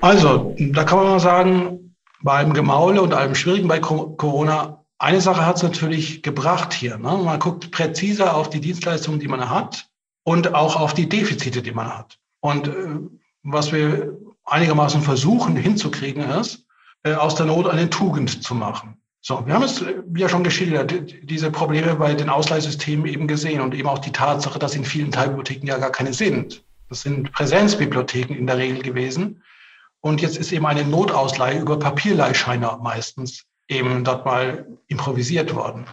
Also, 0.00 0.56
da 0.58 0.84
kann 0.84 0.98
man 0.98 1.06
mal 1.06 1.20
sagen, 1.20 1.94
bei 2.22 2.38
allem 2.38 2.54
Gemaule 2.54 3.02
und 3.02 3.14
allem 3.14 3.34
Schwierigen 3.34 3.68
bei 3.68 3.78
Corona 3.78 4.81
eine 5.02 5.20
Sache 5.20 5.44
hat 5.44 5.56
es 5.56 5.62
natürlich 5.64 6.22
gebracht 6.22 6.72
hier. 6.72 6.96
Ne? 6.96 7.18
Man 7.24 7.40
guckt 7.40 7.72
präziser 7.72 8.36
auf 8.36 8.50
die 8.50 8.60
Dienstleistungen, 8.60 9.18
die 9.18 9.26
man 9.26 9.50
hat 9.50 9.88
und 10.22 10.54
auch 10.54 10.76
auf 10.76 10.94
die 10.94 11.08
Defizite, 11.08 11.60
die 11.60 11.72
man 11.72 11.88
hat. 11.88 12.20
Und 12.40 12.68
äh, 12.68 12.72
was 13.42 13.72
wir 13.72 14.16
einigermaßen 14.44 15.02
versuchen 15.02 15.56
hinzukriegen, 15.56 16.22
ist, 16.30 16.64
äh, 17.02 17.14
aus 17.14 17.34
der 17.34 17.46
Not 17.46 17.66
eine 17.66 17.90
Tugend 17.90 18.44
zu 18.44 18.54
machen. 18.54 18.96
So, 19.20 19.44
wir 19.44 19.54
haben 19.54 19.64
es 19.64 19.84
ja 20.16 20.28
schon 20.28 20.44
geschildert, 20.44 20.94
diese 21.22 21.50
Probleme 21.50 21.96
bei 21.96 22.14
den 22.14 22.28
Ausleihsystemen 22.28 23.06
eben 23.06 23.26
gesehen 23.26 23.60
und 23.60 23.74
eben 23.74 23.88
auch 23.88 23.98
die 23.98 24.12
Tatsache, 24.12 24.58
dass 24.60 24.76
in 24.76 24.84
vielen 24.84 25.10
Teilbibliotheken 25.10 25.66
ja 25.66 25.78
gar 25.78 25.90
keine 25.90 26.12
sind. 26.12 26.64
Das 26.88 27.02
sind 27.02 27.32
Präsenzbibliotheken 27.32 28.34
in 28.34 28.46
der 28.46 28.58
Regel 28.58 28.82
gewesen. 28.82 29.42
Und 30.00 30.20
jetzt 30.20 30.36
ist 30.36 30.52
eben 30.52 30.66
eine 30.66 30.84
Notausleihe 30.84 31.60
über 31.60 31.78
Papierleihscheine 31.78 32.78
meistens 32.82 33.46
eben 33.68 34.04
dort 34.04 34.24
mal 34.24 34.66
improvisiert 34.88 35.54
worden. 35.54 35.86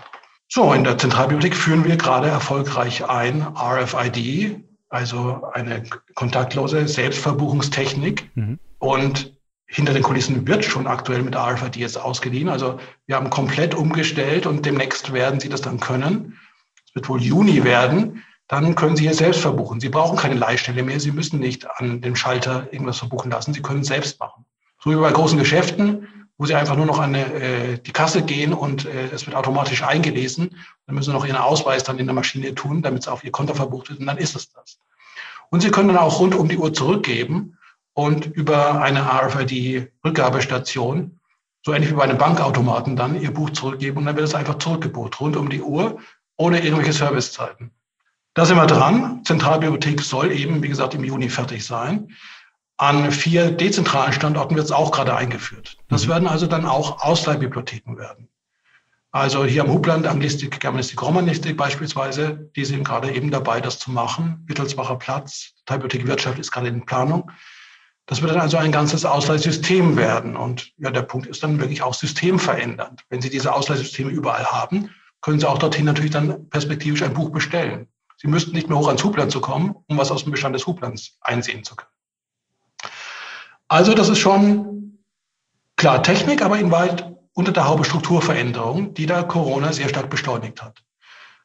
So, 0.48 0.74
in 0.74 0.84
der 0.84 0.98
Zentralbibliothek 0.98 1.56
führen 1.56 1.86
wir 1.86 1.96
gerade 1.96 2.28
erfolgreich 2.28 3.08
ein 3.08 3.46
RFID, 3.56 4.64
also 4.90 5.44
eine 5.54 5.84
kontaktlose 6.16 6.88
Selbstverbuchungstechnik. 6.88 8.30
Mhm. 8.36 8.60
Und 8.80 9.38
hinter 9.68 9.94
den 9.94 10.02
Kulissen 10.02 10.48
wird 10.48 10.66
schon 10.66 10.88
aktuell 10.88 11.22
mit 11.22 11.36
RFID 11.36 11.76
jetzt 11.76 12.02
ausgeliehen. 12.02 12.50
Also 12.50 12.80
wir 13.06 13.16
haben 13.16 13.30
komplett 13.30 13.76
umgestellt 13.76 14.48
und 14.48 14.66
demnächst 14.66 15.14
werden 15.14 15.40
Sie 15.40 15.50
das 15.50 15.62
dann 15.62 15.80
können. 15.80 16.40
Es 16.88 16.96
wird 16.96 17.08
wohl 17.08 17.22
Juni 17.22 17.64
werden. 17.64 18.24
Dann 18.48 18.74
können 18.74 18.96
Sie 18.96 19.04
hier 19.04 19.14
selbst 19.14 19.41
verbuchen. 19.41 19.80
Sie 19.80 19.90
brauchen 19.90 20.18
keine 20.18 20.34
Leihstelle 20.34 20.82
mehr. 20.82 21.00
Sie 21.00 21.12
müssen 21.12 21.40
nicht 21.40 21.68
an 21.78 22.02
dem 22.02 22.16
Schalter 22.16 22.68
irgendwas 22.72 22.98
verbuchen 22.98 23.30
lassen. 23.30 23.54
Sie 23.54 23.62
können 23.62 23.82
es 23.82 23.88
selbst 23.88 24.20
machen. 24.20 24.44
So 24.84 24.90
wie 24.90 24.96
bei 24.96 25.12
großen 25.12 25.38
Geschäften 25.38 26.08
wo 26.40 26.45
sie 26.45 26.56
einfach 26.56 26.78
nur 26.78 26.86
noch 26.86 26.99
an 26.99 27.14
äh, 27.14 27.80
die 27.80 27.91
Kasse 27.91 28.24
gehen 28.24 28.53
und 28.53 28.86
äh, 28.86 29.10
es 29.14 29.28
wird 29.28 29.36
automatisch 29.36 29.84
eingelesen. 29.84 30.56
Dann 30.88 30.95
müssen 30.95 31.11
sie 31.11 31.14
noch 31.14 31.26
ihren 31.26 31.36
Ausweis 31.36 31.84
dann 31.84 31.99
in 31.99 32.07
der 32.07 32.16
Maschine 32.16 32.56
tun, 32.56 32.82
damit 32.82 33.02
es 33.02 33.10
auf 33.10 33.26
ihr 33.26 33.32
Konto 33.32 33.53
verbucht 33.53 33.90
wird 33.90 33.99
und 33.99 34.07
dann 34.07 34.18
ist 34.18 34.38
es 34.38 34.53
das. 34.53 34.80
Und 35.49 35.60
sie 35.61 35.70
können 35.70 35.90
dann 35.90 35.98
auch 35.98 36.22
rund 36.22 36.36
um 36.36 36.48
die 36.48 36.57
Uhr 36.57 36.74
zurückgeben 36.74 37.57
und 37.94 38.26
über 38.26 38.82
eine 38.82 39.02
RFID-Rückgabestation, 39.02 41.20
so 41.66 41.74
ähnlich 41.74 41.91
wie 41.91 41.95
bei 41.95 42.03
einem 42.03 42.18
Bankautomaten 42.18 42.95
dann, 42.95 43.22
ihr 43.22 43.34
Buch 43.34 43.49
zurückgeben 43.49 43.98
und 43.98 44.06
dann 44.06 44.16
wird 44.16 44.26
es 44.26 44.34
einfach 44.34 44.60
zurückgebucht, 44.60 45.20
rund 45.20 45.36
um 45.36 45.49
die 45.49 45.61
Uhr, 45.61 45.99
ohne 46.38 46.64
irgendwelche 46.64 46.94
Servicezeiten. 46.94 47.72
Da 48.34 48.45
sind 48.45 48.56
wir 48.56 48.66
dran. 48.66 49.26
Zentralbibliothek 49.26 49.99
soll 49.99 50.32
eben, 50.32 50.64
wie 50.64 50.70
gesagt, 50.70 50.94
im 50.94 51.03
Juni 51.03 51.28
fertig 51.28 51.66
sein. 51.66 52.16
An 52.82 53.12
vier 53.12 53.52
dezentralen 53.52 54.14
Standorten 54.14 54.56
wird 54.56 54.64
es 54.64 54.72
auch 54.72 54.92
gerade 54.92 55.14
eingeführt. 55.14 55.76
Das 55.90 56.06
mhm. 56.06 56.12
werden 56.12 56.28
also 56.30 56.48
dann 56.48 56.66
auch 56.66 57.02
Ausleihbibliotheken 57.02 57.98
werden. 57.98 58.30
Also 59.12 59.44
hier 59.44 59.64
am 59.64 59.70
Hubland, 59.70 60.08
Anglistik, 60.08 60.62
Germanistik, 60.62 61.02
Romanistik 61.02 61.58
beispielsweise, 61.58 62.50
die 62.56 62.64
sind 62.64 62.86
gerade 62.86 63.12
eben 63.12 63.32
dabei, 63.32 63.60
das 63.60 63.80
zu 63.80 63.92
machen. 63.92 64.46
Wittelsbacher 64.48 64.96
Platz, 64.96 65.56
Teilbibliothek 65.66 66.08
Wirtschaft 66.08 66.40
ist 66.40 66.52
gerade 66.52 66.70
in 66.70 66.86
Planung. 66.86 67.30
Das 68.06 68.22
wird 68.22 68.32
dann 68.32 68.40
also 68.40 68.56
ein 68.56 68.72
ganzes 68.72 69.04
Ausleihsystem 69.04 69.98
werden. 69.98 70.38
Und 70.38 70.72
ja, 70.78 70.90
der 70.90 71.02
Punkt 71.02 71.28
ist 71.28 71.44
dann 71.44 71.60
wirklich 71.60 71.82
auch 71.82 71.94
systemverändernd. 71.94 73.04
Wenn 73.10 73.22
Sie 73.22 73.30
diese 73.30 73.54
Ausleihsysteme 73.54 74.10
überall 74.10 74.46
haben, 74.46 74.90
können 75.20 75.42
Sie 75.42 75.50
auch 75.50 75.58
dorthin 75.58 75.84
natürlich 75.84 76.12
dann 76.12 76.48
perspektivisch 76.48 77.04
ein 77.04 77.14
Buch 77.14 77.32
bestellen. 77.32 77.90
Sie 78.16 78.30
müssten 78.30 78.54
nicht 78.54 78.70
mehr 78.70 78.78
hoch 78.78 78.88
ans 78.88 79.04
Hubland 79.04 79.34
zu 79.34 79.42
kommen, 79.42 79.76
um 79.88 79.98
was 79.98 80.12
aus 80.12 80.24
dem 80.24 80.32
Bestand 80.32 80.56
des 80.56 80.66
Hublands 80.66 81.18
einsehen 81.20 81.66
zu 81.66 81.76
können. 81.76 81.90
Also 83.70 83.94
das 83.94 84.10
ist 84.10 84.20
schon 84.20 85.00
klar 85.78 86.02
Technik, 86.02 86.41
aber 86.41 86.58
in 86.60 86.72
weit 86.72 87.16
unter 87.34 87.52
der 87.52 87.68
Haube 87.68 87.86
Strukturveränderung, 87.86 88.96
die 88.96 89.06
da 89.06 89.24
Corona 89.24 89.72
sehr 89.72 89.88
stark 89.88 90.10
beschleunigt 90.10 90.62
hat. 90.62 90.84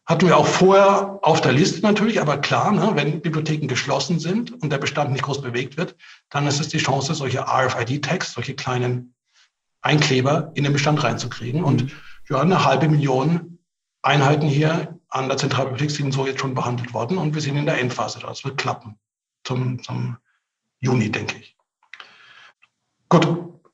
Hatten 0.06 0.26
wir 0.26 0.36
auch 0.36 0.46
vorher 0.46 1.18
auf 1.22 1.40
der 1.40 1.52
Liste 1.52 1.80
natürlich, 1.82 2.20
aber 2.20 2.38
klar, 2.38 2.72
ne, 2.72 2.92
wenn 2.94 3.20
Bibliotheken 3.20 3.68
geschlossen 3.68 4.18
sind 4.18 4.52
und 4.62 4.70
der 4.70 4.78
Bestand 4.78 5.12
nicht 5.12 5.22
groß 5.22 5.42
bewegt 5.42 5.76
wird, 5.76 5.96
dann 6.30 6.46
ist 6.46 6.60
es 6.60 6.68
die 6.68 6.78
Chance, 6.78 7.14
solche 7.14 7.46
RFID-Tags, 7.46 8.32
solche 8.32 8.55
kleinen 8.55 9.14
Einkleber 9.82 10.51
in 10.55 10.64
den 10.64 10.72
Bestand 10.72 11.02
reinzukriegen. 11.05 11.62
Und 11.62 11.92
ja, 12.28 12.40
eine 12.40 12.64
halbe 12.64 12.88
Million 12.88 13.59
Einheiten 14.02 14.48
hier 14.48 14.98
an 15.09 15.28
der 15.28 15.36
Zentralbibliothek 15.36 15.90
sind 15.90 16.12
so 16.12 16.26
jetzt 16.26 16.40
schon 16.40 16.55
behandelt 16.55 16.92
worden 16.94 17.18
und 17.18 17.34
wir 17.34 17.42
sind 17.42 17.56
in 17.56 17.66
der 17.66 17.78
Endphase. 17.78 18.18
Das 18.18 18.44
wird 18.44 18.59
klappen 18.59 18.98
zum, 19.44 19.82
zum 19.82 20.16
Juni, 20.80 21.10
denke 21.10 21.36
ich. 21.38 21.53
Gut, 23.14 23.28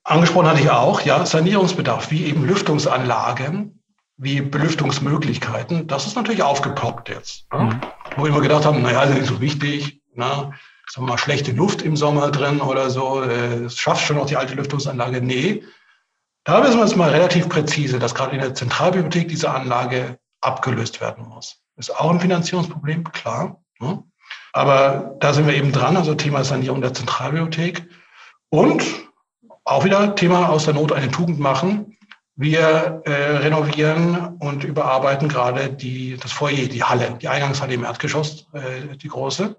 angesprochen 0.05 0.49
hatte 0.49 0.61
ich 0.61 0.69
auch, 0.69 1.01
ja, 1.01 1.25
Sanierungsbedarf, 1.25 2.11
wie 2.11 2.27
eben 2.27 2.45
Lüftungsanlagen, 2.45 3.83
wie 4.19 4.43
Belüftungsmöglichkeiten, 4.43 5.87
das 5.87 6.07
ist 6.07 6.15
natürlich 6.15 6.43
aufgepoppt 6.43 7.09
jetzt. 7.09 7.51
Ne? 7.51 7.61
Mhm. 7.61 7.81
Wo 8.17 8.25
wir 8.25 8.29
immer 8.29 8.43
gedacht 8.43 8.67
haben, 8.67 8.83
naja, 8.83 9.01
das 9.01 9.13
ist 9.13 9.17
nicht 9.21 9.29
so 9.31 9.41
wichtig, 9.41 10.03
ne? 10.13 10.53
sagen 10.91 11.07
wir 11.07 11.13
mal, 11.13 11.17
schlechte 11.17 11.53
Luft 11.53 11.81
im 11.81 11.97
Sommer 11.97 12.31
drin 12.31 12.61
oder 12.61 12.91
so, 12.91 13.23
äh, 13.23 13.63
das 13.63 13.79
schafft 13.79 14.05
schon 14.05 14.17
noch 14.17 14.27
die 14.27 14.37
alte 14.37 14.53
Lüftungsanlage. 14.57 15.23
Nee, 15.23 15.65
da 16.45 16.63
wissen 16.63 16.77
wir 16.77 16.85
jetzt 16.85 16.97
mal 16.97 17.09
relativ 17.09 17.49
präzise, 17.49 17.99
dass 17.99 18.15
gerade 18.15 18.35
in 18.35 18.43
der 18.43 18.55
Zentralbibliothek 18.55 19.29
diese 19.29 19.51
Anlage 19.51 20.19
abgelöst 20.43 21.01
werden 21.01 21.27
muss. 21.27 21.63
Ist 21.77 21.99
auch 21.99 22.11
ein 22.11 22.21
Finanzierungsproblem, 22.21 23.05
klar. 23.05 23.63
Ne? 23.79 24.03
Aber 24.53 25.17
da 25.21 25.33
sind 25.33 25.47
wir 25.47 25.55
eben 25.55 25.73
dran, 25.73 25.97
also 25.97 26.15
Thema 26.15 26.45
Sanierung 26.45 26.83
der 26.83 26.93
Zentralbibliothek. 26.93 27.89
Und 28.51 29.10
auch 29.65 29.85
wieder 29.85 30.15
Thema 30.15 30.49
aus 30.49 30.65
der 30.65 30.75
Not 30.75 30.93
eine 30.93 31.11
Tugend 31.11 31.39
machen. 31.39 31.97
Wir 32.37 33.03
äh, 33.05 33.13
renovieren 33.13 34.37
und 34.39 34.65
überarbeiten 34.65 35.29
gerade 35.29 35.71
die, 35.71 36.17
das 36.17 36.33
Foyer, 36.33 36.69
die 36.69 36.83
Halle, 36.83 37.19
die 37.21 37.29
Eingangshalle 37.29 37.75
im 37.75 37.85
Erdgeschoss, 37.85 38.47
äh, 38.55 38.97
die 38.97 39.09
große. 39.09 39.57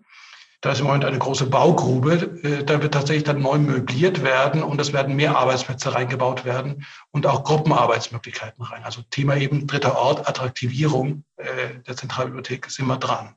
Da 0.62 0.72
ist 0.72 0.80
im 0.80 0.86
Moment 0.86 1.06
eine 1.06 1.18
große 1.18 1.48
Baugrube. 1.48 2.40
Äh, 2.44 2.64
da 2.64 2.82
wird 2.82 2.94
tatsächlich 2.94 3.24
dann 3.24 3.42
neu 3.42 3.58
möbliert 3.58 4.24
werden 4.24 4.64
und 4.64 4.80
es 4.80 4.94
werden 4.94 5.16
mehr 5.16 5.36
Arbeitsplätze 5.38 5.94
reingebaut 5.94 6.46
werden 6.46 6.86
und 7.12 7.26
auch 7.26 7.44
Gruppenarbeitsmöglichkeiten 7.44 8.64
rein. 8.64 8.84
Also 8.84 9.02
Thema 9.10 9.36
eben 9.38 9.68
dritter 9.68 9.98
Ort, 9.98 10.28
Attraktivierung 10.28 11.24
äh, 11.38 11.46
der 11.88 11.96
Zentralbibliothek 11.96 12.70
sind 12.70 12.88
wir 12.88 12.98
dran. 12.98 13.36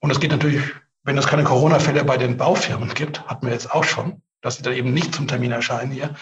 Und 0.00 0.10
es 0.10 0.20
geht 0.20 0.32
natürlich, 0.32 0.62
wenn 1.02 1.18
es 1.18 1.26
keine 1.26 1.44
Corona-Fälle 1.44 2.04
bei 2.04 2.16
den 2.16 2.36
Baufirmen 2.36 2.92
gibt, 2.92 3.26
hatten 3.26 3.46
wir 3.46 3.52
jetzt 3.52 3.72
auch 3.72 3.84
schon, 3.84 4.22
dass 4.44 4.56
sie 4.56 4.62
dann 4.62 4.74
eben 4.74 4.92
nicht 4.92 5.14
zum 5.14 5.26
Termin 5.26 5.52
erscheinen 5.52 5.90
hier. 5.90 6.14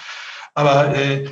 Aber 0.54 0.94
äh, 0.96 1.28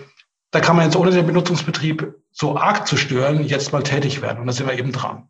da 0.51 0.61
kann 0.61 0.77
man 0.77 0.87
jetzt 0.87 0.97
ohne 0.97 1.13
den 1.13 1.27
Benutzungsbetrieb 1.27 2.15
so 2.33 2.57
arg 2.57 2.87
zu 2.87 2.97
stören, 2.97 3.45
jetzt 3.45 3.73
mal 3.73 3.83
tätig 3.83 4.23
werden. 4.23 4.41
Und 4.41 4.47
da 4.47 4.53
sind 4.53 4.67
wir 4.67 4.79
eben 4.79 4.93
dran. 4.93 5.29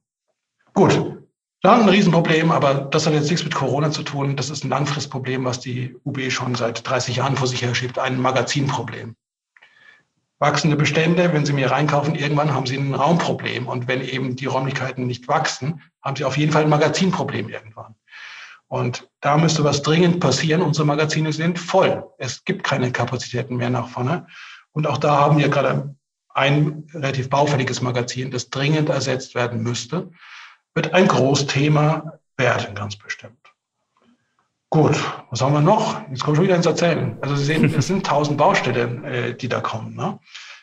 Gut, 0.72 1.20
dann 1.62 1.82
ein 1.82 1.88
Riesenproblem, 1.88 2.50
aber 2.52 2.74
das 2.74 3.06
hat 3.06 3.12
jetzt 3.12 3.28
nichts 3.28 3.44
mit 3.44 3.54
Corona 3.54 3.90
zu 3.90 4.02
tun. 4.02 4.36
Das 4.36 4.48
ist 4.48 4.64
ein 4.64 4.70
Langfristproblem, 4.70 5.44
was 5.44 5.60
die 5.60 5.94
UB 6.04 6.30
schon 6.30 6.54
seit 6.54 6.88
30 6.88 7.16
Jahren 7.16 7.36
vor 7.36 7.46
sich 7.46 7.60
her 7.60 7.74
schiebt. 7.74 7.98
Ein 7.98 8.20
Magazinproblem. 8.20 9.14
Wachsende 10.38 10.76
Bestände, 10.76 11.34
wenn 11.34 11.44
Sie 11.44 11.52
mir 11.52 11.70
reinkaufen, 11.70 12.14
irgendwann 12.14 12.54
haben 12.54 12.64
Sie 12.64 12.76
ein 12.76 12.94
Raumproblem. 12.94 13.68
Und 13.68 13.88
wenn 13.88 14.00
eben 14.00 14.36
die 14.36 14.46
Räumlichkeiten 14.46 15.06
nicht 15.06 15.28
wachsen, 15.28 15.82
haben 16.00 16.16
Sie 16.16 16.24
auf 16.24 16.38
jeden 16.38 16.50
Fall 16.50 16.62
ein 16.62 16.70
Magazinproblem 16.70 17.50
irgendwann. 17.50 17.94
Und 18.70 19.10
da 19.20 19.36
müsste 19.36 19.64
was 19.64 19.82
dringend 19.82 20.20
passieren. 20.20 20.62
Unsere 20.62 20.86
Magazine 20.86 21.32
sind 21.32 21.58
voll. 21.58 22.04
Es 22.16 22.44
gibt 22.44 22.64
keine 22.64 22.90
Kapazitäten 22.90 23.56
mehr 23.56 23.70
nach 23.70 23.88
vorne. 23.88 24.26
Und 24.72 24.86
auch 24.86 24.96
da 24.96 25.18
haben 25.18 25.36
wir 25.36 25.50
gerade 25.50 25.94
ein 26.32 26.86
relativ 26.94 27.28
baufälliges 27.28 27.82
Magazin, 27.82 28.30
das 28.30 28.48
dringend 28.48 28.88
ersetzt 28.88 29.34
werden 29.34 29.62
müsste 29.62 30.10
wird 30.74 30.94
ein 30.94 31.08
Großthema 31.08 32.18
werden, 32.36 32.74
ganz 32.74 32.96
bestimmt. 32.96 33.36
Gut, 34.70 34.96
was 35.30 35.42
haben 35.42 35.52
wir 35.52 35.60
noch? 35.60 36.00
Jetzt 36.10 36.22
kommt 36.22 36.36
schon 36.36 36.44
wieder 36.44 36.54
ins 36.54 36.66
Erzählen. 36.66 37.18
Also 37.20 37.34
Sie 37.34 37.44
sehen, 37.44 37.74
es 37.76 37.88
sind 37.88 38.06
tausend 38.06 38.38
Baustellen, 38.38 39.04
äh, 39.04 39.34
die 39.34 39.48
da 39.48 39.60
kommen. 39.60 39.96
Ne? 39.96 40.20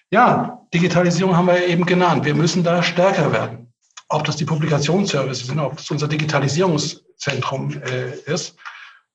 Ja, 0.09 0.65
Digitalisierung 0.73 1.35
haben 1.35 1.47
wir 1.47 1.67
eben 1.67 1.85
genannt. 1.85 2.23
Wir 2.23 2.33
müssen 2.33 2.63
da 2.63 2.81
stärker 2.81 3.33
werden. 3.33 3.73
Ob 4.07 4.23
das 4.23 4.37
die 4.37 4.45
Publikationsservices 4.45 5.47
sind, 5.47 5.59
ob 5.59 5.75
das 5.75 5.91
unser 5.91 6.07
Digitalisierungszentrum 6.07 7.06
äh, 7.25 8.19
ist. 8.25 8.55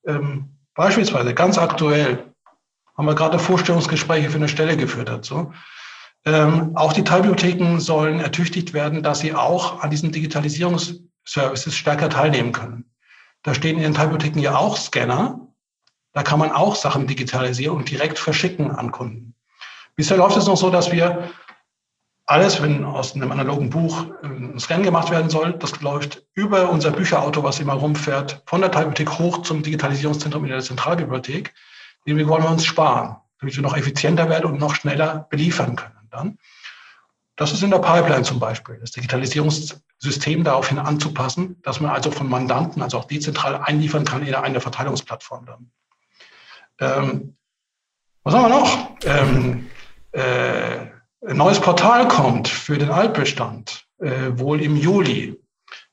Ähm, 0.05 0.57
beispielsweise, 0.75 1.33
ganz 1.33 1.57
aktuell, 1.57 2.33
haben 2.97 3.07
wir 3.07 3.15
gerade 3.15 3.39
Vorstellungsgespräche 3.39 4.29
für 4.29 4.37
eine 4.37 4.49
Stelle 4.49 4.77
geführt 4.77 5.09
dazu. 5.09 5.51
Ähm, 6.25 6.75
auch 6.75 6.93
die 6.93 7.03
Teilbibliotheken 7.03 7.79
sollen 7.79 8.19
ertüchtigt 8.19 8.73
werden, 8.73 9.03
dass 9.03 9.19
sie 9.19 9.33
auch 9.33 9.81
an 9.81 9.89
diesen 9.89 10.11
Digitalisierungsservices 10.11 11.75
stärker 11.75 12.09
teilnehmen 12.09 12.51
können. 12.51 12.85
Da 13.41 13.53
stehen 13.53 13.77
in 13.77 13.83
den 13.83 13.93
Teilbibliotheken 13.93 14.39
ja 14.39 14.55
auch 14.55 14.77
Scanner. 14.77 15.39
Da 16.13 16.23
kann 16.23 16.39
man 16.39 16.51
auch 16.51 16.75
Sachen 16.75 17.07
digitalisieren 17.07 17.75
und 17.75 17.89
direkt 17.89 18.19
verschicken 18.19 18.71
an 18.71 18.91
Kunden. 18.91 19.35
Bisher 19.95 20.17
läuft 20.17 20.37
es 20.37 20.47
noch 20.47 20.57
so, 20.57 20.69
dass 20.69 20.91
wir 20.91 21.29
alles, 22.25 22.61
wenn 22.61 22.85
aus 22.85 23.15
einem 23.15 23.31
analogen 23.31 23.69
Buch 23.69 24.05
ein 24.23 24.57
Scan 24.59 24.81
gemacht 24.81 25.11
werden 25.11 25.29
soll, 25.29 25.53
das 25.53 25.81
läuft 25.81 26.23
über 26.33 26.69
unser 26.69 26.91
Bücherauto, 26.91 27.43
was 27.43 27.59
immer 27.59 27.73
rumfährt, 27.73 28.41
von 28.45 28.61
der 28.61 28.71
Teilbibliothek 28.71 29.19
hoch 29.19 29.41
zum 29.41 29.61
Digitalisierungszentrum 29.61 30.45
in 30.45 30.51
der 30.51 30.61
Zentralbibliothek. 30.61 31.53
Den 32.07 32.27
wollen 32.27 32.43
wir 32.43 32.49
uns 32.49 32.65
sparen, 32.65 33.17
damit 33.39 33.55
wir 33.55 33.63
noch 33.63 33.75
effizienter 33.75 34.29
werden 34.29 34.51
und 34.51 34.59
noch 34.59 34.75
schneller 34.75 35.27
beliefern 35.29 35.75
können 35.75 36.07
dann. 36.11 36.37
Das 37.35 37.51
ist 37.51 37.63
in 37.63 37.71
der 37.71 37.79
Pipeline 37.79 38.23
zum 38.23 38.39
Beispiel, 38.39 38.77
das 38.79 38.91
Digitalisierungssystem 38.91 40.43
daraufhin 40.43 40.77
anzupassen, 40.77 41.59
dass 41.63 41.79
man 41.79 41.91
also 41.91 42.11
von 42.11 42.29
Mandanten, 42.29 42.81
also 42.81 42.99
auch 42.99 43.05
dezentral 43.05 43.55
einliefern 43.55 44.05
kann 44.05 44.25
in 44.25 44.35
eine 44.35 44.61
Verteilungsplattform 44.61 45.45
dann. 45.45 45.71
Ähm, 46.79 47.35
was 48.23 48.33
haben 48.35 48.43
wir 48.43 48.49
noch? 48.49 48.89
Ähm, 49.03 49.69
äh, 50.11 50.85
ein 51.27 51.37
neues 51.37 51.59
Portal 51.59 52.07
kommt 52.07 52.47
für 52.47 52.77
den 52.77 52.89
Altbestand, 52.89 53.85
äh, 53.99 54.31
wohl 54.33 54.61
im 54.61 54.75
Juli. 54.75 55.39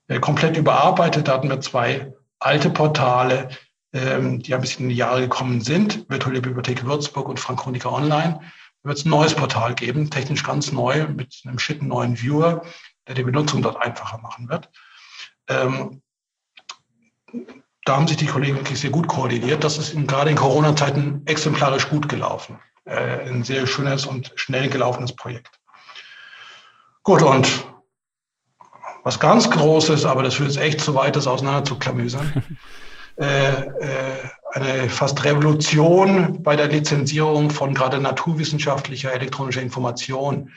Äh, 0.09 0.21
komplett 0.21 0.57
überarbeitet, 0.57 1.29
da 1.29 1.35
hatten 1.35 1.49
wir 1.49 1.61
zwei 1.61 2.13
alte 2.39 2.71
Portale, 2.71 3.49
ähm, 3.93 4.43
die 4.43 4.55
ein 4.55 4.61
bisschen 4.61 4.85
in 4.85 4.91
die 4.91 4.97
Jahre 4.97 5.23
gekommen 5.23 5.61
sind, 5.61 6.09
Virtuelle 6.09 6.41
Bibliothek 6.41 6.85
Würzburg 6.85 7.29
und 7.29 7.39
Frankonika 7.39 7.89
Online 7.89 8.41
wird 8.83 8.99
es 8.99 9.05
ein 9.05 9.11
neues 9.11 9.35
Portal 9.35 9.75
geben, 9.75 10.11
technisch 10.11 10.43
ganz 10.43 10.73
neu, 10.73 11.07
mit 11.09 11.43
einem 11.45 11.59
schicken 11.59 11.89
neuen 11.89 12.21
Viewer, 12.21 12.63
der 13.07 13.15
die 13.15 13.23
Benutzung 13.23 13.63
dort 13.63 13.77
einfacher 13.77 14.19
machen 14.19 14.49
wird. 14.49 14.71
Ähm, 15.49 16.03
da 17.85 17.97
haben 17.97 18.09
sich 18.09 18.17
die 18.17 18.27
Kollegen 18.27 18.57
wirklich 18.57 18.81
sehr 18.81 18.91
gut 18.91 19.07
koordiniert. 19.07 19.65
Das 19.65 19.79
ist 19.79 19.93
in, 19.93 20.07
gerade 20.07 20.31
in 20.31 20.37
Corona-Zeiten 20.37 21.23
exemplarisch 21.27 21.89
gut 21.89 22.09
gelaufen. 22.09 22.59
Äh, 22.85 23.29
ein 23.29 23.45
sehr 23.45 23.67
schönes 23.67 24.07
und 24.07 24.33
schnell 24.37 24.69
gelaufenes 24.69 25.15
Projekt. 25.15 25.61
Gut, 27.03 27.23
und 27.23 27.67
was 29.05 29.19
ganz 29.19 29.51
Großes, 29.51 30.05
aber 30.05 30.23
das 30.23 30.35
führt 30.35 30.51
jetzt 30.51 30.61
echt 30.61 30.81
zu 30.81 30.95
weit, 30.95 31.17
das 31.17 31.27
auseinander 31.27 31.65
zu 31.65 31.79
klamüsern. 31.79 32.59
äh, 33.17 33.51
äh, 33.51 34.29
eine 34.53 34.89
fast 34.89 35.25
Revolution 35.25 36.43
bei 36.43 36.57
der 36.57 36.69
Lizenzierung 36.69 37.51
von 37.51 37.75
gerade 37.75 38.01
naturwissenschaftlicher 38.01 39.13
elektronischer 39.13 39.63
Information. 39.63 40.51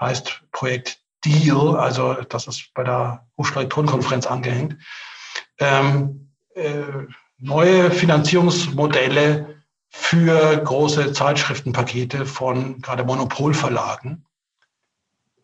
Heißt 0.00 0.42
Projekt 0.52 0.98
DEAL, 1.24 1.76
also 1.76 2.14
das 2.14 2.46
ist 2.46 2.74
bei 2.74 2.84
der 2.84 3.26
Hochschulelektronikkonferenz 3.38 4.26
angehängt. 4.26 4.76
Ähm, 5.58 6.32
äh, 6.54 6.82
neue 7.38 7.90
Finanzierungsmodelle 7.90 9.51
für 9.94 10.56
große 10.56 11.12
Zeitschriftenpakete 11.12 12.24
von 12.24 12.80
gerade 12.80 13.04
Monopolverlagen. 13.04 14.24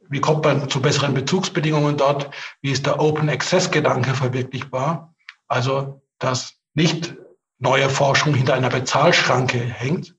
Wie 0.09 0.21
kommt 0.21 0.45
man 0.45 0.71
zu 0.71 0.81
besseren 0.81 1.13
Bezugsbedingungen 1.13 1.99
dort? 1.99 2.31
Wie 2.63 2.71
ist 2.71 2.87
der 2.87 2.99
Open 2.99 3.29
Access 3.29 3.71
Gedanke 3.71 4.15
verwirklichbar? 4.15 5.15
Also, 5.49 6.01
dass 6.19 6.55
nicht 6.73 7.15
neue 7.59 7.91
Forschung 7.91 8.35
hinter 8.35 8.55
einer 8.55 8.71
Bezahlschranke 8.71 9.59
hängt. 9.59 10.17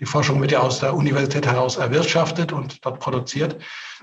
Die 0.00 0.06
Forschung 0.06 0.40
wird 0.40 0.52
ja 0.52 0.60
aus 0.60 0.80
der 0.80 0.94
Universität 0.94 1.46
heraus 1.46 1.76
erwirtschaftet 1.76 2.52
und 2.52 2.84
dort 2.84 2.98
produziert. 2.98 3.60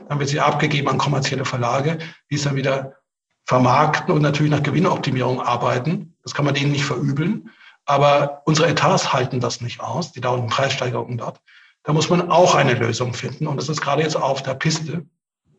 Dann 0.08 0.20
wird 0.20 0.30
sie 0.30 0.40
abgegeben 0.40 0.90
an 0.90 1.00
kommerzielle 1.00 1.46
Verlage, 1.46 1.98
die 2.30 2.36
es 2.36 2.44
dann 2.44 2.56
wieder 2.56 2.98
vermarkten 3.46 4.14
und 4.14 4.22
natürlich 4.22 4.52
nach 4.52 4.64
Gewinnoptimierung 4.64 5.42
arbeiten. 5.42 6.16
Das 6.22 6.36
kann 6.36 6.46
man 6.46 6.54
denen 6.54 6.72
nicht 6.72 6.86
verübeln. 6.86 7.50
Aber 7.86 8.42
unsere 8.46 8.70
Etats 8.70 9.14
halten 9.14 9.40
das 9.40 9.62
nicht 9.62 9.82
aus, 9.82 10.12
die 10.12 10.22
dauernden 10.22 10.50
Preissteigerungen 10.50 11.18
dort. 11.18 11.42
Da 11.84 11.92
muss 11.92 12.10
man 12.10 12.32
auch 12.32 12.56
eine 12.56 12.74
Lösung 12.74 13.14
finden. 13.14 13.48
Und 13.48 13.58
das 13.58 13.70
ist 13.70 13.82
gerade 13.82 14.02
jetzt 14.02 14.16
auf 14.16 14.42
der 14.42 14.54
Piste. 14.54 15.06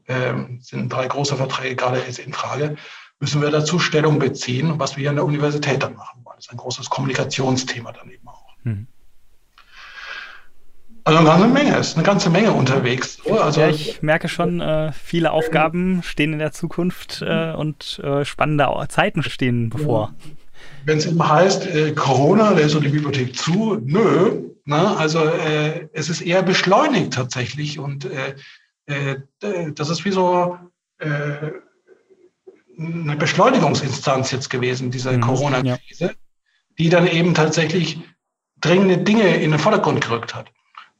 Ähm, 0.06 0.58
sind 0.60 0.92
drei 0.92 1.06
große 1.06 1.36
Verträge 1.36 1.76
gerade 1.76 1.98
jetzt 1.98 2.18
in 2.18 2.32
Frage. 2.32 2.76
Müssen 3.20 3.40
wir 3.40 3.50
dazu 3.50 3.78
Stellung 3.78 4.18
beziehen, 4.18 4.78
was 4.78 4.96
wir 4.96 5.02
hier 5.02 5.10
an 5.10 5.16
der 5.16 5.24
Universität 5.24 5.82
dann 5.82 5.94
machen 5.94 6.24
wollen. 6.24 6.36
Das 6.36 6.46
ist 6.46 6.52
ein 6.52 6.58
großes 6.58 6.90
Kommunikationsthema 6.90 7.92
daneben 7.92 8.26
auch. 8.28 8.44
Mhm. 8.64 8.86
Also 11.06 11.18
eine 11.18 11.28
ganze 11.28 11.48
Menge, 11.48 11.76
es 11.76 11.88
ist 11.88 11.96
eine 11.96 12.06
ganze 12.06 12.30
Menge 12.30 12.52
unterwegs. 12.52 13.18
Also, 13.30 13.60
ja, 13.60 13.68
ich 13.68 14.00
merke 14.00 14.28
schon, 14.28 14.62
äh, 14.62 14.90
viele 14.92 15.32
Aufgaben 15.32 16.02
stehen 16.02 16.32
in 16.32 16.38
der 16.38 16.52
Zukunft 16.52 17.20
äh, 17.20 17.52
und 17.52 17.98
äh, 17.98 18.24
spannende 18.24 18.68
Zeiten 18.88 19.22
stehen 19.22 19.68
bevor. 19.68 20.14
Wenn 20.84 20.98
es 20.98 21.06
immer 21.06 21.28
heißt, 21.28 21.66
äh, 21.66 21.92
Corona 21.92 22.50
lässt 22.50 22.70
so 22.70 22.80
die 22.80 22.88
Bibliothek 22.88 23.36
zu, 23.36 23.78
nö. 23.82 24.42
Na, 24.66 24.96
also 24.96 25.24
äh, 25.24 25.88
es 25.92 26.08
ist 26.08 26.22
eher 26.22 26.42
beschleunigt 26.42 27.12
tatsächlich 27.12 27.78
und 27.78 28.06
äh, 28.06 28.34
das 29.74 29.88
ist 29.88 30.04
wie 30.04 30.10
so 30.10 30.58
eine 30.98 31.62
Beschleunigungsinstanz 33.18 34.30
jetzt 34.30 34.50
gewesen, 34.50 34.90
diese 34.90 35.12
mhm, 35.12 35.22
Corona-Krise. 35.22 36.04
Ja 36.04 36.10
die 36.78 36.88
dann 36.88 37.06
eben 37.06 37.34
tatsächlich 37.34 37.98
dringende 38.60 38.98
Dinge 38.98 39.36
in 39.36 39.50
den 39.50 39.60
Vordergrund 39.60 40.00
gerückt 40.00 40.34
hat. 40.34 40.50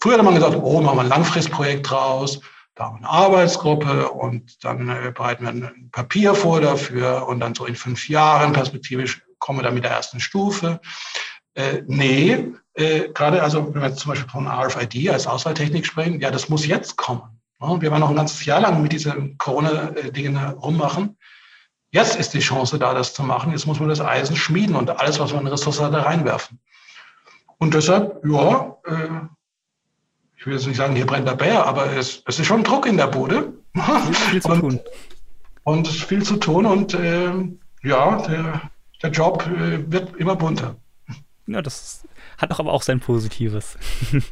Früher 0.00 0.18
hat 0.18 0.24
man 0.24 0.34
gesagt, 0.34 0.56
oh, 0.56 0.80
machen 0.80 0.98
wir 0.98 1.02
ein 1.02 1.08
Langfristprojekt 1.08 1.90
draus, 1.90 2.40
da 2.74 2.84
haben 2.84 3.00
wir 3.00 3.08
eine 3.08 3.10
Arbeitsgruppe 3.10 4.10
und 4.10 4.64
dann 4.64 4.88
äh, 4.88 5.12
bereiten 5.14 5.44
wir 5.44 5.50
ein 5.50 5.88
Papier 5.92 6.34
vor 6.34 6.60
dafür 6.60 7.26
und 7.28 7.40
dann 7.40 7.54
so 7.54 7.64
in 7.64 7.76
fünf 7.76 8.08
Jahren 8.08 8.52
perspektivisch 8.52 9.22
kommen 9.44 9.58
wir 9.58 9.62
dann 9.62 9.74
mit 9.74 9.84
der 9.84 9.90
ersten 9.90 10.20
Stufe. 10.20 10.80
Äh, 11.52 11.82
nee, 11.86 12.46
äh, 12.72 13.10
gerade 13.12 13.42
also 13.42 13.74
wenn 13.74 13.82
wir 13.82 13.90
jetzt 13.90 14.00
zum 14.00 14.08
Beispiel 14.08 14.30
von 14.30 14.48
RFID 14.48 15.10
als 15.10 15.26
Auswahltechnik 15.26 15.84
sprechen, 15.84 16.18
ja, 16.18 16.30
das 16.30 16.48
muss 16.48 16.66
jetzt 16.66 16.96
kommen. 16.96 17.20
Ja, 17.60 17.78
wir 17.78 17.90
waren 17.90 18.00
noch 18.00 18.08
ein 18.08 18.16
ganzes 18.16 18.42
Jahr 18.46 18.60
lang 18.62 18.82
mit 18.82 18.92
diesen 18.92 19.36
Corona-Dingen 19.36 20.38
rummachen. 20.38 21.18
Jetzt 21.90 22.16
ist 22.16 22.32
die 22.32 22.40
Chance 22.40 22.78
da, 22.78 22.94
das 22.94 23.12
zu 23.12 23.22
machen. 23.22 23.52
Jetzt 23.52 23.66
muss 23.66 23.80
man 23.80 23.90
das 23.90 24.00
Eisen 24.00 24.34
schmieden 24.34 24.76
und 24.76 24.88
alles, 24.98 25.20
was 25.20 25.34
man 25.34 25.42
in 25.42 25.48
Ressource 25.48 25.78
hat, 25.78 25.92
da 25.92 26.00
reinwerfen. 26.00 26.58
Und 27.58 27.74
deshalb, 27.74 28.24
ja, 28.24 28.78
äh, 28.86 29.28
ich 30.38 30.46
will 30.46 30.54
jetzt 30.54 30.66
nicht 30.66 30.78
sagen, 30.78 30.96
hier 30.96 31.06
brennt 31.06 31.28
der 31.28 31.34
Bär, 31.34 31.66
aber 31.66 31.92
es, 31.92 32.22
es 32.24 32.38
ist 32.38 32.46
schon 32.46 32.64
Druck 32.64 32.86
in 32.86 32.96
der 32.96 33.08
Bude. 33.08 33.52
Viel 34.30 34.40
zu 34.40 34.48
und, 34.48 34.60
tun. 34.60 34.80
Und 35.64 35.86
es 35.86 35.96
ist 35.96 36.04
viel 36.04 36.22
zu 36.22 36.38
tun 36.38 36.64
und 36.64 36.94
äh, 36.94 37.30
ja, 37.82 38.16
der, 38.22 38.70
der 39.04 39.10
Job 39.10 39.46
äh, 39.46 39.90
wird 39.92 40.16
immer 40.16 40.34
bunter. 40.34 40.76
Ja, 41.46 41.60
das 41.60 42.04
hat 42.38 42.50
doch 42.50 42.58
aber 42.58 42.72
auch 42.72 42.82
sein 42.82 43.00
Positives. 43.00 43.78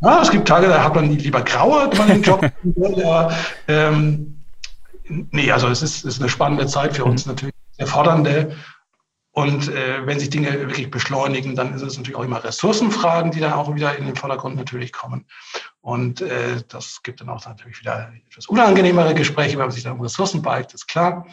Ja, 0.00 0.22
es 0.22 0.30
gibt 0.30 0.46
Tage, 0.46 0.68
da 0.68 0.84
hat 0.84 0.94
man 0.94 1.10
lieber 1.10 1.42
grauer, 1.42 1.90
wenn 1.90 1.98
man 1.98 2.06
den 2.06 2.22
Job 2.22 2.40
aber, 2.84 3.34
ähm, 3.66 4.38
nee, 5.08 5.50
also 5.50 5.66
es 5.66 5.82
ist, 5.82 6.04
ist 6.04 6.20
eine 6.20 6.28
spannende 6.28 6.68
Zeit 6.68 6.94
für 6.94 7.04
uns 7.04 7.26
mhm. 7.26 7.32
natürlich, 7.32 7.54
sehr 7.72 7.88
fordernde. 7.88 8.54
Und 9.32 9.68
äh, 9.68 10.06
wenn 10.06 10.20
sich 10.20 10.30
Dinge 10.30 10.52
wirklich 10.52 10.88
beschleunigen, 10.88 11.56
dann 11.56 11.74
ist 11.74 11.82
es 11.82 11.96
natürlich 11.96 12.16
auch 12.16 12.22
immer 12.22 12.44
Ressourcenfragen, 12.44 13.32
die 13.32 13.40
dann 13.40 13.54
auch 13.54 13.74
wieder 13.74 13.96
in 13.96 14.06
den 14.06 14.14
Vordergrund 14.14 14.54
natürlich 14.54 14.92
kommen. 14.92 15.26
Und 15.80 16.20
äh, 16.20 16.62
das 16.68 17.02
gibt 17.02 17.20
dann 17.20 17.28
auch 17.28 17.44
natürlich 17.44 17.80
wieder 17.80 18.12
etwas 18.30 18.46
unangenehmere 18.46 19.14
Gespräche, 19.14 19.58
wenn 19.58 19.66
man 19.66 19.70
sich 19.72 19.82
dann 19.82 19.94
um 19.94 20.00
Ressourcen 20.00 20.42
beigt, 20.42 20.74
ist 20.74 20.86
klar. 20.86 21.26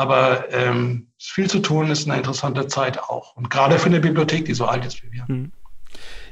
Aber 0.00 0.50
ähm, 0.50 1.08
viel 1.18 1.50
zu 1.50 1.58
tun, 1.58 1.90
ist 1.90 2.08
eine 2.08 2.16
interessante 2.16 2.66
Zeit 2.68 2.98
auch. 2.98 3.36
Und 3.36 3.50
gerade 3.50 3.78
für 3.78 3.90
eine 3.90 4.00
Bibliothek, 4.00 4.46
die 4.46 4.54
so 4.54 4.64
alt 4.64 4.86
ist 4.86 5.02
wie 5.02 5.12
wir. 5.12 5.26
Mhm. 5.28 5.52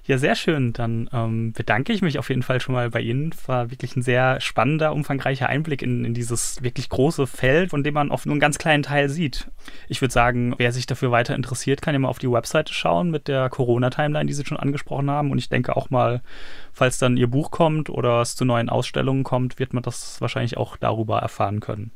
Ja, 0.06 0.16
sehr 0.16 0.36
schön. 0.36 0.72
Dann 0.72 1.10
ähm, 1.12 1.52
bedanke 1.52 1.92
ich 1.92 2.00
mich 2.00 2.18
auf 2.18 2.30
jeden 2.30 2.42
Fall 2.42 2.62
schon 2.62 2.74
mal 2.74 2.88
bei 2.88 3.02
Ihnen. 3.02 3.34
War 3.44 3.70
wirklich 3.70 3.94
ein 3.94 4.00
sehr 4.00 4.40
spannender, 4.40 4.94
umfangreicher 4.94 5.50
Einblick 5.50 5.82
in, 5.82 6.06
in 6.06 6.14
dieses 6.14 6.62
wirklich 6.62 6.88
große 6.88 7.26
Feld, 7.26 7.68
von 7.68 7.84
dem 7.84 7.92
man 7.92 8.10
oft 8.10 8.24
nur 8.24 8.32
einen 8.32 8.40
ganz 8.40 8.56
kleinen 8.56 8.82
Teil 8.82 9.10
sieht. 9.10 9.50
Ich 9.86 10.00
würde 10.00 10.14
sagen, 10.14 10.54
wer 10.56 10.72
sich 10.72 10.86
dafür 10.86 11.10
weiter 11.10 11.34
interessiert, 11.34 11.82
kann 11.82 11.92
ja 11.92 11.98
mal 11.98 12.08
auf 12.08 12.18
die 12.18 12.32
Webseite 12.32 12.72
schauen 12.72 13.10
mit 13.10 13.28
der 13.28 13.50
Corona-Timeline, 13.50 14.24
die 14.24 14.32
Sie 14.32 14.46
schon 14.46 14.56
angesprochen 14.56 15.10
haben. 15.10 15.30
Und 15.30 15.36
ich 15.36 15.50
denke 15.50 15.76
auch 15.76 15.90
mal, 15.90 16.22
falls 16.72 16.96
dann 16.96 17.18
Ihr 17.18 17.26
Buch 17.26 17.50
kommt 17.50 17.90
oder 17.90 18.22
es 18.22 18.34
zu 18.34 18.46
neuen 18.46 18.70
Ausstellungen 18.70 19.24
kommt, 19.24 19.58
wird 19.58 19.74
man 19.74 19.82
das 19.82 20.22
wahrscheinlich 20.22 20.56
auch 20.56 20.78
darüber 20.78 21.18
erfahren 21.18 21.60
können. 21.60 21.90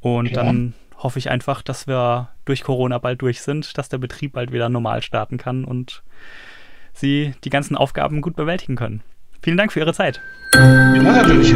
Und 0.00 0.30
ja. 0.30 0.42
dann 0.42 0.74
hoffe 0.98 1.18
ich 1.18 1.30
einfach, 1.30 1.62
dass 1.62 1.86
wir 1.86 2.28
durch 2.44 2.62
Corona 2.62 2.98
bald 2.98 3.22
durch 3.22 3.40
sind, 3.40 3.78
dass 3.78 3.88
der 3.88 3.98
Betrieb 3.98 4.32
bald 4.32 4.52
wieder 4.52 4.68
normal 4.68 5.02
starten 5.02 5.38
kann 5.38 5.64
und 5.64 6.02
Sie 6.92 7.34
die 7.44 7.50
ganzen 7.50 7.76
Aufgaben 7.76 8.20
gut 8.20 8.34
bewältigen 8.34 8.76
können. 8.76 9.02
Vielen 9.42 9.56
Dank 9.56 9.72
für 9.72 9.80
Ihre 9.80 9.94
Zeit. 9.94 10.20
Ja, 10.54 11.00
natürlich. 11.00 11.54